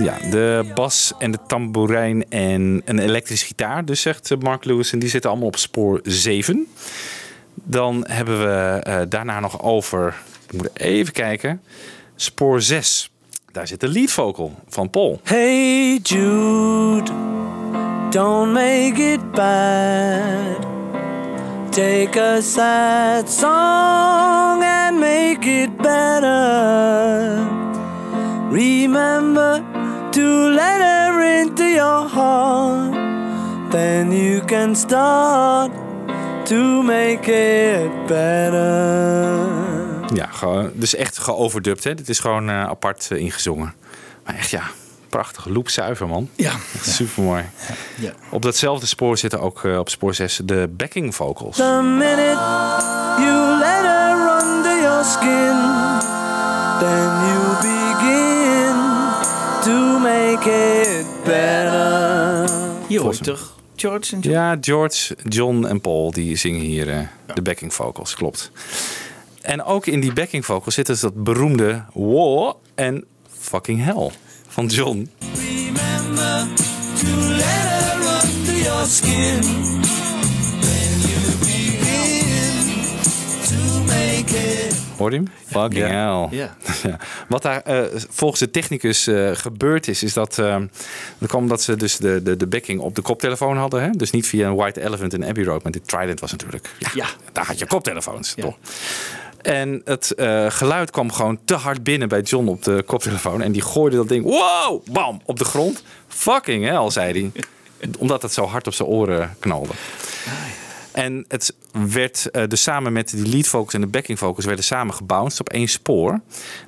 Ja, 0.02 0.18
de 0.30 0.70
bas 0.74 1.12
en 1.18 1.30
de 1.30 1.38
tamboerijn 1.46 2.30
en 2.30 2.82
een 2.84 2.98
elektrische 2.98 3.46
gitaar. 3.46 3.84
Dus 3.84 4.00
zegt 4.00 4.32
Mark 4.38 4.64
Lewis. 4.64 4.92
En 4.92 4.98
die 4.98 5.08
zitten 5.08 5.30
allemaal 5.30 5.48
op 5.48 5.56
spoor 5.56 6.00
7. 6.02 6.66
Dan 7.54 8.04
hebben 8.08 8.40
we 8.40 8.80
eh, 8.82 9.00
daarna 9.08 9.40
nog 9.40 9.62
over... 9.62 10.16
Ik 10.46 10.52
moet 10.52 10.70
even 10.78 11.12
kijken. 11.12 11.62
Spoor 12.16 12.62
6. 12.62 13.10
Daar 13.52 13.66
zit 13.66 13.80
de 13.80 13.88
lead 13.88 14.10
vocal 14.10 14.54
van 14.68 14.90
Paul. 14.90 15.20
Hey 15.24 16.00
don't 18.10 18.52
make 18.52 18.98
it 18.98 19.32
bad. 19.32 20.66
Take 21.70 22.16
a 22.16 22.42
sad 22.42 23.28
song 23.28 24.62
and 24.62 24.98
make 24.98 25.46
it 25.46 25.76
better. 25.76 27.46
Remember 28.50 29.62
to 30.10 30.50
let 30.50 30.80
her 30.80 31.40
into 31.40 31.64
your 31.64 32.08
heart. 32.08 32.92
Then 33.70 34.12
you 34.12 34.40
can 34.44 34.74
start 34.74 35.70
to 36.46 36.82
make 36.82 37.28
it 37.28 38.06
better. 38.06 39.48
Ja, 40.14 40.28
dus 40.74 40.94
echt 40.94 41.18
geoverdubt. 41.18 41.84
Hè? 41.84 41.94
Dit 41.94 42.08
is 42.08 42.18
gewoon 42.18 42.48
eh, 42.48 42.64
apart 42.64 43.08
eh, 43.10 43.18
ingezongen. 43.18 43.74
Maar 44.24 44.34
echt 44.34 44.50
ja, 44.50 44.62
prachtige 45.10 45.52
loopzuiver 45.52 46.08
man. 46.08 46.28
Ja. 46.34 46.52
Echt 46.74 46.88
super 46.88 47.22
mooi. 47.22 47.44
Ja. 47.98 48.12
Op 48.30 48.42
datzelfde 48.42 48.86
spoor 48.86 49.18
zitten 49.18 49.40
ook 49.40 49.64
eh, 49.64 49.78
op 49.78 49.88
spoor 49.88 50.14
6 50.14 50.40
de 50.44 50.70
backing 50.76 51.14
vocals. 51.14 51.56
The 51.56 51.80
minute 51.82 52.38
you 53.18 53.58
let 53.58 53.84
her 53.84 54.42
under 54.42 54.80
your 54.82 55.04
skin, 55.04 55.56
then 56.80 57.10
you 57.28 57.56
begin 57.60 58.74
to 59.62 59.98
make 59.98 60.50
it 60.98 61.06
better. 61.24 62.50
Je 62.88 63.00
hoort 63.00 63.24
toch 63.24 63.58
George 63.76 64.14
en 64.14 64.20
John? 64.20 64.34
Ja, 64.34 64.56
George, 64.60 65.16
John 65.28 65.64
en 65.64 65.80
Paul 65.80 66.10
die 66.10 66.36
zingen 66.36 66.60
hier 66.60 66.88
eh, 66.88 67.06
de 67.34 67.42
backing 67.42 67.74
vocals, 67.74 68.14
klopt. 68.14 68.50
En 69.42 69.62
ook 69.62 69.86
in 69.86 70.00
die 70.00 70.12
backing 70.12 70.44
vocals 70.44 70.74
zit 70.74 70.86
dus 70.86 71.00
dat 71.00 71.22
beroemde 71.24 71.84
war 71.92 72.54
en 72.74 73.04
fucking 73.38 73.84
hell 73.84 74.10
van 74.50 74.66
John. 74.66 75.10
Remember 75.34 76.46
to 77.00 77.06
let 77.16 77.66
her 77.72 77.98
under 78.22 78.62
your 78.62 78.86
skin, 78.86 79.42
then 80.60 81.00
you 81.08 81.20
begin 81.38 82.64
to 83.46 83.84
make 83.86 84.34
it. 84.34 84.74
Hoor 84.96 85.10
je 85.10 85.16
hem? 85.16 85.28
Fucking 85.46 85.86
hell. 85.86 86.28
Ja. 86.30 86.56
Ja. 86.82 86.96
Wat 87.28 87.42
daar 87.42 87.62
eh, 87.62 87.82
volgens 88.08 88.40
de 88.40 88.50
technicus 88.50 89.06
eh, 89.06 89.30
gebeurd 89.32 89.88
is, 89.88 90.02
is 90.02 90.12
dat, 90.12 90.38
eh, 90.38 90.56
dat 91.18 91.28
kwam 91.28 91.42
omdat 91.42 91.62
ze 91.62 91.76
dus 91.76 91.96
de, 91.96 92.22
de, 92.22 92.36
de 92.36 92.46
backing 92.46 92.80
op 92.80 92.94
de 92.94 93.02
koptelefoon 93.02 93.56
hadden. 93.56 93.82
Hè? 93.82 93.90
Dus 93.90 94.10
niet 94.10 94.26
via 94.26 94.48
een 94.48 94.54
White 94.54 94.82
Elephant 94.84 95.14
in 95.14 95.24
Abbey 95.24 95.44
Road, 95.44 95.62
maar 95.62 95.72
dit 95.72 95.88
Trident 95.88 96.20
was 96.20 96.30
natuurlijk. 96.30 96.70
Ja, 96.94 97.06
daar 97.32 97.46
had 97.46 97.58
je 97.58 97.66
koptelefoons. 97.66 98.34
Toch? 98.34 98.56
En 99.42 99.80
het 99.84 100.14
eh, 100.14 100.46
geluid 100.50 100.90
kwam 100.90 101.12
gewoon 101.12 101.38
te 101.44 101.54
hard 101.54 101.82
binnen 101.82 102.08
bij 102.08 102.20
John 102.20 102.48
op 102.48 102.62
de 102.62 102.82
koptelefoon. 102.86 103.42
En 103.42 103.52
die 103.52 103.62
gooide 103.62 103.96
dat 103.96 104.08
ding, 104.08 104.24
wow, 104.24 104.86
bam, 104.90 105.20
op 105.24 105.38
de 105.38 105.44
grond. 105.44 105.82
Fucking 106.08 106.64
hell, 106.64 106.90
zei 106.90 107.12
hij. 107.12 107.44
Omdat 107.98 108.22
het 108.22 108.32
zo 108.32 108.44
hard 108.44 108.66
op 108.66 108.74
zijn 108.74 108.88
oren 108.88 109.36
knalde. 109.38 109.72
En 110.92 111.24
het 111.28 111.54
werd 111.92 112.30
eh, 112.30 112.42
dus 112.48 112.62
samen 112.62 112.92
met 112.92 113.10
die 113.10 113.28
lead 113.28 113.46
vocals 113.46 113.74
en 113.74 113.80
de 113.80 113.86
backing 113.86 114.18
vocals 114.18 114.44
werden 114.44 114.64
samen 114.64 114.94
gebounced 114.94 115.40
op 115.40 115.48
één 115.48 115.68
spoor. 115.68 116.20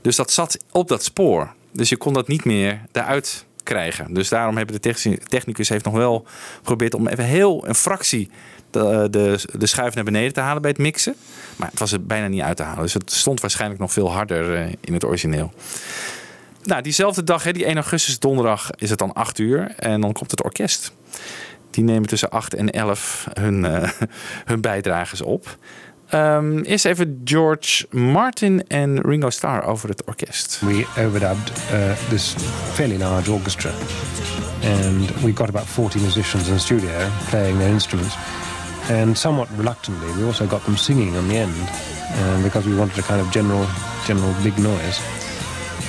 Dus 0.03 0.17
dat 0.17 0.31
zat 0.31 0.59
op 0.71 0.89
dat 0.89 1.05
spoor. 1.05 1.53
Dus 1.73 1.89
je 1.89 1.97
kon 1.97 2.13
dat 2.13 2.29
niet 2.29 2.45
meer 2.45 2.81
daaruit 2.91 3.45
krijgen. 3.63 4.15
Dus 4.15 4.29
daarom 4.29 4.57
hebben 4.57 4.75
de 4.75 4.81
techni- 4.81 5.19
technicus 5.19 5.69
heeft 5.69 5.85
nog 5.85 5.95
wel 5.95 6.27
geprobeerd 6.57 6.95
om 6.95 7.07
even 7.09 7.25
heel 7.25 7.69
een 7.69 7.75
fractie 7.75 8.31
de, 8.73 9.39
de, 9.59 9.67
schuif 9.67 9.95
naar 9.95 10.05
beneden 10.05 10.33
te 10.33 10.41
halen 10.41 10.63
bij 10.63 10.71
het 10.71 10.81
mixen. 10.81 11.15
Maar 11.57 11.69
het 11.71 11.79
was 11.79 11.93
er 11.93 12.05
bijna 12.05 12.27
niet 12.27 12.41
uit 12.41 12.57
te 12.57 12.63
halen. 12.63 12.83
Dus 12.83 12.95
het 12.95 13.13
stond 13.13 13.41
waarschijnlijk 13.41 13.81
nog 13.81 13.93
veel 13.93 14.13
harder 14.13 14.55
eh, 14.55 14.73
in 14.81 14.93
het 14.93 15.05
origineel. 15.05 15.53
Nou, 16.65 16.83
diezelfde 16.83 17.25
dag, 17.25 17.53
die 17.53 17.65
1 17.65 17.75
augustus 17.75 18.19
donderdag, 18.19 18.71
is 18.77 18.91
het 18.91 18.99
dan 18.99 19.13
8 19.13 19.39
uur. 19.39 19.75
En 19.77 20.01
dan 20.01 20.13
komt 20.13 20.31
het 20.31 20.43
orkest. 20.43 20.93
Die 21.71 21.85
nemen 21.85 22.09
tussen 22.09 22.31
8 22.31 22.55
en 22.55 22.71
11 22.71 23.29
hun, 23.33 23.65
eh, 23.65 23.91
hun 24.51 24.61
bijdragers 24.61 25.21
op. 25.21 25.57
Ehm, 26.13 26.59
eerst 26.59 26.85
even 26.85 27.21
George 27.25 27.87
Martin 27.91 28.69
en 28.69 29.01
Ringo 29.01 29.31
Starr 29.31 29.65
over 29.65 29.89
het 29.89 30.05
orkest. 30.05 30.61
We 30.61 30.87
overdubbed 30.99 31.53
uh, 31.73 32.09
this 32.09 32.35
fairly 32.73 32.97
large 32.97 33.33
orchestra, 33.33 33.71
and 34.63 35.23
we 35.23 35.33
got 35.35 35.49
about 35.49 35.67
40 35.67 36.01
musicians 36.01 36.49
in 36.49 36.55
the 36.55 36.61
studio 36.61 37.09
playing 37.31 37.59
their 37.59 37.73
instruments. 37.73 38.17
And 38.91 39.17
somewhat 39.17 39.49
reluctantly, 39.57 40.11
we 40.13 40.25
also 40.25 40.47
got 40.47 40.65
them 40.65 40.77
singing 40.77 41.17
on 41.17 41.29
the 41.29 41.37
end, 41.37 41.55
um, 42.21 42.43
because 42.43 42.67
we 42.67 42.75
wanted 42.75 42.99
a 42.99 43.03
kind 43.03 43.21
of 43.21 43.31
general, 43.31 43.67
general 44.07 44.35
big 44.43 44.59
noise. 44.59 45.22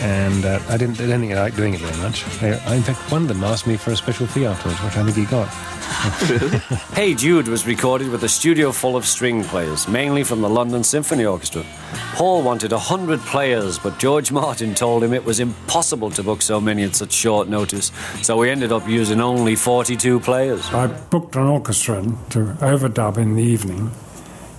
And 0.01 0.45
uh, 0.45 0.59
I 0.69 0.77
didn't, 0.77 0.99
I 0.99 1.03
didn't 1.03 1.21
think 1.21 1.33
I 1.33 1.41
liked 1.41 1.55
doing 1.55 1.73
it 1.73 1.81
very 1.81 1.97
much. 2.01 2.25
I, 2.41 2.75
in 2.75 2.83
fact, 2.83 2.99
one 3.11 3.23
of 3.23 3.27
them 3.27 3.43
asked 3.43 3.67
me 3.67 3.77
for 3.77 3.91
a 3.91 3.95
special 3.95 4.27
fee 4.27 4.45
afterwards, 4.45 4.81
which 4.83 4.95
I 4.97 5.03
think 5.03 5.15
he 5.15 5.25
got. 5.25 5.49
Hey 6.93 7.13
Jude 7.13 7.47
was 7.47 7.65
recorded 7.65 8.09
with 8.09 8.23
a 8.23 8.29
studio 8.29 8.71
full 8.71 8.95
of 8.95 9.05
string 9.05 9.43
players, 9.43 9.87
mainly 9.87 10.23
from 10.23 10.41
the 10.41 10.49
London 10.49 10.83
Symphony 10.83 11.25
Orchestra. 11.25 11.65
Paul 12.13 12.43
wanted 12.43 12.71
a 12.71 12.79
hundred 12.79 13.19
players, 13.21 13.79
but 13.79 13.99
George 13.99 14.31
Martin 14.31 14.75
told 14.75 15.03
him 15.03 15.13
it 15.13 15.25
was 15.25 15.39
impossible 15.39 16.09
to 16.11 16.23
book 16.23 16.41
so 16.41 16.61
many 16.61 16.83
at 16.83 16.95
such 16.95 17.11
short 17.11 17.47
notice, 17.47 17.91
so 18.21 18.37
we 18.37 18.49
ended 18.49 18.71
up 18.71 18.87
using 18.87 19.21
only 19.21 19.55
42 19.55 20.19
players. 20.19 20.65
I 20.73 20.87
booked 20.87 21.35
an 21.35 21.43
orchestra 21.43 22.01
to 22.31 22.39
overdub 22.59 23.17
in 23.17 23.35
the 23.35 23.43
evening. 23.43 23.91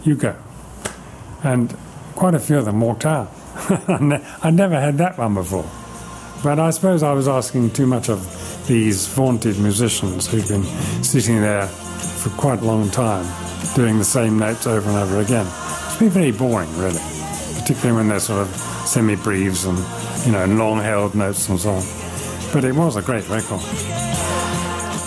You 0.03 0.17
go. 0.17 0.37
And 1.43 1.77
quite 2.15 2.35
a 2.35 2.41
few 2.41 2.59
of 2.59 2.65
them 2.65 2.81
walked 2.81 3.07
out. 3.07 3.31
I'd 4.43 4.55
never 4.55 4.79
had 4.81 4.99
that 4.99 5.19
one 5.19 5.35
before. 5.35 5.69
But 6.43 6.59
I 6.59 6.71
suppose 6.71 7.03
I 7.03 7.13
was 7.13 7.27
asking 7.27 7.71
too 7.71 7.87
much 7.87 8.11
of 8.11 8.21
these 8.67 9.07
vaunted 9.07 9.59
musicians 9.59 10.27
who've 10.27 10.47
been 10.47 10.65
sitting 11.03 11.41
there 11.41 11.67
for 11.67 12.31
quite 12.31 12.61
a 12.61 12.65
long 12.65 12.91
time 12.91 13.27
doing 13.75 13.99
the 13.99 14.05
same 14.05 14.39
notes 14.39 14.67
over 14.67 14.89
and 14.89 14.99
over 14.99 15.21
again. 15.21 15.47
It's 15.87 15.99
been 15.99 16.11
very 16.11 16.33
boring, 16.33 16.71
really, 16.79 17.01
particularly 17.59 17.97
when 17.97 18.09
they're 18.09 18.21
sort 18.21 18.43
of 18.43 18.49
semi 18.87 19.17
breves 19.17 19.65
and, 19.65 19.79
you 20.27 20.33
know, 20.33 20.45
long 20.47 20.81
held 20.81 21.15
notes 21.15 21.49
and 21.49 21.59
so 21.59 21.71
on. 21.71 21.83
But 22.53 22.65
it 22.65 22.75
was 22.75 22.97
a 22.97 23.03
great 23.03 23.29
record. 23.29 23.63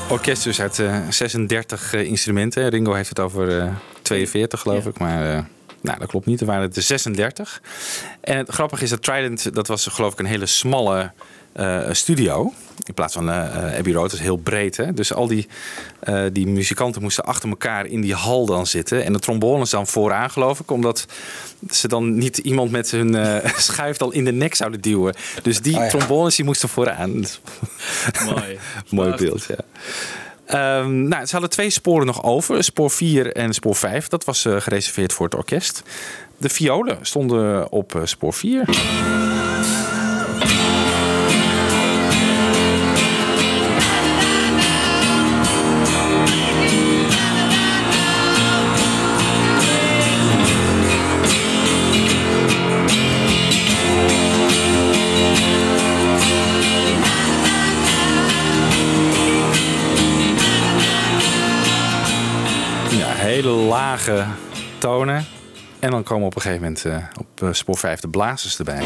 Orkest 0.09 0.43
dus 0.43 0.61
uit 0.61 0.79
eh, 0.79 0.97
36 1.09 1.93
eh, 1.93 2.05
instrumenten. 2.05 2.69
Ringo 2.69 2.93
heeft 2.93 3.09
het 3.09 3.19
over 3.19 3.59
eh, 3.59 3.71
42 4.01 4.59
geloof 4.59 4.85
ik. 4.85 4.99
Maar 4.99 5.35
eh, 5.35 5.43
nou, 5.87 5.99
dat 5.99 6.07
klopt 6.09 6.25
niet. 6.25 6.39
Er 6.39 6.45
waren 6.45 6.61
het 6.61 6.75
er 6.75 6.81
36. 6.81 7.61
En 8.21 8.37
het 8.37 8.49
grappige 8.49 8.83
is 8.83 8.89
dat 8.89 9.01
Trident, 9.03 9.55
dat 9.55 9.67
was 9.67 9.87
geloof 9.87 10.13
ik 10.13 10.19
een 10.19 10.25
hele 10.25 10.45
smalle 10.45 11.11
eh, 11.53 11.79
studio. 11.91 12.53
In 12.85 12.93
plaats 12.93 13.13
van 13.13 13.29
eh, 13.29 13.45
eh, 13.71 13.77
Abbey 13.77 13.93
Road, 13.93 14.03
dat 14.09 14.19
is 14.19 14.25
heel 14.25 14.37
breed. 14.37 14.77
Hè? 14.77 14.93
Dus 14.93 15.13
al 15.13 15.27
die, 15.27 15.47
eh, 15.99 16.23
die 16.31 16.47
muzikanten 16.47 17.01
moesten 17.01 17.23
achter 17.25 17.49
elkaar 17.49 17.85
in 17.85 18.01
die 18.01 18.13
hal 18.13 18.45
dan 18.45 18.67
zitten. 18.67 19.03
En 19.03 19.13
de 19.13 19.19
trombones 19.19 19.69
dan 19.69 19.87
vooraan 19.87 20.29
geloof 20.29 20.59
ik. 20.59 20.71
Omdat 20.71 21.05
ze 21.69 21.87
dan 21.87 22.17
niet 22.17 22.37
iemand 22.37 22.71
met 22.71 22.91
hun 22.91 23.15
eh, 23.15 23.51
schuif 23.69 23.97
dan 23.97 24.13
in 24.13 24.25
de 24.25 24.31
nek 24.31 24.55
zouden 24.55 24.81
duwen. 24.81 25.15
Dus 25.43 25.61
die 25.61 25.75
Ah, 25.77 25.83
ja. 25.83 25.89
trombones 25.89 26.35
die 26.35 26.45
moesten 26.45 26.69
vooraan. 26.69 27.11
Mooi. 28.25 28.59
Mooi 28.89 29.15
beeld, 29.15 29.45
ja. 29.47 29.57
Ehm, 30.47 31.07
nou, 31.07 31.25
ze 31.25 31.31
hadden 31.31 31.49
twee 31.49 31.69
sporen 31.69 32.05
nog 32.05 32.23
over. 32.23 32.63
Spoor 32.63 32.91
4 32.91 33.31
en 33.35 33.53
spoor 33.53 33.75
5. 33.75 34.07
Dat 34.07 34.25
was 34.25 34.45
eh, 34.45 34.55
gereserveerd 34.61 35.13
voor 35.13 35.25
het 35.25 35.35
orkest. 35.35 35.83
De 36.37 36.49
violen 36.49 36.97
stonden 37.01 37.71
op 37.71 37.95
eh, 37.95 38.01
spoor 38.03 38.33
4. 38.33 38.65
Lage 64.07 64.25
tonen. 64.77 65.25
En 65.79 65.91
dan 65.91 66.03
komen 66.03 66.25
op 66.25 66.35
een 66.35 66.41
gegeven 66.41 66.63
moment 66.63 66.85
eh, 66.85 67.19
op 67.19 67.41
eh, 67.41 67.49
spoor 67.51 67.77
5 67.77 67.99
de 67.99 68.09
blazers 68.09 68.57
erbij. 68.57 68.83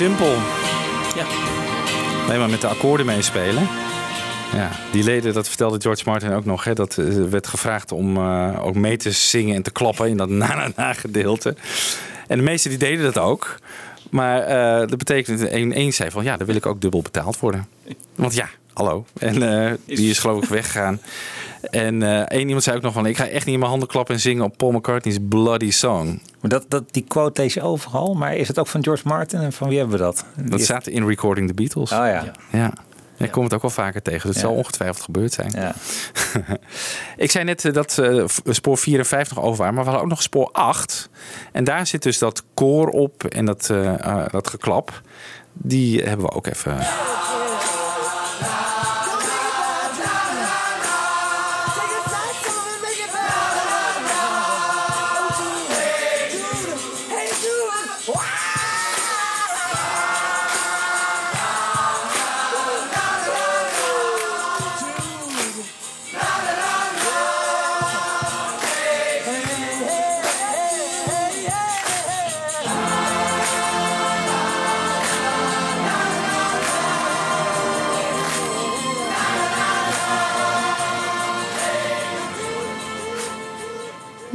Simpel. 0.00 0.36
Ja. 1.16 1.26
Alleen 2.24 2.38
maar 2.38 2.50
met 2.50 2.60
de 2.60 2.66
akkoorden 2.66 3.06
meespelen. 3.06 3.68
Ja, 4.54 4.70
die 4.92 5.04
leden, 5.04 5.34
dat 5.34 5.48
vertelde 5.48 5.80
George 5.80 6.02
Martin 6.06 6.32
ook 6.32 6.44
nog. 6.44 6.64
Hè, 6.64 6.74
dat 6.74 6.98
eh, 6.98 7.06
werd 7.30 7.46
gevraagd 7.46 7.92
om 7.92 8.16
eh, 8.16 8.64
ook 8.64 8.74
mee 8.74 8.96
te 8.96 9.10
zingen 9.10 9.54
en 9.54 9.62
te 9.62 9.70
klappen 9.70 10.08
in 10.08 10.16
dat 10.16 10.28
na-na-na 10.42 10.92
gedeelte. 10.92 11.54
En 12.26 12.38
de 12.38 12.44
meesten 12.44 12.70
die 12.70 12.78
deden 12.78 13.04
dat 13.04 13.18
ook. 13.18 13.58
Maar 14.10 14.40
eh, 14.42 14.88
dat 14.88 14.98
betekent, 14.98 15.48
één 15.48 15.72
één 15.72 15.92
zei 15.92 16.10
van 16.10 16.24
ja, 16.24 16.36
dan 16.36 16.46
wil 16.46 16.56
ik 16.56 16.66
ook 16.66 16.80
dubbel 16.80 17.02
betaald 17.02 17.38
worden. 17.38 17.66
Want 18.14 18.34
ja, 18.34 18.48
hallo. 18.72 19.04
En 19.18 19.34
die 19.86 20.10
is 20.10 20.18
geloof 20.18 20.42
ik 20.42 20.48
weggegaan. 20.48 21.00
En 21.60 22.02
eh, 22.02 22.18
één 22.20 22.44
iemand 22.46 22.62
zei 22.62 22.76
ook 22.76 22.82
nog 22.82 22.92
van 22.92 23.06
ik 23.06 23.16
ga 23.16 23.26
echt 23.26 23.44
niet 23.44 23.52
in 23.54 23.58
mijn 23.58 23.70
handen 23.70 23.88
klappen 23.88 24.14
en 24.14 24.20
zingen 24.20 24.44
op 24.44 24.56
Paul 24.56 24.72
McCartney's 24.72 25.18
Bloody 25.28 25.70
Song. 25.70 26.22
Maar 26.40 26.50
dat, 26.50 26.64
dat, 26.68 26.84
die 26.92 27.04
quote 27.08 27.40
lees 27.42 27.54
je 27.54 27.62
overal. 27.62 28.14
Maar 28.14 28.36
is 28.36 28.48
het 28.48 28.58
ook 28.58 28.66
van 28.66 28.82
George 28.84 29.08
Martin? 29.08 29.40
En 29.40 29.52
van 29.52 29.68
wie 29.68 29.78
hebben 29.78 29.96
we 29.98 30.02
dat? 30.04 30.24
Dat 30.36 30.60
staat 30.60 30.86
in 30.86 31.06
Recording 31.06 31.48
the 31.48 31.54
Beatles. 31.54 31.92
Oh 31.92 31.98
ja. 31.98 32.32
Ja. 32.52 32.72
Ik 33.16 33.30
kom 33.30 33.44
het 33.44 33.54
ook 33.54 33.62
wel 33.62 33.70
vaker 33.70 34.02
tegen. 34.02 34.26
Dus 34.26 34.36
het 34.36 34.42
Ja. 34.44 34.48
zal 34.50 34.56
ongetwijfeld 34.58 35.04
gebeurd 35.04 35.32
zijn. 35.32 35.50
Ja. 35.54 35.74
ik 37.16 37.30
zei 37.30 37.44
net 37.44 37.64
eh, 37.64 37.72
dat 37.72 37.98
eh, 37.98 38.22
v- 38.26 38.38
spoor 38.44 38.78
4 38.78 38.98
en 38.98 39.06
5 39.06 39.34
nog 39.34 39.44
over 39.44 39.58
waren. 39.58 39.74
Maar 39.74 39.84
we 39.84 39.90
hadden 39.90 40.04
ook 40.08 40.12
nog 40.14 40.22
spoor 40.22 40.48
8. 40.52 41.08
En 41.52 41.64
daar 41.64 41.86
zit 41.86 42.02
dus 42.02 42.18
dat 42.18 42.42
koor 42.54 42.88
op 42.88 43.24
en 43.24 43.44
dat, 43.44 43.66
dat 44.30 44.48
geklap. 44.48 45.00
Die 45.52 46.02
hebben 46.02 46.26
we 46.26 46.32
ook 46.32 46.46
even... 46.46 46.78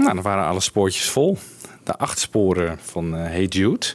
Nou, 0.06 0.18
dan 0.18 0.26
waren 0.26 0.46
alle 0.46 0.60
spoortjes 0.60 1.10
vol. 1.10 1.38
De 1.84 1.98
acht 1.98 2.20
sporen 2.20 2.80
van 2.80 3.16
eh, 3.16 3.22
Hey 3.22 3.44
Jude. 3.44 3.86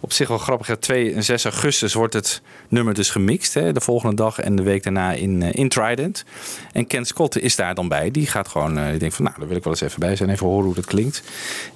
Op 0.00 0.12
zich 0.12 0.28
wel 0.28 0.38
grappig. 0.38 0.66
hè. 0.66 0.76
2 0.76 1.14
en 1.14 1.22
6 1.22 1.44
augustus 1.44 1.94
wordt 1.94 2.14
het 2.14 2.42
nummer 2.68 2.94
dus 2.94 3.10
gemixt. 3.10 3.54
Hè, 3.54 3.72
de 3.72 3.80
volgende 3.80 4.16
dag 4.16 4.38
en 4.38 4.56
de 4.56 4.62
week 4.62 4.82
daarna 4.82 5.12
in, 5.12 5.42
eh, 5.42 5.52
in 5.52 5.68
Trident. 5.68 6.24
En 6.72 6.86
Ken 6.86 7.04
Scott 7.04 7.38
is 7.38 7.56
daar 7.56 7.74
dan 7.74 7.88
bij. 7.88 8.10
Die 8.10 8.26
gaat 8.26 8.48
gewoon, 8.48 8.78
eh, 8.78 8.88
die 8.90 8.98
denkt 8.98 9.14
van 9.14 9.24
nou, 9.24 9.36
daar 9.38 9.48
wil 9.48 9.56
ik 9.56 9.62
wel 9.62 9.72
eens 9.72 9.82
even 9.82 10.00
bij 10.00 10.16
zijn. 10.16 10.30
Even 10.30 10.46
horen 10.46 10.64
hoe 10.64 10.74
dat 10.74 10.86
klinkt. 10.86 11.22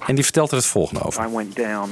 En 0.06 0.14
die 0.14 0.24
vertelt 0.24 0.50
er 0.50 0.56
het 0.56 0.66
volgende 0.66 1.02
over. 1.02 1.24
I 1.28 1.36
went 1.36 1.56
down 1.56 1.90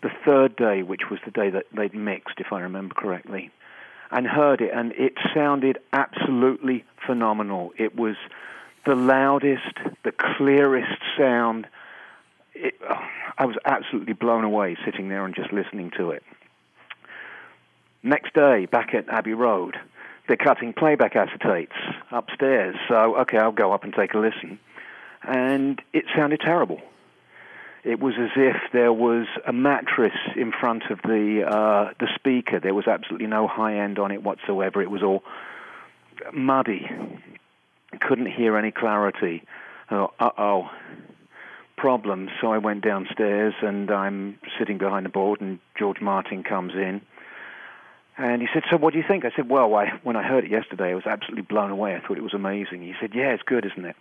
the 0.00 0.10
third 0.24 0.56
day, 0.56 0.84
which 0.84 1.08
was 1.08 1.18
the 1.24 1.32
day 1.32 1.50
that 1.50 1.64
they'd 1.74 1.94
mixed, 1.94 2.38
if 2.38 2.50
I 2.50 2.56
remember 2.56 2.94
correctly, 2.96 3.50
and 4.08 4.26
heard 4.26 4.60
it, 4.60 4.72
and 4.72 4.92
it 4.96 5.18
sounded 5.34 5.78
absolutely 5.90 6.84
phenomenal. 6.96 7.72
It 7.74 7.90
was 7.94 8.16
the 8.86 8.94
loudest, 8.94 9.76
the 10.04 10.12
clearest 10.12 11.00
sound. 11.18 11.66
It, 12.54 12.74
I 13.38 13.46
was 13.46 13.56
absolutely 13.64 14.12
blown 14.12 14.44
away 14.44 14.76
sitting 14.84 15.08
there 15.08 15.24
and 15.24 15.34
just 15.34 15.52
listening 15.52 15.90
to 15.96 16.10
it. 16.10 16.22
Next 18.02 18.34
day, 18.34 18.66
back 18.66 18.94
at 18.94 19.08
Abbey 19.08 19.34
Road, 19.34 19.76
they're 20.26 20.36
cutting 20.36 20.72
playback 20.72 21.14
acetates 21.14 21.76
upstairs. 22.10 22.76
So, 22.88 23.16
okay, 23.20 23.38
I'll 23.38 23.52
go 23.52 23.72
up 23.72 23.84
and 23.84 23.92
take 23.92 24.14
a 24.14 24.18
listen. 24.18 24.58
And 25.22 25.80
it 25.92 26.04
sounded 26.16 26.40
terrible. 26.40 26.80
It 27.82 27.98
was 27.98 28.14
as 28.18 28.30
if 28.36 28.56
there 28.72 28.92
was 28.92 29.26
a 29.46 29.52
mattress 29.52 30.16
in 30.36 30.52
front 30.52 30.84
of 30.90 31.00
the 31.02 31.44
uh, 31.46 31.92
the 31.98 32.08
speaker. 32.14 32.60
There 32.60 32.74
was 32.74 32.86
absolutely 32.86 33.26
no 33.26 33.46
high 33.46 33.78
end 33.78 33.98
on 33.98 34.12
it 34.12 34.22
whatsoever. 34.22 34.82
It 34.82 34.90
was 34.90 35.02
all 35.02 35.24
muddy. 36.32 36.86
Couldn't 37.98 38.26
hear 38.26 38.56
any 38.56 38.70
clarity. 38.70 39.42
Uh 39.90 40.06
oh, 40.20 40.70
problem. 41.76 42.28
So 42.40 42.52
I 42.52 42.58
went 42.58 42.84
downstairs 42.84 43.54
and 43.62 43.90
I'm 43.90 44.38
sitting 44.58 44.78
behind 44.78 45.06
the 45.06 45.10
board, 45.10 45.40
and 45.40 45.58
George 45.78 46.00
Martin 46.00 46.42
comes 46.42 46.74
in. 46.74 47.00
And 48.16 48.42
he 48.42 48.48
said, 48.52 48.64
"So 48.70 48.76
what 48.76 48.92
do 48.92 48.98
you 48.98 49.04
think?" 49.06 49.24
I 49.24 49.30
said, 49.34 49.48
"Well, 49.48 49.74
I, 49.74 49.98
when 50.02 50.14
I 50.14 50.22
heard 50.22 50.44
it 50.44 50.50
yesterday, 50.50 50.90
I 50.90 50.94
was 50.94 51.06
absolutely 51.06 51.42
blown 51.42 51.70
away. 51.70 51.96
I 51.96 52.00
thought 52.00 52.18
it 52.18 52.22
was 52.22 52.34
amazing." 52.34 52.82
He 52.82 52.94
said, 53.00 53.14
"Yeah, 53.14 53.32
it's 53.32 53.42
good, 53.42 53.64
isn't 53.64 53.84
it?" 53.84 53.96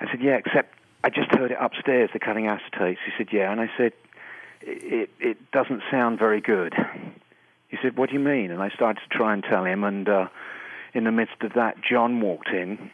I 0.00 0.10
said, 0.10 0.22
"Yeah, 0.22 0.36
except 0.36 0.74
I 1.04 1.10
just 1.10 1.30
heard 1.34 1.50
it 1.50 1.58
upstairs. 1.60 2.10
They're 2.12 2.18
cutting 2.18 2.46
acetates." 2.46 2.98
He 3.04 3.12
said, 3.18 3.28
"Yeah," 3.30 3.52
and 3.52 3.60
I 3.60 3.70
said, 3.76 3.92
"It 4.62 5.10
it 5.20 5.50
doesn't 5.52 5.82
sound 5.90 6.18
very 6.18 6.40
good." 6.40 6.74
He 7.68 7.76
said, 7.82 7.96
"What 7.98 8.08
do 8.08 8.14
you 8.14 8.20
mean?" 8.20 8.50
And 8.50 8.62
I 8.62 8.70
started 8.70 9.02
to 9.02 9.16
try 9.16 9.34
and 9.34 9.44
tell 9.44 9.64
him, 9.64 9.84
and 9.84 10.08
uh, 10.08 10.28
in 10.94 11.04
the 11.04 11.12
midst 11.12 11.42
of 11.42 11.52
that, 11.52 11.76
John 11.82 12.20
walked 12.20 12.48
in, 12.48 12.90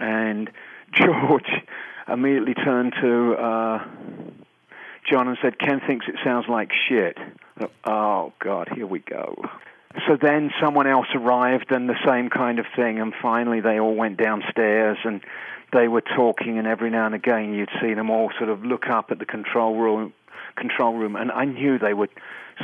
and 0.00 0.50
George 0.92 1.50
immediately 2.08 2.54
turned 2.54 2.94
to 3.00 3.34
uh, 3.34 3.84
John 5.08 5.28
and 5.28 5.38
said, 5.42 5.58
"Ken 5.58 5.80
thinks 5.86 6.06
it 6.08 6.16
sounds 6.24 6.46
like 6.48 6.70
shit." 6.88 7.18
Oh 7.84 8.32
God, 8.38 8.68
here 8.74 8.86
we 8.86 9.00
go. 9.00 9.36
So 10.06 10.16
then 10.20 10.50
someone 10.62 10.86
else 10.86 11.08
arrived 11.14 11.72
and 11.72 11.88
the 11.88 11.98
same 12.06 12.30
kind 12.30 12.58
of 12.58 12.66
thing, 12.76 13.00
and 13.00 13.12
finally 13.20 13.60
they 13.60 13.80
all 13.80 13.94
went 13.94 14.18
downstairs 14.18 14.98
and 15.04 15.20
they 15.72 15.88
were 15.88 16.00
talking, 16.00 16.58
and 16.58 16.66
every 16.66 16.90
now 16.90 17.06
and 17.06 17.14
again 17.14 17.52
you'd 17.54 17.70
see 17.80 17.94
them 17.94 18.10
all 18.10 18.30
sort 18.38 18.50
of 18.50 18.64
look 18.64 18.86
up 18.88 19.10
at 19.10 19.18
the 19.18 19.26
control 19.26 19.76
room, 19.76 20.12
control 20.56 20.94
room, 20.94 21.16
and 21.16 21.30
I 21.32 21.44
knew 21.44 21.78
they 21.78 21.94
were 21.94 22.08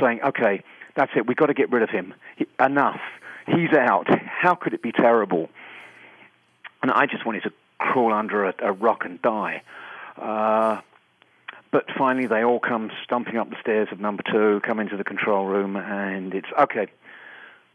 saying, 0.01 0.21
"Okay, 0.23 0.63
that's 0.95 1.13
it. 1.17 1.27
We've 1.27 1.37
got 1.37 1.47
to 1.47 1.55
get 1.55 1.71
rid 1.71 1.83
of 1.83 1.91
him. 1.91 2.15
Enough. 2.61 3.01
He's 3.47 3.73
out. 3.73 4.09
How 4.09 4.55
could 4.55 4.75
it 4.75 4.83
be 4.83 4.93
terrible?" 4.93 5.51
And 6.87 6.93
I 6.93 7.07
just 7.07 7.27
wanted 7.27 7.43
to 7.43 7.53
crawl 7.79 8.13
under 8.13 8.45
a, 8.45 8.55
a 8.61 8.71
rock 8.71 9.05
and 9.05 9.21
die. 9.21 9.63
Uh, 10.17 10.81
but 11.73 11.87
finally, 11.99 12.29
they 12.29 12.45
all 12.45 12.61
come 12.61 12.93
stumping 13.03 13.37
up 13.39 13.51
the 13.51 13.57
stairs 13.61 13.89
of 13.91 13.99
number 13.99 14.23
two, 14.23 14.61
come 14.63 14.79
into 14.79 14.97
the 14.97 15.03
control 15.03 15.47
room, 15.47 15.75
and 15.75 16.33
it's 16.33 16.47
okay. 16.57 16.87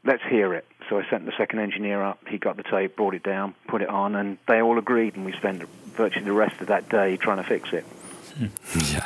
Let's 0.06 0.24
hear 0.24 0.54
it. 0.54 0.66
So 0.88 0.98
I 0.98 1.10
sent 1.10 1.26
the 1.26 1.34
second 1.38 1.60
engineer 1.60 2.02
up. 2.02 2.26
He 2.30 2.38
got 2.38 2.56
the 2.56 2.64
tape, 2.64 2.96
brought 2.96 3.14
it 3.14 3.24
down, 3.24 3.54
put 3.68 3.82
it 3.82 3.90
on, 3.90 4.16
and 4.16 4.38
they 4.48 4.62
all 4.62 4.78
agreed. 4.78 5.18
And 5.18 5.26
we 5.26 5.34
spent 5.34 5.62
virtually 5.62 6.24
the 6.24 6.32
rest 6.32 6.62
of 6.62 6.68
that 6.68 6.88
day 6.88 7.18
trying 7.18 7.44
to 7.44 7.44
fix 7.44 7.74
it. 7.74 7.84
Ja, 8.94 9.02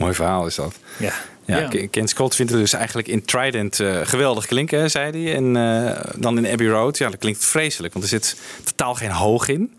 mooi 0.00 0.14
verhaal 0.14 0.46
is 0.46 0.54
dat. 0.54 0.74
Ja. 0.96 1.12
Ja, 1.44 1.58
Ja. 1.70 1.86
Ken- 1.90 2.08
Scott 2.08 2.34
vindt 2.34 2.52
het 2.52 2.60
dus 2.60 2.72
eigenlijk 2.72 3.08
in 3.08 3.24
Trident 3.24 3.80
eh, 3.80 4.00
geweldig 4.02 4.46
klinken, 4.46 4.80
hè, 4.80 4.88
zei 4.88 5.24
hij. 5.24 5.34
En 5.34 5.56
eh, 5.56 6.00
dan 6.16 6.38
in 6.38 6.52
Abbey 6.52 6.66
Road, 6.66 6.98
ja, 6.98 7.08
dat 7.10 7.18
klinkt 7.20 7.44
vreselijk. 7.44 7.92
Want 7.92 8.04
er 8.04 8.10
zit 8.10 8.36
totaal 8.64 8.94
geen 8.94 9.10
hoog 9.10 9.48
in. 9.48 9.78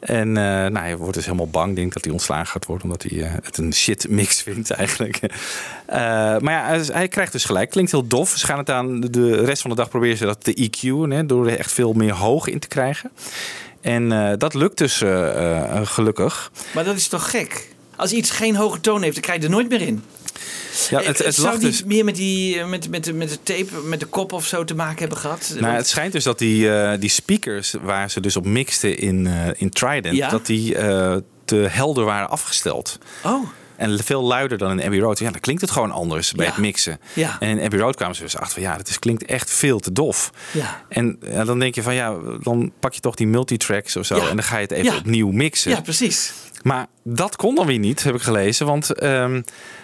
En 0.00 0.28
eh, 0.36 0.42
nou, 0.44 0.78
hij 0.78 0.96
wordt 0.96 1.14
dus 1.14 1.24
helemaal 1.24 1.48
bang, 1.48 1.76
denk 1.76 1.92
dat 1.92 2.04
hij 2.04 2.12
ontslagen 2.12 2.46
gaat 2.46 2.66
worden, 2.66 2.84
omdat 2.84 3.02
hij 3.02 3.30
het 3.42 3.58
een 3.58 3.74
shit 3.74 4.08
mix 4.08 4.42
vindt 4.42 4.70
eigenlijk. 4.70 5.20
Maar 6.40 6.52
ja, 6.52 6.66
hij, 6.66 6.80
hij 6.92 7.08
krijgt 7.08 7.32
dus 7.32 7.44
gelijk. 7.44 7.70
Klinkt 7.70 7.90
heel 7.90 8.06
dof. 8.06 8.30
Ze 8.36 8.46
gaan 8.46 8.58
het 8.58 8.70
aan 8.70 9.00
de 9.00 9.44
rest 9.44 9.60
van 9.62 9.70
de 9.70 9.76
dag 9.76 9.88
proberen 9.88 10.16
ze 10.16 10.24
dat 10.24 10.44
te 10.44 10.70
EQ'en, 10.70 11.10
hè, 11.14 11.26
door 11.26 11.46
er 11.48 11.58
echt 11.58 11.72
veel 11.72 11.92
meer 11.92 12.12
hoog 12.12 12.46
in 12.46 12.58
te 12.58 12.68
krijgen. 12.68 13.10
En 13.80 14.34
dat 14.38 14.54
lukt 14.54 14.78
dus 14.78 15.02
gelukkig. 15.82 16.50
Maar 16.74 16.84
dat 16.84 16.96
is 16.96 17.08
toch 17.08 17.30
gek? 17.30 17.68
Als 17.98 18.12
iets 18.12 18.30
geen 18.30 18.56
hoge 18.56 18.80
toon 18.80 19.02
heeft, 19.02 19.14
dan 19.14 19.22
krijg 19.22 19.38
je 19.38 19.44
er 19.44 19.50
nooit 19.52 19.68
meer 19.68 19.80
in. 19.80 20.02
Ja, 20.90 21.00
het, 21.02 21.18
het 21.24 21.34
Zou 21.34 21.58
dus... 21.58 21.76
niet 21.76 21.84
meer 21.86 22.04
met, 22.04 22.14
die, 22.16 22.58
eh, 22.60 22.68
met, 22.68 22.90
met, 22.90 23.04
de- 23.04 23.12
met 23.12 23.28
de 23.28 23.38
tape, 23.42 23.80
met 23.84 24.00
de 24.00 24.06
kop 24.06 24.32
of 24.32 24.46
zo 24.46 24.64
te 24.64 24.74
maken 24.74 24.98
hebben 24.98 25.18
gehad? 25.18 25.54
Nou, 25.60 25.74
het 25.74 25.88
schijnt 25.88 26.12
dus 26.12 26.24
dat 26.24 26.38
die, 26.38 26.72
eh, 26.76 27.00
die 27.00 27.10
speakers 27.10 27.74
waar 27.82 28.10
ze 28.10 28.20
dus 28.20 28.36
op 28.36 28.44
mixten 28.44 28.98
in, 28.98 29.26
eh, 29.26 29.46
in 29.56 29.70
Trident, 29.70 30.16
Ja? 30.16 30.28
dat 30.28 30.46
die 30.46 30.76
eh, 30.76 31.16
te 31.44 31.56
helder 31.56 32.04
waren 32.04 32.30
afgesteld. 32.30 32.98
Oh. 33.24 33.48
En 33.76 34.04
veel 34.04 34.22
luider 34.22 34.58
dan 34.58 34.70
in 34.70 34.84
Abbey 34.84 34.98
Road. 34.98 35.18
Ja, 35.18 35.30
dan 35.30 35.40
klinkt 35.40 35.60
het 35.62 35.70
gewoon 35.70 35.90
anders 35.90 36.32
bij 36.32 36.44
Ja. 36.46 36.50
het 36.52 36.60
mixen. 36.60 37.00
Ja. 37.12 37.36
En 37.40 37.48
in 37.48 37.60
Abbey 37.64 37.78
Road 37.78 37.96
kwamen 37.96 38.16
ze 38.16 38.22
dus 38.22 38.36
achter 38.36 38.52
van 38.52 38.62
ja, 38.62 38.76
het 38.76 38.88
is, 38.88 38.98
klinkt 38.98 39.24
echt 39.24 39.50
veel 39.50 39.78
te 39.80 39.92
dof. 39.92 40.30
Ja. 40.52 40.82
En 40.88 41.18
dan 41.44 41.58
denk 41.58 41.74
je 41.74 41.82
van 41.82 41.94
ja, 41.94 42.14
dan 42.42 42.72
pak 42.80 42.92
je 42.94 43.00
toch 43.00 43.14
die 43.14 43.26
multitracks 43.26 43.96
of 43.96 44.06
zo 44.06 44.14
en 44.14 44.26
dan 44.36 44.42
ga 44.42 44.56
je 44.56 44.62
het 44.62 44.70
even 44.70 44.96
opnieuw 44.96 45.30
mixen. 45.30 45.70
Ja, 45.70 45.80
precies. 45.80 46.32
Maar 46.62 46.86
dat 47.02 47.36
kon 47.36 47.54
dan 47.54 47.66
weer 47.66 47.78
niet, 47.78 48.02
heb 48.02 48.14
ik 48.14 48.22
gelezen. 48.22 48.66
Want 48.66 48.90
ehm, 48.92 49.42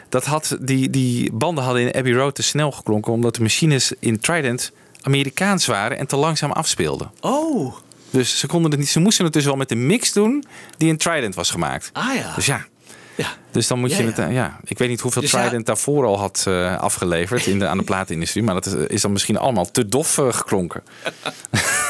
dat 0.08 0.24
had, 0.24 0.56
die, 0.60 0.90
die 0.90 1.32
banden 1.32 1.64
hadden 1.64 1.82
in 1.82 1.94
Abbey 1.94 2.12
Road 2.12 2.34
te 2.34 2.42
snel 2.42 2.72
geklonken. 2.72 3.12
Omdat 3.12 3.34
de 3.34 3.42
machines 3.42 3.92
in 3.98 4.20
Trident 4.20 4.72
Amerikaans 5.02 5.66
waren 5.66 5.98
en 5.98 6.06
te 6.06 6.16
langzaam 6.16 6.52
afspeelden. 6.52 7.10
Oh. 7.20 7.74
Dus 8.10 8.38
ze, 8.38 8.46
konden 8.46 8.70
het 8.70 8.80
niet, 8.80 8.88
ze 8.88 9.00
moesten 9.00 9.24
het 9.24 9.34
dus 9.34 9.44
wel 9.44 9.56
met 9.56 9.68
de 9.68 9.74
mix 9.74 10.12
doen 10.12 10.44
die 10.76 10.88
in 10.88 10.96
Trident 10.96 11.34
was 11.34 11.50
gemaakt. 11.50 11.90
Ah 11.92 12.14
ja. 12.14 12.34
Dus 12.34 12.46
ja. 12.46 12.66
Ja. 13.16 13.26
Dus 13.50 13.66
dan 13.66 13.78
moet 13.78 13.90
Ja, 13.90 13.96
je 13.96 14.02
ja. 14.02 14.08
het. 14.08 14.18
eh, 14.18 14.32
Ja, 14.32 14.58
ik 14.64 14.78
weet 14.78 14.88
niet 14.88 15.00
hoeveel 15.00 15.22
Dus 15.22 15.30
ja- 15.30 15.40
Trident 15.40 15.66
daarvoor 15.66 16.04
al 16.06 16.18
had 16.18 16.44
eh, 16.48 16.78
afgeleverd 16.80 17.46
in 17.46 17.58
de, 17.58 17.66
aan 17.66 17.78
de 17.78 17.84
platenindustrie. 17.84 18.42
Maar 18.44 18.54
dat 18.54 18.66
is, 18.66 18.72
is 18.72 19.02
dan 19.02 19.12
misschien 19.12 19.36
allemaal 19.38 19.70
te 19.70 19.86
dof 19.88 20.18
eh, 20.18 20.32
geklonken. 20.32 20.82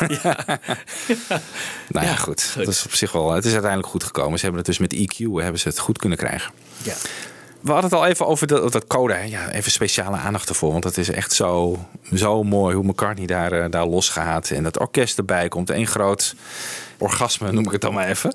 nou 1.89 2.07
ja, 2.07 2.15
goed. 2.15 2.55
Dat 2.57 2.69
is 2.69 2.85
op 2.85 2.93
zich 2.95 3.13
wel. 3.13 3.33
Het 3.33 3.45
is 3.45 3.53
uiteindelijk 3.53 3.91
goed 3.91 4.05
gekomen. 4.05 4.39
Ze 4.39 4.45
hebben 4.45 4.63
het 4.65 4.71
dus 4.71 4.79
met 4.79 4.95
EQ 4.95 5.17
hebben 5.43 5.61
ze 5.61 5.69
het 5.69 5.79
goed 5.79 5.99
kunnen 5.99 6.19
krijgen. 6.19 6.53
Ja. 6.83 6.95
We 7.61 7.73
hadden 7.73 7.91
het 7.91 7.99
al 8.01 8.07
even 8.07 8.27
over 8.27 8.47
dat, 8.47 8.73
dat 8.73 8.87
coda. 8.87 9.15
hè. 9.15 9.23
Ja, 9.23 9.51
even 9.51 9.71
speciale 9.71 10.17
aandacht 10.17 10.49
ervoor. 10.49 10.71
Want 10.71 10.83
dat 10.83 10.97
is 10.97 11.11
echt 11.11 11.33
zo, 11.33 11.79
zo 12.15 12.43
mooi 12.43 12.75
hoe 12.75 12.85
McCartney 12.85 13.27
daar, 13.27 13.53
eh, 13.53 13.71
daar 13.71 13.87
losgaat. 13.87 14.51
En 14.51 14.63
dat 14.63 14.79
orkest 14.79 15.19
erbij 15.19 15.49
komt. 15.49 15.71
Eén 15.71 15.87
groot 15.87 16.35
orgasme, 16.99 17.53
noem 17.53 17.65
ik 17.65 17.73
het 17.73 17.81
dan 17.81 17.95
maar 17.95 18.09
even. 18.09 18.33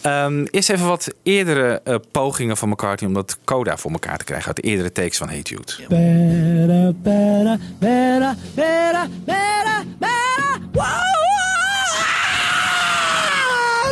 Ehm 0.00 0.44
eerst 0.50 0.70
even 0.70 0.86
wat 0.86 1.14
eerdere 1.22 1.80
eh, 1.84 1.94
pogingen 2.12 2.56
van 2.56 2.68
McCartney 2.68 3.08
om 3.08 3.14
dat 3.14 3.38
coda 3.44 3.76
voor 3.76 3.90
elkaar 3.90 4.18
te 4.18 4.24
krijgen. 4.24 4.46
Uit 4.46 4.56
de 4.56 4.62
eerdere 4.62 4.92
takes 4.92 5.16
van 5.16 5.28
Hey 5.28 5.40
Jude. 5.40 5.72
Better! 5.88 6.94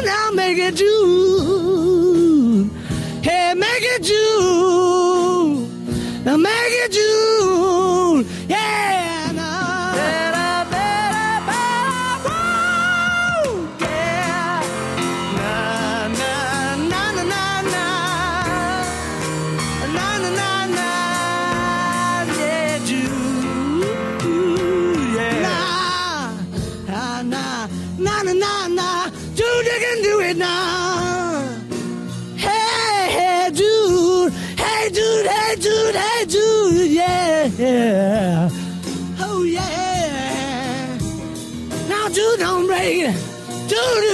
Now 0.04 0.34
make 0.34 0.58
it. 0.58 0.80
Hey, 3.22 3.54
make 3.54 3.82
it. 3.82 4.10
Now 6.24 6.36
make 6.36 6.72
it. 6.84 7.17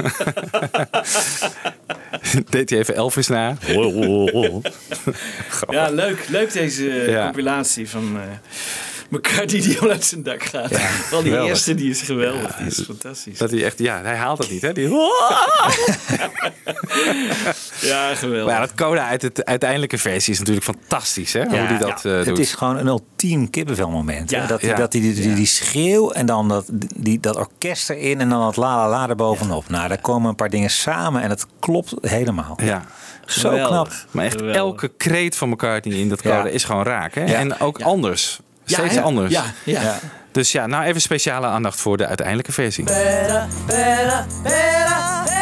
Deed 2.50 2.70
hij 2.70 2.78
even 2.78 2.94
Elvis 2.94 3.28
na? 3.28 3.56
Ja, 5.70 5.88
leuk. 5.90 6.28
Leuk 6.28 6.52
deze 6.52 6.84
Ja. 7.10 7.22
compilatie 7.24 7.88
van 7.88 8.16
eh 8.16 8.22
McCartney 9.10 9.60
die 9.60 9.78
al 9.78 9.90
uit 9.90 10.04
zijn 10.04 10.22
dak 10.22 10.42
gaat. 10.42 10.70
Wel 11.10 11.22
die 11.22 11.30
geweldig. 11.30 11.48
eerste, 11.48 11.74
die 11.74 11.90
is 11.90 12.00
geweldig. 12.02 12.56
Die 12.56 12.66
is 12.66 12.80
fantastisch. 12.86 13.38
Dat 13.38 13.50
hij 13.50 13.64
echt, 13.64 13.78
ja, 13.78 14.00
hij 14.02 14.16
haalt 14.16 14.38
het 14.38 14.50
niet, 14.50 14.62
hè? 14.62 14.72
Die... 14.72 14.88
Ja, 17.80 18.14
geweldig. 18.14 18.44
Maar 18.44 18.54
ja, 18.54 18.60
dat 18.60 18.74
coda 18.74 19.06
uit 19.08 19.22
het 19.22 19.44
uiteindelijke 19.44 19.98
versie 19.98 20.32
is 20.32 20.38
natuurlijk 20.38 20.66
fantastisch, 20.66 21.32
hè? 21.32 21.44
Hoe 21.44 21.56
hij 21.58 21.78
dat 21.78 22.04
eh, 22.04 22.12
het 22.12 22.24
doet. 22.26 22.38
is 22.38 22.52
gewoon 22.54 22.76
een 22.76 22.86
ultiem 22.86 23.50
kippenvelmoment. 23.50 24.30
Ja. 24.30 24.46
Dat, 24.46 24.60
Ja. 24.60 24.74
dat 24.76 24.92
die, 24.92 25.00
die, 25.00 25.14
die, 25.14 25.34
die 25.34 25.46
schreeuw 25.46 26.10
en 26.10 26.26
dan 26.26 26.48
dat, 26.48 26.64
die, 26.96 27.20
dat 27.20 27.36
orkest 27.36 27.90
erin 27.90 28.20
en 28.20 28.28
dan 28.28 28.40
dat 28.40 28.56
la 28.56 28.76
la 28.76 28.88
la 28.88 29.08
erbovenop. 29.08 29.68
Nou, 29.68 29.88
daar 29.88 30.00
komen 30.00 30.28
een 30.28 30.34
paar 30.34 30.50
dingen 30.50 30.70
samen 30.70 31.22
en 31.22 31.30
het 31.30 31.46
klopt 31.60 31.94
helemaal. 32.00 32.58
Ja. 32.62 32.84
Zo 33.26 33.48
Geweldig. 33.48 33.68
knap. 33.68 33.92
Maar 34.10 34.24
echt 34.24 34.40
elke 34.42 34.88
kreet 34.96 35.36
van 35.36 35.48
McCartney 35.48 35.96
in 35.96 36.08
dat 36.08 36.22
coda 36.22 36.36
Ja. 36.44 36.46
is 36.46 36.64
gewoon 36.64 36.82
raak, 36.84 37.14
hè? 37.14 37.24
Ja. 37.24 37.34
En 37.38 37.60
ook 37.60 37.78
Ja. 37.78 37.84
anders. 37.84 38.40
Ja, 38.70 38.78
Steeds 38.78 38.94
hè? 38.94 39.00
anders. 39.00 39.32
Ja, 39.32 39.44
ja. 39.64 39.82
Ja. 39.82 39.98
Dus 40.32 40.52
ja, 40.52 40.66
nou 40.66 40.84
even 40.84 41.00
speciale 41.00 41.46
aandacht 41.46 41.80
voor 41.80 41.96
de 41.96 42.06
uiteindelijke 42.06 42.52
versie. 42.52 42.84
Better, 42.84 43.46
better, 43.66 44.26
better, 44.42 45.39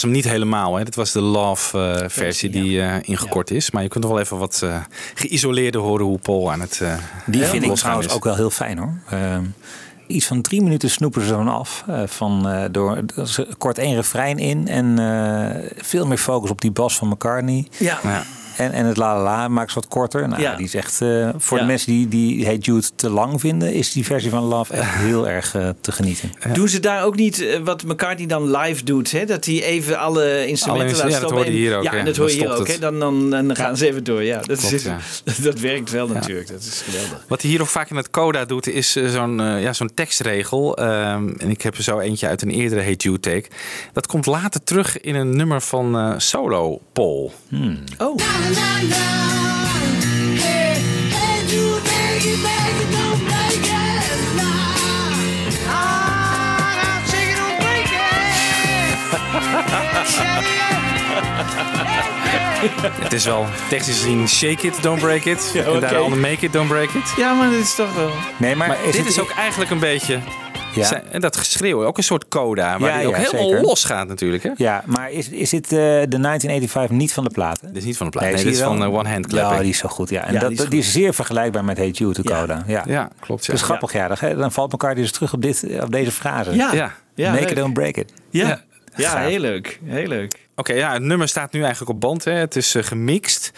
was 0.00 0.10
hem 0.10 0.20
niet 0.20 0.28
helemaal. 0.32 0.76
Hè. 0.76 0.84
Dit 0.84 0.94
was 0.94 1.12
de 1.12 1.20
Love-versie 1.20 2.50
die 2.50 2.80
eh, 2.82 2.96
ingekort 3.02 3.50
is. 3.50 3.70
Maar 3.70 3.82
je 3.82 3.88
kunt 3.88 4.04
nog 4.04 4.12
wel 4.12 4.22
even 4.22 4.38
wat 4.38 4.60
eh 4.62 4.76
geïsoleerde 5.14 5.78
horen 5.78 6.04
hoe 6.06 6.18
Paul 6.18 6.52
aan 6.52 6.60
het 6.60 6.80
eh 6.80 6.94
Die 7.26 7.44
vind 7.44 7.64
ik 7.64 7.74
trouwens 7.74 8.06
is. 8.06 8.12
ook 8.12 8.24
wel 8.24 8.34
heel 8.36 8.50
fijn 8.50 8.78
hoor. 8.78 8.98
Ehm, 9.10 9.44
iets 10.06 10.26
van 10.26 10.42
drie 10.42 10.62
minuten 10.62 10.90
snoepen 10.90 11.22
ze 11.22 11.26
zo 11.28 11.44
af. 11.44 11.84
eh, 11.86 12.02
van, 12.06 12.48
eh, 12.48 12.64
door, 12.70 12.96
er 13.16 13.46
kort 13.58 13.78
één 13.78 13.94
refrein 13.94 14.38
in. 14.38 14.68
En 14.68 14.98
eh, 14.98 15.70
veel 15.76 16.06
meer 16.06 16.18
focus 16.18 16.50
op 16.50 16.60
die 16.60 16.70
bas 16.70 16.96
van 16.96 17.08
McCartney. 17.08 17.66
Ja. 17.78 17.98
En, 18.56 18.72
en 18.72 18.84
het 18.86 18.96
la 18.96 19.14
la 19.16 19.22
la 19.22 19.48
maakt 19.48 19.68
ze 19.72 19.74
wat 19.80 19.88
korter. 19.88 20.28
Nou, 20.28 20.40
Ja. 20.42 20.54
Die 20.56 20.66
is 20.66 20.74
echt, 20.74 21.00
eh, 21.00 21.28
voor 21.36 21.56
Ja. 21.56 21.62
de 21.62 21.68
mensen 21.70 21.92
die, 21.92 22.08
die 22.08 22.44
Hey 22.44 22.56
Jude 22.56 22.86
te 22.96 23.10
lang 23.10 23.40
vinden... 23.40 23.72
is 23.72 23.92
die 23.92 24.04
versie 24.04 24.30
van 24.30 24.42
Love 24.42 24.72
echt 24.74 24.90
heel 25.06 25.28
erg 25.28 25.54
eh, 25.54 25.68
te 25.80 25.92
genieten. 25.92 26.30
Doen 26.52 26.68
ze 26.68 26.80
daar 26.80 27.04
ook 27.04 27.16
niet 27.16 27.40
eh, 27.40 27.58
wat 27.64 27.84
McCartney 27.84 28.26
dan 28.26 28.50
live 28.56 28.84
doet? 28.84 29.10
Hè? 29.10 29.24
Dat 29.24 29.44
hij 29.44 29.62
even 29.62 29.98
alle 29.98 30.46
instrumenten 30.46 30.94
Alle 30.94 31.02
laat 31.04 31.12
ja, 31.12 31.18
dat 31.20 31.28
stoppen. 31.28 31.36
hoorde 31.36 31.50
je 31.52 31.56
en- 31.56 31.62
hier 31.62 31.76
ook, 31.76 31.82
Ja, 31.84 31.92
en 31.92 32.04
dat 32.04 32.16
hoor 32.16 32.28
je 32.30 32.34
hier 32.36 32.56
ook. 32.56 32.68
Hè? 32.68 32.78
Dan, 32.78 32.98
dan, 32.98 33.30
dan 33.30 33.56
gaan 33.56 33.76
ze 33.76 33.86
even 33.86 34.04
door. 34.04 34.22
Ja, 34.22 34.36
dat, 34.40 34.58
Klopt, 34.58 34.74
is, 34.74 34.82
ja. 34.82 34.98
dat 35.42 35.58
werkt 35.60 35.90
wel 35.90 36.08
natuurlijk. 36.08 36.48
Dat 36.48 36.60
is 36.60 36.82
geweldig. 36.84 37.24
Wat 37.28 37.42
hij 37.42 37.50
hier 37.50 37.60
ook 37.60 37.66
vaak 37.66 37.90
in 37.90 37.96
het 37.96 38.10
coda 38.10 38.44
doet, 38.44 38.66
is 38.68 38.92
zo'n 38.92 39.38
ja, 39.60 39.72
zo'n 39.72 39.90
tekstregel. 39.94 40.76
Ehm, 40.76 41.28
en 41.38 41.50
ik 41.50 41.62
heb 41.62 41.76
er 41.76 41.82
zo 41.82 41.98
eentje 41.98 42.26
uit 42.26 42.42
een 42.42 42.50
eerdere 42.50 42.80
Hey 42.80 42.94
Jude 42.96 43.20
take. 43.20 43.44
Dat 43.92 44.06
komt 44.06 44.26
later 44.26 44.64
terug 44.64 45.00
in 45.00 45.14
een 45.14 45.36
nummer 45.36 45.60
van 45.60 45.96
eh, 45.96 46.14
Solo 46.16 46.80
Paul. 46.92 47.32
Oh. 47.98 48.16
Het 63.00 63.12
is 63.12 63.24
wel 63.24 63.46
technisch 63.68 63.96
gezien 63.96 64.28
Shake 64.28 64.66
It, 64.66 64.82
Don't 64.82 65.00
Break 65.00 65.24
It. 65.24 65.50
Ja, 65.54 65.64
En 65.64 65.80
daarna 65.80 66.08
Make 66.08 66.36
It, 66.40 66.52
Don't 66.52 66.68
Break 66.68 66.90
It. 66.90 67.12
Ja, 67.16 67.32
maar 67.32 67.50
dit 67.50 67.60
is 67.60 67.74
toch 67.74 67.94
wel... 67.94 68.10
Nee, 68.36 68.56
maar, 68.56 68.68
Maar 68.68 68.76
is 68.84 68.92
dit 68.92 69.00
het- 69.04 69.06
is 69.10 69.20
ook 69.20 69.30
eigenlijk 69.30 69.70
een 69.70 69.78
beetje... 69.78 70.18
Ja. 70.74 70.84
zijn- 70.86 71.02
En 71.10 71.20
dat 71.20 71.36
geschreeuw, 71.36 71.84
ook 71.84 71.96
een 71.96 72.02
soort 72.02 72.28
coda. 72.28 72.78
Waar 72.78 72.90
Ja, 72.90 72.98
die 72.98 73.06
ook 73.06 73.14
ja, 73.16 73.20
helemaal 73.20 73.48
zeker. 73.48 73.62
los 73.62 73.84
gaat 73.84 74.08
natuurlijk. 74.08 74.42
Hè? 74.42 74.50
Ja, 74.56 74.82
maar 74.86 75.10
is, 75.10 75.28
is 75.28 75.50
dit 75.50 75.64
eh, 75.64 75.70
de 75.70 76.18
1985 76.18 76.96
niet 76.96 77.12
van 77.12 77.24
de 77.24 77.30
platen? 77.30 77.66
Dit 77.68 77.76
is 77.76 77.84
niet 77.84 77.96
van 77.96 78.06
de 78.06 78.12
plaat. 78.12 78.24
Nee, 78.32 78.44
dit 78.44 78.52
is 78.52 78.60
van 78.60 78.82
eh, 78.82 78.94
One 78.94 79.08
Hand 79.08 79.26
Clapping. 79.26 79.54
Ja, 79.56 79.60
die 79.60 79.70
is 79.70 79.78
zo 79.78 79.88
goed. 79.88 80.10
Ja. 80.10 80.24
En 80.26 80.32
Ja, 80.34 80.40
dat, 80.40 80.48
die 80.56 80.68
die, 80.68 80.78
is 80.78 80.92
zeer 80.92 81.14
vergelijkbaar 81.14 81.64
met 81.64 81.76
Hey 81.76 81.88
Jude, 81.90 82.22
de 82.22 82.28
coda. 82.28 82.64
Ja. 82.66 82.84
Ja, 82.86 83.10
klopt. 83.20 83.44
Ja. 83.46 83.52
Dat 83.52 83.60
is 83.60 83.66
grappig, 83.68 83.92
ja. 83.92 84.08
Dan, 84.08 84.38
dan 84.38 84.52
valt 84.52 84.72
elkaar 84.72 84.94
dus 84.94 85.12
terug 85.12 85.32
op, 85.32 85.42
dit, 85.42 85.66
op 85.82 85.92
deze 85.92 86.12
frase. 86.12 86.54
Ja. 86.54 86.72
Ja. 86.72 86.94
Ja, 87.14 87.30
Make 87.30 87.40
leuk. 87.42 87.50
it, 87.50 87.56
don't 87.56 87.72
break 87.74 87.96
it. 87.96 88.12
Ja, 88.30 88.60
Ja. 88.96 89.18
heel 89.18 89.40
leuk. 89.40 89.80
Heel 89.84 90.06
leuk. 90.06 90.32
Oké, 90.56 90.72
ja, 90.72 90.92
het 90.92 91.02
nummer 91.02 91.28
staat 91.28 91.52
nu 91.52 91.60
eigenlijk 91.60 91.90
op 91.90 92.00
band. 92.00 92.24
Hè. 92.24 92.32
Het 92.32 92.56
is 92.56 92.74
eh, 92.74 92.82
gemixt. 92.82 93.52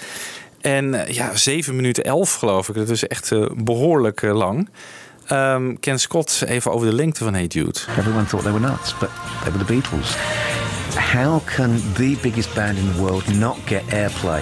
En 0.60 1.04
ja, 1.08 1.34
7 1.36 1.76
minuten 1.76 2.04
11 2.04 2.34
geloof 2.34 2.68
ik. 2.68 2.74
Dat 2.74 2.88
is 2.88 3.06
echt 3.06 3.32
eh, 3.32 3.46
behoorlijk 3.56 4.22
eh, 4.22 4.34
lang. 4.36 4.68
Ehm, 5.26 5.74
Ken 5.80 5.98
Scott, 6.00 6.42
even 6.46 6.72
over 6.72 6.86
de 6.90 6.94
lengte 6.94 7.24
van 7.24 7.34
Hey 7.34 7.46
Jude. 7.46 7.78
Everyone 7.98 8.24
thought 8.24 8.44
they 8.44 8.52
were 8.52 8.66
nuts, 8.70 8.98
but 8.98 9.08
they 9.42 9.52
were 9.52 9.64
the 9.64 9.72
Beatles. 9.72 10.16
How 11.12 11.40
can 11.44 11.82
the 11.94 12.16
biggest 12.22 12.54
band 12.54 12.78
in 12.78 12.92
the 12.94 13.00
world 13.00 13.34
not 13.34 13.56
get 13.66 13.82
airplay? 13.88 14.40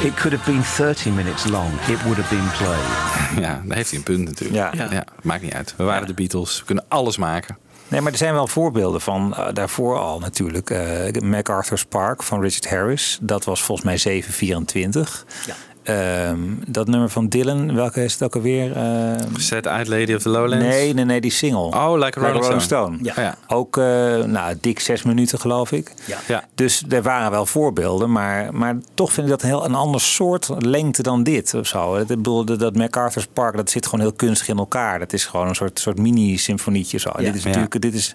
It 0.00 0.14
could 0.14 0.32
have 0.32 0.50
been 0.50 0.62
30 0.62 1.10
minutes 1.10 1.48
long. 1.48 1.70
It 1.88 2.02
would 2.02 2.16
have 2.18 2.34
been 2.34 2.50
played. 2.58 3.10
Ja, 3.40 3.62
daar 3.64 3.76
heeft 3.76 3.88
hij 3.90 3.98
een 3.98 4.04
punt 4.04 4.24
natuurlijk. 4.24 4.74
Ja. 4.74 4.86
Ja. 4.90 5.04
maakt 5.22 5.42
niet 5.42 5.52
uit. 5.52 5.74
We 5.76 5.84
waren 5.84 6.06
de 6.06 6.14
Beatles. 6.14 6.58
We 6.58 6.64
kunnen 6.64 6.84
alles 6.88 7.16
maken. 7.16 7.58
Nee, 7.88 8.00
maar 8.00 8.12
er 8.12 8.18
zijn 8.18 8.32
wel 8.34 8.46
voorbeelden 8.46 9.00
van 9.00 9.34
eh, 9.34 9.46
daarvoor 9.52 9.98
al 9.98 10.18
natuurlijk. 10.18 10.70
eh 10.70 11.20
MacArthur's 11.22 11.84
Park 11.84 12.22
van 12.22 12.40
Richard 12.40 12.68
Harris. 12.68 13.18
Dat 13.20 13.44
was 13.44 13.62
volgens 13.62 13.86
mij 13.86 13.96
724. 13.98 15.24
Ja. 15.46 15.54
Ehm, 15.82 16.38
dat 16.66 16.86
nummer 16.86 17.08
van 17.08 17.28
Dylan, 17.28 17.74
welke 17.74 18.04
is 18.04 18.12
het 18.12 18.22
ook 18.22 18.34
alweer? 18.34 18.76
Ehm, 18.76 19.36
Set 19.36 19.66
Out 19.66 19.88
Lady 19.88 20.14
of 20.14 20.22
the 20.22 20.28
Lowlands. 20.28 20.64
nee, 20.64 20.94
nee, 20.94 21.04
nee, 21.04 21.20
die 21.20 21.30
single. 21.30 21.58
Oh, 21.58 21.92
Like 21.98 22.20
a 22.20 22.32
Rolling, 22.32 22.60
Stone. 22.60 22.98
Ja. 23.02 23.12
ja. 23.16 23.36
Ook, 23.48 23.76
eh, 23.76 23.84
nou, 24.24 24.56
dik 24.60 24.80
zes 24.80 25.02
minuten 25.02 25.38
geloof 25.38 25.72
ik. 25.72 25.92
Ja. 26.04 26.18
Ja. 26.26 26.44
Dus 26.54 26.84
er 26.88 27.02
waren 27.02 27.30
wel 27.30 27.46
voorbeelden, 27.46 28.12
maar, 28.12 28.54
maar 28.54 28.76
toch 28.94 29.12
vind 29.12 29.26
ik 29.26 29.32
dat 29.32 29.42
een 29.42 29.48
heel 29.48 29.64
een 29.64 29.74
ander 29.74 30.00
soort 30.00 30.48
lengte 30.58 31.02
dan 31.02 31.22
dit 31.22 31.54
of 31.54 31.66
zo. 31.66 31.96
Ik 31.96 32.06
bedoel, 32.06 32.44
dat, 32.44 32.58
dat 32.58 32.76
MacArthur's 32.76 33.26
Park, 33.32 33.56
dat 33.56 33.70
zit 33.70 33.84
gewoon 33.84 34.00
heel 34.00 34.12
kunstig 34.12 34.48
in 34.48 34.58
elkaar. 34.58 34.98
Dat 34.98 35.12
is 35.12 35.24
gewoon 35.26 35.48
een 35.48 35.54
soort, 35.54 35.78
soort 35.78 35.98
mini-symfonietje 35.98 36.98
zo. 36.98 37.10
Ja. 37.16 37.24
Dit 37.24 37.34
is 37.34 37.44
natuurlijk, 37.44 37.80
dit 37.80 37.94
is 37.94 38.12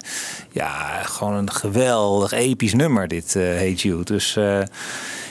ja, 0.50 1.02
gewoon 1.02 1.34
een 1.34 1.50
geweldig 1.50 2.32
episch 2.32 2.74
nummer, 2.74 3.08
dit 3.08 3.34
uh, 3.34 3.42
Hey 3.42 3.72
Jude. 3.72 4.04
Dus 4.04 4.36
eh, 4.36 4.60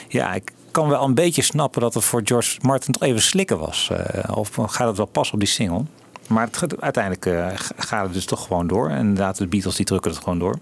ja, 0.08 0.34
ik 0.34 0.50
kan 0.70 0.88
wel 0.88 1.04
een 1.04 1.14
beetje 1.14 1.42
snappen 1.42 1.80
dat 1.80 1.94
het 1.94 2.04
voor 2.04 2.20
George 2.24 2.58
Martin 2.62 2.92
toch 2.92 3.02
even 3.02 3.22
slikken 3.22 3.58
was. 3.58 3.90
Uh, 3.92 4.36
of 4.36 4.50
gaat 4.54 4.86
het 4.88 4.96
wel 4.96 5.06
passen 5.06 5.34
op 5.34 5.40
die 5.40 5.48
single? 5.48 5.84
Maar 6.28 6.48
het, 6.50 6.80
uiteindelijk 6.80 7.26
uh, 7.26 7.46
gaat 7.76 8.04
het 8.04 8.12
dus 8.12 8.24
toch 8.24 8.42
gewoon 8.42 8.66
door. 8.66 8.88
En 8.90 8.98
inderdaad, 8.98 9.38
de 9.38 9.46
Beatles 9.46 9.76
die 9.76 9.86
drukken 9.86 10.10
het 10.10 10.20
gewoon 10.20 10.38
door. 10.38 10.58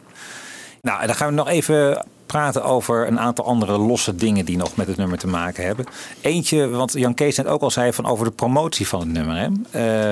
Nou, 0.86 1.06
dan 1.06 1.14
gaan 1.14 1.28
we 1.28 1.34
nog 1.34 1.48
even 1.48 2.04
praten 2.26 2.64
over 2.64 3.06
een 3.06 3.20
aantal 3.20 3.44
andere 3.44 3.78
losse 3.78 4.14
dingen 4.14 4.44
die 4.44 4.56
nog 4.56 4.76
met 4.76 4.86
het 4.86 4.96
nummer 4.96 5.18
te 5.18 5.26
maken 5.26 5.64
hebben. 5.64 5.86
Eentje, 6.20 6.68
want 6.68 6.92
Jan 6.92 7.14
Kees 7.14 7.36
net 7.36 7.46
ook 7.46 7.62
al 7.62 7.70
zei 7.70 7.92
van 7.92 8.06
over 8.06 8.24
de 8.24 8.30
promotie 8.30 8.88
van 8.88 9.00
het 9.00 9.08
nummer. 9.08 9.36
Hè? 9.36 9.48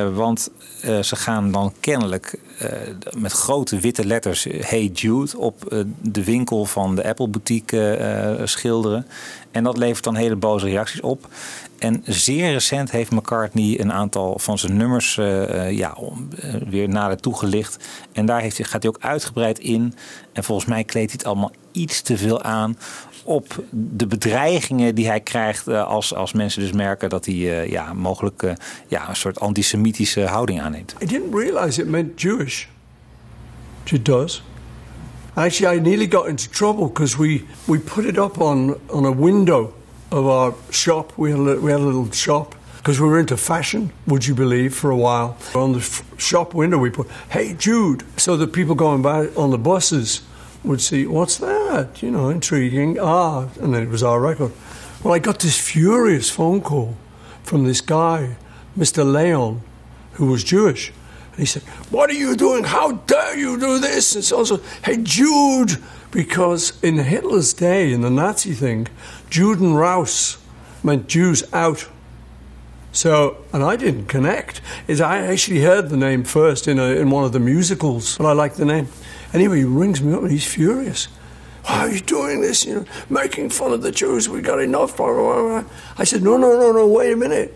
Uh, 0.07 0.17
want 0.17 0.51
uh, 0.85 1.03
ze 1.03 1.17
gaan 1.17 1.53
dan 1.53 1.73
kennelijk 1.81 2.39
uh, 2.63 2.69
met 3.17 3.33
grote 3.33 3.79
witte 3.79 4.07
letters 4.07 4.47
Hey 4.61 4.87
Jude 4.87 5.39
op 5.39 5.85
de 6.01 6.25
winkel 6.25 6.65
van 6.65 6.95
de 6.95 7.05
Apple 7.05 7.29
boutique 7.29 8.41
schilderen. 8.45 9.07
En 9.51 9.65
dat 9.65 9.77
levert 9.77 10.05
dan 10.05 10.17
hele 10.17 10.37
boze 10.37 10.67
reacties 10.67 11.01
op. 11.01 11.29
En 11.79 12.03
zeer 12.05 12.53
recent 12.53 12.91
heeft 12.91 13.11
McCartney 13.11 13.81
een 13.81 13.93
aantal 13.93 14.39
van 14.39 14.59
zijn 14.59 14.77
nummers 14.77 15.15
ja, 15.71 15.97
weer 16.69 16.89
nader 16.89 17.21
toegelicht. 17.21 17.85
En 18.13 18.27
daar 18.27 18.41
heeft 18.41 18.67
gaat 18.69 18.83
hij 18.83 18.93
ook 18.93 19.01
uitgebreid 19.01 19.59
in. 19.59 19.95
En 20.35 20.45
volgens 20.45 20.69
mij 20.69 20.85
kleedt 20.85 21.11
hij 21.11 21.19
het 21.19 21.27
allemaal 21.27 21.53
iets 21.73 22.03
te 22.03 22.17
veel 22.17 22.43
aan 22.43 22.77
op 23.25 23.65
de 23.71 24.07
bedreigingen 24.07 24.95
die 24.95 25.07
hij 25.07 25.21
krijgt 25.21 25.69
uh, 25.69 25.87
als, 25.87 26.15
als 26.15 26.33
mensen 26.33 26.61
dus 26.61 26.73
merken 26.73 27.09
dat 27.09 27.25
hij 27.25 27.35
uh, 27.35 27.71
ja, 27.71 27.93
mogelijk 27.93 28.43
uh, 28.43 28.53
ja, 28.89 29.09
een 29.09 29.17
soort 29.17 29.41
antisemitische 29.41 30.27
houding 30.27 30.61
aanneemt. 30.61 30.95
I 31.03 31.07
didn't 31.07 31.35
realize 31.35 31.81
it 31.81 31.89
meant 31.89 32.21
Jewish. 32.21 32.65
It 33.85 34.05
does. 34.05 34.43
Actually, 35.35 35.77
I 35.77 35.81
nearly 35.81 36.07
got 36.11 36.27
into 36.27 36.49
trouble 36.51 36.87
because 36.87 37.17
we, 37.17 37.45
we 37.65 37.79
put 37.79 38.05
it 38.05 38.19
up 38.19 38.41
on, 38.41 38.77
on 38.87 39.05
a 39.05 39.15
window 39.15 39.73
of 40.09 40.27
our 40.27 40.55
shop. 40.71 41.13
We 41.17 41.31
had 41.31 41.49
a, 41.49 41.61
we 41.61 41.71
had 41.71 41.81
a 41.81 41.85
little 41.85 42.13
shop 42.13 42.55
because 42.85 43.01
we 43.01 43.09
were 43.09 43.19
into 43.19 43.35
fashion, 43.35 43.91
would 44.07 44.27
you 44.27 44.35
believe, 44.35 44.75
for 44.75 44.91
a 44.91 44.97
while. 44.97 45.39
On 45.55 45.73
the 45.73 45.79
f- 45.79 46.05
shop 46.21 46.53
window, 46.53 46.77
we 46.77 46.91
put, 46.91 47.09
Hey 47.31 47.55
Jude, 47.55 48.05
so 48.19 48.37
that 48.37 48.53
people 48.53 48.75
going 48.75 49.01
by 49.01 49.29
on 49.29 49.51
the 49.51 49.57
buses 49.57 50.21
would 50.63 50.83
see, 50.83 51.07
What's 51.07 51.39
that? 51.39 52.03
You 52.03 52.11
know, 52.11 52.29
intriguing. 52.29 52.99
Ah, 53.01 53.49
and 53.59 53.73
then 53.73 53.83
it 53.83 53.89
was 53.89 54.03
our 54.03 54.21
record. 54.21 54.53
Well, 55.03 55.15
I 55.15 55.19
got 55.19 55.39
this 55.39 55.59
furious 55.59 56.29
phone 56.29 56.61
call 56.61 56.95
from 57.43 57.65
this 57.65 57.81
guy, 57.81 58.37
Mr. 58.77 59.11
Leon, 59.11 59.63
who 60.13 60.27
was 60.27 60.45
Jewish. 60.45 60.93
And 61.31 61.41
he 61.41 61.47
said, 61.47 61.63
What 61.89 62.11
are 62.11 62.15
you 62.15 62.37
doing? 62.37 62.65
How 62.65 62.93
dare 62.93 63.35
you 63.35 63.59
do 63.59 63.79
this? 63.79 64.15
And 64.15 64.23
so 64.23 64.41
on. 64.41 64.45
So, 64.45 64.61
hey, 64.85 64.99
Jude! 64.99 65.83
Because 66.11 66.79
in 66.85 66.99
Hitler's 66.99 67.55
day, 67.55 67.95
in 67.95 68.03
the 68.03 68.11
Nazi 68.11 68.53
thing, 68.53 68.89
Juden 69.31 69.73
raus 69.73 70.37
meant 70.83 71.09
Jews 71.09 71.43
out. 71.55 71.89
So, 72.95 73.37
and 73.53 73.63
I 73.63 73.77
didn't 73.77 74.07
connect. 74.07 74.63
Is 74.89 75.03
I 75.03 75.19
actually 75.19 75.61
heard 75.61 75.91
the 75.91 75.97
name 75.97 76.25
first 76.25 76.67
in, 76.67 76.79
a, 76.79 76.85
in 76.85 77.11
one 77.11 77.25
of 77.25 77.33
the 77.33 77.41
musicals, 77.41 78.17
but 78.17 78.27
I 78.27 78.33
liked 78.33 78.57
the 78.57 78.65
name. 78.65 78.89
Anyway, 79.35 79.59
he 79.59 79.65
rings 79.65 80.01
me 80.01 80.15
up 80.15 80.23
and 80.23 80.31
he's 80.31 80.47
furious. 80.47 81.09
Why 81.65 81.81
are 81.81 81.91
you 81.91 82.01
doing 82.01 82.41
this? 82.41 82.65
You 82.65 82.75
know, 82.75 82.85
making 83.11 83.51
fun 83.51 83.73
of 83.73 83.83
the 83.83 83.91
Jews. 83.91 84.29
We 84.29 84.41
got 84.41 84.61
enough. 84.61 84.97
Blah, 84.97 85.13
blah, 85.13 85.43
blah. 85.43 85.71
I 85.99 86.05
said, 86.05 86.23
no, 86.23 86.37
no, 86.37 86.59
no, 86.59 86.73
no. 86.73 86.87
Wait 86.87 87.13
a 87.13 87.17
minute. 87.17 87.53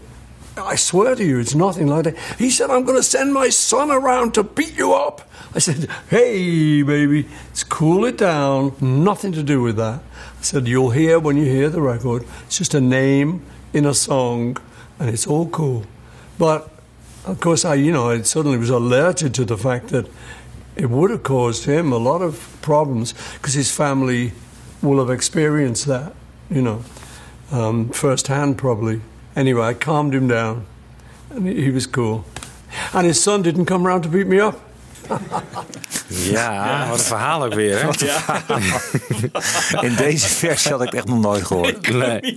I 0.57 0.75
swear 0.75 1.15
to 1.15 1.25
you, 1.25 1.39
it's 1.39 1.55
nothing 1.55 1.87
like 1.87 2.05
that. 2.05 2.19
He 2.37 2.51
said, 2.51 2.69
I'm 2.69 2.85
going 2.85 2.97
to 2.97 3.03
send 3.03 3.33
my 3.33 3.49
son 3.49 3.93
around 3.93 4.35
to 4.35 4.43
beat 4.43 4.77
you 4.77 4.93
up. 4.93 5.31
I 5.55 5.59
I 5.59 5.61
said, 5.61 5.89
hey, 6.09 6.83
baby, 6.83 7.27
let's 7.49 7.65
cool 7.65 8.05
it 8.05 8.17
down. 8.17 8.77
Nothing 8.81 9.33
to 9.33 9.43
do 9.43 9.61
with 9.61 9.75
that. 9.75 10.01
I 10.39 10.43
said, 10.43 10.69
you'll 10.69 10.91
hear 10.91 11.19
when 11.19 11.37
you 11.37 11.47
hear 11.47 11.69
the 11.69 11.81
record. 11.81 12.25
It's 12.47 12.59
just 12.59 12.75
a 12.75 12.81
name 12.81 13.45
in 13.73 13.85
a 13.85 13.93
song, 13.93 14.57
and 14.99 15.09
it's 15.09 15.27
all 15.27 15.49
cool. 15.49 15.85
But 16.39 16.71
of 17.27 17.41
course, 17.41 17.65
I, 17.65 17.75
you 17.75 17.93
know, 17.93 18.11
I 18.11 18.23
suddenly 18.23 18.59
was 18.59 18.71
alerted 18.71 19.35
to 19.35 19.45
the 19.45 19.59
fact 19.59 19.89
that 19.89 20.09
it 20.77 20.89
would 20.89 21.11
have 21.11 21.23
caused 21.23 21.65
him 21.65 21.93
a 21.93 21.99
lot 21.99 22.23
of 22.23 22.57
problems 22.63 23.13
because 23.35 23.55
his 23.55 23.75
family 23.75 24.33
will 24.81 24.99
have 24.99 25.11
experienced 25.11 25.87
that, 25.87 26.15
you 26.49 26.63
know, 26.63 26.85
um, 27.51 27.91
firsthand 27.91 28.57
probably. 28.59 29.01
Anyway, 29.35 29.63
I 29.63 29.75
calmed 29.75 30.15
him 30.15 30.29
down, 30.29 30.67
and 31.31 31.47
he, 31.47 31.71
was 31.71 31.87
cool. 31.87 32.25
And 32.93 33.07
his 33.07 33.23
son 33.23 33.43
didn't 33.43 33.67
come 33.67 33.87
round 33.87 34.05
to 34.05 34.09
beat 34.09 34.27
me 34.27 34.41
up. 34.41 34.61
Ja, 36.09 36.87
wat 36.89 36.99
een 36.99 37.05
verhaal 37.05 37.45
ook 37.45 37.55
weer. 37.55 37.79
Hè? 37.81 37.87
Wat 37.87 38.01
een 38.01 38.09
verhaal. 38.09 39.83
In 39.85 39.95
deze 39.95 40.29
versie 40.29 40.71
had 40.71 40.81
ik 40.81 40.87
het 40.87 40.95
echt 40.97 41.07
nog 41.07 41.21
nooit 41.21 41.45
gehoord. 41.45 41.89
Nee. 41.93 42.37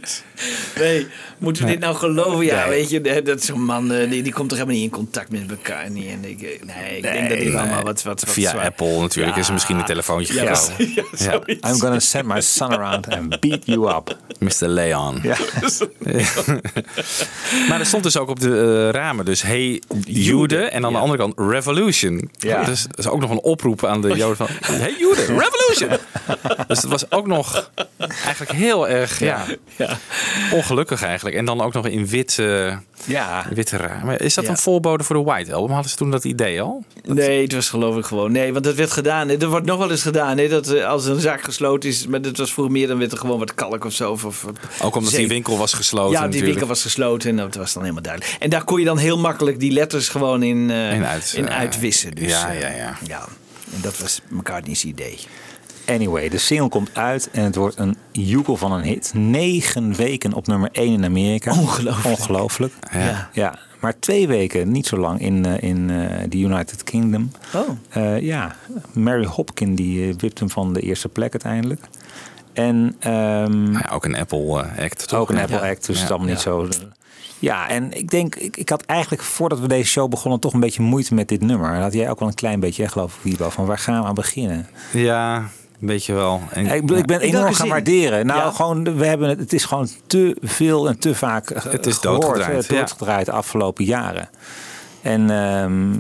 Nee, 0.80 1.08
moeten 1.38 1.62
we 1.64 1.68
Nee. 1.70 1.78
dit 1.78 1.86
nou 1.88 1.96
geloven? 1.98 2.46
Ja, 2.46 2.60
Nee. 2.68 2.70
weet 2.70 2.90
je, 2.90 3.22
dat 3.22 3.44
zo'n 3.44 3.64
man, 3.66 3.92
eh, 3.92 4.10
die, 4.10 4.24
die 4.24 4.34
komt 4.34 4.50
toch 4.50 4.58
helemaal 4.58 4.80
niet 4.80 4.92
in 4.92 4.98
contact 4.98 5.32
met 5.32 5.50
elkaar. 5.50 5.90
Niet. 5.90 6.08
En 6.10 6.26
ik, 6.30 6.42
eh, 6.42 6.50
nee, 6.76 6.96
ik 6.98 7.02
denk 7.04 7.30
dat 7.30 7.38
hij 7.38 7.52
wel 7.52 7.66
maar 7.66 7.84
wat, 7.84 8.04
wat, 8.04 8.22
wat 8.24 8.30
Via 8.34 8.50
zwaar- 8.50 8.66
Apple 8.66 9.00
natuurlijk 9.00 9.38
is 9.38 9.48
er 9.48 9.54
misschien 9.54 9.78
een 9.78 9.86
telefoontje 9.86 10.34
Ja, 10.34 10.56
gekomen. 10.56 10.94
ja. 11.18 11.34
I'm 11.70 11.80
gonna 11.80 12.00
send 12.00 12.26
my 12.26 12.42
son 12.42 12.72
around 12.72 13.10
and 13.10 13.40
beat 13.40 13.62
you 13.66 13.90
up. 13.96 14.18
Mr. 14.40 14.68
Leon. 14.68 15.20
Ja. 15.24 15.38
maar 17.70 17.80
er 17.80 17.86
stond 17.86 18.04
dus 18.04 18.18
ook 18.18 18.30
op 18.30 18.40
de 18.40 18.84
eh, 18.88 19.00
ramen 19.00 19.26
dus 19.26 19.42
Hey 19.42 19.82
Jude 20.06 20.58
en 20.64 20.86
aan 20.86 20.92
de 20.94 21.00
andere 21.00 21.18
kant 21.20 21.34
Revolution. 21.40 22.30
Ja. 22.32 22.61
Dus 22.66 22.84
dat 22.84 22.98
is 22.98 23.08
ook 23.08 23.20
nog 23.20 23.30
een 23.30 23.42
oproep 23.42 23.86
aan 23.86 24.02
de 24.02 24.16
Joden 24.16 24.38
van 24.38 24.48
Hey 24.62 24.96
Jude, 25.00 25.26
Revolution. 25.26 25.90
dus 26.68 26.82
het 26.82 26.92
was 26.92 27.12
ook 27.12 27.28
nog 27.28 27.72
eigenlijk 27.98 28.52
heel 28.52 28.88
erg 28.90 29.20
ja, 29.20 29.46
ongelukkig 30.54 31.04
eigenlijk. 31.04 31.36
En 31.36 31.46
dan 31.46 31.62
ook 31.62 31.74
nog 31.74 31.88
in 31.88 32.08
wit, 32.08 32.40
eh, 32.40 32.76
Ja. 33.06 33.46
witte 33.54 33.78
ramen. 33.78 34.18
Is 34.20 34.34
dat 34.34 34.44
Ja. 34.44 34.50
een 34.50 34.58
voorbode 34.58 35.04
voor 35.04 35.16
de 35.16 35.22
White 35.24 35.54
Album? 35.54 35.72
Hadden 35.74 35.92
ze 35.92 35.98
toen 35.98 36.12
dat 36.12 36.24
idee 36.24 36.62
al? 36.62 36.84
Nee, 37.04 37.42
het 37.44 37.54
was 37.54 37.70
geloof 37.70 37.98
ik 37.98 38.06
gewoon. 38.06 38.32
Nee, 38.32 38.52
want 38.54 38.64
dat 38.64 38.76
werd 38.76 38.92
gedaan. 38.92 39.30
Er 39.30 39.48
wordt 39.50 39.66
nog 39.66 39.78
wel 39.78 39.92
eens 39.92 40.02
gedaan. 40.02 40.38
Hè, 40.38 40.48
dat 40.48 40.70
eh, 40.70 40.88
als 40.88 41.06
een 41.06 41.20
zaak 41.20 41.42
gesloten 41.42 41.90
is. 41.90 42.08
Maar 42.08 42.22
dat 42.22 42.38
was 42.38 42.54
vroeger 42.54 42.74
meer, 42.74 42.88
dan 42.88 42.98
werd 42.98 43.12
er 43.12 43.18
gewoon 43.18 43.40
wat 43.40 43.54
kalk 43.54 43.86
of 43.86 43.94
zo. 43.94 44.12
Of, 44.12 44.26
of 44.26 44.46
Ook 44.82 44.96
omdat 44.96 45.14
die 45.14 45.28
winkel 45.28 45.58
was 45.58 45.74
gesloten 45.74 46.12
Ja, 46.12 46.18
die 46.18 46.26
natuurlijk. 46.26 46.50
winkel 46.52 46.68
was 46.68 46.82
gesloten 46.82 47.30
en 47.30 47.36
dat 47.36 47.56
was 47.56 47.74
dan 47.74 47.82
helemaal 47.84 48.04
duidelijk. 48.04 48.36
En 48.40 48.50
daar 48.50 48.64
kon 48.64 48.80
je 48.80 48.86
dan 48.86 48.98
heel 48.98 49.18
makkelijk 49.18 49.60
die 49.60 49.72
letters 49.72 50.10
gewoon 50.10 50.44
in, 50.44 50.70
eh, 50.72 50.94
In 50.96 51.06
uit, 51.06 51.34
in 51.36 51.48
eh, 51.48 51.58
uitwissen. 51.58 52.16
Dus, 52.16 52.30
ja, 52.32 52.51
ja, 52.52 52.70
ja. 52.70 52.98
ja. 53.08 53.26
En 53.76 53.82
dat 53.82 54.00
was 54.00 54.22
McCartney's 54.30 54.84
idee. 54.84 55.18
Anyway, 55.86 56.30
de 56.30 56.38
single 56.38 56.70
komt 56.70 56.90
uit 56.94 57.30
en 57.32 57.44
het 57.44 57.56
wordt 57.56 57.78
een 57.78 57.96
joekel 58.12 58.58
van 58.58 58.72
een 58.72 58.82
hit. 58.84 59.12
Negen 59.14 59.96
weken 59.96 60.34
op 60.34 60.48
nummer 60.48 60.70
1 60.72 60.94
in 60.94 61.06
Amerika. 61.06 61.52
Ongelooflijk. 61.52 62.18
Ongelooflijk. 62.20 62.74
Ja. 62.92 63.30
ja. 63.34 63.60
Maar 63.80 64.00
twee 64.00 64.28
weken, 64.28 64.72
niet 64.72 64.88
zo 64.88 64.98
lang, 64.98 65.20
in, 65.20 65.46
eh, 65.46 65.70
in 65.70 65.90
eh, 65.90 66.24
de 66.30 66.38
United 66.38 66.84
Kingdom. 66.84 67.32
Oh. 67.56 67.70
Eh, 67.90 68.20
ja, 68.20 68.56
Mary 68.94 69.26
Hopkin 69.26 69.76
die 69.76 70.14
wipt 70.18 70.40
hem 70.40 70.50
van 70.50 70.74
de 70.74 70.80
eerste 70.80 71.10
plek 71.10 71.32
uiteindelijk. 71.32 71.82
En 72.54 72.96
ehm, 73.00 73.72
Ja, 73.72 73.90
ook 73.92 74.06
een 74.06 74.16
Apple 74.16 74.66
act. 74.80 75.08
toch? 75.08 75.20
ook 75.20 75.30
een 75.30 75.36
Ja. 75.36 75.42
Apple 75.42 75.60
Act, 75.70 75.86
dus 75.86 75.96
Ja. 75.96 76.02
het 76.02 76.04
is 76.04 76.10
allemaal 76.10 76.28
niet 76.28 76.40
zo. 76.40 76.68
Ja, 77.42 77.70
en 77.70 77.92
ik 77.92 78.10
denk, 78.10 78.36
ik, 78.36 78.58
ik 78.58 78.70
had 78.70 78.86
eigenlijk 78.86 79.22
voordat 79.22 79.60
we 79.60 79.68
deze 79.68 79.90
show 79.90 80.10
begonnen 80.10 80.40
toch 80.40 80.54
een 80.54 80.60
beetje 80.60 80.82
moeite 80.82 81.14
met 81.14 81.28
dit 81.28 81.42
nummer. 81.42 81.74
Dat 81.74 81.82
had 81.82 81.94
jij 81.94 82.10
ook 82.10 82.20
wel 82.20 82.28
een 82.28 82.34
klein 82.34 82.60
beetje, 82.60 82.84
hè, 82.84 82.90
geloof 82.90 83.16
ik, 83.16 83.20
Wiebo, 83.22 83.50
van 83.50 83.66
waar 83.66 83.78
gaan 83.78 84.02
we 84.02 84.08
aan 84.08 84.14
beginnen? 84.14 84.68
Ja, 84.94 85.38
een 85.38 85.88
beetje 85.88 86.14
wel. 86.14 86.42
En, 86.50 86.66
ik, 86.66 87.06
ben 87.06 87.20
enorm 87.20 87.46
gaan 87.46 87.54
zin? 87.54 87.68
waarderen. 87.70 88.26
Nou, 88.26 88.40
Ja. 88.40 88.52
gewoon, 88.52 88.98
we 88.98 89.06
hebben 89.06 89.30
het, 89.30 89.40
het 89.40 89.54
is 89.54 89.66
gewoon 89.66 89.88
te 90.08 90.38
veel 90.42 90.88
en 90.88 91.00
te 91.00 91.16
vaak 91.16 91.50
eh, 91.50 91.64
Het 91.64 91.86
is 91.86 91.98
gehoord, 91.98 92.22
doodgedraaid, 92.22 92.64
eh, 92.64 92.70
ja. 92.70 92.78
doodgedraaid 92.78 93.26
de 93.26 93.32
afgelopen 93.32 93.86
jaren. 93.86 94.30
En 95.02 95.30
ehm, 95.30 95.92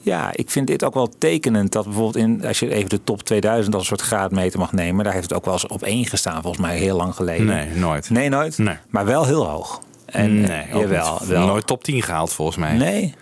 ja, 0.00 0.30
ik 0.32 0.50
vind 0.50 0.66
dit 0.66 0.84
ook 0.84 0.94
wel 0.94 1.10
tekenend 1.18 1.72
dat 1.72 1.84
bijvoorbeeld 1.84 2.16
in, 2.16 2.46
als 2.46 2.58
je 2.58 2.74
even 2.74 2.88
de 2.88 3.04
top 3.04 3.22
2000 3.22 3.74
als 3.74 3.82
een 3.82 3.88
soort 3.88 4.08
graadmeter 4.08 4.58
mag 4.58 4.72
nemen, 4.72 5.04
daar 5.04 5.12
heeft 5.12 5.28
het 5.28 5.38
ook 5.38 5.44
wel 5.44 5.54
eens 5.54 5.66
op 5.66 5.82
één 5.82 6.06
gestaan, 6.06 6.42
volgens 6.42 6.62
mij 6.66 6.76
heel 6.78 6.96
lang 6.96 7.14
geleden. 7.14 7.46
Nee, 7.46 7.68
nooit. 7.74 8.10
Nee, 8.10 8.28
nooit. 8.28 8.58
Nee. 8.58 8.76
Maar 8.88 9.04
wel 9.04 9.24
heel 9.24 9.46
hoog. 9.46 9.80
En 10.10 10.40
nee, 10.40 10.66
ook 10.72 10.80
jawel, 10.80 11.20
wel. 11.26 11.46
Nooit 11.46 11.66
top 11.66 11.84
10 11.84 12.02
gehaald 12.02 12.32
volgens 12.32 12.56
mij. 12.56 12.72
Nee. 12.76 13.14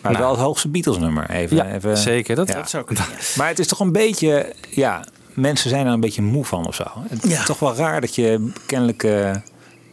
Maar 0.00 0.12
Nou. 0.12 0.24
wel 0.24 0.32
het 0.32 0.40
hoogste 0.42 0.68
Beatles 0.68 0.98
nummer. 0.98 1.30
Even, 1.30 1.56
Ja, 1.56 1.66
even, 1.72 1.96
zeker. 1.96 2.36
Dat- 2.36 2.48
Dat 2.48 2.70
zou 2.70 2.84
kunnen. 2.84 3.04
Maar 3.38 3.48
het 3.48 3.58
is 3.58 3.66
toch 3.66 3.80
een 3.80 3.92
beetje, 3.92 4.52
ja, 4.70 5.04
mensen 5.32 5.70
zijn 5.70 5.86
er 5.86 5.92
een 5.92 6.00
beetje 6.00 6.22
moe 6.22 6.44
van 6.44 6.66
of 6.66 6.74
zo. 6.74 6.84
Het 7.08 7.22
Ja. 7.28 7.38
is 7.38 7.44
toch 7.46 7.58
wel 7.58 7.74
raar 7.74 8.00
dat 8.00 8.14
je 8.14 8.50
kennelijk 8.66 9.02
eh, 9.02 9.30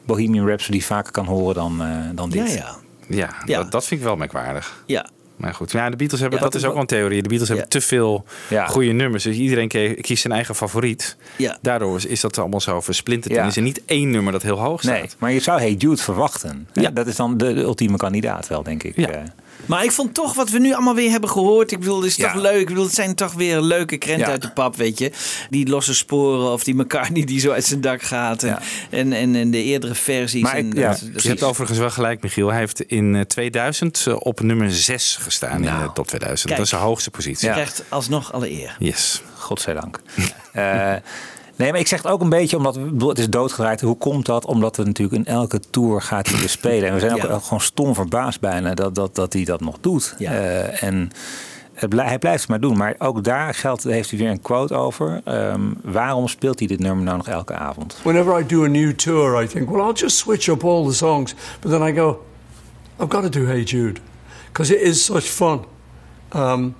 Bohemian 0.06 0.48
Rhapsody 0.48 0.82
vaker 0.82 1.12
kan 1.12 1.26
horen 1.26 1.56
dan, 1.56 1.82
eh, 1.82 1.88
dan 2.16 2.30
dit. 2.30 2.48
Ja, 2.50 2.56
ja. 2.56 2.76
Ja, 3.08 3.30
Ja. 3.46 3.58
Dat, 3.58 3.72
dat 3.72 3.86
vind 3.86 4.00
ik 4.00 4.06
wel 4.06 4.16
merkwaardig. 4.16 4.84
Ja. 4.86 5.06
Maar 5.42 5.54
goed, 5.54 5.72
ja, 5.72 5.90
de 5.90 5.96
Beatles 5.96 6.20
hebben, 6.22 6.40
Ja, 6.40 6.46
dat 6.46 6.56
is 6.56 6.66
ook 6.66 6.72
wel- 6.72 6.82
een 6.82 6.88
theorie. 6.88 7.22
De 7.22 7.28
Beatles 7.28 7.50
hebben 7.50 7.70
te 7.70 7.82
veel 7.82 8.26
Ja. 8.50 8.66
goede 8.68 8.92
nummers. 8.92 9.24
Dus 9.24 9.36
iedereen 9.36 9.68
kiest 10.02 10.22
zijn 10.22 10.34
eigen 10.34 10.56
favoriet. 10.56 11.16
Ja. 11.36 11.58
Daardoor 11.62 11.96
is, 11.98 12.06
is 12.06 12.22
dat 12.22 12.38
allemaal 12.38 12.62
zo 12.62 12.82
versplinterd. 12.82 13.34
Ja. 13.34 13.42
En 13.42 13.48
is 13.48 13.56
er 13.56 13.62
niet 13.62 13.82
één 13.86 14.10
nummer 14.12 14.32
dat 14.32 14.42
heel 14.42 14.60
hoog 14.60 14.82
staat. 14.82 14.94
Nee, 14.94 15.10
maar 15.18 15.32
je 15.32 15.40
zou 15.40 15.60
Hey 15.60 15.74
Jude 15.74 16.02
verwachten. 16.02 16.68
Ja. 16.74 16.90
Dat 16.90 17.08
is 17.08 17.16
dan 17.16 17.38
de, 17.38 17.54
de 17.54 17.62
ultieme 17.62 17.98
kandidaat 17.98 18.48
wel, 18.48 18.64
denk 18.64 18.84
ik. 18.84 18.96
Ja. 18.96 19.24
Eh, 19.62 19.70
Maar 19.70 19.84
ik 19.84 19.92
vond 19.92 20.14
toch 20.14 20.34
wat 20.34 20.50
we 20.50 20.60
nu 20.60 20.74
allemaal 20.74 20.96
weer 20.96 21.12
hebben 21.12 21.30
gehoord. 21.30 21.72
Ik 21.72 21.80
bedoel, 21.80 21.96
het 21.98 22.06
is 22.06 22.16
Ja. 22.16 22.32
toch 22.32 22.42
leuk. 22.42 22.60
Ik 22.60 22.68
bedoel, 22.68 22.84
het 22.84 22.94
zijn 22.94 23.16
toch 23.16 23.34
weer 23.34 23.62
leuke 23.62 23.98
krenten 23.98 24.26
Ja. 24.26 24.32
uit 24.32 24.42
de 24.42 24.52
pap, 24.52 24.76
weet 24.76 25.00
je. 25.00 25.12
Die 25.50 25.68
losse 25.70 25.94
sporen 25.96 26.52
of 26.52 26.64
die 26.64 26.76
McCartney 26.76 27.24
die 27.24 27.40
zo 27.40 27.52
uit 27.52 27.66
zijn 27.66 27.82
dak 27.82 28.02
gaat. 28.02 28.44
En, 28.44 28.50
Ja. 28.50 28.62
en, 28.90 29.14
en, 29.14 29.36
en 29.36 29.52
de 29.52 29.64
eerdere 29.64 29.96
versies. 29.96 30.42
Maar 30.42 30.56
en, 30.56 30.68
ik- 30.68 30.76
dat- 30.82 31.24
Je 31.24 31.28
hebt 31.28 31.44
overigens 31.44 31.80
wel 31.80 31.90
gelijk, 31.92 32.22
Michiel. 32.22 32.50
Hij 32.50 32.60
heeft 32.60 32.82
in 32.82 33.16
eh, 33.16 33.22
2000 33.22 34.04
eh, 34.08 34.16
op 34.20 34.40
nummer 34.42 34.72
6 34.72 35.18
gestaan 35.22 35.56
in 35.56 35.62
de 35.82 35.90
top 35.94 36.08
2000. 36.08 36.46
kijk. 36.48 36.56
dat 36.58 36.66
is 36.66 36.70
zijn 36.70 36.82
hoogste 36.88 37.10
positie. 37.12 37.48
Ja. 37.48 37.54
krijgt 37.54 37.84
alsnog 37.90 38.34
alle 38.34 38.52
eer. 38.52 38.76
Yes. 38.80 39.22
Godzijdank. 39.38 40.00
Eh 40.52 40.94
nee, 41.62 41.72
maar 41.72 41.80
ik 41.80 41.88
zeg 41.88 42.02
het 42.02 42.12
ook 42.12 42.22
een 42.22 42.30
beetje 42.30 42.58
omdat 42.58 42.76
het 43.08 43.20
is 43.20 43.30
doodgedraaid. 43.30 43.82
Hoe 43.82 43.98
komt 43.98 44.26
dat? 44.26 44.46
Omdat 44.46 44.78
we 44.78 44.84
natuurlijk 44.84 45.28
in 45.28 45.34
elke 45.34 45.60
tour 45.70 46.02
gaat 46.02 46.28
hij 46.28 46.40
weer 46.40 46.50
spelen. 46.50 46.88
En 46.88 46.94
we 46.94 47.00
zijn 47.00 47.12
ook, 47.14 47.22
Ja. 47.22 47.28
ook 47.28 47.44
gewoon 47.44 47.62
stom 47.62 47.96
verbaasd 47.96 48.40
bijna 48.40 48.74
dat, 48.74 48.96
dat, 48.96 49.16
dat 49.16 49.34
hij 49.34 49.44
dat 49.44 49.62
nog 49.62 49.78
doet. 49.82 50.16
Ja. 50.18 50.32
Eh, 50.32 50.84
en 50.84 51.12
hij 51.74 51.88
blijft 51.88 52.42
het 52.42 52.48
maar 52.48 52.60
doen. 52.60 52.78
Maar 52.78 52.96
ook 52.98 53.24
daar 53.24 53.54
geldt, 53.54 53.84
heeft 53.84 54.10
hij 54.10 54.20
weer 54.20 54.30
een 54.30 54.42
quote 54.42 54.76
over. 54.76 55.22
Ehm, 55.26 55.62
waarom 55.84 56.28
speelt 56.28 56.60
hij 56.60 56.68
dit 56.68 56.80
nummer 56.80 57.04
nou 57.04 57.18
nog 57.18 57.28
elke 57.28 57.54
avond? 57.54 57.98
Whenever 58.04 58.40
I 58.40 58.46
do 58.46 58.64
a 58.64 58.68
new 58.68 58.94
tour, 58.94 59.44
I 59.44 59.48
think, 59.48 59.70
well, 59.70 59.86
I'll 59.86 59.94
just 59.94 60.18
switch 60.18 60.48
up 60.48 60.64
all 60.64 60.86
the 60.88 60.94
songs. 60.94 61.36
But 61.60 61.72
then 61.72 61.88
I 61.88 61.96
go, 61.96 62.26
I've 63.00 63.10
got 63.10 63.22
to 63.24 63.30
do 63.30 63.46
Hey 63.46 63.64
Jude 63.64 64.00
because 64.48 64.76
it 64.76 64.82
is 64.82 65.06
such 65.06 65.24
fun. 65.24 65.66
Um, 66.36 66.76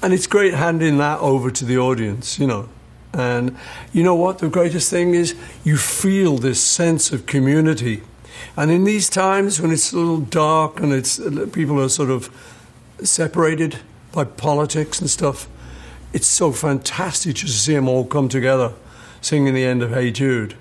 and 0.00 0.12
it's 0.12 0.28
great 0.28 0.54
handing 0.54 0.98
that 0.98 1.20
over 1.20 1.52
to 1.52 1.64
the 1.64 1.78
audience, 1.78 2.42
you 2.42 2.50
know. 2.50 2.64
And 3.14 3.56
you 3.92 4.02
know 4.02 4.16
what? 4.16 4.38
The 4.38 4.48
greatest 4.48 4.90
thing 4.90 5.14
is 5.14 5.34
you 5.62 5.76
feel 5.76 6.36
this 6.36 6.60
sense 6.60 7.12
of 7.12 7.26
community. 7.26 8.02
And 8.56 8.70
in 8.70 8.84
these 8.84 9.08
times 9.08 9.60
when 9.60 9.70
it's 9.70 9.92
a 9.92 9.96
little 9.96 10.20
dark 10.20 10.80
and 10.80 10.92
it's 10.92 11.18
people 11.52 11.80
are 11.80 11.88
sort 11.88 12.10
of 12.10 12.28
separated 13.02 13.78
by 14.12 14.24
politics 14.24 15.00
and 15.00 15.08
stuff, 15.08 15.48
it's 16.12 16.26
so 16.26 16.52
fantastic 16.52 17.36
to 17.36 17.48
see 17.48 17.74
them 17.74 17.88
all 17.88 18.04
come 18.04 18.28
together 18.28 18.72
singing 19.20 19.54
the 19.54 19.64
end 19.64 19.82
of 19.82 19.90
Hey 19.90 20.10
Jude. 20.10 20.54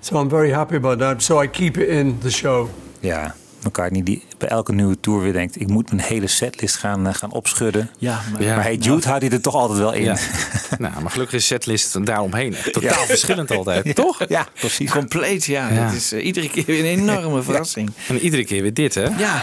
So 0.00 0.16
I'm 0.16 0.28
very 0.28 0.50
happy 0.50 0.76
about 0.76 0.98
that. 0.98 1.22
So 1.22 1.38
I 1.38 1.46
keep 1.46 1.78
it 1.78 1.88
in 1.88 2.20
the 2.20 2.30
show. 2.30 2.70
Ja, 3.02 3.32
McCartney 3.64 4.02
die 4.02 4.22
bij 4.38 4.48
elke 4.48 4.72
nieuwe 4.72 5.00
tour 5.00 5.20
weer 5.20 5.32
denkt... 5.32 5.60
ik 5.60 5.68
moet 5.68 5.92
mijn 5.92 6.06
hele 6.06 6.26
setlist 6.26 6.76
gaan, 6.76 7.06
eh, 7.06 7.14
gaan 7.14 7.32
opschudden. 7.32 7.90
Ja, 7.98 8.20
maar, 8.32 8.42
Ja. 8.42 8.54
Maar 8.54 8.64
Hey 8.64 8.76
Jude 8.76 9.08
houdt 9.08 9.22
hij 9.22 9.32
er 9.32 9.40
toch 9.40 9.54
altijd 9.54 9.78
wel 9.78 9.92
in. 9.92 10.02
Ja. 10.02 10.16
nou, 10.78 11.02
maar 11.02 11.10
gelukkig 11.10 11.36
is 11.36 11.46
setlist 11.46 12.06
daaromheen 12.06 12.54
echt 12.54 12.72
totaal 12.72 13.04
verschillend 13.06 13.50
altijd, 13.50 13.94
toch? 13.94 14.28
Ja, 14.28 14.46
precies. 14.54 14.90
Compleet, 14.90 15.44
ja. 15.44 15.68
Ja. 15.68 15.74
Het 15.74 15.94
is 15.94 16.12
eh, 16.12 16.24
iedere 16.24 16.50
keer 16.50 16.64
weer 16.66 16.78
een 16.78 16.98
enorme 16.98 17.42
verrassing. 17.42 17.90
En 18.08 18.18
iedere 18.18 18.44
keer 18.44 18.62
weer 18.62 18.74
dit, 18.74 18.94
hè? 18.94 19.02
Ja. 19.02 19.42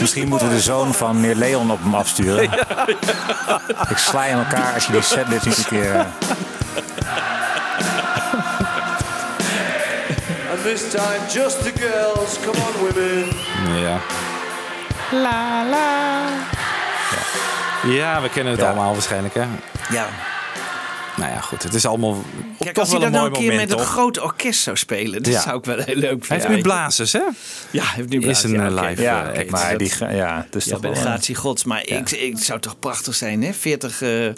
Misschien 0.00 0.28
moeten 0.28 0.48
we 0.48 0.54
de 0.54 0.60
zoon 0.60 0.94
van 0.94 1.20
meneer 1.20 1.34
Leon 1.34 1.70
op 1.70 1.82
hem 1.82 1.94
afsturen. 1.94 2.44
Ik 3.90 3.96
sla 3.96 4.24
in 4.24 4.38
elkaar 4.38 4.74
als 4.74 4.86
je 4.86 4.92
die 4.92 5.02
setlist 5.02 5.46
niet 5.46 5.58
een 5.58 5.64
keer... 5.64 6.06
this 10.68 10.92
time, 10.92 11.20
just 11.30 11.62
the 11.62 11.72
girls. 11.72 12.38
Come 12.44 12.58
on, 12.66 12.72
women. 12.84 13.28
Ja. 13.80 14.00
La 15.12 15.64
la. 15.70 16.20
Ja, 17.92 18.20
we 18.22 18.28
kennen 18.28 18.52
het 18.52 18.62
Ja. 18.62 18.68
allemaal 18.68 18.92
waarschijnlijk, 18.92 19.34
hè? 19.34 19.44
Ja. 19.90 20.06
Nou 21.18 21.30
ja, 21.30 21.40
goed. 21.40 21.62
Het 21.62 21.74
is 21.74 21.86
allemaal 21.86 22.16
Kijk, 22.58 22.74
toch 22.74 22.78
als 22.84 22.88
hij 22.92 23.00
wel 23.00 23.00
dat 23.00 23.02
een 23.02 23.12
nou 23.12 23.20
mooi 23.20 23.26
een 23.26 23.32
keer 23.32 23.50
moment, 23.50 23.68
met 23.70 23.78
een 23.78 23.84
groot 23.92 24.20
orkest 24.20 24.60
zou 24.62 24.76
spelen, 24.76 25.22
dat 25.22 25.32
Ja. 25.32 25.40
zou 25.40 25.58
ik 25.58 25.64
wel 25.64 25.76
heel 25.76 25.94
leuk 25.94 26.10
Hij 26.10 26.18
vinden. 26.20 26.46
heeft 26.46 26.48
nu 26.56 26.60
blazers, 26.62 27.12
hè? 27.12 27.18
Ja, 27.70 27.82
hij 27.84 27.92
heeft 27.94 28.08
nu 28.08 28.18
Is 28.18 28.24
blazers. 28.24 28.52
een 28.52 28.58
ja, 28.58 28.66
eh, 28.66 28.88
live 28.88 29.02
Ja, 29.02 29.30
eh, 29.32 29.38
act. 29.38 29.50
maar 29.50 29.70
Dat- 29.70 29.78
die, 29.78 29.90
ga- 29.90 30.10
ja, 30.10 30.46
dus 30.50 30.64
Ja, 30.64 30.70
toch 30.70 30.80
bij 30.80 30.90
de 30.90 30.96
wel, 30.96 31.04
gratie 31.06 31.34
gods. 31.34 31.64
Maar 31.64 31.86
ik, 31.86 32.10
ik 32.10 32.38
zou 32.38 32.60
toch 32.60 32.78
prachtig 32.78 33.14
zijn, 33.14 33.42
hè? 33.42 33.52
40, 33.52 34.02
eh, 34.02 34.24
een 34.24 34.34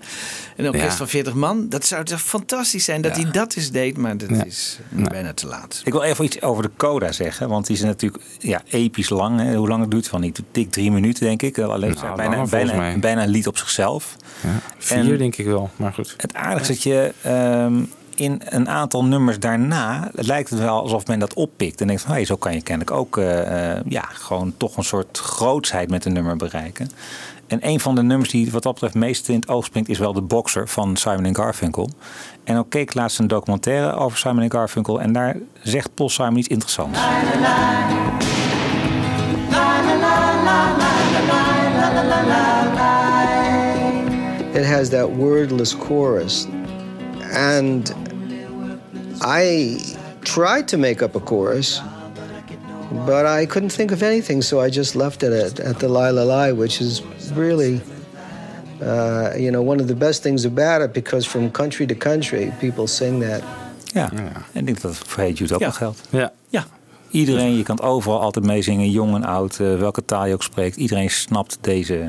orkest 0.66 0.84
Ja. 0.84 0.90
van 0.90 1.08
40 1.08 1.34
man. 1.34 1.68
Dat 1.68 1.84
zou 1.86 2.04
toch 2.04 2.20
fantastisch 2.22 2.84
zijn 2.84 3.00
dat 3.02 3.16
hij 3.16 3.30
dat 3.30 3.54
eens 3.54 3.70
deed. 3.70 3.96
Maar 3.96 4.16
dat 4.16 4.28
Ja. 4.30 4.44
is 4.44 4.78
nu 4.88 5.02
bijna 5.04 5.32
te 5.34 5.46
laat. 5.46 5.80
Ik 5.84 5.92
wil 5.92 6.02
even 6.02 6.24
iets 6.24 6.42
over 6.42 6.62
de 6.62 6.70
coda 6.76 7.12
zeggen, 7.12 7.48
want 7.48 7.66
die 7.66 7.76
is 7.76 7.82
natuurlijk 7.82 8.22
ja, 8.38 8.62
episch 8.70 9.08
lang. 9.08 9.40
Hè. 9.40 9.54
Hoe 9.54 9.68
lang 9.68 9.80
het 9.80 9.90
duurt? 9.90 10.08
Van 10.08 10.20
niet 10.20 10.40
dik 10.52 10.70
drie 10.70 10.90
minuten, 10.90 11.24
denk 11.26 11.42
ik. 11.42 11.58
Alleen 11.58 11.94
Nou, 12.02 12.16
bijna, 12.16 12.44
bijna, 12.44 12.98
bijna 12.98 13.22
een 13.22 13.28
lied 13.28 13.46
op 13.46 13.58
zichzelf. 13.58 14.16
Ja, 14.42 14.60
vier 14.78 14.98
En- 14.98 15.18
denk 15.18 15.36
ik 15.36 15.46
wel, 15.46 15.70
maar 15.76 15.92
goed. 15.92 16.14
Het 16.16 16.34
aardigste 16.34 16.69
is 16.69 16.69
dat 16.70 16.82
je 16.82 17.12
ehm, 17.22 17.82
in 18.14 18.42
een 18.44 18.68
aantal 18.68 19.04
nummers 19.04 19.38
daarna 19.38 20.10
lijkt 20.12 20.50
het 20.50 20.58
wel 20.58 20.80
alsof 20.80 21.06
men 21.06 21.18
dat 21.18 21.34
oppikt 21.34 21.80
en 21.80 21.86
denkt 21.86 22.02
van 22.02 22.12
hey, 22.12 22.24
zo 22.24 22.36
kan 22.36 22.54
je 22.54 22.62
kennelijk 22.62 22.96
ook 22.96 23.16
eh, 23.16 23.76
eh, 23.76 23.82
ja, 23.88 24.04
gewoon 24.12 24.54
toch 24.56 24.76
een 24.76 24.84
soort 24.84 25.18
grootsheid 25.18 25.90
met 25.90 26.04
een 26.04 26.12
nummer 26.12 26.36
bereiken. 26.36 26.90
En 27.46 27.58
een 27.66 27.80
van 27.80 27.94
de 27.94 28.02
nummers 28.02 28.30
die 28.30 28.50
wat 28.50 28.62
dat 28.62 28.72
betreft 28.72 28.94
meest 28.94 29.28
in 29.28 29.34
het 29.34 29.48
oog 29.48 29.64
springt 29.64 29.88
is 29.88 29.98
wel 29.98 30.12
de 30.12 30.20
Boxer 30.20 30.68
van 30.68 30.96
Simon 30.96 31.34
Garfunkel. 31.34 31.90
En 32.44 32.56
ook 32.56 32.70
keek 32.70 32.82
ik 32.82 32.94
laatst 32.94 33.18
een 33.18 33.28
documentaire 33.28 33.94
over 33.94 34.18
Simon 34.18 34.50
Garfunkel 34.50 35.00
en 35.00 35.12
daar 35.12 35.36
zegt 35.62 35.94
Paul 35.94 36.08
Simon 36.08 36.36
iets 36.36 36.48
interessants. 36.48 36.98
It 44.52 44.66
has 44.66 44.88
that 44.88 45.16
wordless 45.16 45.74
chorus. 45.74 46.46
And 47.32 47.94
I 49.20 49.78
tried 50.22 50.68
to 50.68 50.78
make 50.78 51.02
up 51.02 51.14
a 51.14 51.20
chorus, 51.20 51.80
but 53.06 53.26
I 53.26 53.46
couldn't 53.46 53.72
think 53.72 53.92
of 53.92 54.02
anything, 54.02 54.42
so 54.42 54.60
I 54.60 54.70
just 54.70 54.94
left 54.94 55.22
it 55.22 55.32
at, 55.32 55.60
at 55.60 55.78
the 55.78 55.88
Lai 55.88 56.10
La 56.10 56.24
Lai, 56.24 56.52
which 56.52 56.80
is 56.80 57.02
really, 57.34 57.80
uh, 58.82 59.32
you 59.36 59.50
know, 59.50 59.62
one 59.62 59.80
of 59.80 59.86
the 59.86 59.94
best 59.94 60.22
things 60.22 60.44
about 60.44 60.82
it 60.82 60.92
because 60.92 61.28
from 61.28 61.50
country 61.50 61.86
to 61.86 61.94
country, 61.94 62.52
people 62.60 62.86
sing 62.86 63.20
that. 63.20 63.42
Ja, 63.92 64.12
en 64.12 64.60
ik 64.60 64.64
denk 64.66 64.80
dat 64.80 64.98
het 64.98 65.08
voor 65.08 65.22
Hey 65.22 65.32
Jude 65.32 65.54
ook 65.54 65.60
wel 65.60 65.72
geldt. 65.72 66.00
Ja. 66.10 66.32
Ja. 66.48 66.66
Iedereen, 67.10 67.56
je 67.56 67.62
kan 67.62 67.76
het 67.76 67.84
overal 67.84 68.20
altijd 68.20 68.44
meezingen, 68.44 68.90
jong 68.90 69.14
en 69.14 69.24
oud, 69.24 69.60
eh, 69.60 69.78
welke 69.78 70.04
taal 70.04 70.26
je 70.26 70.34
ook 70.34 70.42
spreekt. 70.42 70.76
Iedereen 70.76 71.10
snapt 71.10 71.58
deze 71.60 72.08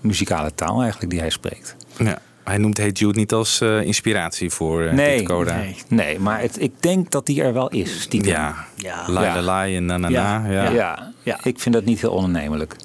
muzikale 0.00 0.54
taal 0.54 0.80
eigenlijk 0.80 1.10
die 1.10 1.20
hij 1.20 1.30
spreekt. 1.30 1.76
Ja. 1.98 2.18
Hij 2.48 2.58
noemt 2.58 2.76
Hey 2.76 2.90
Jude 2.90 3.18
niet 3.18 3.32
als 3.32 3.60
eh, 3.60 3.82
inspiratie 3.82 4.50
voor 4.50 4.82
eh 4.84 4.92
nee, 4.92 5.18
dit 5.18 5.26
coda. 5.26 5.56
nee, 5.56 5.76
nee, 5.88 6.18
maar 6.18 6.40
het, 6.40 6.60
ik 6.60 6.72
denk 6.82 7.10
dat 7.10 7.26
die 7.26 7.42
er 7.42 7.52
wel 7.52 7.68
is. 7.68 8.00
Stiekem. 8.00 8.30
Ja. 8.30 8.66
Ja. 8.74 9.04
La 9.06 9.20
la 9.20 9.42
la 9.42 9.66
en 9.66 9.84
na 9.86 9.96
na 9.96 10.08
Ja, 10.08 10.38
na. 10.38 10.50
Ja. 10.50 10.70
ja. 10.70 11.12
Ja, 11.22 11.38
ik 11.42 11.60
vind 11.60 11.74
dat 11.74 11.84
niet 11.84 12.00
heel 12.00 12.10
ondernemelijk. 12.10 12.76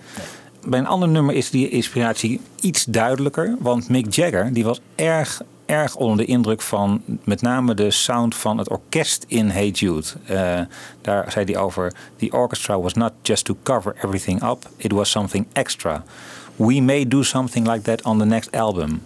Bij 0.65 0.79
een 0.79 0.87
ander 0.87 1.09
nummer 1.09 1.35
is 1.35 1.49
die 1.49 1.69
inspiratie 1.69 2.41
iets 2.59 2.85
duidelijker. 2.85 3.55
Want 3.59 3.89
Mick 3.89 4.13
Jagger 4.13 4.53
die 4.53 4.63
was 4.63 4.81
erg, 4.95 5.41
erg 5.65 5.95
onder 5.95 6.17
de 6.17 6.25
indruk 6.25 6.61
van 6.61 7.01
met 7.23 7.41
name 7.41 7.73
de 7.73 7.91
sound 7.91 8.35
van 8.35 8.57
het 8.57 8.69
orkest 8.69 9.25
in 9.27 9.49
Hey 9.49 9.69
Jude. 9.69 10.07
Eh, 10.25 10.59
daar 11.01 11.31
zei 11.31 11.45
hij 11.45 11.57
over: 11.57 11.93
The 12.15 12.31
orchestra 12.31 12.79
was 12.79 12.93
not 12.93 13.11
just 13.21 13.45
to 13.45 13.57
cover 13.63 13.95
everything 14.03 14.43
up, 14.43 14.69
it 14.77 14.91
was 14.91 15.09
something 15.09 15.45
extra. 15.53 16.03
We 16.55 16.81
may 16.81 17.07
do 17.07 17.23
something 17.23 17.67
like 17.67 17.81
that 17.81 18.03
on 18.03 18.17
the 18.17 18.25
next 18.25 18.55
album. 18.55 19.01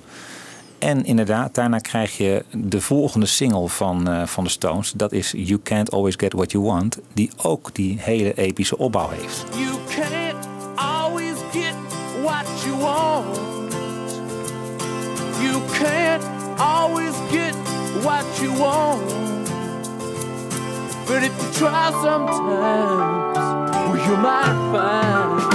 En 0.85 1.05
inderdaad, 1.05 1.55
daarna 1.55 1.79
krijg 1.79 2.17
je 2.17 2.45
de 2.51 2.81
volgende 2.81 3.25
single 3.25 3.69
van, 3.69 4.09
eh, 4.09 4.25
van 4.25 4.43
de 4.43 4.49
Stones. 4.49 4.91
Dat 4.91 5.11
is 5.11 5.31
You 5.31 5.59
Can't 5.63 5.91
Always 5.91 6.13
Get 6.17 6.33
What 6.33 6.51
You 6.51 6.63
Want. 6.63 6.97
Die 7.13 7.29
ook 7.37 7.69
die 7.73 7.97
hele 7.99 8.33
epische 8.33 8.77
opbouw 8.77 9.09
heeft. 9.09 9.45
You 9.55 9.77
can't 9.89 10.47
always 10.75 11.35
get 11.51 11.73
what 12.23 12.45
you 12.63 12.77
want. 12.79 13.37
You 15.41 15.61
can't 15.71 16.23
always 16.57 17.13
get 17.31 17.55
what 18.01 18.23
you 18.41 18.57
want. 18.57 19.13
But 21.05 21.17
if 21.17 21.31
you 21.39 21.51
try 21.51 21.91
sometimes, 22.03 23.37
well, 23.87 24.05
you 24.05 24.17
might 24.17 24.71
find 24.71 25.54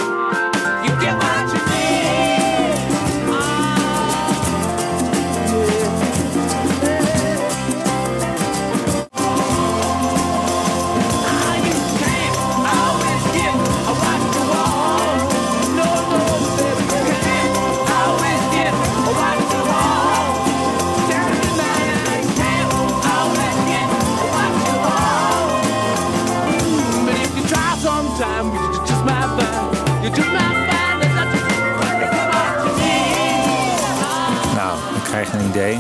idee. 35.61 35.78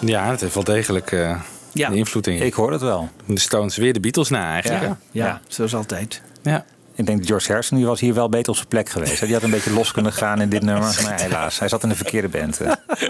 Ja, 0.00 0.30
het 0.30 0.40
heeft 0.40 0.54
wel 0.54 0.64
degelijk 0.64 1.12
eh 1.12 1.40
Ja. 1.72 1.88
de 1.90 1.96
invloed 1.96 2.26
in. 2.26 2.42
Ik 2.42 2.54
hoor 2.54 2.72
het 2.72 2.80
wel. 2.80 3.08
De 3.24 3.38
Stones 3.38 3.76
weer 3.76 3.92
de 3.92 4.00
Beatles 4.00 4.28
na 4.28 4.52
eigenlijk. 4.52 4.82
Ja. 4.82 4.96
Ja, 5.10 5.40
zoals 5.48 5.74
altijd. 5.74 6.20
Ja. 6.42 6.64
Ik 6.94 7.06
denk 7.06 7.18
dat 7.18 7.26
George 7.26 7.46
Harrison 7.48 7.76
die 7.78 7.86
was 7.86 8.00
hier 8.00 8.14
wel 8.14 8.28
beter 8.28 8.48
op 8.50 8.56
zijn 8.56 8.68
plek 8.68 8.88
geweest. 8.88 9.20
Die 9.20 9.32
had 9.32 9.42
een 9.42 9.50
beetje 9.50 9.72
los 9.72 9.92
kunnen 9.92 10.12
gaan 10.12 10.40
in 10.40 10.48
dit 10.48 10.62
nummer. 10.62 11.00
Maar 11.04 11.20
helaas, 11.22 11.58
hij 11.58 11.68
zat 11.68 11.82
in 11.82 11.88
de 11.88 11.94
verkeerde 11.94 12.28
band. 12.28 12.60
eh. 12.60 12.72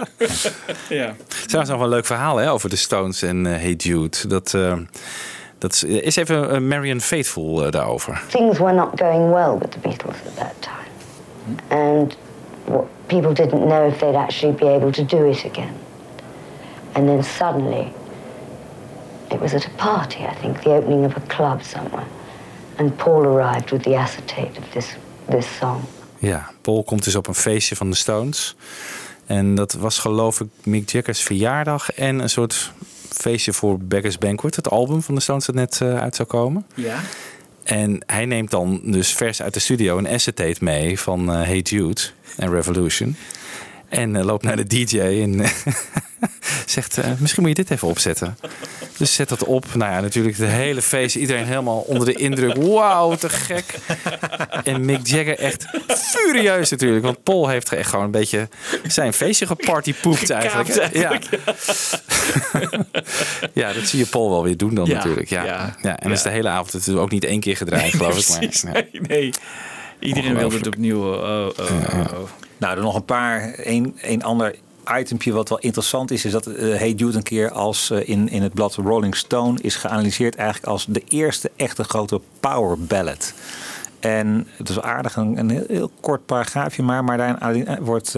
Ja. 0.89 1.13
Trouwens 1.45 1.69
nog 1.71 1.77
wel 1.79 1.81
een 1.81 1.89
leuk 1.93 2.05
verhaal 2.05 2.37
hè, 2.37 2.51
over 2.51 2.69
de 2.69 2.75
Stones 2.75 3.21
en 3.21 3.45
eh, 3.45 3.51
Hey 3.61 3.73
Jude. 3.73 4.27
Dat, 4.27 4.53
eh, 4.53 4.73
dat 5.57 5.73
is, 5.73 5.83
is 5.83 6.15
even 6.15 6.51
eh, 6.51 6.59
Marion 6.59 7.01
Faithful 7.01 7.71
daarover. 7.71 8.21
Things 8.27 8.57
were 8.57 8.73
not 8.73 8.89
going 8.95 9.33
well 9.33 9.57
with 9.59 9.71
the 9.71 9.79
Beatles 9.79 10.15
at 10.27 10.35
that 10.35 10.53
time. 10.59 11.81
And 11.81 12.17
what, 12.65 12.85
people 13.09 13.33
didn't 13.33 13.67
know 13.67 13.87
if 13.87 13.99
they'd 13.99 14.15
actually 14.15 14.53
be 14.53 14.67
able 14.67 14.91
to 14.91 15.03
do 15.03 15.29
it 15.29 15.45
again. 15.45 15.73
And 16.93 17.07
then 17.07 17.23
suddenly, 17.23 17.91
it 19.31 19.39
was 19.39 19.53
at 19.53 19.65
a 19.65 19.69
party, 19.75 20.25
I 20.25 20.35
think, 20.41 20.61
the 20.61 20.69
opening 20.69 21.05
of 21.05 21.15
a 21.15 21.21
club 21.27 21.61
somewhere. 21.61 22.07
And 22.77 22.95
Paul 22.95 23.25
arrived 23.25 23.71
with 23.71 23.83
the 23.83 23.95
acetate 23.95 24.57
of 24.57 24.71
this, 24.71 24.95
this 25.29 25.57
song. 25.57 25.81
Ja, 26.17 26.51
Paul 26.61 26.83
komt 26.83 27.03
dus 27.03 27.15
op 27.15 27.27
een 27.27 27.35
feestje 27.35 27.75
van 27.75 27.89
de 27.89 27.95
Stones. 27.95 28.55
En 29.25 29.55
dat 29.55 29.73
was 29.73 29.97
geloof 29.97 30.39
ik 30.39 30.47
Mick 30.63 30.89
Jagger's 30.89 31.21
verjaardag 31.21 31.91
en 31.91 32.19
een 32.19 32.29
soort 32.29 32.71
feestje 33.09 33.53
voor 33.53 33.79
Beggars 33.79 34.17
Banquet. 34.17 34.55
Het 34.55 34.69
album 34.69 35.01
van 35.01 35.15
de 35.15 35.21
Stones 35.21 35.45
dat 35.45 35.55
net 35.55 35.81
eh, 35.81 35.99
uit 35.99 36.15
zou 36.15 36.27
komen. 36.27 36.65
Ja. 36.73 36.99
En 37.69 38.01
hij 38.05 38.25
neemt 38.25 38.51
dan 38.51 38.81
dus 38.83 39.13
vers 39.13 39.41
uit 39.41 39.53
de 39.53 39.59
studio 39.59 39.97
een 39.97 40.07
acetate 40.07 40.63
mee 40.63 40.99
van 40.99 41.31
eh, 41.31 41.41
Hey 41.41 41.59
Jude 41.59 42.01
en 42.37 42.51
Revolution. 42.51 43.15
En 43.89 44.15
eh, 44.15 44.25
loopt 44.25 44.43
naar 44.43 44.55
de 44.55 44.67
DJ 44.67 44.99
en 44.99 45.41
eh, 45.41 45.49
zegt, 46.65 46.97
eh, 46.97 47.05
misschien 47.17 47.41
moet 47.43 47.57
je 47.57 47.63
dit 47.63 47.71
even 47.71 47.87
opzetten. 47.87 48.37
Dus 48.97 49.13
zet 49.13 49.29
dat 49.29 49.43
op. 49.43 49.65
Nou 49.73 49.91
ja, 49.91 49.99
natuurlijk 50.01 50.37
de 50.37 50.45
hele 50.45 50.81
feest. 50.81 51.15
Iedereen 51.15 51.45
helemaal 51.45 51.79
onder 51.79 52.05
de 52.05 52.13
indruk. 52.13 52.55
Wauw, 52.55 53.15
te 53.15 53.29
gek. 53.29 53.79
En 54.63 54.85
Mick 54.85 55.07
Jagger 55.07 55.39
echt 55.39 55.65
furieus 55.87 56.69
natuurlijk. 56.69 57.03
Want 57.03 57.23
Paul 57.23 57.47
heeft 57.47 57.73
echt 57.73 57.89
gewoon 57.89 58.05
een 58.05 58.11
beetje 58.11 58.47
zijn 58.87 59.13
feestje 59.13 59.45
gepartypoept 59.45 60.29
eigenlijk. 60.29 60.69
Gekaapt 60.69 60.95
Ja. 60.97 61.19
ja, 63.53 63.73
dat 63.73 63.87
zie 63.87 63.99
je 63.99 64.05
Paul 64.05 64.29
wel 64.29 64.43
weer 64.43 64.57
doen 64.57 64.75
dan 64.75 64.85
Ja, 64.85 64.95
natuurlijk. 64.95 65.29
Ja. 65.29 65.43
ja, 65.43 65.75
Ja, 65.81 65.99
en 65.99 66.09
dat 66.09 66.17
is 66.17 66.23
de 66.23 66.29
hele 66.29 66.49
avond 66.49 66.71
het 66.71 66.87
is 66.87 66.93
ook 66.93 67.11
niet 67.11 67.23
één 67.23 67.39
keer 67.39 67.57
gedraaid, 67.57 67.93
geloof 67.93 68.17
ik. 68.17 68.63
Maar, 68.63 68.73
nee, 68.73 69.01
nee. 69.07 69.31
Iedereen 69.99 70.35
wil 70.35 70.51
het 70.51 70.67
opnieuw. 70.67 71.13
Oh, 71.13 71.49
oh, 71.57 71.71
oh, 71.93 71.99
oh. 72.13 72.29
Nou, 72.59 72.77
er 72.77 72.83
nog 72.83 72.95
een 72.95 73.05
paar. 73.05 73.53
Een, 73.57 73.97
een 74.01 74.23
ander 74.23 74.55
itempje 74.97 75.31
wat 75.31 75.49
wel 75.49 75.59
interessant 75.59 76.11
is, 76.11 76.25
is 76.25 76.31
dat 76.31 76.47
eh 76.47 76.77
Hey 76.77 76.91
Jude 76.91 77.17
een 77.17 77.23
keer 77.23 77.51
als 77.51 77.89
eh, 77.89 78.09
in, 78.09 78.29
in 78.29 78.41
het 78.41 78.53
blad 78.53 78.75
Rolling 78.75 79.15
Stone 79.15 79.61
is 79.61 79.75
geanalyseerd 79.75 80.35
eigenlijk 80.35 80.67
als 80.67 80.85
de 80.85 81.03
eerste 81.07 81.51
echte 81.55 81.83
grote 81.83 82.21
power 82.39 82.79
ballad. 82.79 83.33
En 83.99 84.47
het 84.57 84.69
is 84.69 84.81
aardig, 84.81 85.15
een, 85.15 85.37
een 85.37 85.49
heel, 85.49 85.91
kort 85.99 86.25
paragraafje 86.25 86.83
maar, 86.83 87.03
maar 87.03 87.17
daarin 87.17 87.67
eh, 87.67 87.77
wordt, 87.81 88.15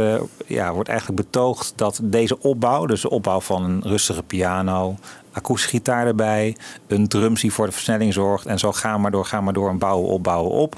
ja, 0.48 0.74
wordt 0.74 0.90
eigenlijk 0.90 1.22
betoogd 1.22 1.74
dat 1.76 2.00
deze 2.04 2.40
opbouw, 2.40 2.86
dus 2.86 3.02
de 3.02 3.10
opbouw 3.10 3.40
van 3.40 3.64
een 3.64 3.82
rustige 3.84 4.24
piano, 4.24 4.96
akoestische 5.34 5.78
gitaar 5.78 6.08
erbij, 6.08 6.56
een 6.88 7.08
drums 7.08 7.42
die 7.42 7.54
voor 7.54 7.66
de 7.66 7.72
versnelling 7.72 8.14
zorgt 8.14 8.46
en 8.46 8.60
zo 8.60 8.72
gaan 8.72 9.02
maar 9.02 9.12
door, 9.12 9.26
gaan 9.26 9.44
maar 9.44 9.54
door 9.54 9.70
en 9.70 9.78
bouwen 9.78 10.10
op, 10.10 10.24
bouwen 10.24 10.52
op. 10.52 10.76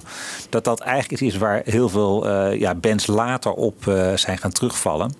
Dat 0.49 0.63
dat 0.63 0.79
eigenlijk 0.79 1.11
iets 1.21 1.33
is 1.33 1.39
waar 1.39 1.61
heel 1.65 1.89
veel 1.89 2.27
eh, 2.27 2.59
ja, 2.59 2.75
bands 2.75 3.07
later 3.07 3.51
op 3.51 3.87
eh, 3.87 4.13
zijn 4.13 4.37
gaan 4.37 4.51
terugvallen. 4.51 5.11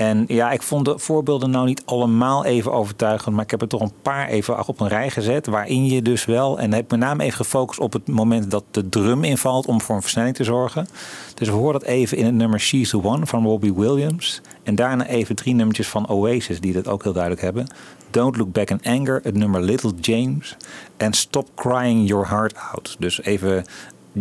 En 0.00 0.24
ja, 0.28 0.50
ik 0.50 0.62
vond 0.62 0.84
de 0.84 0.98
voorbeelden 0.98 1.50
nou 1.50 1.66
niet 1.66 1.82
allemaal 1.84 2.44
even 2.44 2.72
overtuigend. 2.72 3.34
Maar 3.34 3.44
ik 3.44 3.50
heb 3.50 3.62
er 3.62 3.68
toch 3.68 3.80
een 3.80 3.92
paar 4.02 4.28
even 4.28 4.68
op 4.68 4.80
een 4.80 4.88
rij 4.88 5.10
gezet. 5.10 5.46
Waarin 5.46 5.86
je 5.86 6.02
dus 6.02 6.24
wel. 6.24 6.58
En 6.58 6.72
heb 6.72 6.90
met 6.90 7.00
name 7.00 7.24
even 7.24 7.36
gefocust 7.36 7.80
op 7.80 7.92
het 7.92 8.08
moment 8.08 8.50
dat 8.50 8.64
de 8.70 8.88
drum 8.88 9.24
invalt. 9.24 9.66
om 9.66 9.80
voor 9.80 9.94
een 9.94 10.02
versnelling 10.02 10.36
te 10.36 10.44
zorgen. 10.44 10.88
Dus 11.34 11.48
we 11.48 11.54
horen 11.54 11.72
dat 11.80 11.88
even 11.88 12.16
in 12.16 12.24
het 12.24 12.34
nummer 12.34 12.60
She's 12.60 12.90
the 12.90 13.04
One 13.04 13.26
van 13.26 13.44
Robbie 13.44 13.74
Williams. 13.74 14.40
En 14.62 14.74
daarna 14.74 15.06
even 15.06 15.36
drie 15.36 15.54
nummertjes 15.54 15.88
van 15.88 16.08
Oasis. 16.08 16.60
die 16.60 16.72
dat 16.72 16.88
ook 16.88 17.02
heel 17.02 17.12
duidelijk 17.12 17.42
hebben. 17.42 17.66
Don't 18.10 18.36
Look 18.36 18.52
Back 18.52 18.70
in 18.70 18.80
Anger, 18.82 19.20
het 19.22 19.34
nummer 19.34 19.60
Little 19.62 19.92
James. 20.00 20.56
En 20.96 21.12
Stop 21.12 21.48
Crying 21.54 22.08
Your 22.08 22.28
Heart 22.28 22.54
Out. 22.72 22.96
Dus 22.98 23.22
even 23.22 23.64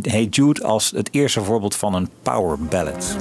Hey 0.01 0.25
Jude 0.25 0.63
als 0.63 0.91
het 0.91 1.09
eerste 1.11 1.43
voorbeeld 1.43 1.75
van 1.75 1.93
een 1.93 2.09
power 2.21 2.59
ballad. 2.59 3.15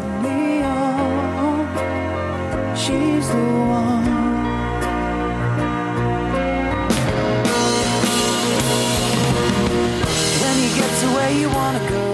You 11.81 12.08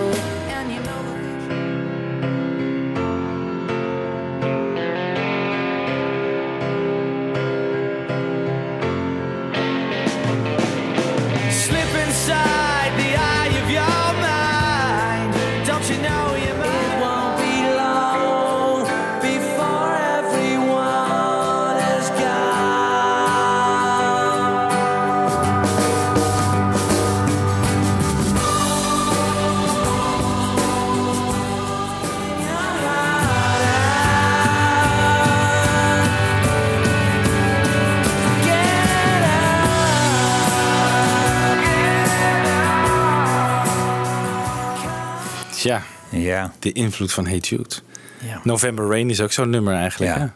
ja. 46.45 46.53
de 46.59 46.73
invloed 46.73 47.13
van 47.13 47.27
Hey 47.27 47.39
Jude. 47.39 47.75
Ja. 48.21 48.41
November 48.45 48.89
Rain 48.89 49.11
is 49.11 49.21
ook 49.21 49.33
zo'n 49.33 49.51
nummer 49.51 49.75
eigenlijk. 49.75 50.15
Ja. 50.15 50.21
hè? 50.21 50.27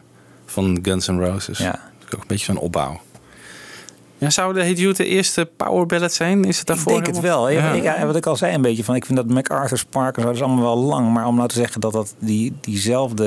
Van 0.45 0.79
Guns 0.81 1.07
N' 1.07 1.19
Roses. 1.19 1.57
Ja. 1.57 1.79
Ook 2.05 2.21
een 2.21 2.27
beetje 2.27 2.45
zo'n 2.45 2.57
opbouw. 2.57 3.01
Ja, 4.17 4.29
zou 4.29 4.53
de 4.53 4.59
Hey 4.59 4.73
Jude 4.73 4.93
de 4.93 5.05
eerste 5.05 5.49
power 5.57 5.85
ballad 5.85 6.13
zijn? 6.13 6.43
Is 6.43 6.57
het 6.57 6.67
daarvoor? 6.67 6.97
Ik 6.97 7.03
denk 7.03 7.15
het 7.15 7.25
wel. 7.25 7.49
Ja. 7.49 7.71
Ik, 7.71 7.83
ja, 7.83 8.05
wat 8.05 8.15
ik 8.15 8.25
al 8.25 8.35
zei 8.35 8.53
een 8.53 8.61
beetje 8.61 8.83
van, 8.83 8.95
ik 8.95 9.05
vind 9.05 9.17
dat 9.17 9.27
MacArthur's 9.27 9.83
Park 9.83 10.15
en 10.15 10.21
zo, 10.21 10.27
dat 10.27 10.37
is 10.37 10.43
allemaal 10.43 10.63
wel 10.63 10.77
lang. 10.77 11.13
Maar 11.13 11.25
om 11.27 11.35
nou 11.35 11.47
te 11.47 11.55
zeggen 11.55 11.81
dat 11.81 11.93
dat 11.93 12.15
die, 12.19 12.53
diezelfde, 12.61 13.25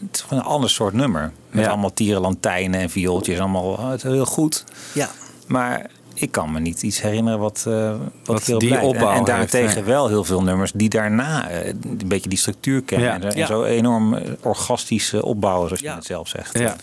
het 0.00 0.16
is 0.16 0.20
gewoon 0.20 0.38
een 0.44 0.50
ander 0.50 0.70
soort 0.70 0.94
nummer. 0.94 1.32
Met 1.50 1.64
Ja. 1.64 1.70
allemaal 1.70 1.92
tierenlantijnen 1.92 2.80
en 2.80 2.90
viooltjes, 2.90 3.38
allemaal 3.38 3.88
het 3.88 4.04
is 4.04 4.10
heel 4.12 4.26
goed. 4.26 4.64
Ja. 4.92 5.08
Maar 5.46 5.86
ik 6.20 6.30
kan 6.32 6.52
me 6.52 6.60
niet 6.60 6.82
iets 6.82 7.00
herinneren 7.02 7.38
wat, 7.38 7.64
eh 7.68 7.88
wat, 7.90 7.98
Wat 8.24 8.44
heel 8.44 8.58
die 8.58 8.80
opbouw 8.80 9.00
En, 9.00 9.08
en 9.08 9.12
heeft, 9.14 9.26
daarentegen 9.26 9.74
nee. 9.74 9.84
wel 9.84 10.08
heel 10.08 10.24
veel 10.24 10.42
nummers 10.42 10.72
die 10.72 10.88
daarna 10.88 11.48
eh, 11.50 11.66
een 11.68 12.00
beetje 12.06 12.28
die 12.28 12.38
structuur 12.38 12.82
kennen. 12.82 13.08
Ja. 13.08 13.14
En, 13.14 13.22
zo- 13.22 13.28
en 13.28 13.38
Ja. 13.38 13.46
zo 13.46 13.64
enorm 13.64 14.14
eh, 14.14 14.22
orgastisch 14.42 15.14
opbouwen, 15.14 15.66
zoals 15.68 15.82
Ja. 15.82 15.90
je 15.90 15.96
het 15.96 16.06
zelf 16.06 16.28
zegt. 16.28 16.58
Ja. 16.58 16.76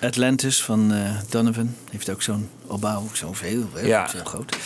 Atlantis 0.00 0.62
van 0.62 0.92
eh, 0.92 0.98
Donovan 1.28 1.74
heeft 1.90 2.10
ook 2.10 2.22
zo'n 2.22 2.48
opbouw. 2.66 3.02
Zo'n 3.12 3.34
veel, 3.34 3.62
heel, 3.74 3.86
Ja. 3.86 4.08
heel 4.12 4.24
groot. 4.24 4.56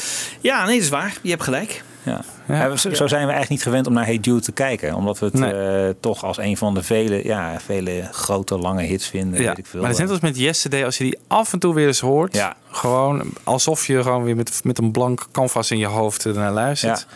Ja, 0.40 0.64
nee, 0.64 0.74
dat 0.74 0.82
is 0.84 0.88
waar. 0.90 1.16
Je 1.22 1.30
hebt 1.30 1.42
gelijk. 1.42 1.84
Ja. 2.02 2.20
Ja, 2.48 2.76
zo, 2.76 2.94
zo 2.94 3.06
zijn 3.06 3.10
we 3.26 3.32
eigenlijk 3.32 3.48
niet 3.48 3.62
gewend 3.62 3.86
om 3.86 3.92
naar 3.92 4.04
Hey 4.04 4.18
Jude 4.20 4.40
te 4.40 4.52
kijken. 4.52 4.94
Omdat 4.94 5.18
we 5.18 5.24
het 5.24 5.34
Nee. 5.34 5.52
eh, 5.86 5.94
toch 6.00 6.24
als 6.24 6.38
een 6.38 6.56
van 6.56 6.74
de 6.74 6.82
vele, 6.82 7.24
ja, 7.24 7.60
vele 7.60 8.08
grote, 8.12 8.58
lange 8.58 8.82
hits 8.82 9.06
vinden. 9.08 9.40
Ja, 9.40 9.48
Weet 9.48 9.58
ik 9.58 9.66
veel. 9.66 9.80
maar 9.80 9.88
het 9.88 9.98
is 9.98 10.04
net 10.04 10.12
als 10.12 10.20
met 10.22 10.38
Yesterday, 10.38 10.84
als 10.84 10.98
je 10.98 11.04
die 11.04 11.18
af 11.26 11.52
en 11.52 11.58
toe 11.58 11.74
weer 11.74 11.86
eens 11.86 12.00
hoort, 12.00 12.34
Ja. 12.34 12.56
gewoon 12.70 13.22
alsof 13.44 13.86
je 13.86 14.02
gewoon 14.02 14.22
weer 14.24 14.36
met, 14.36 14.60
met 14.64 14.78
een 14.78 14.90
blank 14.90 15.26
canvas 15.32 15.70
in 15.70 15.78
je 15.78 15.86
hoofd 15.86 16.24
ernaar 16.24 16.52
luistert, 16.52 17.06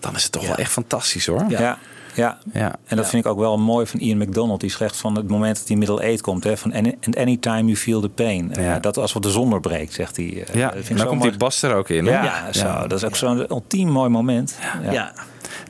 dan 0.00 0.14
is 0.14 0.22
het 0.22 0.32
toch 0.32 0.46
wel 0.46 0.56
echt 0.56 0.72
fantastisch 0.72 1.26
hoor. 1.26 1.44
Ja. 1.48 1.78
Ja. 2.16 2.38
Ja. 2.52 2.74
En 2.86 2.96
dat 2.96 3.08
vind 3.08 3.24
ik 3.24 3.30
ook 3.30 3.38
wel 3.38 3.58
mooi 3.58 3.86
van 3.86 4.00
Ian 4.00 4.18
McDonald. 4.18 4.60
Die 4.60 4.70
zegt 4.70 4.96
van 4.96 5.16
het 5.16 5.28
moment 5.28 5.56
dat 5.58 5.66
die 5.66 5.76
middle 5.76 6.00
eight 6.00 6.20
komt, 6.20 6.44
hè, 6.44 6.56
van 6.56 6.72
any, 6.72 6.96
and 7.06 7.16
anytime 7.16 7.62
you 7.64 7.76
feel 7.76 8.00
the 8.00 8.08
pain. 8.08 8.54
Eh, 8.54 8.64
Ja. 8.64 8.78
dat 8.78 8.96
als 8.96 9.12
wat 9.12 9.22
de 9.22 9.30
zon 9.30 9.50
doorbreekt, 9.50 9.92
zegt 9.92 10.16
hij. 10.16 10.44
eh, 10.48 10.54
Ja, 10.54 10.64
dat 10.64 10.72
vind 10.72 10.84
ik 10.84 10.90
en 10.90 10.96
dan 10.96 11.06
komt 11.06 11.18
mooi. 11.18 11.30
die 11.30 11.38
bas 11.38 11.62
er 11.62 11.74
ook 11.74 11.88
in. 11.88 12.06
hè? 12.06 12.10
Ja, 12.22 12.52
zo, 12.52 12.86
dat 12.86 12.92
is 12.98 13.04
ook 13.04 13.16
zo'n 13.16 13.50
ultiem 13.50 13.88
mooi 13.88 14.08
moment. 14.08 14.58
Ja. 14.82 14.92
Ja. 14.92 15.12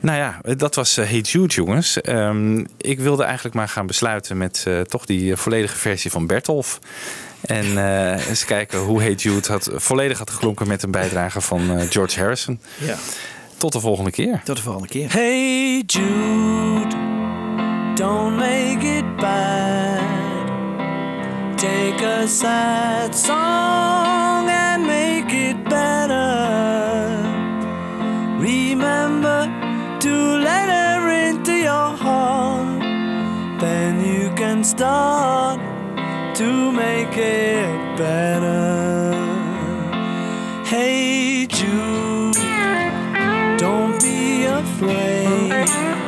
Nou 0.01 0.17
ja, 0.17 0.41
dat 0.55 0.75
was 0.75 0.97
uh, 0.97 1.05
Hey 1.09 1.19
Jude, 1.19 1.53
jongens. 1.53 2.01
Ehm, 2.01 2.65
ik 2.77 2.99
wilde 2.99 3.23
eigenlijk 3.23 3.55
maar 3.55 3.67
gaan 3.69 3.87
besluiten 3.87 4.37
met 4.37 4.63
eh, 4.67 4.79
toch 4.81 5.05
die 5.05 5.31
eh, 5.31 5.37
volledige 5.37 5.75
versie 5.75 6.11
van 6.11 6.27
Bertolf. 6.27 6.79
En 7.41 7.77
eh, 7.77 8.27
eens 8.29 8.45
kijken 8.45 8.79
hoe 8.79 9.01
Hey 9.01 9.13
Jude 9.13 9.47
had, 9.51 9.69
volledig 9.73 10.17
had 10.17 10.29
geklonken 10.29 10.67
met 10.67 10.83
een 10.83 10.91
bijdrage 10.91 11.41
van 11.41 11.77
eh, 11.77 11.85
George 11.89 12.19
Harrison. 12.19 12.59
Ja. 12.77 12.95
Tot 13.57 13.71
de 13.71 13.79
volgende 13.79 14.11
keer. 14.11 14.41
Tot 14.43 14.55
de 14.55 14.61
volgende 14.61 14.87
keer. 14.87 15.11
Hey 15.11 15.83
Jude, 15.85 16.95
don't 17.95 18.35
make 18.35 18.97
it 18.97 19.15
bad. 19.15 20.01
Take 21.55 22.05
a 22.05 22.27
sad 22.27 23.15
song 23.15 24.49
and 24.49 24.85
make 24.85 25.49
it 25.49 25.63
better. 25.63 27.07
Remember 28.39 29.49
to 29.99 30.37
let 30.37 30.69
her 30.69 31.27
into 31.27 31.51
your 31.51 31.95
heart. 31.97 32.81
Then 33.59 34.01
you 34.05 34.33
can 34.33 34.63
start 34.63 35.59
to 36.33 36.71
make 36.71 37.17
it 37.17 37.95
better. 37.95 39.15
Hey 40.63 41.45
Jude, 41.47 42.06
be 44.79 46.06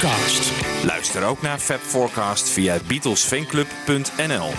Forecast. 0.00 0.52
Luister 0.84 1.24
ook 1.24 1.42
naar 1.42 1.58
Fab 1.58 1.80
Forecast 1.80 2.48
via 2.48 2.78
beatlesfanclub.nl. 2.86 4.50